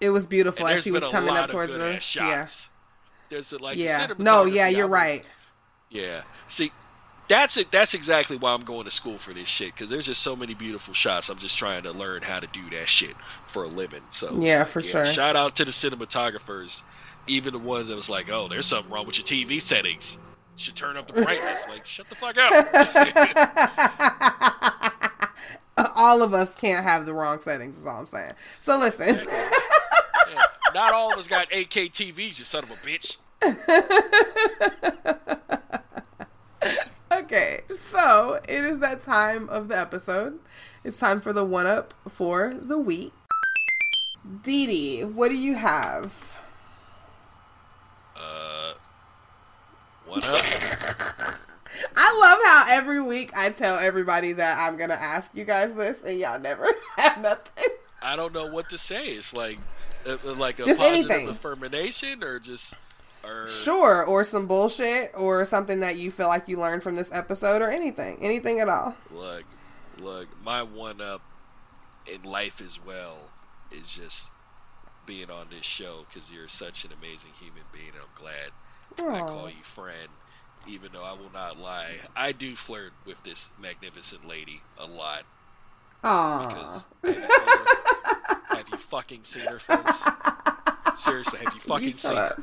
It 0.01 0.11
was 0.11 0.27
beautiful 0.27 0.67
as 0.67 0.83
she 0.83 0.91
been 0.91 0.95
was 0.95 1.05
a 1.05 1.11
coming 1.11 1.33
lot 1.33 1.45
up 1.45 1.51
towards 1.51 1.73
the 1.73 1.95
ass 1.95 2.17
yeah. 2.17 2.41
shots. 2.41 2.71
There's 3.29 3.53
a, 3.53 3.59
like 3.59 3.79
yeah. 3.79 4.09
No, 4.19 4.45
yeah, 4.45 4.69
you're 4.69 4.89
right. 4.89 5.25
Yeah. 5.91 6.23
See, 6.49 6.73
that's 7.29 7.57
it. 7.57 7.71
That's 7.71 7.95
exactly 7.95 8.37
why 8.37 8.53
I'm 8.53 8.65
going 8.65 8.85
to 8.85 8.91
school 8.91 9.17
for 9.17 9.33
this 9.33 9.49
shit. 9.49 9.73
Because 9.73 9.89
there's 9.89 10.07
just 10.07 10.21
so 10.21 10.37
many 10.37 10.55
beautiful 10.55 10.93
shots. 10.93 11.29
I'm 11.29 11.39
just 11.39 11.57
trying 11.57 11.85
to 11.85 11.93
learn 11.93 12.23
how 12.23 12.41
to 12.41 12.47
do 12.49 12.69
that 12.71 12.89
shit 12.89 13.15
for 13.47 13.65
a 13.65 13.69
living. 13.69 14.03
So 14.11 14.41
Yeah, 14.41 14.65
for 14.65 14.83
sure. 14.83 15.07
Shout 15.07 15.37
out 15.37 15.57
to 15.57 15.65
the 15.65 15.71
cinematographers, 15.71 16.83
even 17.27 17.53
the 17.53 17.59
ones 17.61 17.89
that 17.89 17.97
was 17.97 18.11
like, 18.11 18.31
"Oh, 18.31 18.49
there's 18.49 18.67
something 18.67 18.93
wrong 18.93 19.07
with 19.07 19.17
your 19.19 19.25
TV 19.25 19.61
settings. 19.61 20.19
Should 20.57 20.75
turn 20.77 20.97
up 20.97 21.07
the 21.07 21.23
brightness." 21.23 21.67
like, 21.69 21.87
shut 21.87 22.09
the 22.09 22.17
fuck 22.17 22.37
up. 22.37 22.69
all 25.95 26.23
of 26.23 26.35
us 26.35 26.55
can't 26.55 26.85
have 26.85 27.07
the 27.07 27.15
wrong 27.15 27.41
settings. 27.41 27.79
Is 27.79 27.87
all 27.87 28.01
I'm 28.01 28.07
saying. 28.07 28.33
So 28.61 28.79
listen. 28.79 29.27
Yeah, 29.27 30.43
Not 30.75 30.93
all 30.95 31.13
of 31.13 31.19
us 31.19 31.29
got 31.29 31.51
8K 31.51 31.91
TVs, 31.91 32.39
you 32.39 32.45
son 32.45 32.65
of 32.65 32.71
a 32.71 32.77
bitch. 32.77 33.17
okay, 37.13 37.63
so 37.91 38.41
it 38.49 38.65
is 38.65 38.79
that 38.79 39.03
time 39.03 39.49
of 39.49 39.69
the 39.69 39.79
episode. 39.79 40.39
It's 40.85 40.97
time 40.97 41.21
for 41.21 41.33
the 41.33 41.45
one 41.45 41.67
up 41.67 41.93
for 42.09 42.55
the 42.61 42.79
week. 42.79 43.13
Dee 44.43 44.67
Dee, 44.67 45.05
what 45.05 45.29
do 45.29 45.37
you 45.37 45.55
have? 45.55 46.39
Uh, 48.17 48.75
what 50.07 50.27
up? 50.29 51.37
I 51.97 52.19
love 52.19 52.39
how 52.45 52.77
every 52.79 53.01
week 53.03 53.31
I 53.37 53.51
tell 53.51 53.79
everybody 53.79 54.33
that 54.35 54.59
I'm 54.59 54.77
gonna 54.77 54.95
ask 54.95 55.31
you 55.35 55.45
guys 55.45 55.75
this, 55.75 56.03
and 56.03 56.19
y'all 56.19 56.39
never 56.41 56.67
have 56.97 57.19
nothing. 57.21 57.69
I 58.01 58.17
don't 58.17 58.33
know 58.35 58.47
what 58.47 58.69
to 58.71 58.79
say. 58.79 59.09
It's 59.09 59.33
like, 59.33 59.59
uh, 60.07 60.17
uh, 60.27 60.35
like 60.35 60.59
a 60.59 60.65
Just 60.65 60.81
positive 60.81 61.11
anything. 61.11 61.29
affirmation, 61.31 62.25
or 62.25 62.39
just, 62.39 62.75
or 63.25 63.49
Sure, 63.49 64.05
or 64.05 64.25
some 64.25 64.47
bullshit, 64.47 65.13
or 65.15 65.45
something 65.47 65.81
that 65.81 65.97
you 65.97 66.11
feel 66.11 66.29
like 66.29 66.49
you 66.49 66.59
learned 66.59 66.83
from 66.83 66.97
this 66.97 67.13
episode, 67.13 67.63
or 67.63 67.71
anything, 67.71 68.19
anything 68.21 68.61
at 68.61 68.69
all. 68.69 68.95
Look, 69.13 69.45
look, 69.99 70.29
my 70.43 70.63
one 70.63 71.01
up 71.01 71.23
in 72.13 72.23
life 72.25 72.61
as 72.61 72.81
well 72.85 73.17
is 73.71 73.91
just 73.93 74.29
being 75.07 75.31
on 75.31 75.47
this 75.51 75.65
show 75.65 76.05
because 76.09 76.31
you're 76.31 76.49
such 76.49 76.85
an 76.85 76.91
amazing 76.93 77.31
human 77.41 77.63
being. 77.73 77.93
I'm 77.95 78.09
glad 78.15 79.15
I 79.15 79.21
call 79.21 79.49
you 79.49 79.63
friend, 79.63 80.09
even 80.67 80.91
though 80.93 81.03
I 81.05 81.13
will 81.13 81.31
not 81.33 81.59
lie. 81.59 81.97
I 82.17 82.33
do 82.33 82.55
flirt 82.57 82.93
with 83.07 83.23
this 83.25 83.51
magnificent 83.61 84.27
lady 84.27 84.61
a 84.79 84.87
lot 84.87 85.23
Aw. 86.05 86.47
because 86.49 86.87
have 87.05 87.17
you, 87.17 87.23
her? 87.23 88.57
Have 88.57 88.69
you 88.71 88.77
fucking 88.79 89.25
seen 89.25 89.43
her, 89.47 89.59
folks? 89.59 90.03
Seriously, 90.97 91.39
have 91.45 91.55
you 91.55 91.61
fucking 91.61 91.89
You 91.89 91.95
seen 91.95 92.17
up. 92.19 92.41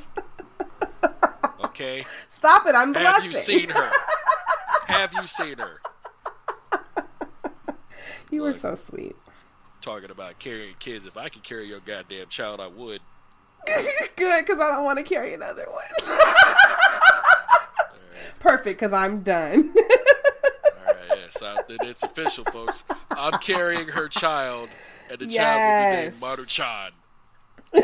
her? 1.02 1.34
Okay, 1.64 2.04
Stop 2.30 2.66
it! 2.66 2.74
I'm 2.74 2.92
have 2.94 3.02
blushing. 3.22 3.30
you 3.30 3.36
seen 3.36 3.68
her? 3.70 3.90
Have 4.86 5.12
you 5.14 5.24
seen 5.26 5.56
her? 5.58 5.78
You 8.32 8.42
were 8.42 8.48
Look. 8.48 8.56
so 8.56 8.74
sweet. 8.74 9.14
Talking 9.80 10.10
about 10.10 10.38
carrying 10.40 10.74
kids. 10.80 11.06
If 11.06 11.16
I 11.16 11.28
could 11.28 11.44
carry 11.44 11.66
your 11.68 11.78
goddamn 11.80 12.26
child, 12.28 12.60
I 12.60 12.66
would. 12.66 13.00
Good, 14.16 14.44
because 14.44 14.60
I 14.60 14.68
don't 14.68 14.84
want 14.84 14.98
to 14.98 15.04
carry 15.04 15.32
another 15.32 15.66
one. 15.70 15.84
Perfect, 18.40 18.78
because 18.80 18.92
I'm 18.92 19.22
done. 19.22 19.72
alright, 20.80 20.96
yeah. 21.08 21.16
So 21.30 21.54
it's 21.68 22.02
official, 22.02 22.44
folks. 22.46 22.82
I'm 23.10 23.38
carrying 23.40 23.86
her 23.88 24.08
child, 24.08 24.68
and 25.10 25.18
the 25.20 25.26
child 25.28 25.30
will 25.30 25.36
be 25.36 26.02
named 26.02 26.14
Yes. 26.14 26.20
Maru 26.20 26.46
Chan. 26.46 26.90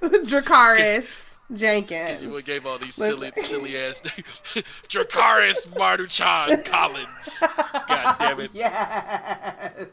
Dracarys 0.00 1.36
Because 1.48 1.60
Jenkins. 1.60 2.22
you 2.22 2.42
gave 2.42 2.66
all 2.66 2.78
these 2.78 2.94
silly, 2.94 3.30
silly 3.36 3.76
ass 3.76 4.00
Dracarys 4.88 5.66
Marduchan 5.76 6.64
Collins. 6.64 7.42
God 7.88 8.16
damn 8.18 8.40
it. 8.40 8.50
Yes. 8.54 9.86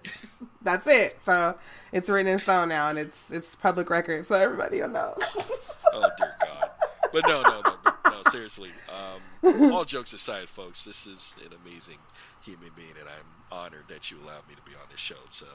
That's 0.61 0.87
it. 0.87 1.17
So 1.25 1.55
it's 1.91 2.09
written 2.09 2.31
in 2.31 2.39
stone 2.39 2.69
now, 2.69 2.87
and 2.87 2.97
it's 2.97 3.29
it's 3.31 3.55
public 3.55 3.89
record, 3.89 4.25
so 4.25 4.35
everybody 4.35 4.81
will 4.81 4.87
know. 4.89 5.15
Oh 5.93 6.09
dear 6.17 6.33
God. 6.41 6.69
But 7.11 7.27
no, 7.27 7.41
no, 7.41 7.61
no. 7.61 7.75
Seriously. 8.33 8.71
Um, 9.43 9.71
all 9.71 9.85
jokes 9.85 10.11
aside, 10.11 10.49
folks, 10.49 10.83
this 10.83 11.05
is 11.05 11.35
an 11.45 11.51
amazing 11.63 11.99
human 12.41 12.71
being, 12.75 12.89
and 12.99 13.07
I'm 13.07 13.55
honored 13.55 13.83
that 13.89 14.09
you 14.09 14.17
allowed 14.17 14.47
me 14.49 14.55
to 14.55 14.61
be 14.63 14.71
on 14.71 14.87
this 14.89 14.99
show. 14.99 15.13
So, 15.29 15.45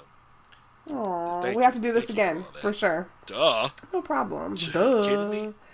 Aw, 0.92 1.40
Thank 1.42 1.56
we 1.56 1.64
have 1.64 1.74
to 1.74 1.80
do 1.80 1.90
this 1.92 2.02
you 2.05 2.06
for 2.06 2.12
again 2.12 2.44
for 2.60 2.72
sure. 2.72 3.09
duh. 3.26 3.68
No 3.92 4.00
problem. 4.00 4.55
You 4.56 4.70
Duh. 4.70 5.02
kidding 5.02 5.30
me? 5.30 5.55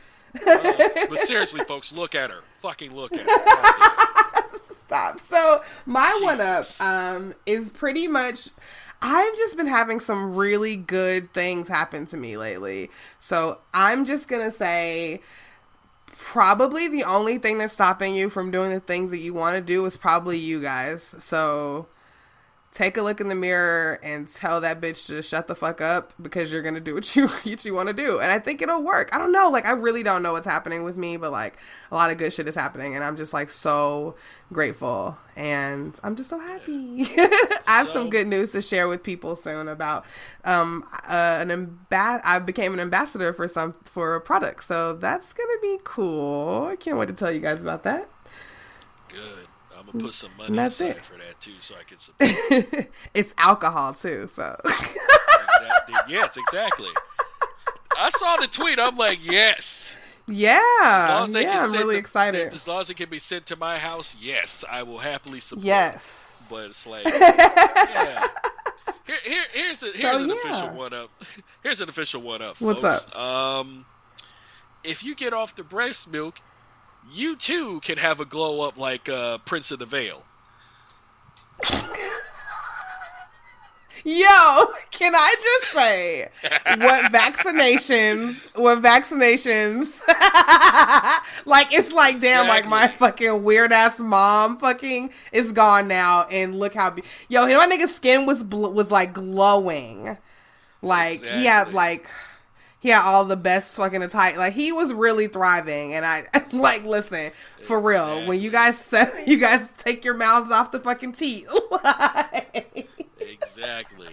Uh, 0.47 1.06
but 1.10 1.18
seriously, 1.18 1.62
folks, 1.64 1.93
look 1.93 2.14
at 2.14 2.31
her. 2.31 2.40
Fucking 2.62 2.93
look 2.93 3.12
at 3.12 3.20
her. 3.20 4.59
Stop. 4.86 5.20
So 5.20 5.62
my 5.86 6.18
one 6.22 6.40
up 6.40 6.64
um 6.81 7.35
is 7.47 7.68
pretty 7.68 8.09
much 8.09 8.48
I've 9.02 9.36
just 9.36 9.56
been 9.59 9.66
having 9.66 10.01
some 10.01 10.35
really 10.35 10.74
good 10.76 11.32
things 11.35 11.68
happen 11.68 12.06
to 12.06 12.16
me 12.16 12.36
lately. 12.39 12.90
So 13.18 13.59
I'm 13.74 14.06
just 14.06 14.26
gonna 14.26 14.51
say 14.51 15.20
probably 16.19 16.89
the 16.89 17.05
only 17.05 17.39
thing 17.39 17.59
that's 17.59 17.74
stopping 17.74 18.15
you 18.15 18.28
from 18.28 18.51
doing 18.51 18.73
the 18.73 18.81
things 18.81 19.11
that 19.11 19.19
you 19.19 19.35
want 19.35 19.57
to 19.57 19.61
do 19.61 19.85
is 19.86 19.97
probably 19.97 20.39
you 20.39 20.61
guys. 20.61 21.15
So 21.19 21.86
take 22.74 22.96
a 22.96 23.02
look 23.02 23.20
in 23.20 23.28
the 23.28 23.36
mirror 23.36 24.01
and 24.02 24.28
tell 24.28 24.60
that 24.60 24.80
bitch 24.80 25.06
to 25.06 25.22
shut 25.22 25.46
the 25.46 25.55
fuck 25.55 25.80
up 25.80 26.12
because 26.20 26.51
you're 26.51 26.60
gonna 26.60 26.80
do 26.80 26.92
what 26.92 27.14
you 27.14 27.28
what 27.44 27.64
you 27.64 27.72
want 27.72 27.86
to 27.88 27.92
do. 27.94 28.18
And 28.18 28.30
i 28.30 28.38
think 28.40 28.60
it'll 28.60 28.82
work. 28.82 29.09
I 29.12 29.18
don't 29.18 29.32
know. 29.32 29.48
Like 29.48 29.64
i 29.64 29.70
really 29.70 30.02
don't 30.02 30.22
know 30.22 30.32
what's 30.32 30.44
happening 30.44 30.82
with 30.82 30.96
me 30.96 31.16
but 31.16 31.30
like 31.30 31.56
a 31.90 31.94
lot 31.94 32.10
of 32.10 32.18
good 32.18 32.32
shit 32.32 32.48
is 32.48 32.55
happening 32.56 32.96
and 32.96 33.05
i'm 33.05 33.16
just 33.16 33.32
like 33.32 33.51
so 33.51 34.16
grateful. 34.52 35.16
And 35.36 35.98
i'm 36.02 36.16
just 36.16 36.28
so 36.28 36.38
happy. 36.38 37.06
I 37.16 37.78
have 37.78 37.88
some 37.88 38.10
good 38.10 38.26
news 38.26 38.52
to 38.52 38.60
share 38.60 38.88
with 38.88 39.05
people 39.05 39.36
soon 39.36 39.68
about 39.68 40.05
um 40.44 40.84
uh, 41.09 41.38
an 41.40 41.51
amba- 41.52 42.20
i 42.24 42.40
became 42.40 42.74
an 42.74 42.80
ambassador 42.80 43.32
for 43.32 43.46
some 43.46 43.72
for 43.84 44.16
a 44.16 44.20
product. 44.20 44.64
So 44.64 44.94
that's 44.94 45.32
gonna 45.32 45.60
be 45.62 45.78
cool. 45.84 46.66
I 46.72 46.76
can't 46.76 46.98
wait 46.98 47.06
to 47.06 47.14
tell 47.14 47.30
you 47.30 47.40
guys 47.40 47.62
about 47.62 47.84
that. 47.84 48.09
Good. 49.09 49.46
I'm 49.86 49.93
gonna 49.93 50.05
put 50.05 50.15
some 50.15 50.31
money 50.36 50.48
And 50.48 50.59
that's 50.59 50.81
aside 50.81 50.97
it. 50.97 51.05
for 51.05 51.15
that 51.15 51.40
too, 51.40 51.52
so 51.61 51.74
I 51.78 51.82
can 51.85 51.98
support. 51.98 52.89
it's 53.15 53.35
alcohol 53.39 53.93
too 53.94 54.28
so 54.28 54.56
exactly. 54.65 55.94
Yes, 56.09 56.36
exactly. 56.36 56.89
I 57.98 58.11
saw 58.11 58.36
the 58.36 58.47
tweet. 58.48 58.78
I'm 58.78 58.97
like, 58.97 59.24
yes. 59.24 59.94
Yeah, 60.27 60.59
yeah, 60.59 61.65
I'm 61.65 61.73
really 61.73 61.94
the- 61.97 62.01
excited. 62.01 62.55
As 62.55 62.66
long 62.66 62.81
as 62.81 62.89
it 62.90 62.94
can 62.94 63.11
be 63.11 63.19
sent 63.19 63.47
to 63.47 63.56
my 63.56 63.78
house, 63.78 64.16
yes, 64.19 64.65
I 64.69 64.82
will 64.82 64.98
happily 64.98 65.39
support. 65.40 65.66
Yes. 65.66 66.47
But 66.51 66.70
it's 66.70 66.86
like, 66.86 67.05
yeah. 67.06 68.27
Here, 69.06 69.16
here, 69.23 69.44
here's 69.52 69.82
a, 69.82 69.86
here's 69.86 70.01
So, 70.01 70.16
an 70.23 70.28
yeah. 70.31 70.35
official 70.36 70.70
one 70.70 70.94
up. 70.94 71.11
Here's 71.62 71.81
an 71.82 71.89
official 71.90 72.23
one 72.23 72.40
up. 72.43 72.59
What's 72.61 72.81
folks. 72.81 73.06
up? 73.12 73.16
Um, 73.19 73.85
if 74.82 75.05
you 75.05 75.15
get 75.15 75.32
off 75.35 75.55
the 75.56 75.62
breast 75.65 76.11
milk, 76.11 76.36
you 77.12 77.36
too 77.36 77.81
can 77.81 77.98
have 77.98 78.20
a 78.20 78.24
glow 78.24 78.60
up 78.66 78.76
like 78.76 79.09
uh, 79.09 79.39
Prince 79.39 79.70
of 79.70 79.78
the 79.78 79.86
Vale. 79.86 80.22
Yo, 84.06 84.66
can 84.90 85.14
I 85.14 85.35
just 85.40 85.72
say 85.72 86.28
what 86.66 87.05
vaccinations, 87.12 88.51
what 88.55 88.82
vaccinations, 88.82 90.02
like 91.47 91.72
it's 91.72 91.90
like, 91.90 92.20
damn, 92.20 92.47
like 92.47 92.68
my 92.68 92.89
fucking 92.89 93.43
weird 93.44 93.72
ass 93.72 93.98
mom 93.98 94.59
fucking 94.59 95.10
is 95.32 95.52
gone 95.52 95.89
now. 95.89 96.24
And 96.24 96.59
look 96.59 96.74
how, 96.74 96.90
be- 96.90 97.02
yo, 97.28 97.47
my 97.47 97.66
nigga's 97.66 97.94
skin 97.94 98.26
was, 98.26 98.43
bl- 98.43 98.68
was 98.68 98.90
like 98.90 99.14
glowing. 99.14 100.18
Like, 100.82 101.22
he 101.39 101.47
had 101.47 101.72
like, 101.72 102.06
he 102.85 102.90
had 102.90 103.01
all 103.02 103.24
the 103.24 103.35
best 103.35 103.74
fucking 103.77 104.02
attire. 104.02 104.36
Like 104.36 104.52
he 104.52 104.70
was 104.70 104.93
really 104.93 105.27
thriving, 105.27 105.94
and 105.94 106.05
I 106.05 106.27
like 106.52 106.85
listen 106.85 107.32
for 107.66 107.81
real. 107.81 108.27
When 108.27 108.39
you 108.43 108.51
guys 108.51 108.77
said 108.78 109.11
you 109.27 109.39
guys 109.39 109.66
take 109.78 110.05
your 110.05 110.12
mouths 110.12 110.52
off 110.52 110.70
the 110.70 110.78
fucking 110.81 111.15
teeth, 111.15 111.48
like, 111.70 112.89
Exactly. 113.20 114.09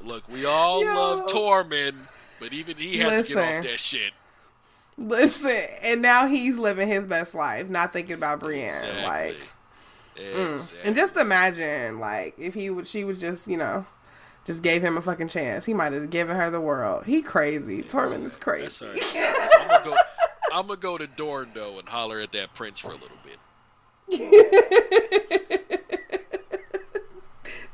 Look, 0.00 0.28
we 0.28 0.44
all 0.44 0.84
Yo. 0.84 0.94
love 0.94 1.26
Tormund, 1.26 1.94
but 2.38 2.52
even 2.52 2.76
he 2.76 2.98
had 2.98 3.24
to 3.24 3.34
get 3.34 3.56
off 3.58 3.62
that 3.64 3.80
shit. 3.80 4.12
listen. 4.96 5.50
And 5.82 6.00
now 6.02 6.28
he's 6.28 6.58
living 6.58 6.86
his 6.86 7.04
best 7.04 7.34
life, 7.34 7.68
not 7.68 7.92
thinking 7.92 8.14
about 8.14 8.38
Brienne. 8.38 9.02
Like, 9.04 9.36
Exactly. 10.16 10.24
mm. 10.24 10.74
And 10.84 10.94
just 10.94 11.16
imagine, 11.16 11.98
like, 11.98 12.34
if 12.38 12.54
he 12.54 12.70
would, 12.70 12.86
she 12.86 13.02
would 13.02 13.18
just, 13.18 13.48
you 13.48 13.56
know. 13.56 13.86
Just 14.44 14.62
gave 14.62 14.82
him 14.82 14.96
a 14.96 15.02
fucking 15.02 15.28
chance. 15.28 15.64
He 15.64 15.74
might 15.74 15.92
have 15.92 16.10
given 16.10 16.36
her 16.36 16.50
the 16.50 16.60
world. 16.60 17.04
He 17.04 17.22
crazy. 17.22 17.82
Tormund 17.82 18.24
is 18.24 18.36
crazy. 18.36 18.86
I'm 18.86 19.68
gonna 19.68 19.84
go. 19.84 19.96
I'm 20.52 20.66
gonna 20.66 20.80
go 20.80 20.98
to 20.98 21.06
Dorndo 21.06 21.78
and 21.78 21.88
holler 21.88 22.20
at 22.20 22.32
that 22.32 22.52
prince 22.54 22.78
for 22.78 22.90
a 22.90 22.94
little 22.94 23.16
bit. 23.24 23.38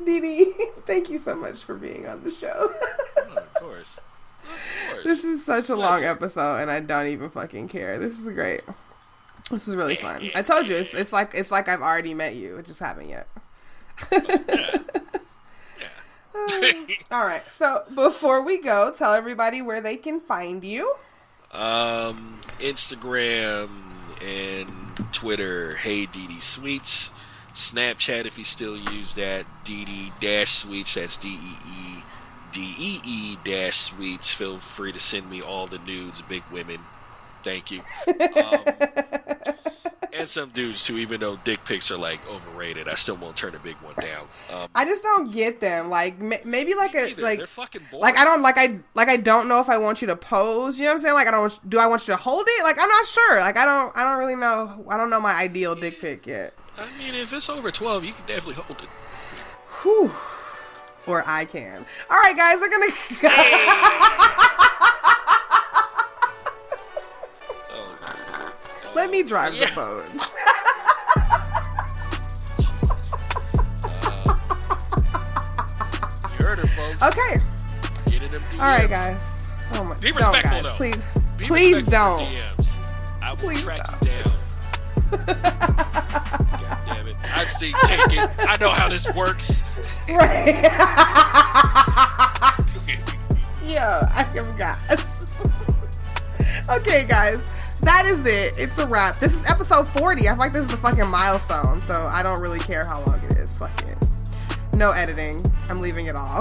Dee 0.05 0.21
Dee, 0.21 0.53
thank 0.87 1.11
you 1.11 1.19
so 1.19 1.35
much 1.35 1.65
for 1.65 1.75
being 1.75 2.07
on 2.07 2.23
the 2.23 2.31
show. 2.31 2.73
Oh, 3.17 3.37
of 3.37 3.55
course. 3.55 3.99
Of 3.99 4.93
course. 4.93 5.05
this 5.05 5.25
is 5.25 5.45
such 5.45 5.69
a 5.71 5.77
long 5.77 6.05
episode, 6.05 6.57
and 6.57 6.71
I 6.71 6.81
don't 6.81 7.09
even 7.09 7.31
fucking 7.31 7.69
care. 7.69 7.99
This 7.99 8.19
is 8.19 8.27
great. 8.27 8.63
This 9.51 9.67
is 9.67 9.75
really 9.75 9.97
fun. 9.97 10.31
I 10.35 10.43
told 10.43 10.69
you, 10.69 10.77
it's, 10.77 10.95
it's 10.95 11.13
like 11.13 11.33
it's 11.35 11.51
like 11.51 11.69
I've 11.69 11.83
already 11.83 12.15
met 12.15 12.37
you, 12.37 12.59
I 12.59 12.63
just 12.63 12.79
haven't 12.79 13.09
yet. 13.09 13.27
yeah. 14.13 14.79
All 17.11 17.25
right. 17.25 17.43
So 17.51 17.85
before 17.95 18.43
we 18.43 18.59
go, 18.59 18.93
tell 18.93 19.15
everybody 19.15 19.63
where 19.63 19.81
they 19.81 19.97
can 19.97 20.21
find 20.21 20.65
you. 20.65 20.95
Um, 21.53 22.41
Instagram 22.61 23.69
and 24.21 24.69
Twitter, 25.13 25.75
hey 25.77 26.07
DD 26.07 26.43
Sweets. 26.43 27.11
Snapchat, 27.55 28.27
if 28.27 28.39
you 28.39 28.45
still 28.45 28.77
use 28.77 29.15
that, 29.15 29.45
DD 29.65 30.13
dash 30.21 30.53
Sweets. 30.53 30.95
That's 30.95 31.17
D 31.17 31.29
E 31.29 31.33
E 31.33 32.03
D 32.53 32.75
E 32.79 33.01
E 33.05 33.39
dash 33.45 33.77
Sweets. 33.77 34.33
Feel 34.33 34.59
free 34.59 34.93
to 34.93 34.99
send 34.99 35.29
me 35.29 35.43
all 35.43 35.67
the 35.67 35.79
nudes, 35.79 36.23
big 36.23 36.43
women. 36.53 36.81
Thank 37.43 37.71
you. 37.71 37.83
Um, 38.37 38.61
and 40.29 40.47
some 40.47 40.51
dudes 40.51 40.85
too, 40.85 40.99
even 40.99 41.21
though 41.21 41.37
dick 41.45 41.65
pics 41.65 41.91
are 41.91 41.97
like 41.97 42.21
overrated, 42.29 42.87
I 42.87 42.95
still 42.95 43.17
won't 43.17 43.35
turn 43.37 43.55
a 43.55 43.59
big 43.59 43.77
one 43.77 43.95
down. 43.95 44.27
Um, 44.53 44.69
I 44.75 44.85
just 44.85 45.03
don't 45.03 45.33
get 45.33 45.59
them. 45.61 45.89
Like 45.89 46.21
m- 46.21 46.33
maybe 46.45 46.75
like 46.75 46.95
a 46.95 47.11
either. 47.11 47.23
like 47.23 47.39
they're 47.39 47.47
fucking 47.47 47.83
boring. 47.91 48.03
like 48.03 48.17
I 48.19 48.25
don't 48.25 48.43
like 48.43 48.59
I 48.59 48.79
like 48.95 49.09
I 49.09 49.17
don't 49.17 49.49
know 49.49 49.61
if 49.61 49.69
I 49.71 49.79
want 49.79 50.03
you 50.03 50.07
to 50.09 50.17
pose. 50.17 50.79
You 50.79 50.85
know 50.85 50.91
what 50.91 50.95
I'm 50.97 51.01
saying? 51.01 51.15
Like 51.15 51.29
I 51.29 51.31
don't. 51.31 51.71
Do 51.71 51.79
I 51.79 51.87
want 51.87 52.07
you 52.07 52.13
to 52.13 52.19
hold 52.19 52.47
it? 52.47 52.63
Like 52.63 52.77
I'm 52.79 52.89
not 52.89 53.07
sure. 53.07 53.41
Like 53.41 53.57
I 53.57 53.65
don't. 53.65 53.97
I 53.97 54.05
don't 54.05 54.19
really 54.19 54.37
know. 54.37 54.85
I 54.89 54.97
don't 54.99 55.09
know 55.11 55.21
my 55.21 55.33
ideal 55.35 55.75
dick 55.75 56.01
pic 56.01 56.27
yet. 56.27 56.53
I 56.79 56.87
mean, 56.99 57.15
if 57.15 57.33
it's 57.33 57.49
over 57.49 57.71
twelve, 57.71 58.05
you 58.05 58.13
can 58.13 58.27
definitely 58.27 58.55
hold 58.63 58.81
it. 58.83 58.89
Whew. 59.83 60.13
Or 61.07 61.25
I 61.27 61.47
can. 61.47 61.87
All 62.11 62.19
right, 62.19 62.37
guys, 62.37 62.61
we're 62.61 62.69
gonna. 62.69 62.93
Oh, 65.31 65.38
Let 68.99 69.11
me 69.13 69.23
drive 69.23 69.55
Yeah. 69.55 69.67
the 69.67 69.75
boat. 69.77 70.05
Uh, 70.19 70.27
you 76.37 76.45
heard 76.45 76.59
her, 76.59 76.67
folks. 76.67 77.07
Okay. 77.07 77.39
Get 78.11 78.23
in 78.25 78.29
DMs. 78.29 78.59
All 78.59 78.67
right, 78.67 78.91
guys. 78.91 79.31
Oh 79.75 79.85
my. 79.85 79.95
Be 80.01 80.11
respectful, 80.11 80.51
guys. 80.51 80.65
though. 80.65 80.75
Please. 80.75 80.97
Be 81.39 81.47
Please 81.47 81.85
don't. 81.85 82.23
I 83.23 83.31
will 83.31 83.37
Please 83.37 83.63
track 83.63 83.79
don't. 84.01 84.03
you 84.03 84.09
down. 84.19 84.33
God 86.67 86.79
damn 86.89 87.07
it. 87.07 87.17
I've 87.37 87.53
seen 87.53 87.75
Taken. 87.85 88.29
I 88.49 88.57
know 88.61 88.71
how 88.71 88.89
this 88.89 89.07
works. 89.15 89.63
Right. 90.09 90.55
yeah, 93.65 94.09
I 94.13 94.25
forgot. 94.25 94.81
okay, 96.81 97.05
guys. 97.05 97.41
That 97.83 98.07
is 98.07 98.25
it. 98.27 98.59
It's 98.59 98.79
a 98.79 98.87
wrap. 98.87 99.17
This 99.19 99.35
is 99.35 99.45
episode 99.47 99.89
40. 99.89 100.29
I 100.29 100.33
feel 100.33 100.39
like 100.39 100.53
this 100.53 100.67
is 100.67 100.73
a 100.73 100.77
fucking 100.77 101.07
milestone, 101.07 101.81
so 101.81 102.09
I 102.13 102.23
don't 102.23 102.41
really 102.41 102.59
care 102.59 102.85
how 102.85 103.01
long 103.05 103.23
it 103.25 103.33
is. 103.33 103.57
Fuck 103.59 103.83
it. 103.87 103.97
No 104.75 104.91
editing. 104.91 105.41
I'm 105.69 105.81
leaving 105.81 106.07
it 106.07 106.17
all. 106.17 106.41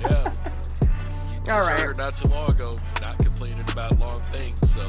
Yeah. 0.00 0.32
You 1.46 1.52
All 1.52 1.66
heard 1.66 1.98
not 1.98 2.14
too 2.14 2.28
long 2.28 2.50
ago, 2.50 2.72
not 3.00 3.18
complaining 3.18 3.64
about 3.70 3.98
long 3.98 4.16
things, 4.32 4.58
so. 4.70 4.84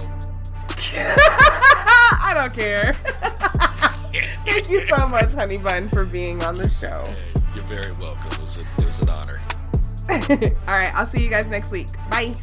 I 0.98 2.32
don't 2.34 2.54
care. 2.54 2.96
Thank 4.46 4.70
you 4.70 4.86
so 4.86 5.08
much, 5.08 5.34
Honey 5.34 5.58
Bun, 5.58 5.90
for 5.90 6.06
being 6.06 6.44
on 6.44 6.58
the 6.58 6.70
show. 6.70 7.10
Hey, 7.10 7.42
you're 7.56 7.64
very 7.66 7.92
welcome. 7.94 8.28
It 8.28 8.38
was, 8.40 8.58
a, 8.58 8.82
it 8.82 8.86
was 8.86 9.00
an 9.00 9.10
honor. 9.10 9.42
All 10.68 10.76
right, 10.76 10.94
I'll 10.96 11.06
see 11.06 11.24
you 11.24 11.30
guys 11.30 11.48
next 11.48 11.72
week. 11.72 11.88
Bye. 12.10 12.34